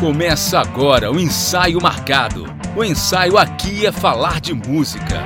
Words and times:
Começa 0.00 0.58
agora 0.58 1.12
o 1.12 1.20
ensaio 1.20 1.78
marcado. 1.78 2.46
O 2.74 2.82
ensaio 2.82 3.36
aqui 3.36 3.84
é 3.84 3.92
falar 3.92 4.40
de 4.40 4.54
música. 4.54 5.22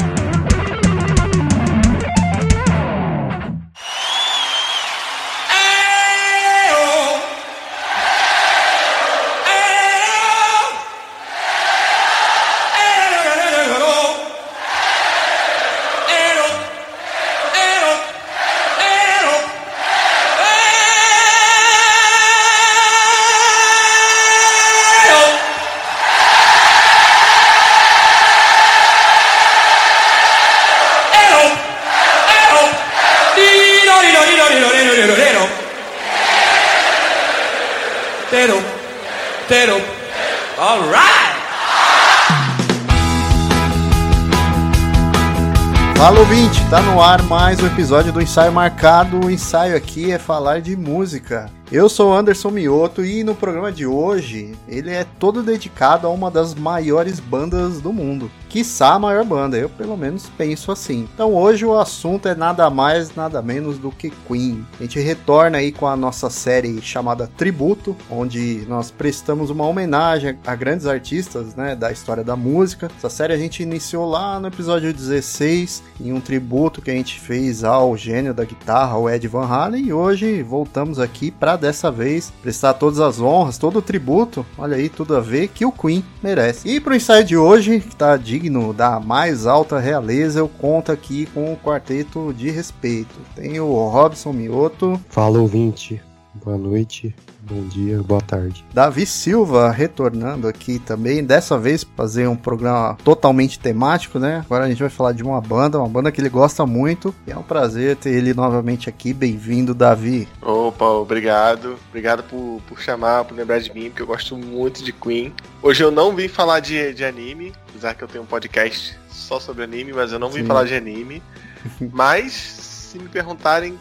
Fala 46.04 46.20
ouvinte, 46.20 46.60
tá 46.68 46.82
no 46.82 47.00
ar 47.00 47.22
mais 47.22 47.62
um 47.62 47.66
episódio 47.66 48.12
do 48.12 48.20
Ensaio 48.20 48.52
Marcado. 48.52 49.24
O 49.24 49.30
ensaio 49.30 49.74
aqui 49.74 50.12
é 50.12 50.18
falar 50.18 50.60
de 50.60 50.76
música. 50.76 51.50
Eu 51.73 51.88
sou 51.88 52.14
Anderson 52.14 52.50
Mioto 52.50 53.02
e 53.04 53.24
no 53.24 53.34
programa 53.34 53.73
de 53.73 53.86
hoje 53.86 54.54
ele 54.68 54.91
é 54.91 55.04
todo 55.18 55.42
dedicado 55.42 56.06
a 56.06 56.10
uma 56.10 56.30
das 56.30 56.54
maiores 56.54 57.18
bandas 57.18 57.80
do 57.80 57.90
mundo. 57.90 58.30
Quiçá 58.51 58.93
a 58.93 58.98
maior 59.01 59.24
banda, 59.24 59.57
eu 59.57 59.68
pelo 59.68 59.96
menos 59.96 60.30
penso 60.38 60.70
assim. 60.70 61.09
Então 61.12 61.35
hoje 61.35 61.65
o 61.65 61.76
assunto 61.76 62.29
é 62.29 62.37
nada 62.37 62.70
mais, 62.70 63.16
nada 63.16 63.42
menos 63.42 63.79
do 63.79 63.90
que 63.90 64.12
Queen. 64.29 64.65
A 64.79 64.83
gente 64.85 65.01
retorna 65.01 65.59
aí 65.59 65.73
com 65.73 65.89
a 65.89 65.97
nossa 65.97 66.31
série 66.31 66.81
chamada 66.81 67.29
Tributo, 67.37 67.97
onde 68.09 68.65
nós 68.69 68.92
prestamos 68.92 69.51
uma 69.51 69.67
homenagem 69.67 70.39
a 70.47 70.55
grandes 70.55 70.87
artistas 70.87 71.57
né, 71.57 71.75
da 71.75 71.91
história 71.91 72.23
da 72.23 72.37
música. 72.37 72.89
Essa 72.97 73.11
série 73.11 73.33
a 73.33 73.39
gente 73.39 73.62
iniciou 73.62 74.09
lá 74.09 74.39
no 74.39 74.47
episódio 74.47 74.92
16, 74.92 75.83
em 76.01 76.12
um 76.12 76.20
tributo 76.20 76.81
que 76.81 76.92
a 76.92 76.95
gente 76.95 77.19
fez 77.19 77.65
ao 77.65 77.97
gênio 77.97 78.33
da 78.33 78.45
guitarra, 78.45 78.97
o 78.97 79.11
Ed 79.11 79.27
Van 79.27 79.47
Halen, 79.47 79.87
e 79.87 79.92
hoje 79.92 80.45
voltamos 80.45 81.01
aqui 81.01 81.33
para 81.33 81.57
dessa 81.65 81.91
vez 81.91 82.31
prestar 82.43 82.75
todas 82.75 83.01
as 83.01 83.20
honras, 83.20 83.57
todo 83.57 83.79
o 83.79 83.83
tributo, 83.83 84.45
olha 84.59 84.77
aí, 84.77 84.91
tudo 84.91 85.17
a 85.17 85.20
ver 85.20 85.48
que 85.48 85.65
o 85.65 85.73
Queen 85.73 86.05
merece. 86.23 86.69
E 86.69 86.79
pro 86.79 86.95
ensaio 86.95 87.25
de 87.25 87.39
hoje, 87.39 87.81
que 87.81 87.97
tá 87.97 88.19
digno 88.19 88.75
da 88.75 89.01
mais 89.01 89.47
alta 89.47 89.79
realeza, 89.79 90.41
eu 90.41 90.48
conto 90.48 90.92
aqui 90.92 91.25
com 91.33 91.53
o 91.53 91.57
quarteto 91.57 92.35
de 92.35 92.51
respeito. 92.51 93.15
Tem 93.35 93.59
o 93.61 93.89
Robson 93.89 94.33
Mioto. 94.35 95.01
Fala 95.09 95.39
ouvinte, 95.39 96.03
boa 96.35 96.59
noite. 96.59 97.15
Bom 97.47 97.67
dia, 97.69 98.03
boa 98.03 98.23
tarde. 98.23 98.64
Davi 98.73 99.05
Silva 99.05 99.70
retornando 99.70 100.48
aqui 100.48 100.78
também, 100.78 101.23
dessa 101.23 101.59
vez 101.59 101.84
fazer 101.95 102.27
um 102.27 102.36
programa 102.36 102.97
totalmente 103.05 103.59
temático, 103.59 104.19
né? 104.19 104.42
Agora 104.47 104.64
a 104.64 104.69
gente 104.69 104.81
vai 104.81 104.89
falar 104.89 105.12
de 105.12 105.23
uma 105.23 105.42
banda, 105.42 105.78
uma 105.78 105.89
banda 105.89 106.11
que 106.11 106.23
ele 106.23 106.31
gosta 106.31 106.64
muito. 106.64 107.14
E 107.27 107.33
é 107.33 107.36
um 107.36 107.42
prazer 107.42 107.97
ter 107.97 108.14
ele 108.14 108.33
novamente 108.33 108.89
aqui. 108.89 109.12
Bem-vindo, 109.12 109.75
Davi. 109.75 110.27
Opa, 110.41 110.86
obrigado. 110.86 111.78
Obrigado 111.91 112.23
por, 112.23 112.62
por 112.67 112.81
chamar, 112.81 113.27
por 113.27 113.36
lembrar 113.36 113.58
de 113.58 113.75
mim, 113.75 113.91
porque 113.91 114.01
eu 114.01 114.06
gosto 114.06 114.39
muito 114.39 114.83
de 114.83 114.92
Queen. 114.92 115.31
Hoje 115.62 115.84
eu 115.84 115.91
não 115.91 116.17
vim 116.17 116.29
falar 116.29 116.61
de, 116.61 116.95
de 116.95 117.05
anime, 117.05 117.53
apesar 117.69 117.92
que 117.92 118.03
eu 118.03 118.08
tenho 118.08 118.25
um 118.25 118.27
podcast 118.27 118.98
só 119.11 119.39
sobre 119.39 119.64
anime, 119.64 119.92
mas 119.92 120.12
eu 120.12 120.19
não 120.19 120.31
vim 120.31 120.41
Sim. 120.41 120.47
falar 120.47 120.64
de 120.64 120.75
anime. 120.75 121.23
mas, 121.92 122.33
se 122.33 122.98
me 122.98 123.08
perguntarem, 123.08 123.79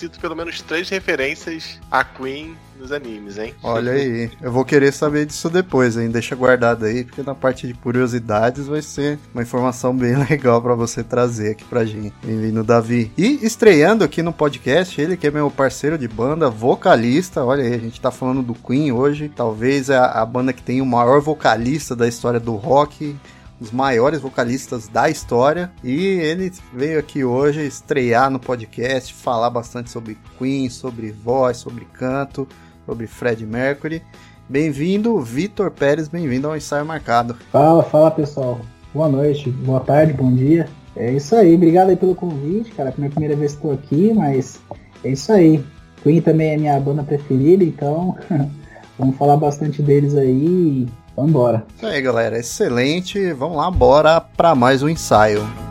cito 0.00 0.18
pelo 0.18 0.34
menos 0.34 0.62
três 0.62 0.88
referências 0.88 1.78
a 1.90 2.02
Queen 2.02 2.56
nos 2.78 2.90
animes, 2.90 3.36
hein? 3.36 3.54
Olha 3.62 3.92
aí, 3.92 4.30
eu 4.40 4.50
vou 4.50 4.64
querer 4.64 4.92
saber 4.92 5.26
disso 5.26 5.50
depois, 5.50 5.98
hein? 5.98 6.08
Deixa 6.08 6.34
guardado 6.34 6.86
aí, 6.86 7.04
porque 7.04 7.22
na 7.22 7.34
parte 7.34 7.66
de 7.66 7.74
curiosidades 7.74 8.66
vai 8.66 8.80
ser 8.80 9.18
uma 9.34 9.42
informação 9.42 9.94
bem 9.94 10.16
legal 10.24 10.62
para 10.62 10.74
você 10.74 11.04
trazer 11.04 11.50
aqui 11.50 11.64
pra 11.64 11.84
gente. 11.84 12.14
Bem-vindo, 12.24 12.64
Davi. 12.64 13.12
E 13.18 13.44
estreando 13.44 14.02
aqui 14.02 14.22
no 14.22 14.32
podcast, 14.32 14.98
ele 14.98 15.18
que 15.18 15.26
é 15.26 15.30
meu 15.30 15.50
parceiro 15.50 15.98
de 15.98 16.08
banda, 16.08 16.48
vocalista. 16.48 17.44
Olha 17.44 17.62
aí, 17.62 17.74
a 17.74 17.78
gente 17.78 18.00
tá 18.00 18.10
falando 18.10 18.42
do 18.42 18.54
Queen 18.54 18.90
hoje. 18.92 19.28
Talvez 19.28 19.90
é 19.90 19.98
a, 19.98 20.22
a 20.22 20.24
banda 20.24 20.54
que 20.54 20.62
tem 20.62 20.80
o 20.80 20.86
maior 20.86 21.20
vocalista 21.20 21.94
da 21.94 22.08
história 22.08 22.40
do 22.40 22.54
rock 22.56 23.14
os 23.60 23.70
maiores 23.70 24.20
vocalistas 24.20 24.88
da 24.88 25.10
história. 25.10 25.70
E 25.84 26.06
ele 26.06 26.50
veio 26.72 26.98
aqui 26.98 27.22
hoje 27.22 27.66
estrear 27.66 28.30
no 28.30 28.40
podcast, 28.40 29.12
falar 29.12 29.50
bastante 29.50 29.90
sobre 29.90 30.18
Queen, 30.38 30.70
sobre 30.70 31.12
voz, 31.12 31.58
sobre 31.58 31.84
canto 31.84 32.48
sobre 32.90 33.06
Fred 33.06 33.46
Mercury. 33.46 34.02
Bem-vindo, 34.48 35.20
Vitor 35.20 35.70
Pérez, 35.70 36.08
bem-vindo 36.08 36.48
ao 36.48 36.56
Ensaio 36.56 36.84
Marcado. 36.84 37.36
Fala, 37.52 37.84
fala 37.84 38.10
pessoal. 38.10 38.60
Boa 38.92 39.08
noite, 39.08 39.48
boa 39.48 39.78
tarde, 39.78 40.12
bom 40.12 40.32
dia. 40.32 40.66
É 40.96 41.12
isso 41.12 41.36
aí, 41.36 41.54
obrigado 41.54 41.90
aí 41.90 41.96
pelo 41.96 42.16
convite, 42.16 42.72
cara. 42.72 42.88
É 42.88 42.92
a 42.92 42.94
minha 42.98 43.10
primeira 43.10 43.36
vez 43.36 43.52
que 43.52 43.58
estou 43.58 43.72
aqui, 43.72 44.12
mas 44.12 44.60
é 45.04 45.10
isso 45.10 45.32
aí. 45.32 45.64
Queen 46.02 46.20
também 46.20 46.54
é 46.54 46.56
minha 46.56 46.80
banda 46.80 47.04
preferida, 47.04 47.62
então 47.62 48.16
vamos 48.98 49.16
falar 49.16 49.36
bastante 49.36 49.80
deles 49.82 50.16
aí 50.16 50.88
vambora. 51.20 51.64
Isso 51.76 51.86
aí, 51.86 52.00
galera, 52.00 52.38
excelente. 52.38 53.32
Vamos 53.32 53.56
lá, 53.56 53.70
bora 53.70 54.20
para 54.20 54.54
mais 54.54 54.82
um 54.82 54.88
ensaio. 54.88 55.69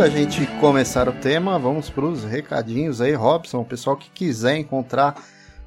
Da 0.00 0.08
gente 0.08 0.46
começar 0.58 1.10
o 1.10 1.12
tema, 1.12 1.58
vamos 1.58 1.90
para 1.90 2.06
os 2.06 2.24
recadinhos 2.24 3.02
aí, 3.02 3.12
Robson. 3.12 3.60
O 3.60 3.64
pessoal 3.66 3.98
que 3.98 4.08
quiser 4.08 4.56
encontrar 4.56 5.14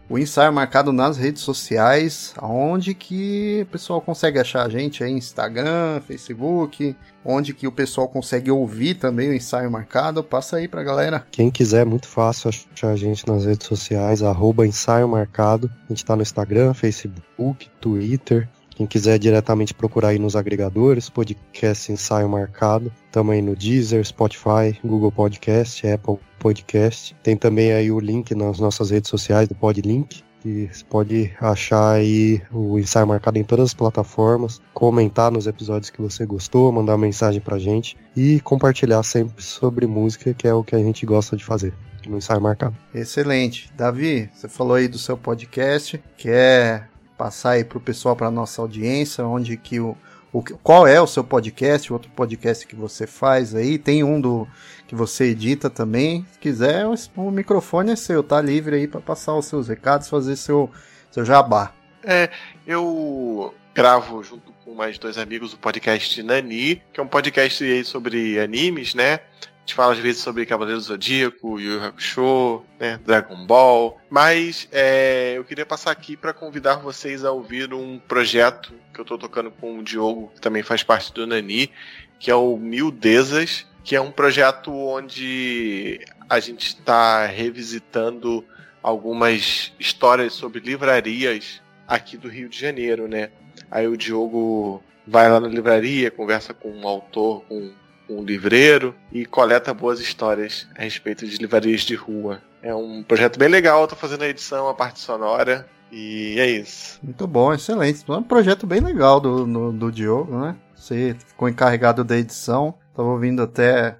o 0.09 0.17
ensaio 0.17 0.51
marcado 0.51 0.91
nas 0.91 1.17
redes 1.17 1.44
sociais, 1.44 2.33
onde 2.41 2.95
que 2.95 3.59
o 3.61 3.71
pessoal 3.71 4.01
consegue 4.01 4.39
achar 4.39 4.66
a 4.66 4.69
gente 4.69 5.03
aí, 5.03 5.11
Instagram, 5.11 6.01
Facebook, 6.07 6.95
onde 7.23 7.53
que 7.53 7.67
o 7.67 7.71
pessoal 7.71 8.07
consegue 8.07 8.49
ouvir 8.49 8.95
também 8.95 9.29
o 9.29 9.35
ensaio 9.35 9.69
marcado, 9.69 10.23
passa 10.23 10.57
aí 10.57 10.67
pra 10.67 10.81
galera. 10.81 11.23
Quem 11.29 11.51
quiser, 11.51 11.83
é 11.83 11.85
muito 11.85 12.07
fácil 12.07 12.50
achar 12.50 12.89
a 12.89 12.95
gente 12.95 13.27
nas 13.27 13.45
redes 13.45 13.67
sociais, 13.67 14.23
arroba 14.23 14.65
ensaio 14.65 15.07
marcado, 15.07 15.69
a 15.88 15.94
gente 15.94 16.03
tá 16.03 16.15
no 16.15 16.23
Instagram, 16.23 16.73
Facebook, 16.73 17.69
Twitter, 17.79 18.50
quem 18.73 18.85
quiser 18.85 19.17
diretamente 19.19 19.73
procurar 19.73 20.09
aí 20.09 20.19
nos 20.19 20.35
agregadores, 20.35 21.09
podcast 21.09 21.91
Ensaio 21.91 22.28
Marcado, 22.28 22.91
também 23.11 23.41
no 23.41 23.56
Deezer, 23.56 24.06
Spotify, 24.06 24.78
Google 24.84 25.11
Podcast, 25.11 25.88
Apple 25.88 26.17
Podcast. 26.39 27.16
Tem 27.23 27.38
também 27.38 27.72
aí 27.72 27.91
o 27.91 28.00
link 28.00 28.33
nas 28.35 28.59
nossas 28.59 28.89
redes 28.89 29.09
sociais 29.09 29.47
do 29.47 29.56
Podlink, 29.56 30.23
que 30.41 30.69
você 30.72 30.83
pode 30.83 31.33
achar 31.39 31.94
aí 31.94 32.41
o 32.51 32.78
ensaio 32.78 33.07
marcado 33.07 33.39
em 33.39 33.44
todas 33.44 33.69
as 33.69 33.73
plataformas, 33.73 34.62
comentar 34.73 35.31
nos 35.31 35.47
episódios 35.47 35.89
que 35.89 36.01
você 36.01 36.25
gostou, 36.25 36.72
mandar 36.72 36.97
mensagem 36.97 37.39
pra 37.39 37.57
gente 37.57 37.95
e 38.16 38.41
compartilhar 38.41 39.01
sempre 39.03 39.41
sobre 39.41 39.88
música, 39.88 40.33
que 40.33 40.47
é 40.47 40.53
o 40.53 40.63
que 40.63 40.75
a 40.75 40.79
gente 40.79 41.06
gosta 41.06 41.38
de 41.38 41.45
fazer 41.45 41.73
no 42.06 42.17
ensaio 42.17 42.41
marcado. 42.41 42.75
Excelente. 42.94 43.71
Davi, 43.77 44.30
você 44.33 44.50
falou 44.50 44.75
aí 44.75 44.89
do 44.89 44.98
seu 44.98 45.18
podcast, 45.18 46.03
que 46.18 46.30
é 46.30 46.83
passar 47.18 47.51
aí 47.51 47.63
pro 47.63 47.80
pessoal, 47.80 48.15
pra 48.15 48.31
nossa 48.31 48.62
audiência, 48.62 49.25
onde 49.25 49.57
que 49.57 49.80
o, 49.80 49.95
o 50.31 50.42
qual 50.42 50.88
é 50.88 51.01
o 51.01 51.07
seu 51.07 51.24
podcast, 51.24 51.92
o 51.92 51.95
outro 51.95 52.12
podcast 52.12 52.65
que 52.65 52.75
você 52.75 53.06
faz 53.06 53.54
aí, 53.54 53.77
tem 53.77 54.04
um 54.04 54.19
do 54.19 54.48
que 54.88 54.95
você 54.95 55.25
edita 55.25 55.69
também. 55.69 56.25
Se 56.31 56.39
quiser, 56.39 56.86
o, 56.86 56.95
o 57.18 57.31
microfone 57.31 57.92
é 57.92 57.95
seu, 57.95 58.24
tá 58.24 58.42
livre 58.42 58.75
aí 58.75 58.88
para 58.88 59.01
passar 59.01 59.36
os 59.36 59.45
seus 59.45 59.68
recados, 59.68 60.10
fazer 60.10 60.36
seu 60.36 60.69
seu 61.12 61.24
jabá. 61.24 61.71
É, 62.04 62.30
eu 62.65 63.54
gravo 63.74 64.24
junto 64.24 64.51
com 64.65 64.74
mais 64.74 64.98
dois 64.98 65.18
amigos 65.18 65.54
o 65.54 65.57
podcast 65.57 66.21
Nani, 66.24 66.81
que 66.92 67.00
é 67.00 67.04
um 67.04 67.07
podcast 67.07 67.86
sobre 67.86 68.39
animes, 68.39 68.95
né? 68.95 69.19
Gente 69.65 69.75
fala 69.75 69.94
às 69.94 70.00
vezes 70.00 70.21
sobre 70.21 70.45
Cavaleiro 70.45 70.77
do 70.77 70.83
Zodíaco, 70.83 71.57
Yu 71.57 71.75
Yu 71.75 71.83
Hakusho, 71.83 72.63
né, 72.77 73.00
Dragon 73.06 73.45
Ball. 73.45 73.98
Mas 74.10 74.68
é, 74.74 75.36
eu 75.38 75.45
queria 75.45 75.65
passar 75.65 75.92
aqui 75.92 76.18
para 76.18 76.33
convidar 76.33 76.75
vocês 76.75 77.24
a 77.24 77.31
ouvir 77.31 77.74
um 77.74 77.98
projeto 77.98 78.74
que 78.94 79.00
eu 79.00 79.04
estou 79.04 79.18
tocando 79.18 79.50
com 79.51 79.80
o 79.80 79.83
Diogo, 79.83 80.31
que 80.36 80.42
também 80.42 80.63
faz 80.63 80.83
parte 80.83 81.13
do 81.13 81.25
Nani, 81.25 81.71
que 82.19 82.30
é 82.30 82.36
o 82.36 82.57
Mil 82.57 82.92
Desas. 82.92 83.65
que 83.83 83.95
é 83.95 84.01
um 84.01 84.12
projeto 84.12 84.71
onde 84.74 86.00
a 86.30 86.39
gente 86.39 86.68
está 86.68 87.25
revisitando 87.25 88.45
algumas 88.81 89.74
histórias 89.80 90.33
sobre 90.33 90.60
livrarias 90.60 91.62
aqui 91.88 92.18
do 92.18 92.30
Rio 92.30 92.50
de 92.50 92.60
Janeiro, 92.60 93.07
né? 93.07 93.30
Aí 93.69 93.88
o 93.88 93.98
Diogo 93.98 94.81
vai 95.06 95.30
lá 95.30 95.39
na 95.39 95.48
livraria, 95.48 96.10
conversa 96.10 96.54
com 96.54 96.69
um 96.69 96.88
autor, 96.88 97.44
com 97.45 97.74
um 98.18 98.24
livreiro 98.24 98.95
e 99.12 99.25
coleta 99.25 99.74
boas 99.74 100.00
histórias 100.00 100.68
a 100.77 100.83
respeito 100.83 101.27
de 101.27 101.38
livrarias 101.38 101.81
de 101.81 101.95
rua. 101.95 102.42
É 102.62 102.74
um 102.74 103.04
projeto 103.04 103.38
bem 103.38 103.50
legal, 103.50 103.88
tô 103.88 103.95
fazendo 103.95 104.24
a 104.24 104.27
edição, 104.27 104.69
a 104.69 104.74
parte 104.74 105.00
sonora. 105.00 105.68
E 105.92 106.39
é 106.39 106.50
isso. 106.50 107.00
Muito 107.04 107.27
bom, 107.27 107.54
excelente. 107.54 108.04
É 108.07 108.13
um 108.13 108.24
projeto 108.24 108.65
bem 108.65 108.80
legal 108.80 109.19
do, 109.19 109.45
do, 109.45 109.71
do 109.71 109.92
Diogo, 109.92 110.39
né? 110.39 110.56
Você 110.74 111.15
ficou 111.27 111.48
encarregado 111.48 112.04
da 112.04 112.18
edição. 112.18 112.74
Tava 112.95 113.10
ouvindo 113.10 113.42
até 113.42 113.98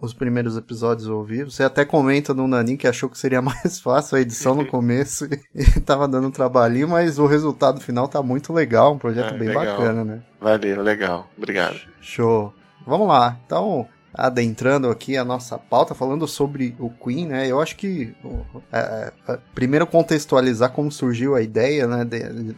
os 0.00 0.12
primeiros 0.12 0.56
episódios 0.56 1.08
ao 1.08 1.22
vivo. 1.22 1.50
Você 1.50 1.62
até 1.62 1.84
comenta 1.84 2.34
no 2.34 2.48
Nanin 2.48 2.76
que 2.76 2.88
achou 2.88 3.08
que 3.08 3.18
seria 3.18 3.40
mais 3.42 3.80
fácil 3.80 4.16
a 4.16 4.20
edição 4.20 4.54
no 4.54 4.66
começo 4.66 5.28
e 5.54 5.64
tava 5.80 6.08
dando 6.08 6.28
um 6.28 6.30
trabalhinho, 6.32 6.88
mas 6.88 7.18
o 7.18 7.26
resultado 7.26 7.80
final 7.80 8.08
tá 8.08 8.22
muito 8.22 8.52
legal, 8.52 8.94
um 8.94 8.98
projeto 8.98 9.34
é, 9.34 9.38
bem 9.38 9.48
legal. 9.48 9.64
bacana, 9.64 10.04
né? 10.04 10.22
Valeu, 10.40 10.82
legal. 10.82 11.30
Obrigado. 11.36 11.80
Show. 12.00 12.52
Vamos 12.86 13.08
lá. 13.08 13.36
Então, 13.44 13.88
adentrando 14.14 14.88
aqui 14.88 15.16
a 15.16 15.24
nossa 15.24 15.58
pauta, 15.58 15.94
falando 15.94 16.26
sobre 16.26 16.74
o 16.78 16.88
Queen, 16.88 17.26
né? 17.26 17.50
Eu 17.50 17.60
acho 17.60 17.76
que 17.76 18.14
é, 18.72 19.12
é, 19.28 19.38
primeiro 19.54 19.86
contextualizar 19.86 20.70
como 20.70 20.90
surgiu 20.90 21.34
a 21.34 21.42
ideia, 21.42 21.86
né, 21.86 22.04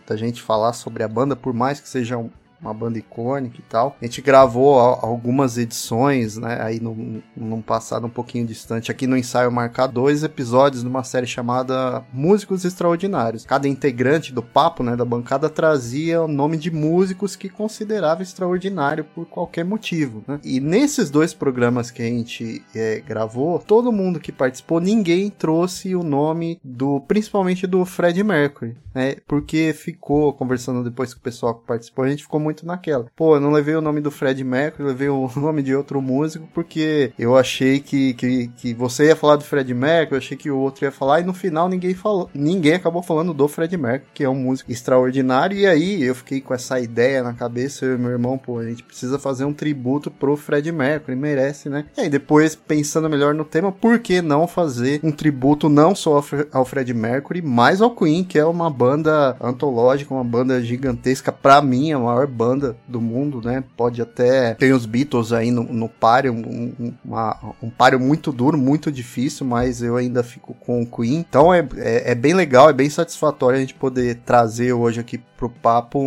da 0.07 0.17
gente 0.17 0.41
falar 0.41 0.73
sobre 0.73 1.03
a 1.03 1.09
banda, 1.09 1.35
por 1.35 1.53
mais 1.53 1.81
que 1.81 1.89
seja 1.89 2.17
um, 2.17 2.31
uma 2.61 2.75
banda 2.75 2.99
icônica 2.99 3.57
e 3.59 3.63
tal. 3.63 3.97
A 4.01 4.05
gente 4.05 4.21
gravou 4.21 4.79
algumas 4.79 5.57
edições, 5.59 6.37
né, 6.37 6.59
aí 6.61 6.81
num, 6.81 7.63
passado 7.63 8.07
um 8.07 8.11
pouquinho 8.11 8.47
distante, 8.47 8.91
aqui 8.91 9.07
no 9.07 9.17
ensaio 9.17 9.51
marcar 9.51 9.87
dois 9.87 10.23
episódios 10.23 10.83
de 10.83 10.89
uma 10.89 11.05
série 11.05 11.27
chamada 11.27 12.05
Músicos 12.13 12.65
Extraordinários. 12.65 13.45
Cada 13.45 13.69
integrante 13.69 14.33
do 14.33 14.43
papo, 14.43 14.83
né, 14.83 14.97
da 14.97 15.05
bancada 15.05 15.51
trazia 15.51 16.23
o 16.23 16.29
nome 16.29 16.57
de 16.57 16.71
músicos 16.71 17.37
que 17.37 17.49
considerava 17.49 18.23
extraordinário 18.23 19.05
por 19.05 19.27
qualquer 19.27 19.65
motivo, 19.65 20.25
né? 20.27 20.41
E 20.45 20.61
nesses 20.61 21.11
dois 21.11 21.35
programas 21.35 21.91
que 21.91 22.03
a 22.03 22.07
gente 22.07 22.63
é, 22.75 23.01
gravou, 23.01 23.59
todo 23.59 23.93
mundo 23.93 24.21
que 24.21 24.33
participou, 24.33 24.81
ninguém 24.81 25.31
trouxe 25.31 25.95
o 25.95 26.03
nome 26.03 26.61
do, 26.63 27.01
principalmente 27.01 27.67
do 27.67 27.85
Fred 27.85 28.23
Mercury, 28.23 28.77
né? 28.95 29.17
Porque 29.27 29.73
ficou 29.73 30.33
conversando 30.33 30.83
depois 30.83 31.13
com 31.13 31.21
o 31.21 31.23
pessoal 31.23 31.55
que 31.55 31.67
participou, 31.67 32.05
a 32.05 32.09
gente 32.09 32.23
ficou 32.23 32.41
muito 32.49 32.67
naquela. 32.67 33.07
Pô, 33.15 33.37
eu 33.37 33.41
não 33.41 33.51
levei 33.51 33.75
o 33.75 33.81
nome 33.83 34.01
do 34.01 34.11
Fred 34.11 34.43
Mercury, 34.43 34.89
levei 34.89 35.09
o 35.09 35.31
nome 35.37 35.63
de 35.63 35.75
outro 35.75 36.01
músico, 36.01 36.49
porque 36.55 37.13
eu 37.19 37.37
achei 37.37 37.79
que, 37.79 38.15
que, 38.15 38.49
que 38.57 38.75
você 38.75 39.07
ia 39.07 39.17
falar 39.17 39.37
do 39.37 39.45
Fred 39.45 39.73
Mercury, 39.75 40.15
eu 40.15 40.19
achei 40.19 40.37
que 40.37 40.51
o 40.51 40.59
outro 40.59 40.85
ia 40.85 40.91
falar, 40.91 41.21
e 41.21 41.25
no 41.25 41.35
final 41.35 41.69
ninguém 41.69 41.95
falou, 41.95 42.31
ninguém 42.33 42.75
acabou 42.75 43.03
falando 43.03 43.35
do 43.35 43.47
Fred 43.47 43.77
Mercury, 43.77 44.11
que 44.15 44.25
é 44.25 44.29
um 44.29 44.35
músico 44.35 44.73
extraordinário, 44.73 45.59
e 45.59 45.67
aí 45.67 46.03
eu 46.03 46.15
fiquei 46.15 46.41
com 46.41 46.55
essa 46.55 46.81
ideia 46.81 47.23
na 47.23 47.35
cabeça, 47.35 47.85
eu 47.85 47.97
e 47.97 47.99
meu 47.99 48.11
irmão, 48.11 48.39
pô, 48.39 48.59
a 48.59 48.65
gente 48.65 48.83
precisa 48.83 49.19
fazer 49.19 49.45
um 49.45 49.53
tributo 49.53 50.11
pro 50.11 50.37
Fred 50.37 50.73
Mercury, 50.73 51.17
merece, 51.17 51.69
né? 51.69 51.85
E 51.97 52.03
aí 52.03 52.09
depois, 52.09 52.55
pensando 52.57 53.11
melhor 53.11 53.35
no 53.35 53.45
tema, 53.45 53.71
por 53.71 53.99
que 53.99 54.23
não 54.23 54.47
fazer 54.47 55.01
um 55.03 55.13
tributo 55.13 55.69
não 55.69 55.95
só 55.95 56.25
ao 56.53 56.65
Fred 56.65 56.95
Mercury, 56.95 57.43
mas 57.43 57.83
ao 57.83 57.91
Queen, 57.91 58.25
que 58.25 58.39
é 58.39 58.45
uma 58.45 58.71
banda 58.71 59.37
antológica, 59.41 60.15
uma 60.15 60.25
banda 60.25 60.63
gigantesca, 60.63 61.31
pra 61.31 61.61
mim, 61.61 61.93
a 61.93 61.99
maior 61.99 62.27
banda 62.39 62.77
do 62.87 63.01
mundo, 63.01 63.41
né? 63.45 63.65
Pode 63.77 64.01
até. 64.01 64.55
Tem 64.55 64.73
os 64.73 64.87
Beatles 64.87 65.33
aí 65.33 65.51
no, 65.51 65.65
no 65.65 65.89
páreo, 65.89 66.33
um, 66.33 66.95
uma, 67.05 67.55
um 67.61 67.69
páreo 67.69 67.99
muito 67.99 68.31
duro, 68.31 68.57
muito 68.57 68.93
difícil, 68.93 69.45
mas 69.45 69.83
eu 69.83 69.97
ainda 69.97 70.23
fico 70.23 70.55
com 70.55 70.83
o 70.83 70.87
Queen. 70.87 71.19
Então 71.29 71.53
é, 71.53 71.67
é, 71.77 72.13
é 72.13 72.15
bem 72.15 72.35
legal, 72.35 72.71
é 72.71 72.73
bem 72.73 72.89
satisfatório 72.89 73.57
a 73.57 73.61
gente 73.61 73.75
poder 73.75 74.21
trazer 74.25 74.73
hoje 74.73 75.01
aqui 75.01 75.19
pro 75.37 75.49
papo 75.49 76.01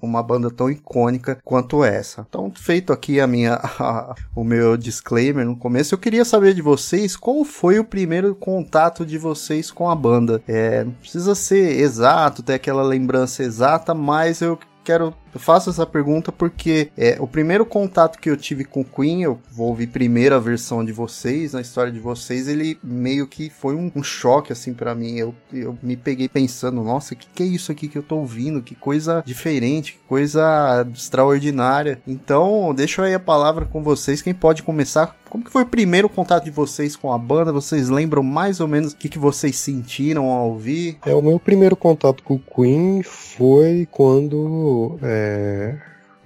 uma 0.00 0.22
banda 0.22 0.50
tão 0.50 0.70
icônica 0.70 1.38
quanto 1.44 1.84
essa. 1.84 2.26
Então, 2.28 2.50
feito 2.54 2.92
aqui 2.92 3.20
a 3.20 3.26
minha 3.26 3.60
o 4.34 4.42
meu 4.42 4.76
disclaimer 4.76 5.44
no 5.44 5.56
começo, 5.56 5.94
eu 5.94 5.98
queria 5.98 6.24
saber 6.24 6.54
de 6.54 6.62
vocês 6.62 7.14
qual 7.14 7.44
foi 7.44 7.78
o 7.78 7.84
primeiro 7.84 8.34
contato 8.34 9.04
de 9.04 9.18
vocês 9.18 9.70
com 9.70 9.90
a 9.90 9.94
banda. 9.94 10.42
É, 10.48 10.84
não 10.84 10.92
precisa 10.92 11.34
ser 11.34 11.78
exato, 11.78 12.42
ter 12.42 12.54
aquela 12.54 12.82
lembrança 12.82 13.42
exata, 13.42 13.94
mas 13.94 14.40
eu 14.40 14.58
quero 14.82 15.14
eu 15.32 15.40
faço 15.40 15.70
essa 15.70 15.86
pergunta 15.86 16.32
porque 16.32 16.90
é, 16.96 17.16
o 17.20 17.26
primeiro 17.26 17.64
contato 17.64 18.18
que 18.18 18.30
eu 18.30 18.36
tive 18.36 18.64
com 18.64 18.84
Queen, 18.84 19.22
eu 19.22 19.38
vou 19.50 19.68
ouvir 19.68 19.88
primeiro 19.88 20.34
a 20.34 20.38
versão 20.38 20.84
de 20.84 20.92
vocês, 20.92 21.52
na 21.52 21.60
história 21.60 21.92
de 21.92 21.98
vocês, 21.98 22.48
ele 22.48 22.78
meio 22.82 23.26
que 23.26 23.50
foi 23.50 23.74
um, 23.74 23.90
um 23.94 24.02
choque 24.02 24.52
assim 24.52 24.72
para 24.72 24.94
mim. 24.94 25.16
Eu, 25.16 25.34
eu 25.52 25.78
me 25.82 25.96
peguei 25.96 26.28
pensando, 26.28 26.82
nossa, 26.82 27.14
o 27.14 27.16
que, 27.16 27.26
que 27.34 27.42
é 27.42 27.46
isso 27.46 27.70
aqui 27.72 27.88
que 27.88 27.98
eu 27.98 28.02
tô 28.02 28.16
ouvindo? 28.16 28.62
Que 28.62 28.74
coisa 28.74 29.22
diferente, 29.24 29.92
que 29.92 30.00
coisa 30.06 30.86
extraordinária. 30.94 32.00
Então, 32.06 32.74
deixa 32.74 33.02
aí 33.02 33.14
a 33.14 33.20
palavra 33.20 33.64
com 33.64 33.82
vocês. 33.82 34.22
Quem 34.22 34.34
pode 34.34 34.62
começar? 34.62 35.16
Como 35.28 35.44
que 35.44 35.50
foi 35.50 35.62
o 35.62 35.66
primeiro 35.66 36.08
contato 36.08 36.44
de 36.44 36.50
vocês 36.50 36.96
com 36.96 37.12
a 37.12 37.18
banda? 37.18 37.52
Vocês 37.52 37.88
lembram 37.88 38.22
mais 38.22 38.60
ou 38.60 38.68
menos 38.68 38.92
o 38.92 38.96
que, 38.96 39.08
que 39.08 39.18
vocês 39.18 39.56
sentiram 39.56 40.26
ao 40.26 40.50
ouvir? 40.50 40.98
É, 41.04 41.14
o 41.14 41.20
meu 41.20 41.38
primeiro 41.38 41.76
contato 41.76 42.22
com 42.22 42.34
o 42.34 42.38
Queen 42.38 43.02
foi 43.02 43.86
quando 43.90 44.98
é, 45.02 45.17
é, 45.18 45.74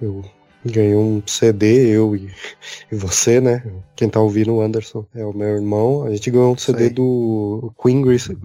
eu 0.01 0.23
ganhei 0.65 0.95
um 0.95 1.21
CD, 1.25 1.87
eu 1.89 2.15
e, 2.15 2.29
e, 2.91 2.95
você, 2.95 3.41
né? 3.41 3.63
Quem 3.95 4.09
tá 4.09 4.19
ouvindo 4.19 4.53
o 4.53 4.61
Anderson 4.61 5.05
é 5.13 5.25
o 5.25 5.33
meu 5.33 5.47
irmão. 5.49 6.03
A 6.03 6.11
gente 6.11 6.31
ganhou 6.31 6.53
um 6.53 6.57
CD 6.57 6.85
Sei. 6.85 6.89
do 6.91 7.73
Queen 7.81 8.01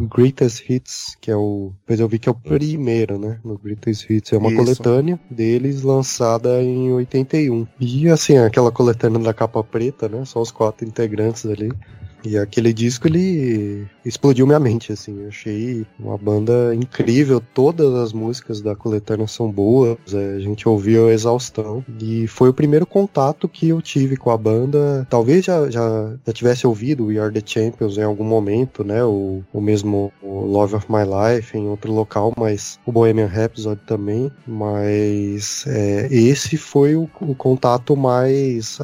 Greatest 0.09 0.69
Hits, 0.69 1.17
que 1.21 1.31
é 1.31 1.37
o. 1.37 1.73
Depois 1.81 2.01
eu 2.01 2.09
vi 2.09 2.19
que 2.19 2.29
é 2.29 2.33
o 2.33 2.35
primeiro, 2.35 3.19
né? 3.19 3.39
No 3.45 3.59
Greatest 3.59 4.11
Hits. 4.11 4.33
É 4.33 4.39
uma 4.39 4.49
Isso. 4.49 4.57
coletânea 4.57 5.21
deles 5.31 5.83
lançada 5.83 6.61
em 6.63 6.91
81. 6.93 7.67
E 7.79 8.09
assim, 8.09 8.39
aquela 8.39 8.73
coletânea 8.73 9.19
da 9.21 9.35
capa 9.35 9.63
preta, 9.63 10.09
né? 10.09 10.25
Só 10.25 10.41
os 10.41 10.51
quatro 10.51 10.87
integrantes 10.87 11.47
ali. 11.47 11.71
E 12.29 12.37
aquele 12.37 12.75
disco 12.75 13.09
ele 13.09 13.87
explodiu 14.05 14.47
minha 14.47 14.61
mente, 14.61 14.93
assim. 14.93 15.23
Eu 15.23 15.29
achei 15.29 15.87
uma 15.99 16.19
banda 16.19 16.75
incrível. 16.75 17.43
Todas 17.55 17.95
as 17.95 18.13
músicas 18.13 18.61
da 18.61 18.77
coletânea 18.77 19.27
são 19.27 19.51
boas. 19.51 19.97
É, 20.13 20.35
a 20.35 20.39
gente 20.39 20.69
ouviu 20.69 21.09
a 21.09 21.13
exaustão. 21.13 21.83
E 21.99 22.27
foi 22.27 22.51
o 22.51 22.55
primeiro 22.55 22.85
contato 22.85 23.49
que 23.49 23.71
eu 23.71 23.81
tive 23.81 24.17
com 24.17 24.31
a 24.31 24.37
banda. 24.37 25.07
Talvez 25.09 25.47
já, 25.47 25.71
já, 25.71 26.15
já 26.27 26.33
tivesse 26.35 26.67
ouvido 26.67 27.07
We 27.07 27.19
Are 27.19 27.33
the 27.33 27.43
Champions 27.45 27.97
em 27.97 28.03
algum 28.03 28.25
momento, 28.25 28.85
né? 28.85 29.03
O, 29.03 29.43
o 29.51 29.61
mesmo 29.61 30.13
o 30.23 30.45
Love 30.45 30.77
of 30.77 30.87
My 30.91 31.05
Life 31.05 31.57
em 31.57 31.67
outro 31.67 31.91
local, 31.93 32.35
mas 32.37 32.79
o 32.85 32.93
Bohemian 32.93 33.27
Rhapsody 33.27 33.81
também. 33.87 34.31
Mas 34.47 35.65
é, 35.67 36.09
esse 36.11 36.59
foi 36.59 36.95
o, 36.95 37.09
o 37.23 37.35
contato 37.35 37.97
mais. 37.97 38.79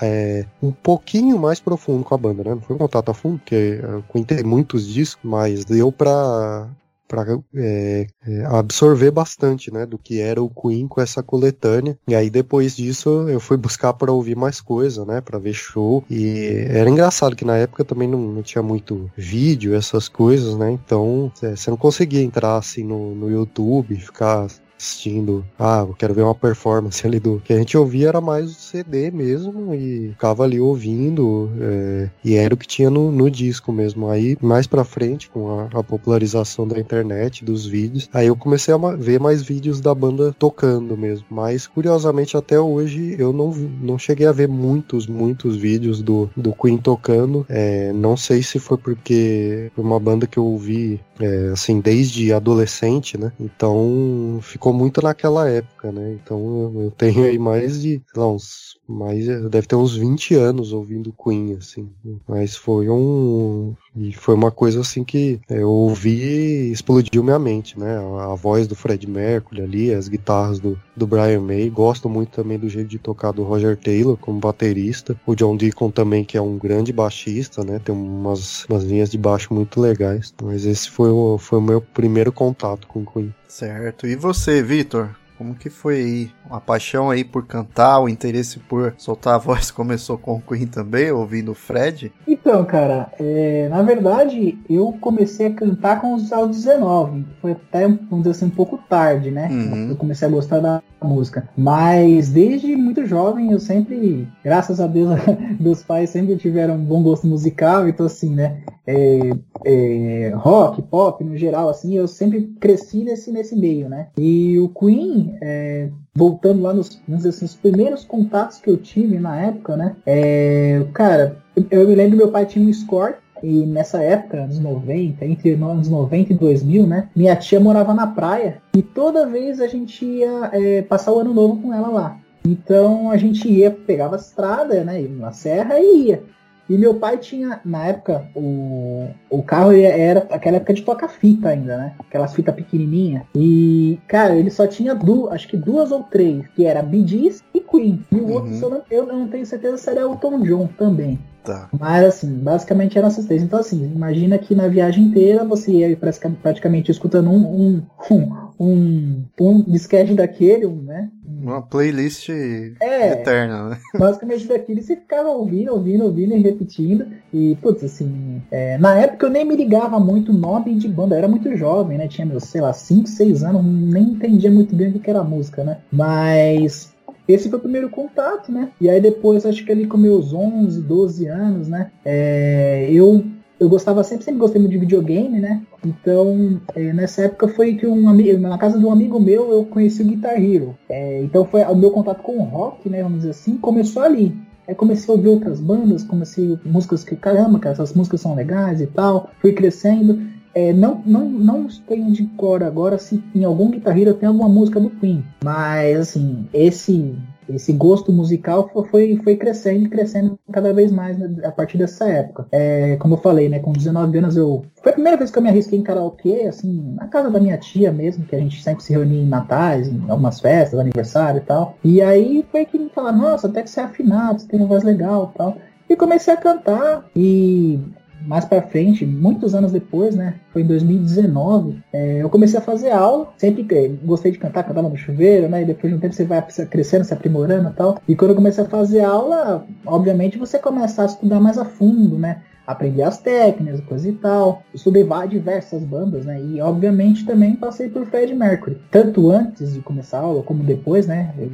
É, 0.00 0.44
um 0.62 0.70
pouquinho 0.70 1.38
mais 1.38 1.60
profundo 1.60 2.04
com 2.04 2.14
a 2.14 2.18
banda, 2.18 2.44
né? 2.44 2.50
Não 2.50 2.60
foi 2.60 2.76
um 2.76 2.78
contato 2.78 3.10
a 3.10 3.14
fundo, 3.14 3.38
porque 3.38 3.80
eu 3.82 4.02
contei 4.08 4.42
muitos 4.42 4.86
discos, 4.86 5.28
mas 5.28 5.64
deu 5.64 5.90
pra, 5.90 6.68
para 7.08 7.24
é, 7.56 8.06
é, 8.26 8.44
absorver 8.44 9.10
bastante, 9.10 9.72
né, 9.72 9.86
do 9.86 9.98
que 9.98 10.20
era 10.20 10.42
o 10.42 10.50
Queen 10.50 10.86
com 10.86 11.00
essa 11.00 11.22
coletânea. 11.22 11.98
E 12.06 12.14
aí 12.14 12.28
depois 12.28 12.76
disso 12.76 13.28
eu 13.28 13.40
fui 13.40 13.56
buscar 13.56 13.94
para 13.94 14.12
ouvir 14.12 14.36
mais 14.36 14.60
coisa, 14.60 15.04
né, 15.04 15.20
para 15.20 15.38
ver 15.38 15.54
show. 15.54 16.04
E 16.10 16.66
era 16.68 16.90
engraçado 16.90 17.34
que 17.34 17.44
na 17.44 17.56
época 17.56 17.84
também 17.84 18.06
não, 18.06 18.20
não 18.20 18.42
tinha 18.42 18.62
muito 18.62 19.10
vídeo, 19.16 19.74
essas 19.74 20.08
coisas, 20.08 20.56
né? 20.56 20.70
Então 20.70 21.32
é, 21.42 21.56
você 21.56 21.70
não 21.70 21.78
conseguia 21.78 22.22
entrar 22.22 22.56
assim 22.58 22.84
no, 22.84 23.14
no 23.14 23.30
YouTube, 23.30 23.96
ficar 23.96 24.46
assistindo, 24.78 25.44
ah, 25.58 25.84
eu 25.86 25.94
quero 25.94 26.14
ver 26.14 26.22
uma 26.22 26.34
performance 26.34 27.04
ali 27.06 27.18
do. 27.18 27.42
que 27.44 27.52
a 27.52 27.58
gente 27.58 27.76
ouvia 27.76 28.08
era 28.08 28.20
mais 28.20 28.50
o 28.50 28.54
CD 28.54 29.10
mesmo 29.10 29.74
e 29.74 30.10
ficava 30.10 30.44
ali 30.44 30.60
ouvindo, 30.60 31.50
é, 31.60 32.10
e 32.24 32.34
era 32.36 32.54
o 32.54 32.56
que 32.56 32.66
tinha 32.66 32.88
no, 32.88 33.10
no 33.10 33.30
disco 33.30 33.72
mesmo. 33.72 34.08
Aí, 34.08 34.36
mais 34.40 34.66
pra 34.66 34.84
frente, 34.84 35.28
com 35.28 35.60
a, 35.60 35.80
a, 35.80 35.82
popularização 35.82 36.66
da 36.66 36.78
internet, 36.78 37.44
dos 37.44 37.66
vídeos, 37.66 38.08
aí 38.14 38.28
eu 38.28 38.36
comecei 38.36 38.72
a 38.72 38.78
ver 38.96 39.18
mais 39.18 39.42
vídeos 39.42 39.80
da 39.80 39.94
banda 39.94 40.34
tocando 40.38 40.96
mesmo. 40.96 41.26
Mas, 41.28 41.66
curiosamente, 41.66 42.36
até 42.36 42.58
hoje 42.58 43.16
eu 43.18 43.32
não, 43.32 43.50
não 43.50 43.98
cheguei 43.98 44.26
a 44.26 44.32
ver 44.32 44.48
muitos, 44.48 45.06
muitos 45.06 45.56
vídeos 45.56 46.00
do, 46.00 46.30
do 46.36 46.52
Queen 46.52 46.78
tocando. 46.78 47.44
É, 47.48 47.92
não 47.92 48.16
sei 48.16 48.42
se 48.42 48.58
foi 48.58 48.78
porque 48.78 49.70
foi 49.74 49.84
uma 49.84 49.98
banda 49.98 50.26
que 50.26 50.38
eu 50.38 50.44
ouvi, 50.44 51.00
é, 51.18 51.50
assim, 51.52 51.80
desde 51.80 52.32
adolescente, 52.32 53.18
né? 53.18 53.32
Então, 53.40 54.38
ficou 54.42 54.67
ficou 54.68 54.72
muito 54.72 55.00
naquela 55.02 55.48
época, 55.48 55.90
né? 55.90 56.12
Então 56.12 56.72
eu 56.74 56.90
tenho 56.90 57.24
aí 57.24 57.38
mais 57.38 57.80
de, 57.80 58.02
lá, 58.14 58.28
uns 58.28 58.77
mais 58.88 59.26
deve 59.26 59.66
ter 59.66 59.76
uns 59.76 59.94
20 59.94 60.34
anos 60.34 60.72
ouvindo 60.72 61.12
Queen, 61.12 61.54
assim. 61.54 61.90
Mas 62.26 62.56
foi 62.56 62.88
um 62.88 63.74
E 63.94 64.12
foi 64.12 64.34
uma 64.34 64.50
coisa 64.50 64.80
assim 64.80 65.04
que 65.04 65.40
eu 65.50 65.68
ouvi 65.68 66.22
e 66.22 66.72
explodiu 66.72 67.22
minha 67.22 67.38
mente, 67.38 67.78
né? 67.78 67.98
A, 68.20 68.34
voz 68.34 68.66
do 68.66 68.74
Fred 68.74 69.06
Mercury 69.08 69.60
ali, 69.60 69.92
as 69.92 70.08
guitarras 70.08 70.58
do, 70.58 70.80
do 70.96 71.06
Brian 71.06 71.40
May. 71.40 71.68
Gosto 71.68 72.08
muito 72.08 72.30
também 72.30 72.58
do 72.58 72.68
jeito 72.68 72.88
de 72.88 72.98
tocar 72.98 73.32
do 73.32 73.42
Roger 73.42 73.76
Taylor 73.76 74.16
como 74.16 74.40
baterista. 74.40 75.18
O 75.26 75.34
John 75.34 75.56
Deacon 75.56 75.90
também, 75.90 76.24
que 76.24 76.38
é 76.38 76.40
um 76.40 76.56
grande 76.56 76.92
baixista, 76.92 77.64
né? 77.64 77.80
Tem 77.84 77.94
umas, 77.94 78.64
umas 78.66 78.84
linhas 78.84 79.10
de 79.10 79.18
baixo 79.18 79.52
muito 79.52 79.80
legais. 79.80 80.32
Mas 80.42 80.64
esse 80.64 80.88
foi 80.88 81.10
o, 81.10 81.36
foi 81.36 81.58
o 81.58 81.62
meu 81.62 81.80
primeiro 81.80 82.32
contato 82.32 82.86
com 82.86 83.04
Queen. 83.04 83.34
Certo. 83.48 84.06
E 84.06 84.14
você, 84.14 84.62
Vitor? 84.62 85.10
Como 85.38 85.54
que 85.54 85.70
foi 85.70 85.94
aí? 85.94 86.30
A 86.50 86.60
paixão 86.60 87.10
aí 87.10 87.22
por 87.22 87.46
cantar, 87.46 88.00
o 88.00 88.08
interesse 88.08 88.58
por 88.58 88.92
soltar 88.98 89.36
a 89.36 89.38
voz 89.38 89.70
começou 89.70 90.18
com 90.18 90.34
o 90.34 90.40
Queen 90.40 90.66
também, 90.66 91.12
ouvindo 91.12 91.52
o 91.52 91.54
Fred? 91.54 92.12
Então, 92.26 92.64
cara, 92.64 93.12
é, 93.20 93.68
na 93.68 93.80
verdade, 93.82 94.58
eu 94.68 94.92
comecei 95.00 95.46
a 95.46 95.54
cantar 95.54 96.00
com 96.00 96.14
os 96.14 96.32
aos 96.32 96.48
19. 96.56 97.24
Foi 97.40 97.52
até, 97.52 97.86
vamos 97.86 98.18
dizer 98.18 98.30
assim, 98.30 98.46
um 98.46 98.50
pouco 98.50 98.78
tarde, 98.88 99.30
né? 99.30 99.48
Uhum. 99.48 99.90
Eu 99.90 99.96
comecei 99.96 100.26
a 100.26 100.30
gostar 100.30 100.58
da 100.58 100.82
música. 101.00 101.48
Mas 101.56 102.30
desde 102.30 102.74
muito 102.74 103.06
jovem, 103.06 103.52
eu 103.52 103.60
sempre, 103.60 104.26
graças 104.42 104.80
a 104.80 104.86
Deus, 104.86 105.10
meus 105.60 105.82
pais 105.82 106.10
sempre 106.10 106.36
tiveram 106.36 106.74
um 106.74 106.84
bom 106.84 107.02
gosto 107.02 107.26
musical, 107.26 107.88
então 107.88 108.06
assim, 108.06 108.34
né? 108.34 108.62
É, 108.86 109.30
é, 109.64 110.32
rock, 110.34 110.80
pop, 110.82 111.22
no 111.22 111.36
geral, 111.36 111.68
assim, 111.68 111.94
eu 111.94 112.08
sempre 112.08 112.54
cresci 112.58 113.04
nesse, 113.04 113.30
nesse 113.30 113.54
meio, 113.54 113.88
né? 113.88 114.08
E 114.16 114.58
o 114.58 114.68
Queen, 114.70 115.27
é, 115.40 115.88
voltando 116.14 116.62
lá 116.62 116.72
nos, 116.72 117.00
assim, 117.26 117.44
nos 117.44 117.54
primeiros 117.54 118.04
contatos 118.04 118.58
que 118.58 118.70
eu 118.70 118.76
tive 118.76 119.18
na 119.18 119.40
época, 119.40 119.76
né? 119.76 119.96
É, 120.06 120.84
cara, 120.92 121.36
eu, 121.56 121.66
eu 121.70 121.88
me 121.88 121.94
lembro 121.94 122.16
meu 122.16 122.30
pai 122.30 122.46
tinha 122.46 122.66
um 122.66 122.72
Score 122.72 123.14
e 123.42 123.66
nessa 123.66 124.02
época, 124.02 124.42
anos 124.42 124.58
90, 124.58 125.24
entre 125.24 125.52
anos 125.52 125.88
90 125.88 126.32
e 126.32 126.36
2000, 126.36 126.86
né? 126.86 127.08
Minha 127.14 127.36
tia 127.36 127.60
morava 127.60 127.94
na 127.94 128.06
praia 128.06 128.60
e 128.76 128.82
toda 128.82 129.26
vez 129.26 129.60
a 129.60 129.66
gente 129.66 130.04
ia 130.04 130.50
é, 130.52 130.82
passar 130.82 131.12
o 131.12 131.20
ano 131.20 131.32
novo 131.32 131.60
com 131.60 131.72
ela 131.72 131.88
lá. 131.88 132.18
Então 132.46 133.10
a 133.10 133.16
gente 133.16 133.48
ia, 133.48 133.70
pegava 133.70 134.16
a 134.16 134.18
estrada, 134.18 134.82
né? 134.82 135.00
Na 135.08 135.32
serra 135.32 135.78
e 135.78 136.08
ia. 136.08 136.22
E 136.68 136.76
meu 136.76 136.94
pai 136.94 137.16
tinha, 137.16 137.60
na 137.64 137.86
época, 137.86 138.28
o, 138.34 139.08
o 139.30 139.42
carro 139.42 139.72
era 139.72 140.26
aquela 140.30 140.58
época 140.58 140.74
de 140.74 140.82
toca-fita 140.82 141.48
ainda, 141.48 141.76
né? 141.76 141.94
Aquelas 141.98 142.34
fitas 142.34 142.54
pequenininhas. 142.54 143.22
E, 143.34 143.98
cara, 144.06 144.36
ele 144.36 144.50
só 144.50 144.66
tinha 144.66 144.94
duas, 144.94 145.32
acho 145.32 145.48
que 145.48 145.56
duas 145.56 145.90
ou 145.90 146.02
três, 146.02 146.46
que 146.48 146.66
era 146.66 146.86
Gees 147.06 147.42
e 147.54 147.60
Queen. 147.60 148.04
E 148.12 148.16
o 148.16 148.24
uhum. 148.24 148.32
outro, 148.34 148.54
eu 148.54 148.70
não, 148.70 148.82
eu 148.90 149.06
não 149.06 149.28
tenho 149.28 149.46
certeza 149.46 149.78
se 149.78 149.88
era 149.88 150.06
o 150.06 150.16
Tom 150.16 150.40
John 150.40 150.68
também. 150.76 151.18
Tá. 151.48 151.68
Mas 151.78 152.04
assim, 152.04 152.34
basicamente 152.34 152.98
eram 152.98 153.08
essas 153.08 153.24
três. 153.24 153.42
Então, 153.42 153.58
assim, 153.58 153.82
imagina 153.84 154.36
que 154.36 154.54
na 154.54 154.68
viagem 154.68 155.04
inteira 155.04 155.44
você 155.44 155.72
ia 155.72 155.98
praticamente 156.42 156.90
escutando 156.90 157.30
um, 157.30 157.82
um, 158.10 158.28
um, 158.60 159.24
um 159.40 159.62
disquete 159.62 160.14
daquele, 160.14 160.66
um, 160.66 160.82
né? 160.82 161.10
Uma 161.40 161.62
playlist 161.62 162.28
é, 162.28 163.12
eterna, 163.12 163.70
né? 163.70 163.78
Basicamente 163.96 164.46
daquele 164.46 164.82
você 164.82 164.96
ficava 164.96 165.28
ouvindo, 165.28 165.72
ouvindo, 165.72 166.04
ouvindo 166.04 166.34
e 166.34 166.40
repetindo. 166.40 167.06
E, 167.32 167.56
putz, 167.62 167.84
assim, 167.84 168.42
é, 168.50 168.76
na 168.78 168.98
época 168.98 169.26
eu 169.26 169.30
nem 169.30 169.44
me 169.44 169.56
ligava 169.56 170.00
muito 170.00 170.32
nome 170.32 170.74
de 170.74 170.88
banda, 170.88 171.14
eu 171.14 171.18
era 171.18 171.28
muito 171.28 171.56
jovem, 171.56 171.98
né? 171.98 172.08
Tinha 172.08 172.26
meus, 172.26 172.44
sei 172.44 172.60
lá, 172.60 172.72
5, 172.72 173.08
6 173.08 173.44
anos, 173.44 173.64
nem 173.64 174.04
entendia 174.04 174.50
muito 174.50 174.74
bem 174.74 174.90
o 174.90 174.98
que 174.98 175.10
era 175.10 175.22
música, 175.22 175.62
né? 175.62 175.78
Mas 175.92 176.92
esse 177.28 177.50
foi 177.50 177.58
o 177.58 177.62
primeiro 177.62 177.90
contato, 177.90 178.50
né? 178.50 178.70
E 178.80 178.88
aí 178.88 179.00
depois, 179.00 179.44
acho 179.44 179.64
que 179.64 179.70
ali 179.70 179.86
com 179.86 179.98
meus 179.98 180.32
11, 180.32 180.80
12 180.80 181.26
anos, 181.26 181.68
né? 181.68 181.90
É, 182.04 182.88
eu 182.90 183.24
eu 183.60 183.68
gostava 183.68 184.04
sempre, 184.04 184.24
sempre 184.24 184.40
gostei 184.40 184.60
muito 184.60 184.72
de 184.72 184.78
videogame, 184.78 185.40
né? 185.40 185.62
Então, 185.84 186.60
é, 186.74 186.92
nessa 186.92 187.22
época 187.22 187.48
foi 187.48 187.74
que 187.74 187.86
um 187.86 188.08
amigo, 188.08 188.38
na 188.38 188.56
casa 188.56 188.78
de 188.78 188.84
um 188.84 188.92
amigo 188.92 189.18
meu, 189.18 189.50
eu 189.50 189.64
conheci 189.64 190.02
o 190.02 190.06
Guitar 190.06 190.40
Hero. 190.40 190.76
É, 190.88 191.22
então 191.22 191.44
foi 191.44 191.62
o 191.62 191.74
meu 191.74 191.90
contato 191.90 192.22
com 192.22 192.38
o 192.38 192.44
rock, 192.44 192.88
né? 192.88 193.02
Vamos 193.02 193.18
dizer 193.18 193.30
assim, 193.30 193.56
começou 193.56 194.02
ali. 194.02 194.36
Aí 194.66 194.74
comecei 194.74 195.12
a 195.12 195.16
ouvir 195.16 195.28
outras 195.28 195.60
bandas, 195.60 196.04
comecei 196.04 196.58
músicas 196.64 197.02
que, 197.02 197.16
caramba, 197.16 197.58
cara, 197.58 197.72
essas 197.72 197.94
músicas 197.94 198.20
são 198.20 198.34
legais 198.34 198.80
e 198.80 198.86
tal. 198.86 199.30
Fui 199.40 199.52
crescendo. 199.52 200.20
É, 200.54 200.72
não, 200.72 201.02
não, 201.04 201.28
não 201.28 201.66
tenho 201.86 202.10
de 202.12 202.24
cor 202.36 202.62
agora 202.62 202.98
se 202.98 203.22
em 203.34 203.44
algum 203.44 203.70
Guitar 203.70 203.94
tem 203.94 204.28
alguma 204.28 204.48
música 204.48 204.78
do 204.78 204.90
Queen. 204.90 205.24
Mas, 205.42 205.98
assim, 205.98 206.46
esse 206.52 207.16
esse 207.48 207.72
gosto 207.72 208.12
musical 208.12 208.70
foi, 208.90 209.16
foi 209.22 209.36
crescendo 209.36 209.86
e 209.86 209.88
crescendo 209.88 210.38
cada 210.52 210.72
vez 210.72 210.90
mais 210.90 211.18
né, 211.18 211.28
a 211.44 211.50
partir 211.50 211.78
dessa 211.78 212.08
época. 212.08 212.46
É, 212.52 212.96
como 212.96 213.14
eu 213.14 213.18
falei, 213.18 213.48
né, 213.48 213.58
com 213.58 213.72
19 213.72 214.18
anos 214.18 214.36
eu. 214.36 214.64
Foi 214.82 214.90
a 214.90 214.94
primeira 214.94 215.16
vez 215.16 215.30
que 215.30 215.38
eu 215.38 215.42
me 215.42 215.48
arrisquei 215.48 215.78
em 215.78 215.82
karaokê, 215.82 216.46
assim, 216.48 216.94
na 216.94 217.06
casa 217.08 217.30
da 217.30 217.40
minha 217.40 217.56
tia 217.56 217.92
mesmo, 217.92 218.24
que 218.24 218.36
a 218.36 218.38
gente 218.38 218.62
sempre 218.62 218.82
se 218.82 218.92
reunia 218.92 219.22
em 219.22 219.28
natais, 219.28 219.88
em 219.88 220.02
algumas 220.08 220.40
festas, 220.40 220.78
aniversário 220.78 221.38
e 221.38 221.44
tal. 221.44 221.76
E 221.82 222.02
aí 222.02 222.44
foi 222.50 222.64
que 222.64 222.78
me 222.78 222.90
falaram, 222.90 223.18
nossa, 223.18 223.48
até 223.48 223.62
que 223.62 223.70
você 223.70 223.80
é 223.80 223.84
afinado, 223.84 224.40
você 224.40 224.48
tem 224.48 224.58
uma 224.58 224.68
voz 224.68 224.82
legal 224.82 225.32
e 225.34 225.38
tal. 225.38 225.56
E 225.88 225.96
comecei 225.96 226.34
a 226.34 226.36
cantar 226.36 227.08
e 227.16 227.80
mais 228.28 228.44
para 228.44 228.60
frente, 228.60 229.06
muitos 229.06 229.54
anos 229.54 229.72
depois, 229.72 230.14
né? 230.14 230.34
Foi 230.52 230.60
em 230.60 230.66
2019, 230.66 231.82
é, 231.90 232.22
eu 232.22 232.28
comecei 232.28 232.58
a 232.58 232.62
fazer 232.62 232.90
aula. 232.90 233.32
Sempre 233.38 233.66
gostei 234.04 234.30
de 234.30 234.38
cantar, 234.38 234.64
cantava 234.64 234.86
no 234.86 234.96
chuveiro, 234.98 235.48
né? 235.48 235.62
E 235.62 235.64
depois 235.64 235.90
de 235.90 235.96
um 235.96 236.00
tempo 236.00 236.14
você 236.14 236.24
vai 236.26 236.44
crescendo, 236.70 237.04
se 237.04 237.14
aprimorando 237.14 237.70
e 237.70 237.72
tal. 237.72 237.98
E 238.06 238.14
quando 238.14 238.32
eu 238.32 238.36
comecei 238.36 238.62
a 238.62 238.68
fazer 238.68 239.00
aula, 239.00 239.66
obviamente 239.86 240.36
você 240.36 240.58
começa 240.58 241.02
a 241.02 241.06
estudar 241.06 241.40
mais 241.40 241.56
a 241.56 241.64
fundo, 241.64 242.18
né? 242.18 242.42
Aprender 242.66 243.02
as 243.02 243.16
técnicas, 243.16 243.80
coisa 243.80 244.06
e 244.06 244.12
tal. 244.12 244.62
Estudei 244.74 245.04
várias 245.04 245.30
diversas 245.30 245.82
bandas, 245.82 246.26
né? 246.26 246.38
E 246.38 246.60
obviamente 246.60 247.24
também 247.24 247.56
passei 247.56 247.88
por 247.88 248.04
Fred 248.04 248.34
Mercury. 248.34 248.76
Tanto 248.90 249.30
antes 249.30 249.72
de 249.72 249.80
começar 249.80 250.18
a 250.18 250.22
aula, 250.22 250.42
como 250.42 250.62
depois, 250.62 251.06
né? 251.06 251.32
Eu 251.38 251.50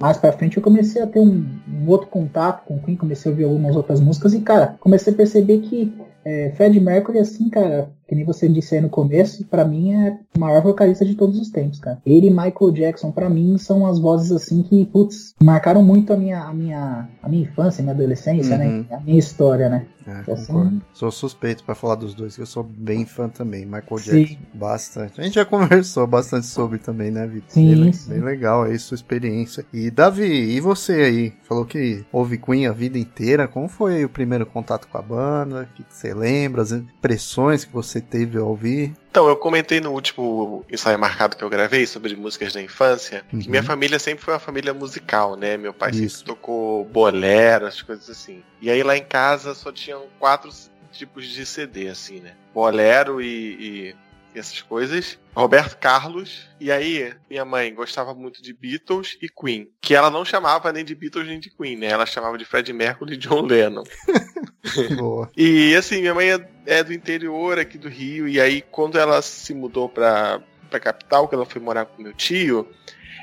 mais 0.00 0.16
pra 0.16 0.32
frente 0.32 0.56
eu 0.56 0.62
comecei 0.62 1.00
a 1.00 1.06
ter 1.06 1.20
um, 1.20 1.46
um, 1.68 1.88
outro 1.88 2.08
contato 2.08 2.64
com 2.64 2.74
o 2.74 2.82
Queen, 2.82 2.96
comecei 2.96 3.30
a 3.30 3.32
ouvir 3.32 3.44
algumas 3.44 3.76
outras 3.76 4.00
músicas 4.00 4.34
e, 4.34 4.40
cara, 4.40 4.76
comecei 4.80 5.12
a 5.12 5.16
perceber 5.16 5.58
que 5.58 5.94
é, 6.26 6.50
Fred 6.56 6.80
Mercury, 6.80 7.20
assim, 7.20 7.48
cara, 7.48 7.88
que 8.08 8.12
nem 8.12 8.24
você 8.24 8.48
disse 8.48 8.74
aí 8.74 8.80
no 8.80 8.88
começo, 8.88 9.44
para 9.44 9.64
mim 9.64 9.94
é 9.94 10.18
o 10.36 10.40
maior 10.40 10.60
vocalista 10.60 11.04
de 11.04 11.14
todos 11.14 11.38
os 11.38 11.50
tempos, 11.50 11.78
cara. 11.78 12.02
Ele 12.04 12.26
e 12.26 12.30
Michael 12.30 12.72
Jackson, 12.72 13.12
para 13.12 13.30
mim, 13.30 13.56
são 13.58 13.86
as 13.86 14.00
vozes 14.00 14.32
assim 14.32 14.62
que, 14.64 14.84
putz, 14.86 15.34
marcaram 15.40 15.84
muito 15.84 16.12
a 16.12 16.16
minha, 16.16 16.42
a 16.42 16.52
minha, 16.52 17.08
a 17.22 17.28
minha 17.28 17.44
infância, 17.44 17.80
a 17.80 17.84
minha 17.84 17.94
adolescência, 17.94 18.58
né? 18.58 18.66
uhum. 18.66 18.86
né? 18.90 18.96
A 18.96 19.00
minha 19.00 19.18
história, 19.18 19.68
né? 19.68 19.86
É, 20.06 20.32
assim... 20.32 20.80
Sou 20.92 21.10
suspeito 21.10 21.64
para 21.64 21.74
falar 21.74 21.96
dos 21.96 22.14
dois, 22.14 22.36
que 22.36 22.42
eu 22.42 22.46
sou 22.46 22.62
bem 22.62 23.04
fã 23.04 23.28
também. 23.28 23.64
Michael 23.64 23.98
Jackson, 23.98 24.34
Sim. 24.34 24.38
bastante. 24.54 25.20
A 25.20 25.24
gente 25.24 25.34
já 25.34 25.44
conversou 25.44 26.06
bastante 26.06 26.46
sobre 26.46 26.78
também, 26.78 27.10
né, 27.10 27.26
Vitor? 27.26 27.50
Sim, 27.50 27.82
bem, 27.82 27.92
sim. 27.92 28.10
bem 28.10 28.20
legal 28.20 28.62
aí 28.62 28.78
sua 28.78 28.94
experiência. 28.94 29.66
E 29.72 29.90
Davi, 29.90 30.24
e 30.24 30.60
você 30.60 30.92
aí? 30.92 31.32
Falou 31.42 31.64
que 31.64 32.04
ouve 32.12 32.38
Queen 32.38 32.68
a 32.68 32.72
vida 32.72 32.98
inteira. 32.98 33.48
Como 33.48 33.68
foi 33.68 34.04
o 34.04 34.08
primeiro 34.08 34.46
contato 34.46 34.86
com 34.86 34.96
a 34.96 35.02
banda? 35.02 35.62
O 35.62 35.74
que, 35.74 35.82
que 35.82 35.94
você 35.94 36.14
lembra? 36.16 36.62
As 36.62 36.72
impressões 36.72 37.64
que 37.64 37.72
você 37.72 38.00
teve 38.00 38.38
ao 38.38 38.48
ouvir? 38.48 38.94
Então, 39.10 39.28
eu 39.28 39.36
comentei 39.36 39.80
no 39.80 39.92
último 39.92 40.64
ensaio 40.70 40.98
marcado 40.98 41.36
que 41.36 41.44
eu 41.44 41.48
gravei 41.48 41.86
sobre 41.86 42.14
músicas 42.16 42.52
da 42.52 42.62
infância, 42.62 43.24
uhum. 43.32 43.38
que 43.38 43.48
minha 43.48 43.62
família 43.62 43.98
sempre 43.98 44.24
foi 44.24 44.34
uma 44.34 44.40
família 44.40 44.74
musical, 44.74 45.36
né? 45.36 45.56
Meu 45.56 45.72
pai 45.72 45.90
Isso. 45.90 46.18
sempre 46.18 46.34
tocou 46.34 46.84
bolero, 46.84 47.66
as 47.66 47.80
coisas 47.80 48.10
assim. 48.10 48.42
E 48.60 48.70
aí 48.70 48.82
lá 48.82 48.96
em 48.96 49.04
casa 49.04 49.54
só 49.54 49.72
tinham 49.72 50.02
quatro 50.18 50.50
tipos 50.92 51.26
de 51.26 51.44
CD, 51.46 51.88
assim, 51.88 52.20
né? 52.20 52.32
Bolero 52.54 53.20
e, 53.20 53.26
e 53.26 53.96
essas 54.38 54.62
coisas. 54.62 55.18
Roberto 55.34 55.76
Carlos. 55.78 56.48
E 56.60 56.70
aí, 56.70 57.14
minha 57.28 57.44
mãe 57.44 57.74
gostava 57.74 58.14
muito 58.14 58.42
de 58.42 58.52
Beatles 58.52 59.16
e 59.20 59.28
Queen. 59.28 59.68
Que 59.80 59.94
ela 59.94 60.10
não 60.10 60.24
chamava 60.24 60.72
nem 60.72 60.84
de 60.84 60.94
Beatles 60.94 61.26
nem 61.26 61.40
de 61.40 61.50
Queen, 61.50 61.76
né? 61.76 61.88
Ela 61.88 62.06
chamava 62.06 62.36
de 62.38 62.44
Fred 62.44 62.72
Mercury 62.72 63.14
e 63.14 63.16
John 63.16 63.42
Lennon. 63.42 63.84
Boa. 64.96 65.30
e 65.36 65.74
assim, 65.74 66.00
minha 66.00 66.14
mãe 66.14 66.32
é, 66.32 66.48
é, 66.66 66.84
do 66.84 66.92
interior 66.92 67.58
aqui 67.58 67.78
do 67.78 67.88
Rio. 67.88 68.28
E 68.28 68.40
aí, 68.40 68.62
quando 68.62 68.98
ela 68.98 69.22
se 69.22 69.54
mudou 69.54 69.88
pra, 69.88 70.42
pra 70.70 70.80
capital, 70.80 71.28
que 71.28 71.34
ela 71.34 71.46
foi 71.46 71.60
morar 71.60 71.86
com 71.86 72.02
meu 72.02 72.12
tio, 72.12 72.68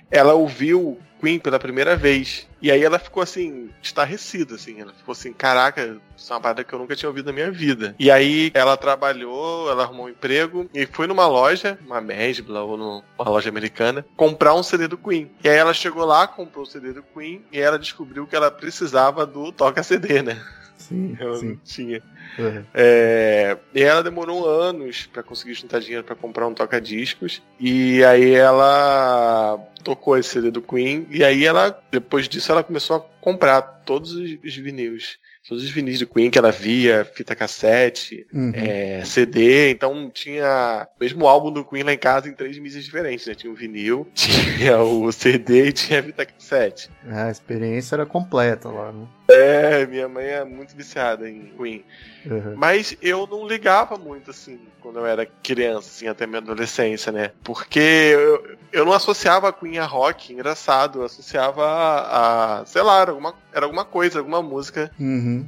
ela 0.09 0.33
ouviu 0.33 0.99
Queen 1.23 1.39
pela 1.39 1.57
primeira 1.57 1.95
vez. 1.95 2.45
E 2.61 2.69
aí 2.69 2.83
ela 2.83 2.99
ficou 2.99 3.23
assim, 3.23 3.69
estarrecida, 3.81 4.55
assim. 4.55 4.81
Ela 4.81 4.93
ficou 4.93 5.13
assim, 5.13 5.31
caraca, 5.31 5.97
isso 6.17 6.33
é 6.33 6.35
uma 6.35 6.41
parada 6.41 6.65
que 6.65 6.73
eu 6.73 6.79
nunca 6.79 6.97
tinha 6.97 7.07
ouvido 7.07 7.27
na 7.27 7.31
minha 7.31 7.49
vida. 7.49 7.95
E 7.97 8.11
aí 8.11 8.51
ela 8.53 8.75
trabalhou, 8.75 9.71
ela 9.71 9.83
arrumou 9.83 10.07
um 10.07 10.09
emprego 10.09 10.69
e 10.73 10.85
foi 10.85 11.07
numa 11.07 11.25
loja, 11.25 11.79
uma 11.85 12.01
Mesbla 12.01 12.63
ou 12.63 12.77
numa 12.77 13.03
loja 13.19 13.49
americana, 13.49 14.05
comprar 14.17 14.53
um 14.53 14.63
CD 14.63 14.89
do 14.89 14.97
Queen. 14.97 15.31
E 15.41 15.47
aí 15.47 15.55
ela 15.55 15.73
chegou 15.73 16.03
lá, 16.03 16.27
comprou 16.27 16.63
o 16.65 16.67
CD 16.67 16.91
do 16.91 17.03
Queen 17.03 17.41
e 17.51 17.59
ela 17.59 17.79
descobriu 17.79 18.27
que 18.27 18.35
ela 18.35 18.51
precisava 18.51 19.25
do 19.25 19.53
toca-CD, 19.53 20.21
né? 20.21 20.43
Sim, 20.93 21.17
ela 21.19 21.37
sim. 21.37 21.47
não 21.49 21.55
tinha. 21.63 22.01
Uhum. 22.37 22.63
É, 22.73 23.57
e 23.73 23.81
ela 23.81 24.03
demorou 24.03 24.47
anos 24.49 25.07
para 25.11 25.23
conseguir 25.23 25.53
juntar 25.55 25.79
dinheiro 25.79 26.03
para 26.03 26.15
comprar 26.15 26.47
um 26.47 26.53
toca-discos. 26.53 27.41
E 27.59 28.03
aí 28.03 28.33
ela 28.33 29.59
tocou 29.83 30.17
esse 30.17 30.29
CD 30.29 30.51
do 30.51 30.61
Queen. 30.61 31.07
E 31.09 31.23
aí 31.23 31.45
ela, 31.45 31.77
depois 31.91 32.29
disso, 32.29 32.51
ela 32.51 32.63
começou 32.63 32.95
a 32.97 32.99
comprar 33.21 33.61
todos 33.61 34.13
os, 34.13 34.37
os 34.43 34.55
vinis 34.55 35.17
todos 35.47 35.61
os 35.61 35.69
vinis 35.69 35.99
do 35.99 36.07
Queen 36.07 36.29
que 36.31 36.37
ela 36.37 36.51
via, 36.51 37.03
fita 37.03 37.35
cassete, 37.35 38.25
Uhum. 38.33 38.53
é, 38.55 39.03
CD, 39.03 39.71
então 39.71 40.09
tinha 40.09 40.87
o 40.97 41.03
mesmo 41.03 41.27
álbum 41.27 41.51
do 41.51 41.65
Queen 41.65 41.83
lá 41.83 41.93
em 41.93 41.97
casa 41.97 42.29
em 42.29 42.33
três 42.33 42.57
mídias 42.57 42.83
diferentes, 42.85 43.27
né? 43.27 43.35
Tinha 43.35 43.51
o 43.51 43.55
vinil, 43.55 44.07
tinha 44.15 44.79
o 44.79 45.11
CD 45.11 45.67
e 45.67 45.71
tinha 45.73 45.99
a 45.99 46.03
fita 46.03 46.25
cassete. 46.25 46.89
É, 47.05 47.23
a 47.23 47.29
experiência 47.29 47.95
era 47.95 48.05
completa 48.05 48.69
lá, 48.69 48.91
né? 48.93 49.05
É, 49.27 49.85
minha 49.85 50.07
mãe 50.09 50.25
é 50.25 50.43
muito 50.43 50.75
viciada 50.75 51.29
em 51.29 51.53
Queen. 51.57 51.83
Uhum. 52.25 52.55
Mas 52.55 52.95
eu 53.01 53.25
não 53.25 53.47
ligava 53.47 53.97
muito, 53.97 54.31
assim, 54.31 54.59
quando 54.81 54.99
eu 54.99 55.05
era 55.05 55.25
criança, 55.25 55.89
assim, 55.89 56.07
até 56.07 56.27
minha 56.27 56.39
adolescência, 56.39 57.11
né? 57.11 57.31
Porque 57.43 57.79
eu, 57.79 58.57
eu 58.71 58.85
não 58.85 58.93
associava 58.93 59.49
a 59.49 59.53
Queen 59.53 59.79
a 59.79 59.85
rock, 59.85 60.33
engraçado. 60.33 60.99
Eu 60.99 61.05
associava 61.05 61.65
a, 61.65 62.61
a, 62.61 62.65
sei 62.65 62.81
lá, 62.81 63.01
era 63.01 63.11
alguma, 63.11 63.33
era 63.53 63.65
alguma 63.65 63.85
coisa, 63.85 64.19
alguma 64.19 64.41
música. 64.41 64.91
Uhum. 64.99 65.45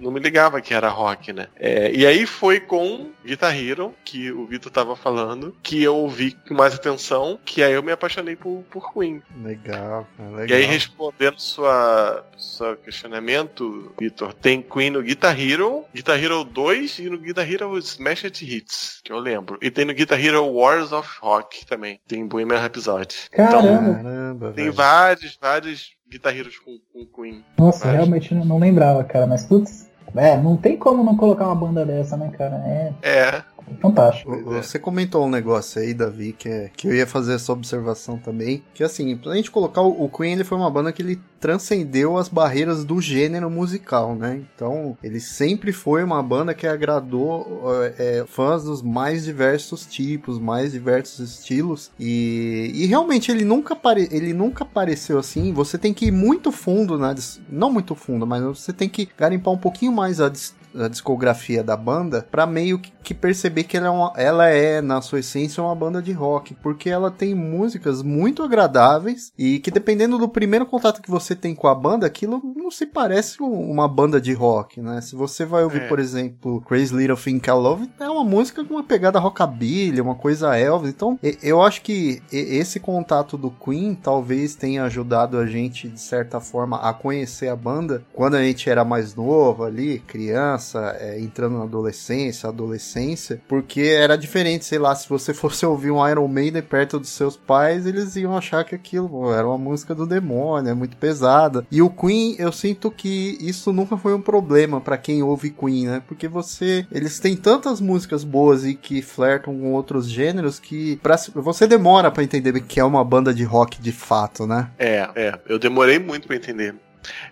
Não, 0.00 0.10
me 0.10 0.20
ligava 0.20 0.60
que 0.60 0.74
era 0.74 0.88
rock, 0.88 1.32
né? 1.32 1.48
É, 1.56 1.92
e 1.92 2.06
aí 2.06 2.26
foi 2.26 2.60
com 2.60 3.10
Guitar 3.24 3.56
Hero, 3.56 3.94
que 4.04 4.30
o 4.30 4.46
Vitor 4.46 4.70
tava 4.70 4.96
falando, 4.96 5.54
que 5.62 5.82
eu 5.82 5.96
ouvi 5.96 6.32
com 6.46 6.54
mais 6.54 6.74
atenção, 6.74 7.38
que 7.44 7.62
aí 7.62 7.72
eu 7.72 7.82
me 7.82 7.92
apaixonei 7.92 8.36
por, 8.36 8.64
por 8.70 8.92
Queen. 8.92 9.22
Legal, 9.42 10.06
legal. 10.18 10.46
E 10.48 10.52
aí, 10.52 10.64
respondendo 10.64 11.38
sua, 11.38 12.24
seu 12.36 12.76
questionamento, 12.76 13.92
Vitor, 13.98 14.32
tem 14.34 14.62
Queen 14.62 14.90
no 14.90 15.02
Guitar 15.02 15.38
Hero, 15.38 15.84
Guitar 15.94 16.22
Hero 16.22 16.44
2 16.44 16.98
e 16.98 17.10
no 17.10 17.18
Guitar 17.18 17.50
Hero 17.50 17.76
Smash 17.78 18.24
It 18.24 18.44
Hits, 18.44 19.00
que 19.04 19.12
eu 19.12 19.18
lembro. 19.18 19.58
E 19.62 19.70
tem 19.70 19.84
no 19.84 19.94
Guitar 19.94 20.22
Hero 20.22 20.44
Wars 20.46 20.92
of 20.92 21.08
Rock 21.20 21.64
também. 21.66 22.00
Tem 22.06 22.26
Bohemian 22.26 22.58
Rhapsody. 22.58 23.14
Então, 23.32 23.62
Caramba! 23.62 23.94
Caramba, 23.94 24.52
tem 24.52 24.64
velho. 24.64 24.72
vários, 24.76 25.38
vários 25.40 25.92
Guitar 26.12 26.36
Heroes 26.36 26.58
com, 26.58 26.78
com 26.92 27.06
Queen. 27.06 27.42
Nossa, 27.58 27.86
Mas- 27.86 27.94
realmente 27.96 28.34
não, 28.34 28.44
não 28.44 28.58
lembrava, 28.58 29.02
cara. 29.02 29.26
Mas 29.26 29.44
putz, 29.44 29.88
é, 30.14 30.36
não 30.36 30.56
tem 30.56 30.76
como 30.76 31.02
não 31.02 31.16
colocar 31.16 31.46
uma 31.46 31.54
banda 31.54 31.86
dessa, 31.86 32.16
né, 32.16 32.30
cara? 32.36 32.56
É 32.66 32.92
É, 33.02 33.42
fantástico. 33.80 34.42
Você 34.44 34.78
comentou 34.78 35.26
um 35.26 35.30
negócio 35.30 35.80
aí, 35.80 35.94
Davi, 35.94 36.32
que, 36.32 36.48
é, 36.48 36.70
que 36.76 36.88
eu 36.88 36.94
ia 36.94 37.06
fazer 37.06 37.34
essa 37.34 37.52
observação 37.52 38.18
também. 38.18 38.62
Que 38.74 38.84
assim, 38.84 39.16
pra 39.16 39.34
gente 39.34 39.50
colocar 39.50 39.82
o, 39.82 40.08
Queen, 40.08 40.32
ele 40.32 40.44
foi 40.44 40.58
uma 40.58 40.70
banda 40.70 40.92
que 40.92 41.02
ele 41.02 41.20
transcendeu 41.40 42.16
as 42.16 42.28
barreiras 42.28 42.84
do 42.84 43.00
gênero 43.00 43.50
musical, 43.50 44.14
né? 44.14 44.42
Então, 44.54 44.96
ele 45.02 45.18
sempre 45.18 45.72
foi 45.72 46.04
uma 46.04 46.22
banda 46.22 46.54
que 46.54 46.66
agradou 46.66 47.62
é, 47.98 48.18
é, 48.20 48.24
fãs 48.26 48.62
dos 48.64 48.80
mais 48.80 49.24
diversos 49.24 49.84
tipos, 49.84 50.38
mais 50.38 50.72
diversos 50.72 51.38
estilos. 51.38 51.90
E, 51.98 52.70
e 52.74 52.86
realmente 52.86 53.30
ele 53.30 53.44
nunca, 53.44 53.74
apare, 53.74 54.08
ele 54.12 54.32
nunca 54.32 54.62
apareceu 54.62 55.18
assim. 55.18 55.52
Você 55.52 55.76
tem 55.76 55.92
que 55.92 56.06
ir 56.06 56.12
muito 56.12 56.52
fundo, 56.52 56.96
dis- 57.12 57.40
não 57.50 57.72
muito 57.72 57.94
fundo, 57.96 58.26
mas 58.26 58.42
você 58.42 58.72
tem 58.72 58.88
que 58.88 59.08
garimpar 59.18 59.52
um 59.52 59.58
pouquinho 59.58 59.90
mais 59.92 60.20
a 60.20 60.28
dis- 60.72 60.82
a 60.82 60.88
discografia 60.88 61.62
da 61.62 61.76
banda 61.76 62.26
pra 62.30 62.46
meio 62.46 62.78
que, 62.78 63.12
perceber 63.14 63.64
que 63.64 63.76
ela 63.76 63.86
é, 63.86 63.90
uma- 63.90 64.12
ela 64.16 64.46
é, 64.48 64.80
na 64.80 65.00
sua 65.02 65.20
essência, 65.20 65.62
uma 65.62 65.74
banda 65.74 66.00
de 66.00 66.12
rock, 66.12 66.54
porque 66.54 66.88
ela 66.88 67.10
tem 67.10 67.34
músicas 67.34 68.02
muito 68.02 68.42
agradáveis 68.42 69.32
e 69.38 69.58
que 69.58 69.70
dependendo 69.70 70.16
do 70.18 70.28
primeiro 70.28 70.64
contato 70.64 71.02
que 71.02 71.10
você 71.10 71.34
tem 71.36 71.54
com 71.54 71.68
a 71.68 71.74
banda, 71.74 72.06
aquilo 72.06 72.40
não 72.56 72.70
se 72.70 72.86
parece 72.86 73.42
um- 73.42 73.70
uma 73.70 73.86
banda 73.86 74.20
de 74.20 74.32
rock, 74.32 74.80
né? 74.80 75.00
Se 75.00 75.14
você 75.14 75.44
vai 75.44 75.62
ouvir, 75.64 75.82
É. 75.82 75.88
por 75.88 75.98
exemplo, 75.98 76.60
Crazy 76.62 76.94
Little 76.94 77.16
Thing 77.16 77.40
I 77.46 77.50
Love, 77.50 77.90
é 78.00 78.08
uma 78.08 78.24
música 78.24 78.64
com 78.64 78.74
uma 78.74 78.82
pegada 78.84 79.18
rockabilly, 79.18 80.00
uma 80.00 80.14
coisa 80.14 80.56
Elvis, 80.56 80.90
então 80.90 81.18
eu 81.42 81.60
acho 81.62 81.82
que 81.82 82.22
esse 82.32 82.80
contato 82.80 83.36
do 83.36 83.50
Queen 83.50 83.94
talvez 83.94 84.54
tenha 84.54 84.84
ajudado 84.84 85.36
a 85.38 85.46
gente, 85.46 85.88
de 85.88 86.00
certa 86.00 86.40
forma, 86.40 86.78
a 86.78 86.92
conhecer 86.94 87.48
a 87.48 87.56
banda 87.56 88.04
quando 88.12 88.34
a 88.36 88.42
gente 88.42 88.68
era 88.70 88.84
mais 88.84 89.14
novo 89.14 89.64
ali, 89.64 89.98
criança, 90.06 90.61
é, 90.74 91.20
entrando 91.20 91.58
na 91.58 91.64
adolescência, 91.64 92.48
adolescência, 92.48 93.40
porque 93.48 93.80
era 93.80 94.16
diferente, 94.16 94.64
sei 94.64 94.78
lá, 94.78 94.94
se 94.94 95.08
você 95.08 95.32
fosse 95.34 95.64
ouvir 95.64 95.90
um 95.90 96.08
Iron 96.08 96.28
Maiden 96.28 96.62
perto 96.62 96.98
dos 96.98 97.10
seus 97.10 97.36
pais, 97.36 97.86
eles 97.86 98.16
iam 98.16 98.36
achar 98.36 98.64
que 98.64 98.74
aquilo 98.74 99.08
pô, 99.08 99.32
era 99.32 99.46
uma 99.46 99.58
música 99.58 99.94
do 99.94 100.06
demônio, 100.06 100.70
é 100.70 100.74
muito 100.74 100.96
pesada. 100.96 101.66
E 101.70 101.82
o 101.82 101.90
Queen, 101.90 102.36
eu 102.38 102.52
sinto 102.52 102.90
que 102.90 103.36
isso 103.40 103.72
nunca 103.72 103.96
foi 103.96 104.14
um 104.14 104.20
problema 104.20 104.80
pra 104.80 104.96
quem 104.96 105.22
ouve 105.22 105.50
Queen, 105.50 105.86
né? 105.86 106.02
Porque 106.06 106.28
você, 106.28 106.86
eles 106.90 107.18
têm 107.18 107.36
tantas 107.36 107.80
músicas 107.80 108.24
boas 108.24 108.64
e 108.64 108.74
que 108.74 109.02
flertam 109.02 109.58
com 109.58 109.72
outros 109.72 110.08
gêneros 110.08 110.58
que 110.58 110.96
pra, 110.96 111.16
você 111.34 111.66
demora 111.66 112.10
pra 112.10 112.22
entender 112.22 112.52
que 112.60 112.80
é 112.80 112.84
uma 112.84 113.04
banda 113.04 113.32
de 113.32 113.44
rock 113.44 113.80
de 113.80 113.92
fato, 113.92 114.46
né? 114.46 114.70
é, 114.78 115.10
é. 115.16 115.38
Eu 115.46 115.58
demorei 115.58 115.98
muito 115.98 116.26
pra 116.26 116.36
entender. 116.36 116.74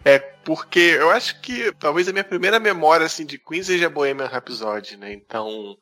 É 0.05 0.19
porque 0.19 0.79
eu 0.79 1.11
acho 1.11 1.41
que 1.41 1.73
talvez 1.73 2.09
a 2.09 2.13
minha 2.13 2.25
primeira 2.25 2.59
memória 2.59 3.07
assim 3.07 3.25
de 3.25 3.39
Queen 3.39 3.63
seja 3.63 3.91
Bohemian 3.91 4.27
Rhapsody, 4.27 4.97
né? 4.97 5.13
Então, 5.13 5.77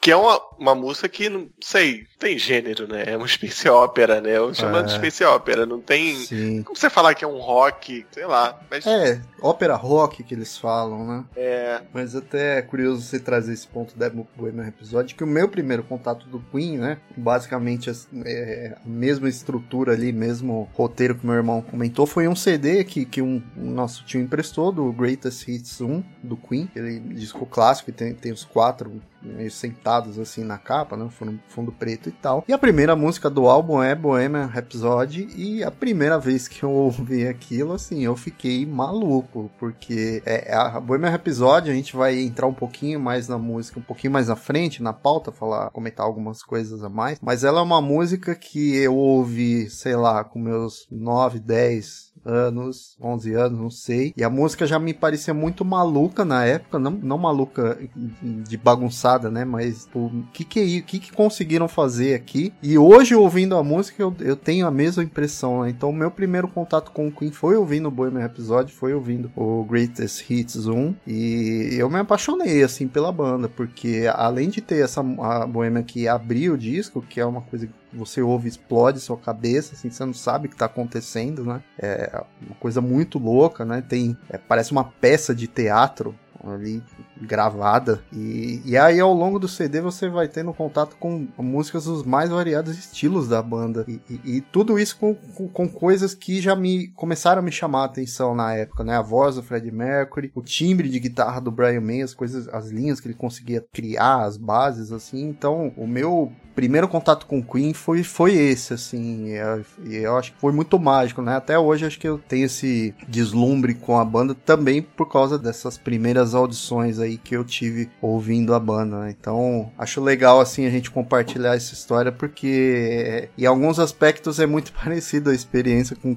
que 0.00 0.10
é 0.10 0.16
uma, 0.16 0.40
uma 0.58 0.74
música 0.74 1.08
que 1.10 1.28
não 1.28 1.48
sei, 1.60 2.06
tem 2.18 2.38
gênero, 2.38 2.88
né? 2.88 3.04
É 3.06 3.16
uma 3.16 3.28
space 3.28 3.68
opera, 3.68 4.18
né? 4.20 4.38
Eu 4.38 4.54
chamo 4.54 4.78
É. 4.78 4.82
de 4.82 4.92
space 4.92 5.22
opera, 5.24 5.66
não 5.66 5.78
tem 5.80 6.16
Sim. 6.16 6.62
como 6.62 6.74
você 6.76 6.88
falar 6.88 7.14
que 7.14 7.22
é 7.22 7.28
um 7.28 7.38
rock, 7.38 8.06
sei 8.10 8.24
lá, 8.24 8.58
mas 8.70 8.86
É, 8.86 9.20
ópera 9.42 9.74
rock 9.76 10.22
que 10.22 10.32
eles 10.34 10.56
falam, 10.56 11.06
né? 11.06 11.24
é, 11.36 11.82
Mas 11.92 12.16
até 12.16 12.58
é 12.58 12.62
curioso 12.62 13.02
você 13.02 13.20
trazer 13.20 13.52
esse 13.52 13.66
ponto 13.66 13.94
da 13.98 14.08
Bohemian 14.08 14.68
Episódio, 14.68 15.14
que 15.14 15.22
o 15.24 15.26
meu 15.26 15.48
primeiro 15.48 15.82
contato 15.82 16.26
do 16.26 16.40
Queen, 16.50 16.78
né? 16.78 16.98
Basicamente 17.14 17.90
as- 17.90 18.08
é, 18.24 18.76
a 18.82 18.88
mesma 18.88 19.28
estrutura 19.28 19.92
ali, 19.92 20.12
mesmo 20.12 20.68
roteiro 20.74 21.14
que 21.14 21.26
meu 21.26 21.34
irmão 21.34 21.60
comentou, 21.60 22.06
foi 22.06 22.26
um 22.26 22.34
CD 22.34 22.84
que, 22.84 23.04
que 23.04 23.20
um, 23.20 23.42
um 23.56 23.70
nosso 23.70 24.02
tio 24.04 24.20
emprestou 24.20 24.72
do 24.72 24.90
Greatest 24.92 25.46
Hits 25.46 25.80
1 25.82 26.02
do 26.22 26.36
Queen, 26.38 26.64
aquele 26.70 27.00
disco 27.00 27.44
clássico 27.44 27.92
que 27.92 27.96
tem, 27.98 28.14
tem 28.14 28.32
os 28.32 28.44
quatro 28.44 29.00
meio 29.22 29.50
sentados 29.50 30.18
assim 30.18 30.44
na 30.44 30.58
capa, 30.58 30.96
né? 30.96 31.08
Fundo, 31.10 31.40
fundo 31.48 31.72
preto 31.72 32.08
e 32.08 32.12
tal. 32.12 32.44
E 32.48 32.52
a 32.52 32.58
primeira 32.58 32.96
música 32.96 33.28
do 33.28 33.46
álbum 33.46 33.82
é 33.82 33.94
Bohemian 33.94 34.46
Rhapsody 34.46 35.28
e 35.36 35.62
a 35.62 35.70
primeira 35.70 36.18
vez 36.18 36.48
que 36.48 36.62
eu 36.62 36.70
ouvi 36.90 37.26
aquilo, 37.26 37.72
assim, 37.72 38.04
eu 38.04 38.16
fiquei 38.16 38.64
maluco, 38.66 39.50
porque 39.58 40.22
é, 40.24 40.54
a 40.54 40.80
Bohemian 40.80 41.10
Rhapsody 41.10 41.70
a 41.70 41.74
gente 41.74 41.96
vai 41.96 42.18
entrar 42.18 42.46
um 42.46 42.54
pouquinho 42.54 43.00
mais 43.00 43.28
na 43.28 43.38
música, 43.38 43.78
um 43.78 43.82
pouquinho 43.82 44.12
mais 44.12 44.28
na 44.28 44.36
frente, 44.36 44.82
na 44.82 44.92
pauta, 44.92 45.32
falar, 45.32 45.70
comentar 45.70 46.06
algumas 46.06 46.42
coisas 46.42 46.82
a 46.82 46.88
mais, 46.88 47.18
mas 47.22 47.44
ela 47.44 47.60
é 47.60 47.62
uma 47.62 47.80
música 47.80 48.34
que 48.34 48.76
eu 48.76 48.94
ouvi, 48.94 49.68
sei 49.70 49.96
lá, 49.96 50.24
com 50.24 50.38
meus 50.38 50.86
9, 50.90 51.38
10 51.38 52.09
anos, 52.24 52.96
11 53.00 53.34
anos, 53.34 53.58
não 53.58 53.70
sei. 53.70 54.12
E 54.16 54.24
a 54.24 54.30
música 54.30 54.66
já 54.66 54.78
me 54.78 54.92
parecia 54.92 55.34
muito 55.34 55.64
maluca 55.64 56.24
na 56.24 56.44
época, 56.44 56.78
não, 56.78 56.90
não 56.90 57.18
maluca 57.18 57.78
de 58.22 58.56
bagunçada, 58.56 59.30
né? 59.30 59.44
Mas 59.44 59.88
o 59.94 60.10
que 60.32 60.44
que, 60.44 60.78
é 60.78 60.80
que 60.80 60.98
que 60.98 61.12
conseguiram 61.12 61.68
fazer 61.68 62.14
aqui? 62.14 62.52
E 62.62 62.76
hoje, 62.78 63.14
ouvindo 63.14 63.56
a 63.56 63.62
música, 63.62 64.02
eu, 64.02 64.14
eu 64.20 64.36
tenho 64.36 64.66
a 64.66 64.70
mesma 64.70 65.02
impressão, 65.02 65.62
né? 65.62 65.70
Então, 65.70 65.92
meu 65.92 66.10
primeiro 66.10 66.48
contato 66.48 66.90
com 66.90 67.08
o 67.08 67.12
Queen 67.12 67.30
foi 67.32 67.56
ouvindo 67.56 67.88
o 67.88 67.90
Bohemian 67.90 68.20
Rhapsody, 68.20 68.72
foi 68.72 68.94
ouvindo 68.94 69.30
o 69.36 69.64
Greatest 69.64 70.28
Hits 70.30 70.66
1. 70.66 70.94
E 71.06 71.76
eu 71.78 71.88
me 71.88 71.98
apaixonei, 71.98 72.62
assim, 72.62 72.86
pela 72.86 73.12
banda, 73.12 73.48
porque 73.48 74.10
além 74.12 74.48
de 74.48 74.60
ter 74.60 74.84
essa 74.84 75.00
a 75.00 75.46
Bohemian 75.46 75.82
que 75.82 76.06
abriu 76.06 76.54
o 76.54 76.58
disco, 76.58 77.02
que 77.02 77.20
é 77.20 77.26
uma 77.26 77.40
coisa 77.40 77.66
que 77.66 77.89
você 77.92 78.22
ouve 78.22 78.48
explode 78.48 79.00
sua 79.00 79.16
cabeça, 79.16 79.74
assim, 79.74 79.90
você 79.90 80.04
não 80.04 80.14
sabe 80.14 80.46
o 80.46 80.50
que 80.50 80.56
tá 80.56 80.66
acontecendo, 80.66 81.44
né? 81.44 81.62
É 81.78 82.22
uma 82.40 82.56
coisa 82.56 82.80
muito 82.80 83.18
louca, 83.18 83.64
né? 83.64 83.82
Tem, 83.86 84.16
é, 84.28 84.38
parece 84.38 84.72
uma 84.72 84.84
peça 84.84 85.34
de 85.34 85.46
teatro 85.46 86.14
ali 86.44 86.82
gravada 87.20 88.02
e, 88.12 88.60
e 88.64 88.76
aí 88.76 88.98
ao 89.00 89.12
longo 89.12 89.38
do 89.38 89.48
CD 89.48 89.80
você 89.80 90.08
vai 90.08 90.28
tendo 90.28 90.52
contato 90.52 90.96
com 90.98 91.26
músicas 91.38 91.84
dos 91.84 92.02
mais 92.04 92.30
variados 92.30 92.78
estilos 92.78 93.28
da 93.28 93.42
banda 93.42 93.84
e, 93.88 94.00
e- 94.08 94.36
e 94.36 94.40
tudo 94.40 94.78
isso 94.78 94.96
com, 94.96 95.14
com, 95.14 95.48
com 95.48 95.68
coisas 95.68 96.14
que 96.14 96.40
já 96.40 96.54
me 96.56 96.88
começaram 96.88 97.40
a 97.40 97.42
me 97.44 97.52
chamar 97.52 97.82
a 97.82 97.84
atenção 97.86 98.34
na 98.34 98.54
época, 98.54 98.84
né? 98.84 98.96
A 98.96 99.02
voz 99.02 99.36
do 99.36 99.42
Freddie 99.42 99.70
Mercury, 99.70 100.30
o 100.34 100.42
timbre 100.42 100.88
de 100.88 100.98
guitarra 100.98 101.40
do 101.40 101.50
Brian 101.50 101.80
May, 101.80 102.02
as 102.02 102.14
coisas, 102.14 102.48
as 102.48 102.70
linhas 102.70 103.00
que 103.00 103.08
ele 103.08 103.14
conseguia 103.14 103.64
criar, 103.72 104.22
as 104.24 104.36
bases 104.36 104.92
assim. 104.92 105.28
Então, 105.28 105.72
o 105.76 105.86
meu 105.86 106.32
primeiro 106.54 106.88
contato 106.88 107.26
com 107.26 107.42
Queen 107.42 107.72
foi, 107.72 108.02
foi 108.02 108.34
esse, 108.34 108.74
assim, 108.74 109.28
e 109.28 109.32
eu, 109.32 109.64
eu 109.90 110.16
acho 110.16 110.32
que 110.32 110.40
foi 110.40 110.52
muito 110.52 110.78
mágico, 110.78 111.22
né? 111.22 111.36
Até 111.36 111.58
hoje 111.58 111.86
acho 111.86 111.98
que 111.98 112.08
eu 112.08 112.18
tenho 112.18 112.44
esse 112.46 112.94
deslumbre 113.08 113.74
com 113.74 113.98
a 113.98 114.04
banda 114.04 114.34
também 114.34 114.82
por 114.82 115.06
causa 115.10 115.38
dessas 115.38 115.78
primeiras 115.78 116.34
audições 116.34 116.98
aí 116.98 117.09
que 117.18 117.36
eu 117.36 117.44
tive 117.44 117.90
ouvindo 118.00 118.54
a 118.54 118.60
banda, 118.60 119.00
né? 119.00 119.14
Então, 119.18 119.70
acho 119.78 120.00
legal, 120.00 120.40
assim, 120.40 120.66
a 120.66 120.70
gente 120.70 120.90
compartilhar 120.90 121.56
essa 121.56 121.74
história 121.74 122.12
porque 122.12 123.28
em 123.36 123.46
alguns 123.46 123.78
aspectos 123.78 124.38
é 124.38 124.46
muito 124.46 124.72
parecido 124.84 125.30
a 125.30 125.34
experiência 125.34 125.96
com, 125.96 126.16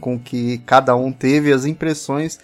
com 0.00 0.18
que 0.18 0.58
cada 0.58 0.94
um 0.96 1.12
teve, 1.12 1.52
as 1.52 1.64
impressões 1.64 2.38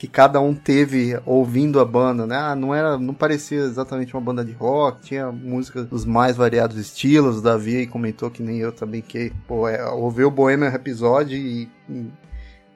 que 0.00 0.08
cada 0.08 0.40
um 0.40 0.54
teve 0.54 1.20
ouvindo 1.26 1.78
a 1.78 1.84
banda, 1.84 2.26
né? 2.26 2.34
Ah, 2.34 2.56
não 2.56 2.74
era, 2.74 2.96
não 2.96 3.12
parecia 3.12 3.58
exatamente 3.58 4.14
uma 4.14 4.20
banda 4.22 4.42
de 4.42 4.52
rock, 4.52 5.02
tinha 5.02 5.30
música 5.30 5.84
dos 5.84 6.06
mais 6.06 6.38
variados 6.38 6.78
estilos. 6.78 7.36
O 7.36 7.42
Davi 7.42 7.76
aí 7.76 7.86
comentou 7.86 8.30
que 8.30 8.42
nem 8.42 8.56
eu 8.56 8.72
também 8.72 9.02
que, 9.02 9.30
pô, 9.46 9.68
é, 9.68 9.86
ouviu 9.90 10.28
o 10.28 10.30
Bohemian 10.30 10.70
Rhapsody 10.70 11.36
e, 11.36 11.68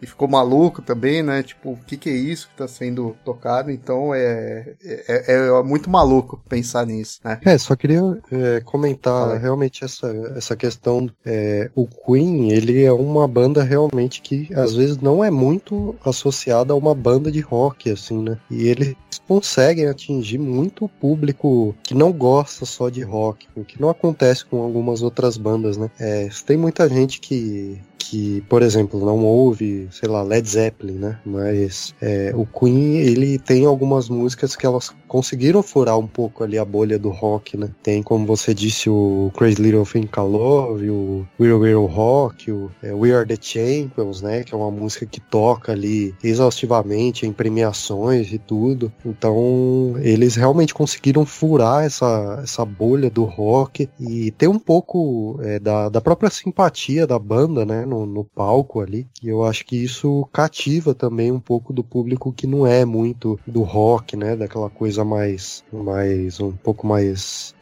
e 0.05 0.07
ficou 0.07 0.29
maluco 0.29 0.83
também, 0.83 1.23
né? 1.23 1.43
Tipo, 1.43 1.73
o 1.73 1.77
que, 1.77 1.97
que 1.97 2.11
é 2.11 2.13
isso 2.13 2.49
que 2.49 2.57
tá 2.57 2.69
sendo 2.69 3.17
tocado? 3.25 3.71
Então 3.71 4.15
é, 4.15 4.75
é, 4.85 5.25
é, 5.33 5.49
é 5.49 5.63
muito 5.63 5.91
maluco 5.91 6.41
pensar 6.49 6.87
nisso, 6.87 7.21
né? 7.25 7.41
É, 7.45 7.57
só 7.57 7.75
queria 7.75 8.01
é, 8.31 8.61
comentar 8.61 9.37
realmente 9.39 9.85
essa, 9.85 10.07
essa 10.37 10.55
questão. 10.55 11.11
É, 11.25 11.71
o 11.75 11.87
Queen, 11.87 12.53
ele 12.53 12.85
é 12.85 12.93
uma 12.93 13.27
banda 13.27 13.63
realmente 13.63 14.21
que 14.21 14.49
às 14.55 14.75
vezes 14.75 14.99
não 14.99 15.25
é 15.25 15.31
muito 15.31 15.97
associada 16.05 16.75
a 16.75 16.77
uma 16.77 16.95
banda 16.95 17.33
de 17.33 17.41
rock, 17.41 17.91
assim, 17.91 18.23
né? 18.23 18.39
E 18.51 18.69
eles 18.69 18.95
conseguem 19.27 19.87
atingir 19.87 20.39
muito 20.39 20.85
o 20.85 20.89
público 20.89 21.75
que 21.83 21.95
não 21.95 22.13
gosta 22.13 22.67
só 22.67 22.91
de 22.91 23.03
rock, 23.03 23.47
o 23.57 23.65
que 23.65 23.81
não 23.81 23.89
acontece 23.89 24.45
com 24.45 24.63
algumas 24.63 25.03
outras 25.03 25.39
bandas, 25.39 25.79
né? 25.79 25.91
É, 25.99 26.29
tem 26.45 26.59
muita 26.59 26.89
gente 26.89 27.21
que 27.21 27.81
que, 28.05 28.43
por 28.49 28.63
exemplo, 28.63 29.01
não 29.01 29.25
ouve, 29.25 29.89
sei 29.91 30.09
lá, 30.09 30.23
Led 30.23 30.47
Zeppelin, 30.47 30.99
né? 30.99 31.19
Mas 31.25 31.95
é, 32.03 32.33
o 32.35 32.45
Queen, 32.45 32.97
ele 32.99 33.39
tem 33.39 33.65
algumas 33.65 34.09
músicas 34.11 34.55
que 34.55 34.67
elas 34.67 34.93
conseguiram 35.09 35.63
furar 35.63 35.99
um 35.99 36.07
pouco 36.07 36.45
ali 36.45 36.59
a 36.59 36.65
bolha 36.65 36.99
do 36.99 37.09
rock, 37.09 37.57
né? 37.57 37.71
Tem, 37.83 38.03
como 38.03 38.27
você 38.27 38.53
disse, 38.53 38.91
o 38.91 39.31
Crazy 39.37 39.63
Little 39.63 39.87
Thing 39.87 40.09
Love, 40.17 40.91
o 40.91 41.27
We're 41.41 41.55
We're 41.55 41.87
Rock, 41.87 42.53
o 42.53 42.71
é, 42.83 42.93
We 42.93 43.13
Are 43.13 43.27
The 43.27 43.39
Champions, 43.41 44.21
né? 44.21 44.43
Que 44.43 44.55
é 44.55 44.57
uma 44.57 44.71
música 44.71 45.07
que 45.07 45.21
toca 45.21 45.73
ali 45.73 46.15
exaustivamente 46.23 47.27
em 47.27 47.33
premiações 47.33 48.33
e 48.33 48.39
tudo. 48.39 48.93
Então, 49.05 49.95
eles 50.01 50.37
realmente 50.37 50.75
conseguiram 50.75 51.25
furar 51.25 51.85
essa, 51.85 52.41
essa 52.43 52.65
bolha 52.65 53.09
do 53.09 53.25
rock 53.25 53.89
e 53.99 54.31
ter 54.33 54.49
um 54.49 54.59
pouco 54.59 55.39
é, 55.43 55.59
da, 55.59 55.89
da 55.89 56.01
própria 56.01 56.29
simpatia 56.29 57.07
da 57.07 57.19
banda, 57.19 57.65
né? 57.65 57.87
No, 57.95 58.07
no 58.07 58.25
palco 58.25 58.81
ali. 58.81 59.07
E 59.23 59.29
eu 59.29 59.45
acho 59.45 59.65
que 59.65 59.77
isso 59.77 60.29
cativa 60.33 60.95
também 60.95 61.31
um 61.31 61.39
pouco 61.39 61.73
do 61.73 61.85
público 61.85 62.33
que 62.33 62.47
não 62.47 62.67
é 62.67 62.85
muito 62.85 63.39
do 63.47 63.63
rock, 63.63 64.17
né? 64.17 64.35
Daquela 64.35 64.69
coisa 64.69 65.05
mais, 65.05 65.63
mais 65.73 66.41
um 66.41 66.51
pouco 66.53 66.87
mais, 66.87 67.55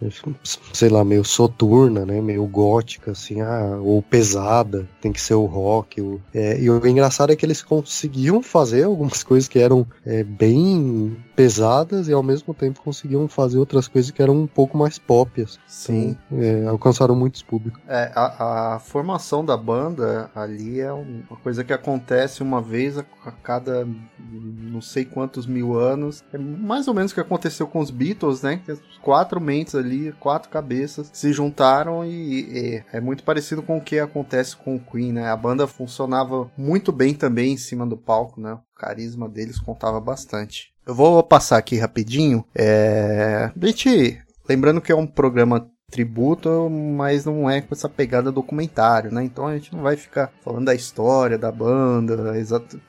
sei 0.73 0.89
lá, 0.89 1.05
meio 1.05 1.25
soturna, 1.25 2.07
né? 2.07 2.21
Meio 2.21 2.47
gótica, 2.47 3.11
assim, 3.11 3.41
ah, 3.43 3.79
ou 3.83 4.01
pesada, 4.01 4.89
tem 5.01 5.13
que 5.13 5.21
ser 5.21 5.35
o 5.35 5.45
rock. 5.45 6.01
O, 6.01 6.21
é, 6.33 6.59
e 6.59 6.71
o 6.71 6.87
engraçado 6.87 7.33
é 7.33 7.37
que 7.37 7.45
eles 7.45 7.63
conseguiam 7.63 8.43
fazer 8.43 8.85
algumas 8.85 9.23
coisas 9.25 9.49
que 9.49 9.59
eram 9.59 9.87
é, 10.07 10.25
bem 10.25 11.17
pesadas 11.35 12.09
e 12.09 12.13
ao 12.13 12.23
mesmo 12.23 12.55
tempo 12.55 12.83
conseguiam 12.83 13.27
fazer 13.29 13.59
outras 13.59 13.89
coisas 13.89 14.11
que 14.11 14.23
eram 14.23 14.35
um 14.35 14.47
pouco 14.47 14.77
mais 14.77 14.99
pop. 14.99 15.43
Assim. 15.43 15.59
Sim. 15.67 16.17
Então, 16.31 16.43
é, 16.43 16.67
alcançaram 16.67 17.15
muitos 17.15 17.43
públicos. 17.43 17.81
É, 17.89 18.13
a, 18.15 18.75
a, 18.75 18.79
formação 18.79 19.45
da 19.45 19.57
banda 19.57 20.31
ali 20.35 20.81
é 20.81 20.93
uma 20.93 21.37
coisa 21.43 21.65
que 21.65 21.73
acontece 21.73 22.43
uma 22.43 22.61
vez 22.61 22.99
a, 22.99 23.05
cada 23.43 23.87
não 24.29 24.81
sei 24.81 25.05
quantos 25.05 25.47
mil 25.47 25.79
anos. 25.79 26.23
É 26.33 26.39
mais 26.39 26.89
ou 26.89 26.95
menos 26.95 27.13
o 27.13 27.15
que 27.15 27.21
aconteceu 27.21 27.67
com 27.67 27.81
os 27.81 27.91
Beatles, 27.91 28.43
né? 28.43 28.61
Quatro 29.01 29.41
mentes 29.41 29.75
ali, 29.75 30.13
quatro 30.21 30.51
cabeças 30.51 31.11
se 31.13 31.33
juntaram 31.33 32.05
e, 32.05 32.41
e 32.43 32.85
é 32.93 33.01
muito 33.01 33.25
parecido 33.25 33.63
com 33.63 33.79
o 33.79 33.81
que 33.81 33.99
acontece 33.99 34.57
com 34.57 34.77
o 34.77 34.81
Queen, 34.81 35.13
né? 35.13 35.31
A 35.31 35.37
banda 35.37 35.67
funcionava 35.67 36.51
muito 36.57 36.93
bem 36.93 37.15
também 37.15 37.53
em 37.53 37.57
cima 37.57 37.87
do 37.87 37.97
palco, 37.97 38.41
né? 38.41 38.55
O 38.55 38.79
carisma 38.79 39.29
deles 39.29 39.59
contava 39.59 40.01
bastante. 40.01 40.72
Eu 40.87 40.95
vou 40.95 41.23
passar 41.23 41.59
aqui 41.59 41.77
rapidinho. 41.79 42.45
É... 42.55 43.51
A 43.61 43.67
gente 43.67 44.23
Lembrando 44.49 44.81
que 44.81 44.91
é 44.91 44.97
um 44.97 45.07
programa 45.07 45.69
tributo, 45.91 46.71
mas 46.71 47.27
não 47.27 47.49
é 47.51 47.61
com 47.61 47.75
essa 47.75 47.89
pegada 47.89 48.33
documentário, 48.33 49.13
né? 49.13 49.23
Então 49.23 49.47
a 49.47 49.55
gente 49.55 49.75
não 49.75 49.83
vai 49.83 49.95
ficar 49.95 50.33
falando 50.43 50.65
da 50.65 50.75
história 50.75 51.37
da 51.37 51.53
banda, 51.53 52.35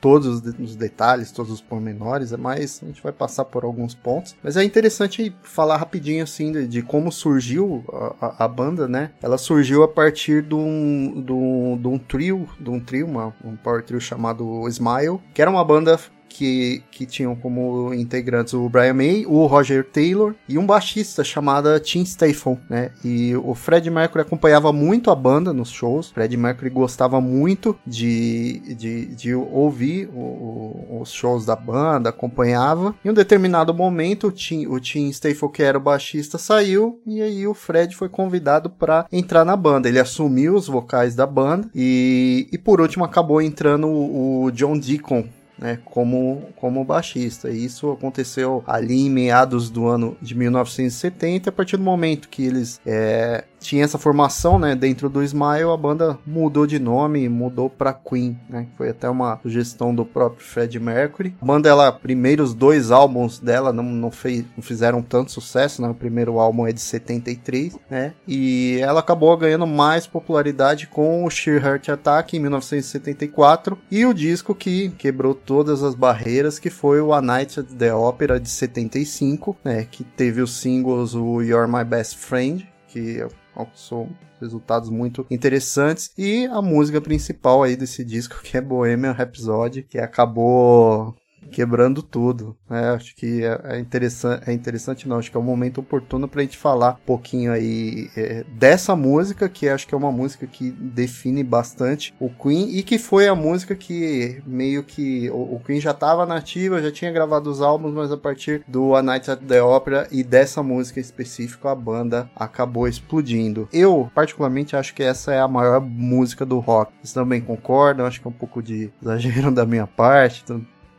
todos 0.00 0.42
os 0.58 0.74
detalhes, 0.74 1.30
todos 1.30 1.52
os 1.52 1.60
pormenores, 1.60 2.32
é 2.32 2.36
mais 2.38 2.80
a 2.82 2.86
gente 2.86 3.02
vai 3.02 3.12
passar 3.12 3.44
por 3.44 3.62
alguns 3.62 3.94
pontos. 3.94 4.34
Mas 4.42 4.56
é 4.56 4.64
interessante 4.64 5.36
falar 5.42 5.76
rapidinho 5.76 6.24
assim 6.24 6.50
de, 6.50 6.66
de 6.66 6.82
como 6.82 7.12
surgiu 7.12 7.84
a, 7.92 8.26
a, 8.26 8.44
a, 8.46 8.48
banda, 8.48 8.88
né? 8.88 9.10
Ela 9.22 9.36
surgiu 9.36 9.82
a 9.82 9.88
partir 9.88 10.42
de 10.42 10.54
um, 10.54 11.22
de 11.22 11.32
um, 11.32 11.78
de 11.78 11.88
um 11.88 11.98
trio, 11.98 12.48
de 12.58 12.70
um 12.70 12.80
trio, 12.80 13.06
uma, 13.06 13.34
um 13.44 13.54
power 13.54 13.82
trio 13.82 14.00
chamado 14.00 14.66
Smile, 14.68 15.20
que 15.34 15.42
era 15.42 15.50
uma 15.50 15.64
banda 15.64 15.98
que, 16.28 16.82
que 16.90 17.06
tinham 17.06 17.34
como 17.36 17.94
integrantes 17.94 18.54
o 18.54 18.68
Brian 18.68 18.94
May, 18.94 19.24
o 19.26 19.46
Roger 19.46 19.84
Taylor 19.84 20.34
e 20.48 20.58
um 20.58 20.66
baixista 20.66 21.22
chamado 21.22 21.78
Tim 21.80 22.04
Statham, 22.04 22.58
né? 22.68 22.90
E 23.04 23.36
o 23.36 23.54
Fred 23.54 23.88
Mercury 23.90 24.22
acompanhava 24.22 24.72
muito 24.72 25.10
a 25.10 25.14
banda 25.14 25.52
nos 25.52 25.70
shows. 25.70 26.10
Fred 26.10 26.36
Mercury 26.36 26.70
gostava 26.70 27.20
muito 27.20 27.78
de, 27.86 28.60
de, 28.74 29.06
de 29.14 29.34
ouvir 29.34 30.08
o, 30.12 30.18
o, 30.18 30.98
os 31.00 31.12
shows 31.12 31.46
da 31.46 31.54
banda, 31.54 32.10
acompanhava. 32.10 32.94
Em 33.04 33.10
um 33.10 33.14
determinado 33.14 33.72
momento, 33.72 34.28
o 34.28 34.32
Tim, 34.32 34.66
o 34.66 34.80
Tim 34.80 35.10
Statham, 35.12 35.48
que 35.48 35.62
era 35.62 35.78
o 35.78 35.80
baixista, 35.80 36.38
saiu 36.38 37.00
e 37.06 37.22
aí 37.22 37.46
o 37.46 37.54
Fred 37.54 37.94
foi 37.94 38.08
convidado 38.08 38.68
para 38.68 39.06
entrar 39.12 39.44
na 39.44 39.56
banda. 39.56 39.88
Ele 39.88 40.00
assumiu 40.00 40.54
os 40.54 40.66
vocais 40.66 41.14
da 41.14 41.26
banda 41.26 41.68
e, 41.74 42.48
e 42.52 42.58
por 42.58 42.80
último 42.80 43.04
acabou 43.04 43.40
entrando 43.40 43.86
o, 43.86 44.44
o 44.44 44.50
John 44.50 44.78
Deacon 44.78 45.28
né, 45.58 45.78
como, 45.84 46.48
como 46.56 46.84
baixista. 46.84 47.50
E 47.50 47.64
isso 47.64 47.90
aconteceu 47.90 48.62
ali 48.66 49.06
em 49.06 49.10
meados 49.10 49.70
do 49.70 49.86
ano 49.86 50.16
de 50.20 50.34
1970, 50.34 51.50
a 51.50 51.52
partir 51.52 51.76
do 51.76 51.82
momento 51.82 52.28
que 52.28 52.44
eles 52.44 52.80
é, 52.84 53.44
tinha 53.64 53.82
essa 53.82 53.96
formação, 53.96 54.58
né, 54.58 54.74
dentro 54.74 55.08
do 55.08 55.22
Smile, 55.22 55.70
a 55.72 55.76
banda 55.76 56.18
mudou 56.26 56.66
de 56.66 56.78
nome, 56.78 57.26
mudou 57.30 57.70
para 57.70 57.94
Queen, 57.94 58.38
né? 58.48 58.66
Foi 58.76 58.90
até 58.90 59.08
uma 59.08 59.40
sugestão 59.40 59.94
do 59.94 60.04
próprio 60.04 60.44
Fred 60.44 60.78
Mercury. 60.78 61.34
A 61.40 61.46
banda, 61.46 61.70
ela, 61.70 61.90
primeiros 61.90 62.52
dois 62.52 62.90
álbuns 62.90 63.38
dela 63.38 63.72
não, 63.72 63.82
não, 63.84 64.10
fez, 64.10 64.44
não 64.54 64.62
fizeram 64.62 65.00
tanto 65.00 65.32
sucesso, 65.32 65.80
né? 65.80 65.88
O 65.88 65.94
primeiro 65.94 66.38
álbum 66.38 66.66
é 66.66 66.72
de 66.72 66.80
73, 66.80 67.78
né? 67.90 68.12
E 68.28 68.78
ela 68.82 69.00
acabou 69.00 69.34
ganhando 69.34 69.66
mais 69.66 70.06
popularidade 70.06 70.86
com 70.86 71.24
o 71.24 71.30
Sheer 71.30 71.64
Heart 71.64 71.88
Attack 71.88 72.36
em 72.36 72.40
1974 72.40 73.78
e 73.90 74.04
o 74.04 74.12
disco 74.12 74.54
que 74.54 74.90
quebrou 74.90 75.34
todas 75.34 75.82
as 75.82 75.94
barreiras, 75.94 76.58
que 76.58 76.68
foi 76.68 77.00
o 77.00 77.14
A 77.14 77.22
Night 77.22 77.60
at 77.60 77.66
the 77.66 77.94
Opera 77.94 78.38
de 78.38 78.50
75, 78.50 79.56
né? 79.64 79.86
Que 79.90 80.04
teve 80.04 80.42
os 80.42 80.60
singles 80.60 81.14
o 81.14 81.40
You're 81.40 81.70
My 81.70 81.84
Best 81.84 82.18
Friend, 82.18 82.68
que 82.88 83.24
alcançou 83.54 84.08
resultados 84.40 84.90
muito 84.90 85.26
interessantes. 85.30 86.12
E 86.16 86.46
a 86.46 86.60
música 86.60 87.00
principal 87.00 87.62
aí 87.62 87.76
desse 87.76 88.04
disco 88.04 88.42
que 88.42 88.56
é 88.56 88.60
Bohemian 88.60 89.12
Rhapsody 89.12 89.82
que 89.82 89.98
acabou 89.98 91.14
quebrando 91.50 92.02
tudo. 92.02 92.56
Né? 92.68 92.90
Acho 92.90 93.14
que 93.14 93.44
é, 93.44 93.60
é, 93.64 93.78
interessante, 93.78 94.50
é 94.50 94.52
interessante 94.52 95.08
não, 95.08 95.18
acho 95.18 95.30
que 95.30 95.36
é 95.36 95.40
um 95.40 95.44
momento 95.44 95.78
oportuno 95.78 96.28
para 96.28 96.40
a 96.40 96.44
gente 96.44 96.56
falar 96.56 96.98
um 97.02 97.06
pouquinho 97.06 97.52
aí 97.52 98.10
é, 98.16 98.44
dessa 98.48 98.96
música, 98.96 99.48
que 99.48 99.68
acho 99.68 99.86
que 99.86 99.94
é 99.94 99.98
uma 99.98 100.12
música 100.12 100.46
que 100.46 100.70
define 100.70 101.42
bastante 101.42 102.14
o 102.18 102.28
Queen 102.28 102.76
e 102.76 102.82
que 102.82 102.98
foi 102.98 103.28
a 103.28 103.34
música 103.34 103.74
que 103.74 104.42
meio 104.46 104.82
que 104.82 105.30
o, 105.30 105.56
o 105.56 105.60
Queen 105.64 105.80
já 105.80 105.90
estava 105.90 106.26
nativa, 106.26 106.82
já 106.82 106.90
tinha 106.90 107.12
gravado 107.12 107.50
os 107.50 107.60
álbuns, 107.60 107.94
mas 107.94 108.10
a 108.10 108.16
partir 108.16 108.62
do 108.66 108.94
A 108.94 109.02
Night 109.02 109.30
at 109.30 109.40
the 109.40 109.62
Opera 109.62 110.08
e 110.10 110.22
dessa 110.22 110.62
música 110.62 111.00
específica 111.00 111.70
a 111.70 111.74
banda 111.74 112.30
acabou 112.34 112.88
explodindo. 112.88 113.68
Eu 113.72 114.10
particularmente 114.14 114.76
acho 114.76 114.94
que 114.94 115.02
essa 115.02 115.32
é 115.32 115.40
a 115.40 115.48
maior 115.48 115.80
música 115.80 116.44
do 116.44 116.58
rock. 116.58 116.92
Vocês 117.00 117.12
também 117.12 117.40
concordam? 117.40 118.06
Acho 118.06 118.20
que 118.20 118.26
é 118.26 118.30
um 118.30 118.32
pouco 118.32 118.62
de 118.62 118.90
exagero 119.02 119.50
da 119.52 119.66
minha 119.66 119.86
parte. 119.86 120.44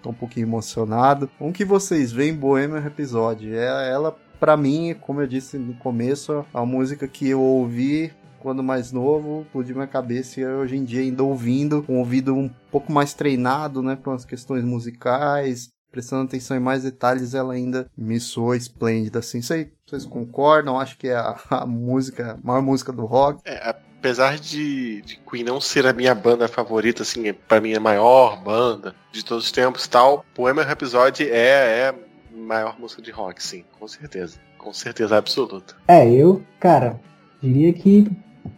Tô 0.06 0.12
um 0.12 0.14
pouquinho 0.14 0.46
emocionado. 0.46 1.28
Um 1.42 1.52
que 1.52 1.66
vocês 1.66 2.12
veem 2.12 2.32
Bohemian 2.32 2.80
Rhapsody. 2.80 3.56
É 3.56 3.90
ela, 3.90 4.16
para 4.40 4.56
mim, 4.56 4.96
como 5.02 5.20
eu 5.20 5.26
disse 5.26 5.58
no 5.58 5.74
começo, 5.74 6.46
a 6.54 6.64
música 6.64 7.08
que 7.08 7.28
eu 7.28 7.42
ouvi 7.42 8.14
quando 8.38 8.62
mais 8.62 8.92
novo, 8.92 9.42
explodiu 9.42 9.74
minha 9.74 9.88
cabeça 9.88 10.40
e 10.40 10.46
hoje 10.46 10.76
em 10.76 10.84
dia 10.84 11.02
ainda 11.02 11.24
ouvindo, 11.24 11.84
um 11.90 11.98
ouvido 11.98 12.36
um 12.36 12.48
pouco 12.70 12.92
mais 12.92 13.16
treinado, 13.16 13.82
né, 13.82 13.96
para 13.96 14.14
as 14.14 14.24
questões 14.24 14.64
musicais, 14.64 15.72
prestando 15.92 16.26
atenção 16.26 16.56
em 16.56 16.60
mais 16.60 16.84
detalhes, 16.84 17.34
ela 17.34 17.56
ainda 17.56 17.90
me 17.98 18.20
soa 18.20 18.56
esplêndida, 18.56 19.18
assim. 19.18 19.42
Sei, 19.42 19.72
vocês 19.88 20.06
concordam? 20.06 20.80
Acho 20.80 20.96
que 21.00 21.08
é 21.08 21.16
a, 21.16 21.36
a 21.50 21.66
música, 21.66 22.34
a 22.34 22.46
maior 22.46 22.62
música 22.62 22.94
do 22.94 23.06
rock. 23.06 23.42
É, 23.44 23.76
apesar 24.06 24.38
de, 24.38 25.02
de, 25.02 25.20
Queen 25.28 25.44
não 25.44 25.60
ser 25.60 25.88
a 25.88 25.94
minha 25.94 26.14
banda 26.14 26.48
favorita, 26.48 27.02
assim, 27.02 27.34
para 27.48 27.60
mim 27.60 27.72
é 27.72 27.78
a 27.78 27.80
maior 27.80 28.40
banda 28.40 28.94
de 29.12 29.26
todos 29.26 29.46
os 29.46 29.52
tempos 29.52 29.88
tal, 29.88 30.24
Poema 30.36 30.62
Rhapsody 30.62 31.24
é, 31.24 31.90
é 31.90 31.96
maior 32.32 32.80
música 32.80 33.02
de 33.02 33.10
rock, 33.10 33.42
sim, 33.42 33.66
com 33.80 33.88
certeza. 33.88 34.38
Com 34.60 34.72
certeza 34.72 35.18
absoluta. 35.18 35.76
É, 35.88 36.08
eu, 36.08 36.44
cara, 36.60 37.00
diria 37.42 37.74
que 37.74 38.08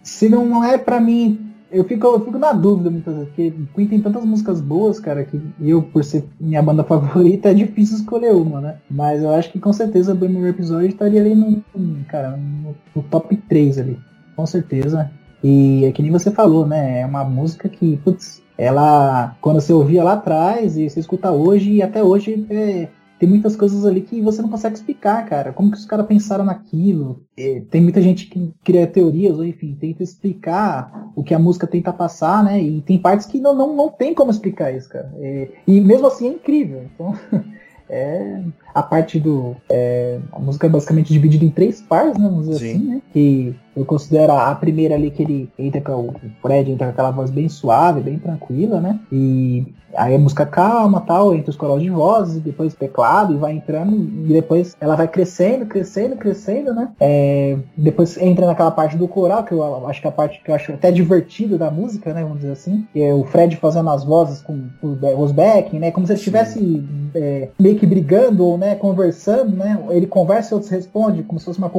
se 0.04 0.28
não 0.28 0.62
é 0.66 0.78
para 0.78 1.00
mim, 1.00 1.54
eu 1.72 1.86
fico, 1.86 2.06
eu 2.06 2.26
fico 2.26 2.38
na 2.38 2.52
dúvida 2.52 2.90
muitas 2.90 3.14
vezes, 3.14 3.30
porque 3.30 3.54
Queen 3.74 3.88
tem 3.88 4.02
tantas 4.02 4.26
músicas 4.26 4.60
boas, 4.60 5.00
cara, 5.00 5.24
que 5.24 5.42
eu, 5.62 5.82
por 5.82 6.04
ser 6.04 6.26
minha 6.38 6.62
banda 6.62 6.84
favorita, 6.86 7.52
é 7.52 7.54
difícil 7.54 8.00
escolher 8.00 8.36
uma, 8.36 8.60
né? 8.60 8.78
Mas 8.92 9.24
eu 9.24 9.30
acho 9.34 9.50
que 9.50 9.62
com 9.62 9.72
certeza 9.72 10.12
o 10.12 10.16
Bohemian 10.16 10.46
Rhapsody 10.46 10.88
estaria 10.88 11.22
ali 11.22 11.34
no, 11.34 11.64
cara, 12.10 12.36
no, 12.36 12.76
no 12.94 13.04
top 13.04 13.36
3 13.48 13.78
ali. 13.78 13.98
Com 14.36 14.46
certeza. 14.46 15.10
E 15.48 15.86
é 15.86 15.94
que 15.94 16.02
nem 16.02 16.12
você 16.12 16.30
falou, 16.30 16.68
né? 16.68 17.00
É 17.00 17.06
uma 17.06 17.24
música 17.24 17.70
que, 17.70 17.96
putz, 18.04 18.44
ela, 18.58 19.38
quando 19.40 19.62
você 19.62 19.72
ouvia 19.72 20.04
lá 20.04 20.14
atrás 20.14 20.76
e 20.76 20.90
você 20.90 21.00
escuta 21.00 21.32
hoje, 21.32 21.72
e 21.72 21.82
até 21.82 22.04
hoje 22.04 22.46
é, 22.50 22.90
tem 23.18 23.30
muitas 23.30 23.56
coisas 23.56 23.86
ali 23.86 24.02
que 24.02 24.20
você 24.20 24.42
não 24.42 24.50
consegue 24.50 24.76
explicar, 24.76 25.26
cara. 25.26 25.54
Como 25.54 25.72
que 25.72 25.78
os 25.78 25.86
caras 25.86 26.06
pensaram 26.06 26.44
naquilo? 26.44 27.24
É, 27.38 27.62
tem 27.72 27.80
muita 27.80 28.02
gente 28.02 28.26
que 28.26 28.54
cria 28.62 28.86
teorias, 28.86 29.38
ou 29.38 29.46
enfim, 29.46 29.74
tenta 29.80 30.04
explicar 30.04 31.12
o 31.16 31.24
que 31.24 31.34
a 31.34 31.40
música 31.40 31.66
tenta 31.66 31.94
passar, 31.94 32.44
né? 32.44 32.62
E 32.62 32.82
tem 32.82 33.00
partes 33.00 33.26
que 33.26 33.40
não, 33.40 33.56
não, 33.56 33.74
não 33.74 33.88
tem 33.88 34.14
como 34.14 34.32
explicar 34.32 34.76
isso, 34.76 34.90
cara. 34.90 35.10
É, 35.16 35.48
e 35.66 35.80
mesmo 35.80 36.08
assim 36.08 36.28
é 36.28 36.32
incrível. 36.32 36.84
Então, 36.94 37.18
é 37.90 38.44
a 38.76 38.84
parte 38.84 39.18
do. 39.18 39.56
É, 39.70 40.20
a 40.34 40.40
música 40.40 40.68
é 40.68 40.70
basicamente 40.70 41.14
dividida 41.14 41.46
em 41.46 41.50
três 41.50 41.82
partes, 41.82 42.22
né? 42.22 42.28
Vamos 42.28 42.50
dizer 42.50 42.60
Sim. 42.60 42.76
assim, 42.76 42.86
né? 42.86 43.02
Que 43.14 43.56
eu 43.78 43.86
considero 43.86 44.34
a 44.34 44.54
primeira 44.56 44.96
ali 44.96 45.12
que 45.12 45.22
ele 45.22 45.50
entra 45.58 45.80
com 45.80 45.92
o 45.92 46.14
Fred 46.42 46.72
entra 46.72 46.88
com 46.88 46.94
aquela 46.94 47.12
voz 47.12 47.30
bem 47.30 47.48
suave, 47.48 48.02
bem 48.02 48.18
tranquila, 48.18 48.82
né? 48.82 49.00
E 49.12 49.68
aí 49.96 50.16
a 50.16 50.20
música 50.20 50.46
calma, 50.46 51.02
tal, 51.02 51.34
entre 51.34 51.50
os 51.50 51.56
corais 51.56 51.82
de 51.82 51.90
vozes, 51.90 52.42
depois 52.42 52.74
teclado 52.74 53.34
e 53.34 53.38
vai 53.38 53.54
entrando 53.54 53.96
e 53.96 54.34
depois 54.34 54.76
ela 54.80 54.96
vai 54.96 55.08
crescendo, 55.08 55.66
crescendo, 55.66 56.16
crescendo, 56.16 56.74
né? 56.74 56.90
É, 57.00 57.58
depois 57.78 58.18
entra 58.18 58.48
naquela 58.48 58.72
parte 58.72 58.98
do 58.98 59.08
coral 59.08 59.44
que 59.44 59.54
eu 59.54 59.88
acho 59.88 60.02
que 60.02 60.08
é 60.08 60.10
a 60.10 60.14
parte 60.14 60.42
que 60.44 60.50
eu 60.50 60.56
acho 60.56 60.74
até 60.74 60.92
divertida 60.92 61.58
da 61.58 61.70
música, 61.70 62.14
né? 62.14 62.24
Vamos 62.24 62.40
dizer 62.40 62.54
assim, 62.54 62.88
que 62.92 63.02
é 63.02 63.14
o 63.14 63.24
Fred 63.26 63.56
fazendo 63.58 63.90
as 63.90 64.04
vozes 64.04 64.42
com 64.42 64.70
os 64.82 65.32
backing, 65.32 65.80
né? 65.80 65.92
Como 65.92 66.08
se 66.08 66.14
ele 66.14 66.20
estivesse 66.20 66.84
é, 67.14 67.50
meio 67.60 67.78
que 67.78 67.86
brigando 67.86 68.44
ou 68.44 68.58
né, 68.58 68.76
conversando, 68.76 69.56
né? 69.56 69.80
Ele 69.92 70.08
conversa 70.08 70.54
e 70.54 70.56
outros 70.56 70.72
respondem, 70.72 71.24
como 71.24 71.40
se 71.40 71.46
fosse 71.46 71.60
uma 71.60 71.72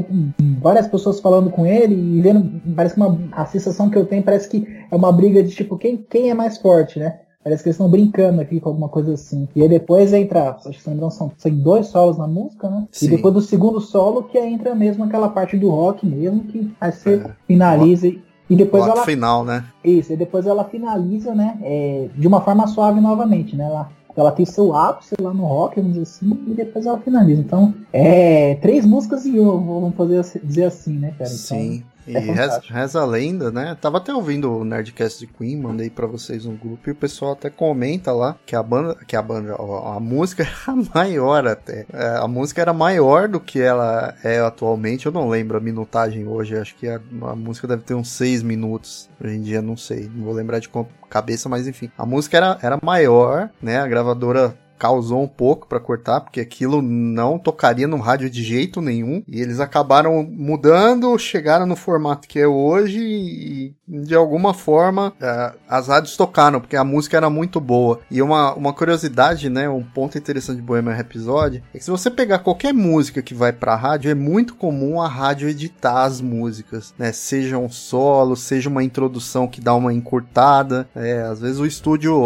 várias 0.61 0.87
pessoas 0.87 1.21
falando 1.21 1.51
com 1.51 1.67
ele 1.67 1.88
e 1.95 2.21
vendo, 2.21 2.61
parece 2.75 2.95
que 2.95 3.01
uma, 3.01 3.19
a 3.33 3.47
sensação 3.47 3.89
que 3.89 3.97
eu 3.97 4.07
tenho 4.07 4.23
parece 4.23 4.49
que 4.49 4.67
é 4.91 4.95
uma 4.95 5.13
briga 5.13 5.43
de 5.43 5.55
tipo, 5.55 5.77
quem, 5.77 5.97
quem 5.97 6.31
é 6.31 6.35
mais 6.35 6.59
forte, 6.59 6.99
né? 6.99 7.21
Parece 7.43 7.63
que 7.63 7.69
eles 7.69 7.77
estão 7.77 7.91
brincando 7.91 8.41
aqui 8.41 8.61
com 8.61 8.69
alguma 8.69 8.89
coisa 8.89 9.15
assim. 9.15 9.49
E 9.55 9.63
aí 9.63 9.69
depois 9.69 10.13
entra, 10.13 10.51
acho 10.51 10.71
que 10.71 10.83
são, 10.83 11.11
são, 11.11 11.33
são 11.37 11.51
dois 11.53 11.87
solos 11.87 12.19
na 12.19 12.27
música, 12.27 12.69
né? 12.69 12.87
Sim. 12.91 13.07
E 13.07 13.09
depois 13.11 13.33
do 13.33 13.41
segundo 13.41 13.81
solo 13.81 14.25
que 14.25 14.39
entra 14.39 14.75
mesmo 14.75 15.05
aquela 15.05 15.29
parte 15.29 15.57
do 15.57 15.71
rock 15.71 16.05
mesmo, 16.05 16.45
que 16.45 16.71
aí 16.81 16.93
você 16.93 17.15
é. 17.15 17.31
finaliza 17.47 18.09
e, 18.09 18.23
e 18.51 18.57
depois 18.57 18.87
ela. 18.87 19.05
final, 19.05 19.45
né? 19.45 19.65
Isso, 19.83 20.13
e 20.13 20.17
depois 20.17 20.47
ela 20.47 20.65
finaliza, 20.65 21.35
né? 21.35 21.59
É, 21.63 22.09
de 22.15 22.27
uma 22.27 22.41
forma 22.41 22.67
suave 22.67 23.01
novamente, 23.01 23.57
né? 23.57 23.65
Ela 23.65 23.91
ela 24.21 24.33
tem 24.33 24.45
seu 24.45 24.75
ápice 24.75 25.15
lá 25.21 25.33
no 25.33 25.45
rock, 25.45 25.77
vamos 25.77 25.93
dizer 25.93 26.03
assim, 26.03 26.39
e 26.47 26.55
depois 26.55 26.87
ela 26.87 26.99
finaliza. 26.99 27.41
Então, 27.41 27.75
é 27.93 28.57
três 28.57 28.85
músicas 28.85 29.25
e 29.25 29.39
um, 29.39 29.81
vamos 29.81 29.95
fazer, 29.95 30.41
dizer 30.43 30.65
assim, 30.65 30.99
né, 30.99 31.13
cara? 31.17 31.31
Então, 31.31 31.37
Sim. 31.37 31.85
E 32.09 32.17
é 32.17 32.21
reza, 32.21 32.63
reza, 32.67 33.01
a 33.01 33.05
lenda, 33.05 33.51
né? 33.51 33.77
Tava 33.81 33.99
até 33.99 34.13
ouvindo 34.15 34.51
o 34.51 34.65
Nerdcast 34.65 35.21
de 35.21 35.27
Queen, 35.27 35.57
mandei 35.57 35.91
para 35.91 36.07
vocês 36.07 36.47
um 36.47 36.57
grupo 36.57 36.89
e 36.89 36.93
o 36.93 36.95
pessoal 36.95 37.33
até 37.33 37.51
comenta 37.51 38.13
lá 38.13 38.37
que 38.47 38.57
a 38.57 38.63
banda, 38.63 38.97
que 39.07 39.15
a 39.15 39.23
banda, 39.23 39.55
a, 39.55 40.01
música 40.01 40.43
era 40.67 40.77
maior 40.95 41.47
até. 41.47 41.87
É, 41.93 42.17
a 42.17 42.27
música 42.29 42.61
era 42.61 42.73
maior 42.73 43.29
do 43.29 43.39
que 43.39 43.61
ela 43.61 44.15
é 44.25 44.39
atualmente. 44.39 45.07
Eu 45.07 45.13
não 45.13 45.29
lembro 45.29 45.59
a 45.59 45.61
minutagem 45.61 46.27
hoje, 46.27 46.57
acho 46.57 46.75
que 46.77 46.89
a, 46.89 47.01
a 47.23 47.37
música 47.37 47.69
deve 47.69 47.83
ter 47.83 47.95
uns 47.95 48.11
seis 48.11 48.43
minutos. 48.43 49.09
Hoje 49.23 49.37
em 49.37 49.43
dia 49.43 49.61
não 49.61 49.77
sei, 49.77 50.11
não 50.15 50.25
vou 50.25 50.33
lembrar 50.33 50.59
de 50.59 50.71
cabeça, 51.11 51.49
mas 51.49 51.67
enfim. 51.67 51.91
A 51.97 52.07
música 52.07 52.37
era, 52.37 52.59
era 52.63 52.79
maior, 52.83 53.51
né? 53.61 53.79
A 53.79 53.87
gravadora 53.87 54.57
causou 54.79 55.23
um 55.23 55.29
pouco 55.29 55.67
para 55.67 55.81
cortar, 55.81 56.21
porque 56.21 56.41
aquilo 56.41 56.81
não 56.81 57.39
tocaria 57.39 57.87
no 57.87 57.99
rádio 57.99 58.31
de 58.31 58.43
jeito 58.43 58.81
nenhum. 58.81 59.23
E 59.27 59.41
eles 59.41 59.61
acabaram 59.61 60.23
mudando, 60.23 61.19
chegaram 61.19 61.67
no 61.67 61.77
formato 61.77 62.29
que 62.29 62.39
é 62.39 62.47
hoje 62.47 62.99
e 63.01 63.75
de 63.89 64.15
alguma 64.15 64.53
forma 64.53 65.09
uh, 65.09 65.59
as 65.69 65.89
rádios 65.89 66.17
tocaram, 66.17 66.61
porque 66.61 66.77
a 66.77 66.85
música 66.85 67.17
era 67.17 67.31
muito 67.31 67.61
boa. 67.61 68.01
E 68.11 68.21
uma, 68.21 68.55
uma 68.55 68.73
curiosidade, 68.73 69.49
né, 69.49 69.69
um 69.69 69.83
ponto 69.83 70.19
interessante 70.19 70.57
de 70.57 70.63
Bohemian 70.63 70.95
Rhapsody, 70.95 71.63
é 71.73 71.79
que 71.79 71.85
se 71.85 71.91
você 71.91 72.11
pegar 72.11 72.41
qualquer 72.41 72.75
música 72.75 73.23
que 73.23 73.35
vai 73.35 73.53
pra 73.53 73.75
rádio, 73.75 74.11
é 74.11 74.15
muito 74.15 74.55
comum 74.55 75.01
a 75.01 75.09
rádio 75.09 75.49
editar 75.49 76.05
as 76.05 76.21
músicas, 76.21 76.95
né, 76.99 77.13
seja 77.13 77.57
um 77.57 77.71
solo, 77.71 78.37
seja 78.37 78.69
uma 78.69 78.85
introdução 78.85 79.49
que 79.49 79.61
dá 79.61 79.75
uma 79.75 79.93
encurtada, 79.93 80.89
é, 80.95 81.23
às 81.23 81.41
vezes 81.41 81.59
o 81.59 81.67
estúdio 81.67 82.19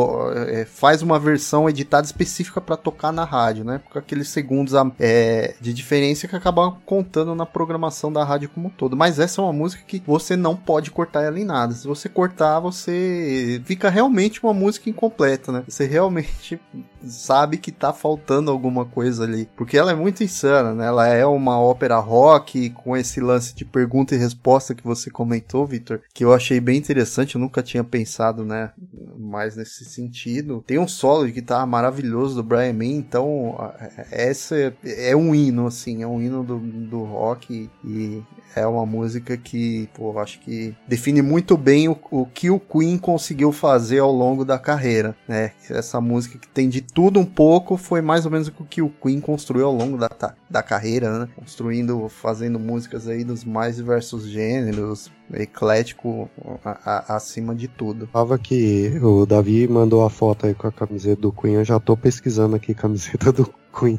é, 0.48 0.64
faz 0.64 1.02
uma 1.02 1.18
versão 1.18 1.68
editada 1.68 2.04
específica 2.04 2.41
específica 2.42 2.60
para 2.60 2.76
tocar 2.76 3.12
na 3.12 3.24
rádio, 3.24 3.64
né? 3.64 3.80
Com 3.90 3.98
aqueles 3.98 4.28
segundos 4.28 4.74
é, 4.98 5.54
de 5.60 5.72
diferença 5.72 6.28
que 6.28 6.36
acabam 6.36 6.76
contando 6.84 7.34
na 7.34 7.46
programação 7.46 8.12
da 8.12 8.24
rádio 8.24 8.50
como 8.50 8.66
um 8.68 8.70
todo. 8.70 8.96
Mas 8.96 9.18
essa 9.18 9.40
é 9.40 9.44
uma 9.44 9.52
música 9.52 9.82
que 9.86 10.02
você 10.06 10.36
não 10.36 10.56
pode 10.56 10.90
cortar 10.90 11.22
ela 11.22 11.38
em 11.38 11.44
nada. 11.44 11.72
Se 11.74 11.86
você 11.86 12.08
cortar, 12.08 12.60
você 12.60 13.62
fica 13.64 13.88
realmente 13.88 14.42
uma 14.42 14.52
música 14.52 14.90
incompleta, 14.90 15.52
né? 15.52 15.64
Você 15.66 15.86
realmente 15.86 16.60
sabe 17.04 17.56
que 17.56 17.72
tá 17.72 17.92
faltando 17.92 18.50
alguma 18.50 18.84
coisa 18.84 19.24
ali. 19.24 19.48
Porque 19.56 19.76
ela 19.76 19.92
é 19.92 19.94
muito 19.94 20.22
insana, 20.22 20.74
né? 20.74 20.86
Ela 20.86 21.08
é 21.08 21.24
uma 21.26 21.60
ópera 21.60 21.98
rock 21.98 22.70
com 22.70 22.96
esse 22.96 23.20
lance 23.20 23.54
de 23.54 23.64
pergunta 23.64 24.14
e 24.14 24.18
resposta 24.18 24.74
que 24.74 24.84
você 24.84 25.10
comentou, 25.10 25.66
Victor, 25.66 26.00
que 26.12 26.24
eu 26.24 26.32
achei 26.32 26.60
bem 26.60 26.78
interessante. 26.78 27.34
Eu 27.34 27.40
nunca 27.40 27.62
tinha 27.62 27.84
pensado, 27.84 28.44
né? 28.44 28.72
Mais 29.18 29.56
nesse 29.56 29.84
sentido. 29.84 30.62
Tem 30.66 30.78
um 30.78 30.88
solo 30.88 31.26
de 31.26 31.32
guitarra 31.32 31.66
maravilhoso 31.66 32.36
do 32.36 32.42
Brian 32.42 32.72
May, 32.72 32.92
então 32.92 33.56
essa 34.10 34.74
é 34.84 35.14
um 35.14 35.34
hino, 35.34 35.66
assim, 35.66 36.02
é 36.02 36.06
um 36.06 36.20
hino 36.20 36.42
do, 36.42 36.58
do 36.58 37.02
rock 37.04 37.70
e 37.84 38.22
é 38.54 38.66
uma 38.66 38.84
música 38.84 39.36
que, 39.36 39.88
pô, 39.94 40.18
acho 40.18 40.38
que 40.40 40.74
define 40.86 41.22
muito 41.22 41.56
bem 41.56 41.88
o, 41.88 41.96
o 42.10 42.26
que 42.26 42.50
o 42.50 42.60
Queen 42.60 42.98
conseguiu 42.98 43.50
fazer 43.52 44.00
ao 44.00 44.12
longo 44.12 44.44
da 44.44 44.58
carreira, 44.58 45.16
né? 45.26 45.52
Essa 45.70 46.00
música 46.00 46.38
que 46.38 46.48
tem 46.48 46.68
de 46.68 46.82
tudo 46.94 47.18
um 47.18 47.24
pouco 47.24 47.76
foi 47.76 48.00
mais 48.00 48.24
ou 48.24 48.30
menos 48.30 48.48
o 48.48 48.52
que 48.64 48.82
o 48.82 48.88
Queen 48.88 49.20
construiu 49.20 49.66
ao 49.66 49.74
longo 49.74 49.96
da, 49.96 50.34
da 50.48 50.62
carreira, 50.62 51.18
né? 51.18 51.28
Construindo, 51.34 52.08
fazendo 52.08 52.58
músicas 52.58 53.08
aí 53.08 53.24
dos 53.24 53.44
mais 53.44 53.76
diversos 53.76 54.26
gêneros, 54.26 55.10
eclético 55.32 56.30
a, 56.64 57.12
a, 57.12 57.16
acima 57.16 57.54
de 57.54 57.68
tudo. 57.68 58.06
Tava 58.06 58.38
que 58.38 58.98
o 59.02 59.24
Davi 59.24 59.66
mandou 59.66 60.04
a 60.04 60.10
foto 60.10 60.46
aí 60.46 60.54
com 60.54 60.66
a 60.66 60.72
camiseta 60.72 61.20
do 61.20 61.32
Queen, 61.32 61.54
eu 61.54 61.64
já 61.64 61.80
tô 61.80 61.96
pesquisando 61.96 62.56
aqui 62.56 62.74
camiseta 62.74 63.32
do 63.32 63.52
Queen. 63.78 63.98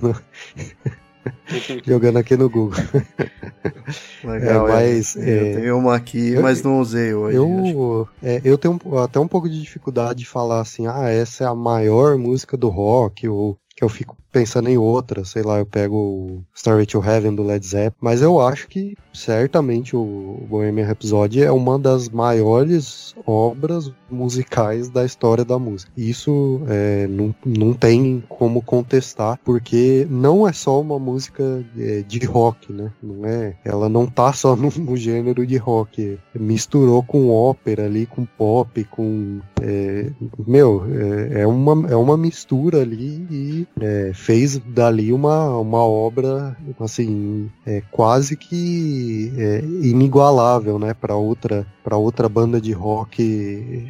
Jogando 1.86 2.17
aqui 2.17 2.36
no 2.36 2.49
Google. 2.49 2.77
Legal, 4.23 4.67
é, 4.67 4.71
mas, 4.71 5.15
é, 5.15 5.51
eu 5.51 5.62
tenho 5.62 5.77
uma 5.77 5.95
aqui, 5.95 6.29
eu, 6.29 6.41
mas 6.41 6.62
não 6.62 6.79
usei 6.79 7.13
hoje. 7.13 7.38
Eu, 7.38 8.07
é, 8.21 8.41
eu 8.43 8.57
tenho 8.57 8.79
até 9.03 9.19
um 9.19 9.27
pouco 9.27 9.49
de 9.49 9.62
dificuldade 9.62 10.19
de 10.19 10.25
falar 10.25 10.62
assim, 10.62 10.88
ah, 10.88 11.09
essa 11.09 11.43
é 11.43 11.47
a 11.47 11.55
maior 11.55 12.17
música 12.17 12.57
do 12.57 12.69
rock, 12.69 13.27
ou 13.27 13.57
que 13.75 13.83
eu 13.83 13.89
fico 13.89 14.17
pensando 14.31 14.69
em 14.69 14.77
outra, 14.77 15.23
sei 15.23 15.43
lá, 15.43 15.59
eu 15.59 15.65
pego 15.65 15.95
o 15.95 16.43
Starway 16.55 16.86
to 16.86 17.03
Heaven 17.03 17.36
do 17.36 17.43
Led 17.43 17.65
Zeppelin, 17.65 17.95
mas 18.01 18.21
eu 18.21 18.39
acho 18.39 18.67
que 18.67 18.95
certamente 19.13 19.95
o 19.95 20.43
Bohemian 20.49 20.86
Rhapsody 20.86 21.43
é 21.43 21.52
uma 21.52 21.78
das 21.78 22.10
maiores 22.10 23.15
obras 23.26 23.91
musicais 24.10 24.89
da 24.89 25.06
história 25.06 25.45
da 25.45 25.58
música. 25.58 25.91
Isso 25.95 26.62
é, 26.67 27.08
não, 27.08 27.34
não 27.45 27.73
tem 27.73 28.23
como 28.28 28.62
contestar, 28.62 29.39
porque 29.43 30.08
não 30.10 30.47
é 30.47 30.54
só 30.54 30.82
uma 30.82 30.99
música 30.99 31.63
é, 31.78 32.02
de 32.02 32.26
rock, 32.26 32.71
né? 32.71 32.91
Não 33.02 33.26
é, 33.26 33.56
ela 33.63 33.88
não 33.89 34.06
tá 34.06 34.34
só 34.34 34.56
no, 34.58 34.69
no, 34.69 34.97
gênero 34.97 35.45
de 35.45 35.58
rock, 35.58 36.17
misturou 36.36 37.04
com 37.04 37.30
ópera 37.30 37.86
ali, 37.86 38.06
com 38.06 38.26
pop, 38.26 38.84
com 38.86 39.39
é, 39.62 40.10
meu, 40.45 40.86
é, 40.91 41.41
é, 41.41 41.47
uma, 41.47 41.89
é 41.89 41.95
uma 41.95 42.17
mistura 42.17 42.82
ali 42.82 43.26
e 43.30 43.67
é, 43.80 44.12
fez 44.13 44.58
dali 44.58 45.12
uma, 45.12 45.58
uma 45.58 45.84
obra 45.84 46.56
assim 46.80 47.49
quase 47.91 48.36
que 48.36 49.03
é, 49.38 49.60
inigualável, 49.62 50.78
né, 50.80 50.94
para 50.94 51.16
outra 51.16 51.66
para 51.84 51.98
outra 51.98 52.28
banda 52.30 52.60
de 52.60 52.72
rock 52.72 53.89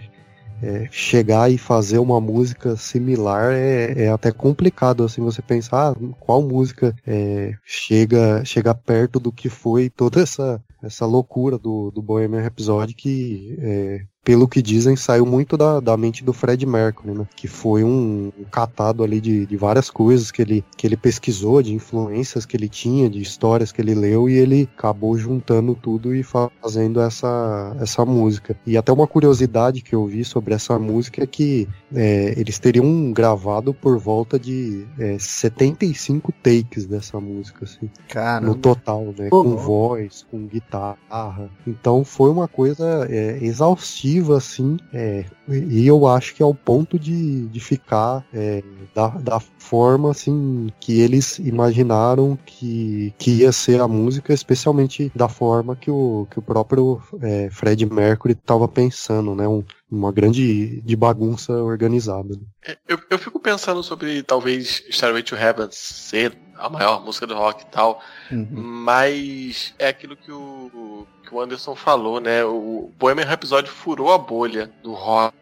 é, 0.61 0.87
chegar 0.89 1.51
e 1.51 1.57
fazer 1.57 1.99
uma 1.99 2.21
música 2.21 2.75
similar 2.77 3.53
é, 3.53 4.05
é, 4.05 4.09
até 4.09 4.31
complicado 4.31 5.03
assim 5.03 5.21
você 5.21 5.41
pensar 5.41 5.91
ah, 5.91 5.95
qual 6.19 6.41
música 6.41 6.95
é, 7.05 7.53
chega 7.65 8.43
chega 8.45 8.73
perto 8.73 9.19
do 9.19 9.31
que 9.31 9.49
foi 9.49 9.89
toda 9.89 10.21
essa 10.21 10.63
essa 10.81 11.05
loucura 11.05 11.57
do, 11.57 11.91
do 11.91 12.01
Bohemian 12.01 12.41
Rhapsody 12.41 12.93
que 12.93 13.57
é, 13.59 14.01
pelo 14.23 14.47
que 14.47 14.61
dizem, 14.61 14.95
saiu 14.95 15.25
muito 15.25 15.57
da, 15.57 15.79
da 15.79 15.97
mente 15.97 16.23
do 16.23 16.31
Fred 16.31 16.65
Mercury, 16.65 17.13
né? 17.13 17.27
Que 17.35 17.47
foi 17.47 17.83
um, 17.83 18.31
um 18.39 18.43
catado 18.49 19.03
ali 19.03 19.19
de, 19.19 19.45
de 19.45 19.57
várias 19.57 19.89
coisas 19.89 20.31
que 20.31 20.41
ele, 20.41 20.63
que 20.77 20.87
ele 20.87 20.95
pesquisou, 20.95 21.61
de 21.61 21.73
influências 21.73 22.45
que 22.45 22.55
ele 22.55 22.69
tinha, 22.69 23.09
de 23.09 23.21
histórias 23.21 23.71
que 23.71 23.81
ele 23.81 23.93
leu, 23.93 24.29
e 24.29 24.33
ele 24.33 24.69
acabou 24.77 25.17
juntando 25.17 25.75
tudo 25.75 26.15
e 26.15 26.23
fazendo 26.23 27.01
essa, 27.01 27.75
essa 27.81 28.05
música. 28.05 28.55
E 28.65 28.77
até 28.77 28.93
uma 28.93 29.07
curiosidade 29.07 29.81
que 29.81 29.93
eu 29.93 30.05
vi 30.05 30.23
sobre 30.23 30.53
essa 30.53 30.79
música 30.79 31.23
é 31.23 31.27
que 31.27 31.67
é, 31.93 32.33
eles 32.37 32.57
teriam 32.59 33.11
gravado 33.11 33.73
por 33.73 33.97
volta 33.97 34.39
de 34.39 34.85
é, 34.97 35.17
75 35.19 36.31
takes 36.41 36.85
dessa 36.85 37.19
música, 37.19 37.65
assim. 37.65 37.89
Caramba. 38.07 38.47
No 38.47 38.55
total, 38.55 39.13
né? 39.17 39.29
Com 39.29 39.57
voz, 39.57 40.25
com 40.31 40.45
guitarra. 40.47 41.49
Então 41.67 42.05
foi 42.05 42.29
uma 42.29 42.47
coisa 42.47 43.05
é, 43.09 43.39
exaustiva 43.43 44.12
assim, 44.19 44.77
é, 44.93 45.25
e 45.47 45.85
eu 45.87 46.07
acho 46.07 46.35
que 46.35 46.43
é 46.43 46.45
o 46.45 46.53
ponto 46.53 46.97
de, 46.99 47.47
de 47.47 47.59
ficar 47.59 48.25
é, 48.33 48.63
da, 48.93 49.07
da 49.09 49.39
forma, 49.39 50.11
assim, 50.11 50.69
que 50.79 51.01
eles 51.01 51.39
imaginaram 51.39 52.37
que, 52.45 53.13
que 53.17 53.31
ia 53.31 53.51
ser 53.51 53.81
a 53.81 53.87
música, 53.87 54.33
especialmente 54.33 55.11
da 55.15 55.27
forma 55.27 55.75
que 55.75 55.89
o, 55.89 56.27
que 56.29 56.39
o 56.39 56.41
próprio 56.41 57.01
é, 57.21 57.49
Fred 57.49 57.85
Mercury 57.85 58.33
estava 58.33 58.67
pensando, 58.67 59.35
né? 59.35 59.47
Um, 59.47 59.63
uma 59.89 60.11
grande 60.11 60.81
de 60.81 60.95
bagunça 60.95 61.53
organizada. 61.53 62.35
É, 62.65 62.77
eu, 62.87 62.99
eu 63.09 63.19
fico 63.19 63.39
pensando 63.39 63.83
sobre 63.83 64.23
talvez 64.23 64.83
Starway 64.89 65.21
to 65.21 65.35
Heaven 65.35 65.67
ser 65.71 66.35
a 66.57 66.69
maior 66.69 67.03
música 67.03 67.27
do 67.27 67.35
rock 67.35 67.63
e 67.63 67.67
tal, 67.67 68.01
uhum. 68.31 68.47
mas 68.51 69.73
é 69.77 69.87
aquilo 69.87 70.15
que 70.15 70.31
o, 70.31 71.05
que 71.22 71.22
o 71.33 71.41
Anderson 71.41 71.75
falou, 71.75 72.19
né? 72.19 72.43
O 72.43 72.91
Bohemian 72.97 73.25
Rhapsody 73.25 73.69
furou 73.69 74.11
a 74.11 74.17
bolha 74.17 74.71
do 74.81 74.93
rock 74.93 75.33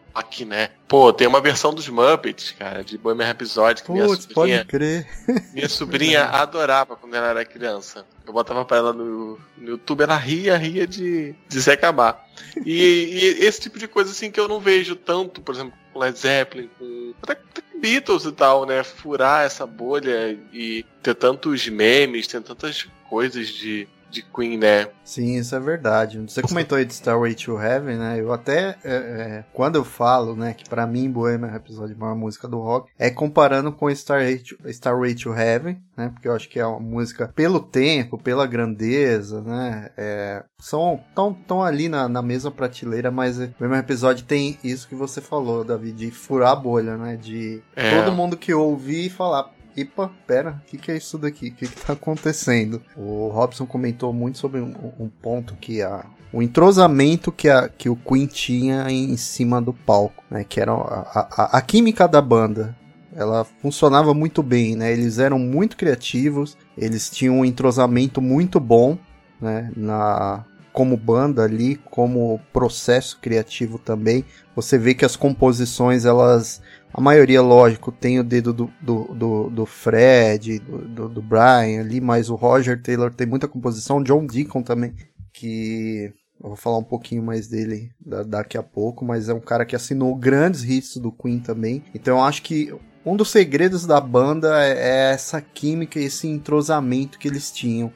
né? 0.45 0.69
Pô, 0.87 1.13
tem 1.13 1.25
uma 1.25 1.39
versão 1.39 1.73
dos 1.73 1.87
Muppets, 1.87 2.51
cara, 2.51 2.83
de 2.83 2.97
Bohemian 2.97 3.27
Rhapsody 3.27 3.81
que 3.81 3.87
Putz, 3.87 3.97
minha 3.97 4.07
sobrinha, 4.17 4.57
pode 4.57 4.65
crer. 4.65 5.07
minha 5.53 5.69
sobrinha 5.69 6.23
adorava 6.25 6.95
quando 6.95 7.15
ela 7.15 7.27
era 7.27 7.45
criança. 7.45 8.05
Eu 8.25 8.33
botava 8.33 8.65
pra 8.65 8.77
ela 8.77 8.93
no, 8.93 9.39
no 9.57 9.69
YouTube, 9.69 10.03
ela 10.03 10.17
ria, 10.17 10.57
ria 10.57 10.85
de, 10.85 11.33
de 11.47 11.61
se 11.61 11.71
acabar. 11.71 12.27
E, 12.65 12.73
e, 12.73 13.45
esse 13.45 13.61
tipo 13.61 13.79
de 13.79 13.87
coisa 13.87 14.11
assim 14.11 14.29
que 14.29 14.39
eu 14.39 14.47
não 14.47 14.59
vejo 14.59 14.95
tanto, 14.95 15.41
por 15.41 15.55
exemplo, 15.55 15.73
com 15.93 15.99
Led 15.99 16.17
Zeppelin, 16.17 16.69
com 16.77 17.13
até, 17.23 17.33
até 17.33 17.61
Beatles 17.79 18.25
e 18.25 18.31
tal, 18.31 18.65
né? 18.65 18.83
Furar 18.83 19.45
essa 19.45 19.65
bolha 19.65 20.37
e 20.53 20.85
ter 21.01 21.15
tantos 21.15 21.67
memes, 21.67 22.27
ter 22.27 22.41
tantas 22.41 22.87
coisas 23.09 23.47
de 23.47 23.87
de 24.11 24.21
Queen, 24.21 24.57
né? 24.57 24.89
Sim, 25.03 25.37
isso 25.37 25.55
é 25.55 25.59
verdade. 25.59 26.19
Você 26.19 26.41
comentou 26.41 26.77
aí 26.77 26.85
de 26.85 26.93
Starway 26.93 27.33
to 27.33 27.59
Heaven, 27.59 27.97
né? 27.97 28.19
Eu 28.19 28.31
até, 28.33 28.77
é, 28.83 28.93
é, 28.93 29.43
quando 29.53 29.77
eu 29.77 29.83
falo, 29.83 30.35
né, 30.35 30.53
que 30.53 30.69
para 30.69 30.85
mim 30.85 31.09
Bohemian 31.09 31.47
Rhapsody 31.49 31.93
é 31.93 31.95
a 31.95 31.99
maior 31.99 32.15
música 32.15 32.47
do 32.47 32.59
rock, 32.59 32.91
é 32.99 33.09
comparando 33.09 33.71
com 33.71 33.89
Starway 33.89 34.39
to, 34.39 34.57
Starway 34.65 35.15
to 35.15 35.33
Heaven, 35.33 35.81
né? 35.95 36.09
Porque 36.13 36.27
eu 36.27 36.35
acho 36.35 36.49
que 36.49 36.59
é 36.59 36.65
uma 36.65 36.79
música 36.79 37.31
pelo 37.35 37.59
tempo, 37.59 38.17
pela 38.17 38.45
grandeza, 38.45 39.41
né? 39.41 39.89
É, 39.97 40.43
são 40.59 40.99
tão, 41.15 41.33
tão 41.33 41.63
ali 41.63 41.87
na, 41.87 42.07
na 42.09 42.21
mesma 42.21 42.51
prateleira, 42.51 43.09
mas 43.09 43.39
o 43.39 43.47
Bohemian 43.57 43.77
Rhapsody 43.77 44.23
tem 44.23 44.59
isso 44.63 44.87
que 44.87 44.95
você 44.95 45.21
falou, 45.21 45.63
David, 45.63 45.97
de 45.97 46.11
furar 46.11 46.51
a 46.51 46.55
bolha, 46.55 46.97
né? 46.97 47.15
De 47.15 47.61
é. 47.75 47.95
todo 47.95 48.15
mundo 48.15 48.37
que 48.37 48.53
ouvir 48.53 49.09
falar, 49.09 49.49
Epa, 49.81 50.11
pera, 50.27 50.61
o 50.61 50.65
que, 50.69 50.77
que 50.77 50.91
é 50.91 50.97
isso 50.97 51.17
daqui? 51.17 51.49
O 51.49 51.53
que, 51.53 51.67
que 51.67 51.85
tá 51.85 51.93
acontecendo? 51.93 52.81
O 52.95 53.29
Robson 53.29 53.65
comentou 53.65 54.13
muito 54.13 54.37
sobre 54.37 54.59
um, 54.59 54.73
um 54.99 55.09
ponto 55.09 55.55
que 55.55 55.81
a, 55.81 56.05
o 56.31 56.41
entrosamento 56.41 57.31
que, 57.31 57.49
a, 57.49 57.67
que 57.67 57.89
o 57.89 57.95
Queen 57.95 58.25
tinha 58.25 58.89
em 58.89 59.17
cima 59.17 59.61
do 59.61 59.73
palco, 59.73 60.23
né? 60.29 60.45
Que 60.47 60.61
era 60.61 60.71
a, 60.71 61.27
a, 61.31 61.57
a 61.57 61.61
química 61.61 62.07
da 62.07 62.21
banda. 62.21 62.75
Ela 63.13 63.43
funcionava 63.43 64.13
muito 64.13 64.41
bem, 64.41 64.75
né? 64.75 64.91
Eles 64.91 65.19
eram 65.19 65.37
muito 65.37 65.75
criativos, 65.75 66.57
eles 66.77 67.09
tinham 67.09 67.39
um 67.39 67.45
entrosamento 67.45 68.21
muito 68.21 68.59
bom, 68.59 68.97
né? 69.41 69.71
Na, 69.75 70.45
como 70.71 70.95
banda 70.95 71.43
ali, 71.43 71.75
como 71.75 72.39
processo 72.53 73.19
criativo 73.21 73.77
também. 73.77 74.23
Você 74.55 74.77
vê 74.77 74.93
que 74.93 75.05
as 75.05 75.15
composições 75.15 76.05
elas 76.05 76.61
a 76.93 76.99
maioria, 76.99 77.41
lógico, 77.41 77.91
tem 77.91 78.19
o 78.19 78.23
dedo 78.23 78.51
do, 78.51 78.71
do, 78.81 79.03
do, 79.13 79.49
do 79.49 79.65
Fred, 79.65 80.59
do, 80.59 81.07
do, 81.07 81.21
Brian 81.21 81.79
ali, 81.79 82.01
mas 82.01 82.29
o 82.29 82.35
Roger 82.35 82.81
Taylor 82.81 83.13
tem 83.13 83.25
muita 83.25 83.47
composição. 83.47 84.03
John 84.03 84.25
Deacon 84.25 84.61
também, 84.61 84.93
que 85.31 86.13
eu 86.43 86.49
vou 86.49 86.57
falar 86.57 86.79
um 86.79 86.83
pouquinho 86.83 87.23
mais 87.23 87.47
dele 87.47 87.91
daqui 88.27 88.57
a 88.57 88.63
pouco, 88.63 89.05
mas 89.05 89.29
é 89.29 89.33
um 89.33 89.39
cara 89.39 89.65
que 89.65 89.75
assinou 89.75 90.15
grandes 90.15 90.63
hits 90.63 90.97
do 90.97 91.11
Queen 91.11 91.39
também. 91.39 91.83
Então 91.95 92.17
eu 92.17 92.23
acho 92.23 92.41
que 92.41 92.73
um 93.05 93.15
dos 93.15 93.29
segredos 93.29 93.85
da 93.85 94.01
banda 94.01 94.61
é, 94.61 94.71
é 94.71 95.13
essa 95.13 95.39
química, 95.41 95.99
esse 95.99 96.27
entrosamento 96.27 97.17
que 97.17 97.27
eles 97.27 97.51
tinham. 97.51 97.91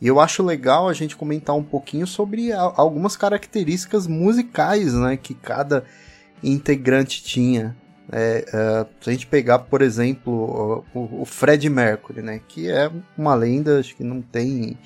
E 0.00 0.06
eu 0.06 0.20
acho 0.20 0.42
legal 0.42 0.88
a 0.88 0.92
gente 0.92 1.16
comentar 1.16 1.56
um 1.56 1.62
pouquinho 1.62 2.06
sobre 2.06 2.52
algumas 2.52 3.16
características 3.16 4.06
musicais, 4.06 4.94
né, 4.94 5.16
que 5.16 5.34
cada 5.34 5.84
integrante 6.42 7.22
tinha. 7.22 7.76
É, 8.10 8.44
é, 8.52 8.86
se 9.00 9.10
a 9.10 9.12
gente 9.12 9.26
pegar, 9.26 9.60
por 9.60 9.82
exemplo, 9.82 10.84
o, 10.94 11.22
o 11.22 11.24
Fred 11.24 11.68
Mercury, 11.68 12.22
né, 12.22 12.40
que 12.46 12.70
é 12.70 12.90
uma 13.16 13.34
lenda, 13.34 13.78
acho 13.78 13.94
que 13.94 14.04
não 14.04 14.22
tem 14.22 14.78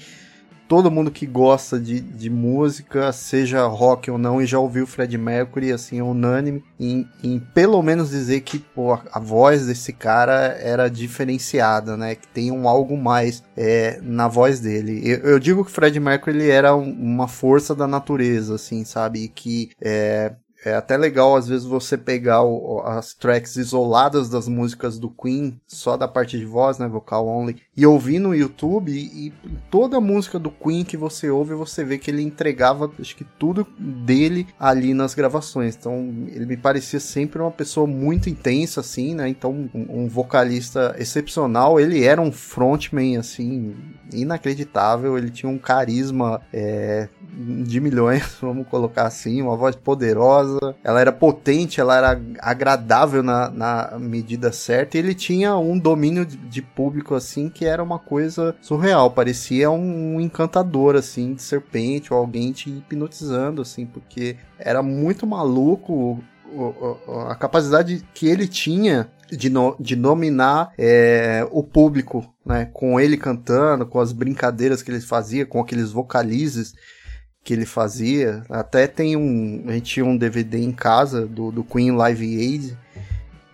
todo 0.72 0.90
mundo 0.90 1.10
que 1.10 1.26
gosta 1.26 1.78
de, 1.78 2.00
de 2.00 2.30
música, 2.30 3.12
seja 3.12 3.66
rock 3.66 4.10
ou 4.10 4.16
não, 4.16 4.40
e 4.40 4.46
já 4.46 4.58
ouviu 4.58 4.86
Fred 4.86 5.18
Mercury, 5.18 5.70
assim, 5.70 5.98
é 5.98 6.02
unânime 6.02 6.64
em, 6.80 7.06
em 7.22 7.38
pelo 7.38 7.82
menos 7.82 8.08
dizer 8.08 8.40
que 8.40 8.58
pô, 8.58 8.94
a, 8.94 9.02
a, 9.12 9.20
voz 9.20 9.66
desse 9.66 9.92
cara 9.92 10.56
era 10.58 10.88
diferenciada, 10.88 11.94
né? 11.94 12.14
Que 12.14 12.26
tem 12.26 12.50
um 12.50 12.66
algo 12.66 12.96
mais 12.96 13.42
é, 13.54 14.00
na 14.02 14.28
voz 14.28 14.60
dele. 14.60 15.02
Eu, 15.04 15.18
eu, 15.32 15.38
digo 15.38 15.62
que 15.62 15.70
Fred 15.70 16.00
Mercury 16.00 16.38
ele 16.38 16.48
era 16.48 16.74
um, 16.74 16.90
uma 16.90 17.28
força 17.28 17.74
da 17.74 17.86
natureza, 17.86 18.54
assim, 18.54 18.82
sabe? 18.82 19.24
E 19.24 19.28
que 19.28 19.72
é, 19.78 20.32
é 20.64 20.74
até 20.74 20.96
legal, 20.96 21.34
às 21.36 21.48
vezes, 21.48 21.66
você 21.66 21.98
pegar 21.98 22.42
o, 22.42 22.80
as 22.84 23.14
tracks 23.14 23.56
isoladas 23.56 24.28
das 24.28 24.46
músicas 24.46 24.98
do 24.98 25.10
Queen, 25.10 25.60
só 25.66 25.96
da 25.96 26.06
parte 26.06 26.38
de 26.38 26.44
voz, 26.44 26.78
né, 26.78 26.86
vocal 26.86 27.26
only, 27.26 27.56
e 27.76 27.86
ouvir 27.86 28.18
no 28.18 28.34
YouTube, 28.34 28.92
e, 28.92 29.32
toda 29.70 30.00
música 30.00 30.38
do 30.38 30.50
Queen 30.50 30.84
que 30.84 30.96
você 30.96 31.30
ouve, 31.30 31.54
você 31.54 31.84
vê 31.84 31.98
que 31.98 32.10
ele 32.10 32.22
entregava, 32.22 32.90
acho 33.00 33.16
que 33.16 33.24
tudo 33.24 33.66
dele 33.78 34.46
ali 34.58 34.94
nas 34.94 35.14
gravações. 35.14 35.76
Então, 35.76 36.26
ele 36.28 36.46
me 36.46 36.56
parecia 36.56 37.00
sempre 37.00 37.40
uma 37.40 37.50
pessoa 37.50 37.86
muito 37.86 38.30
intensa, 38.30 38.80
assim, 38.80 39.14
né, 39.14 39.28
então, 39.28 39.68
um, 39.74 40.04
um 40.04 40.08
vocalista 40.08 40.94
excepcional. 40.98 41.80
Ele 41.80 42.04
era 42.04 42.20
um 42.20 42.30
frontman, 42.30 43.16
assim, 43.16 43.74
inacreditável, 44.12 45.16
ele 45.16 45.30
tinha 45.30 45.50
um 45.50 45.58
carisma 45.58 46.40
é, 46.52 47.08
de 47.64 47.80
milhões, 47.80 48.36
vamos 48.40 48.66
colocar 48.68 49.06
assim, 49.06 49.40
uma 49.42 49.56
voz 49.56 49.74
poderosa, 49.74 50.51
ela 50.82 51.00
era 51.00 51.12
potente, 51.12 51.80
ela 51.80 51.96
era 51.96 52.20
agradável 52.40 53.22
na, 53.22 53.50
na 53.50 53.98
medida 53.98 54.52
certa, 54.52 54.96
e 54.96 55.00
ele 55.00 55.14
tinha 55.14 55.56
um 55.56 55.78
domínio 55.78 56.24
de 56.24 56.62
público 56.62 57.14
assim 57.14 57.48
que 57.48 57.64
era 57.64 57.82
uma 57.82 57.98
coisa 57.98 58.54
surreal, 58.60 59.10
parecia 59.10 59.70
um, 59.70 60.16
um 60.16 60.20
encantador 60.20 60.96
assim 60.96 61.34
de 61.34 61.42
serpente 61.42 62.12
ou 62.12 62.18
alguém 62.18 62.52
te 62.52 62.70
hipnotizando 62.70 63.62
assim, 63.62 63.86
porque 63.86 64.36
era 64.58 64.82
muito 64.82 65.26
maluco 65.26 66.22
a 67.30 67.34
capacidade 67.34 68.04
que 68.12 68.26
ele 68.26 68.46
tinha 68.46 69.10
de, 69.30 69.48
no, 69.48 69.74
de 69.80 69.96
nominar 69.96 70.72
é, 70.76 71.46
o 71.50 71.62
público, 71.62 72.32
né? 72.44 72.68
Com 72.72 73.00
ele 73.00 73.16
cantando, 73.16 73.86
com 73.86 73.98
as 73.98 74.12
brincadeiras 74.12 74.82
que 74.82 74.90
ele 74.90 75.00
fazia, 75.00 75.46
com 75.46 75.60
aqueles 75.60 75.90
vocalizes 75.90 76.74
que 77.44 77.52
ele 77.52 77.66
fazia. 77.66 78.42
Até 78.48 78.86
tem 78.86 79.16
um. 79.16 79.64
A 79.66 79.72
gente 79.72 79.94
tinha 79.94 80.06
um 80.06 80.16
DVD 80.16 80.58
em 80.58 80.72
casa 80.72 81.26
do, 81.26 81.50
do 81.50 81.64
Queen 81.64 81.92
Live 81.92 82.38
Aid. 82.38 82.78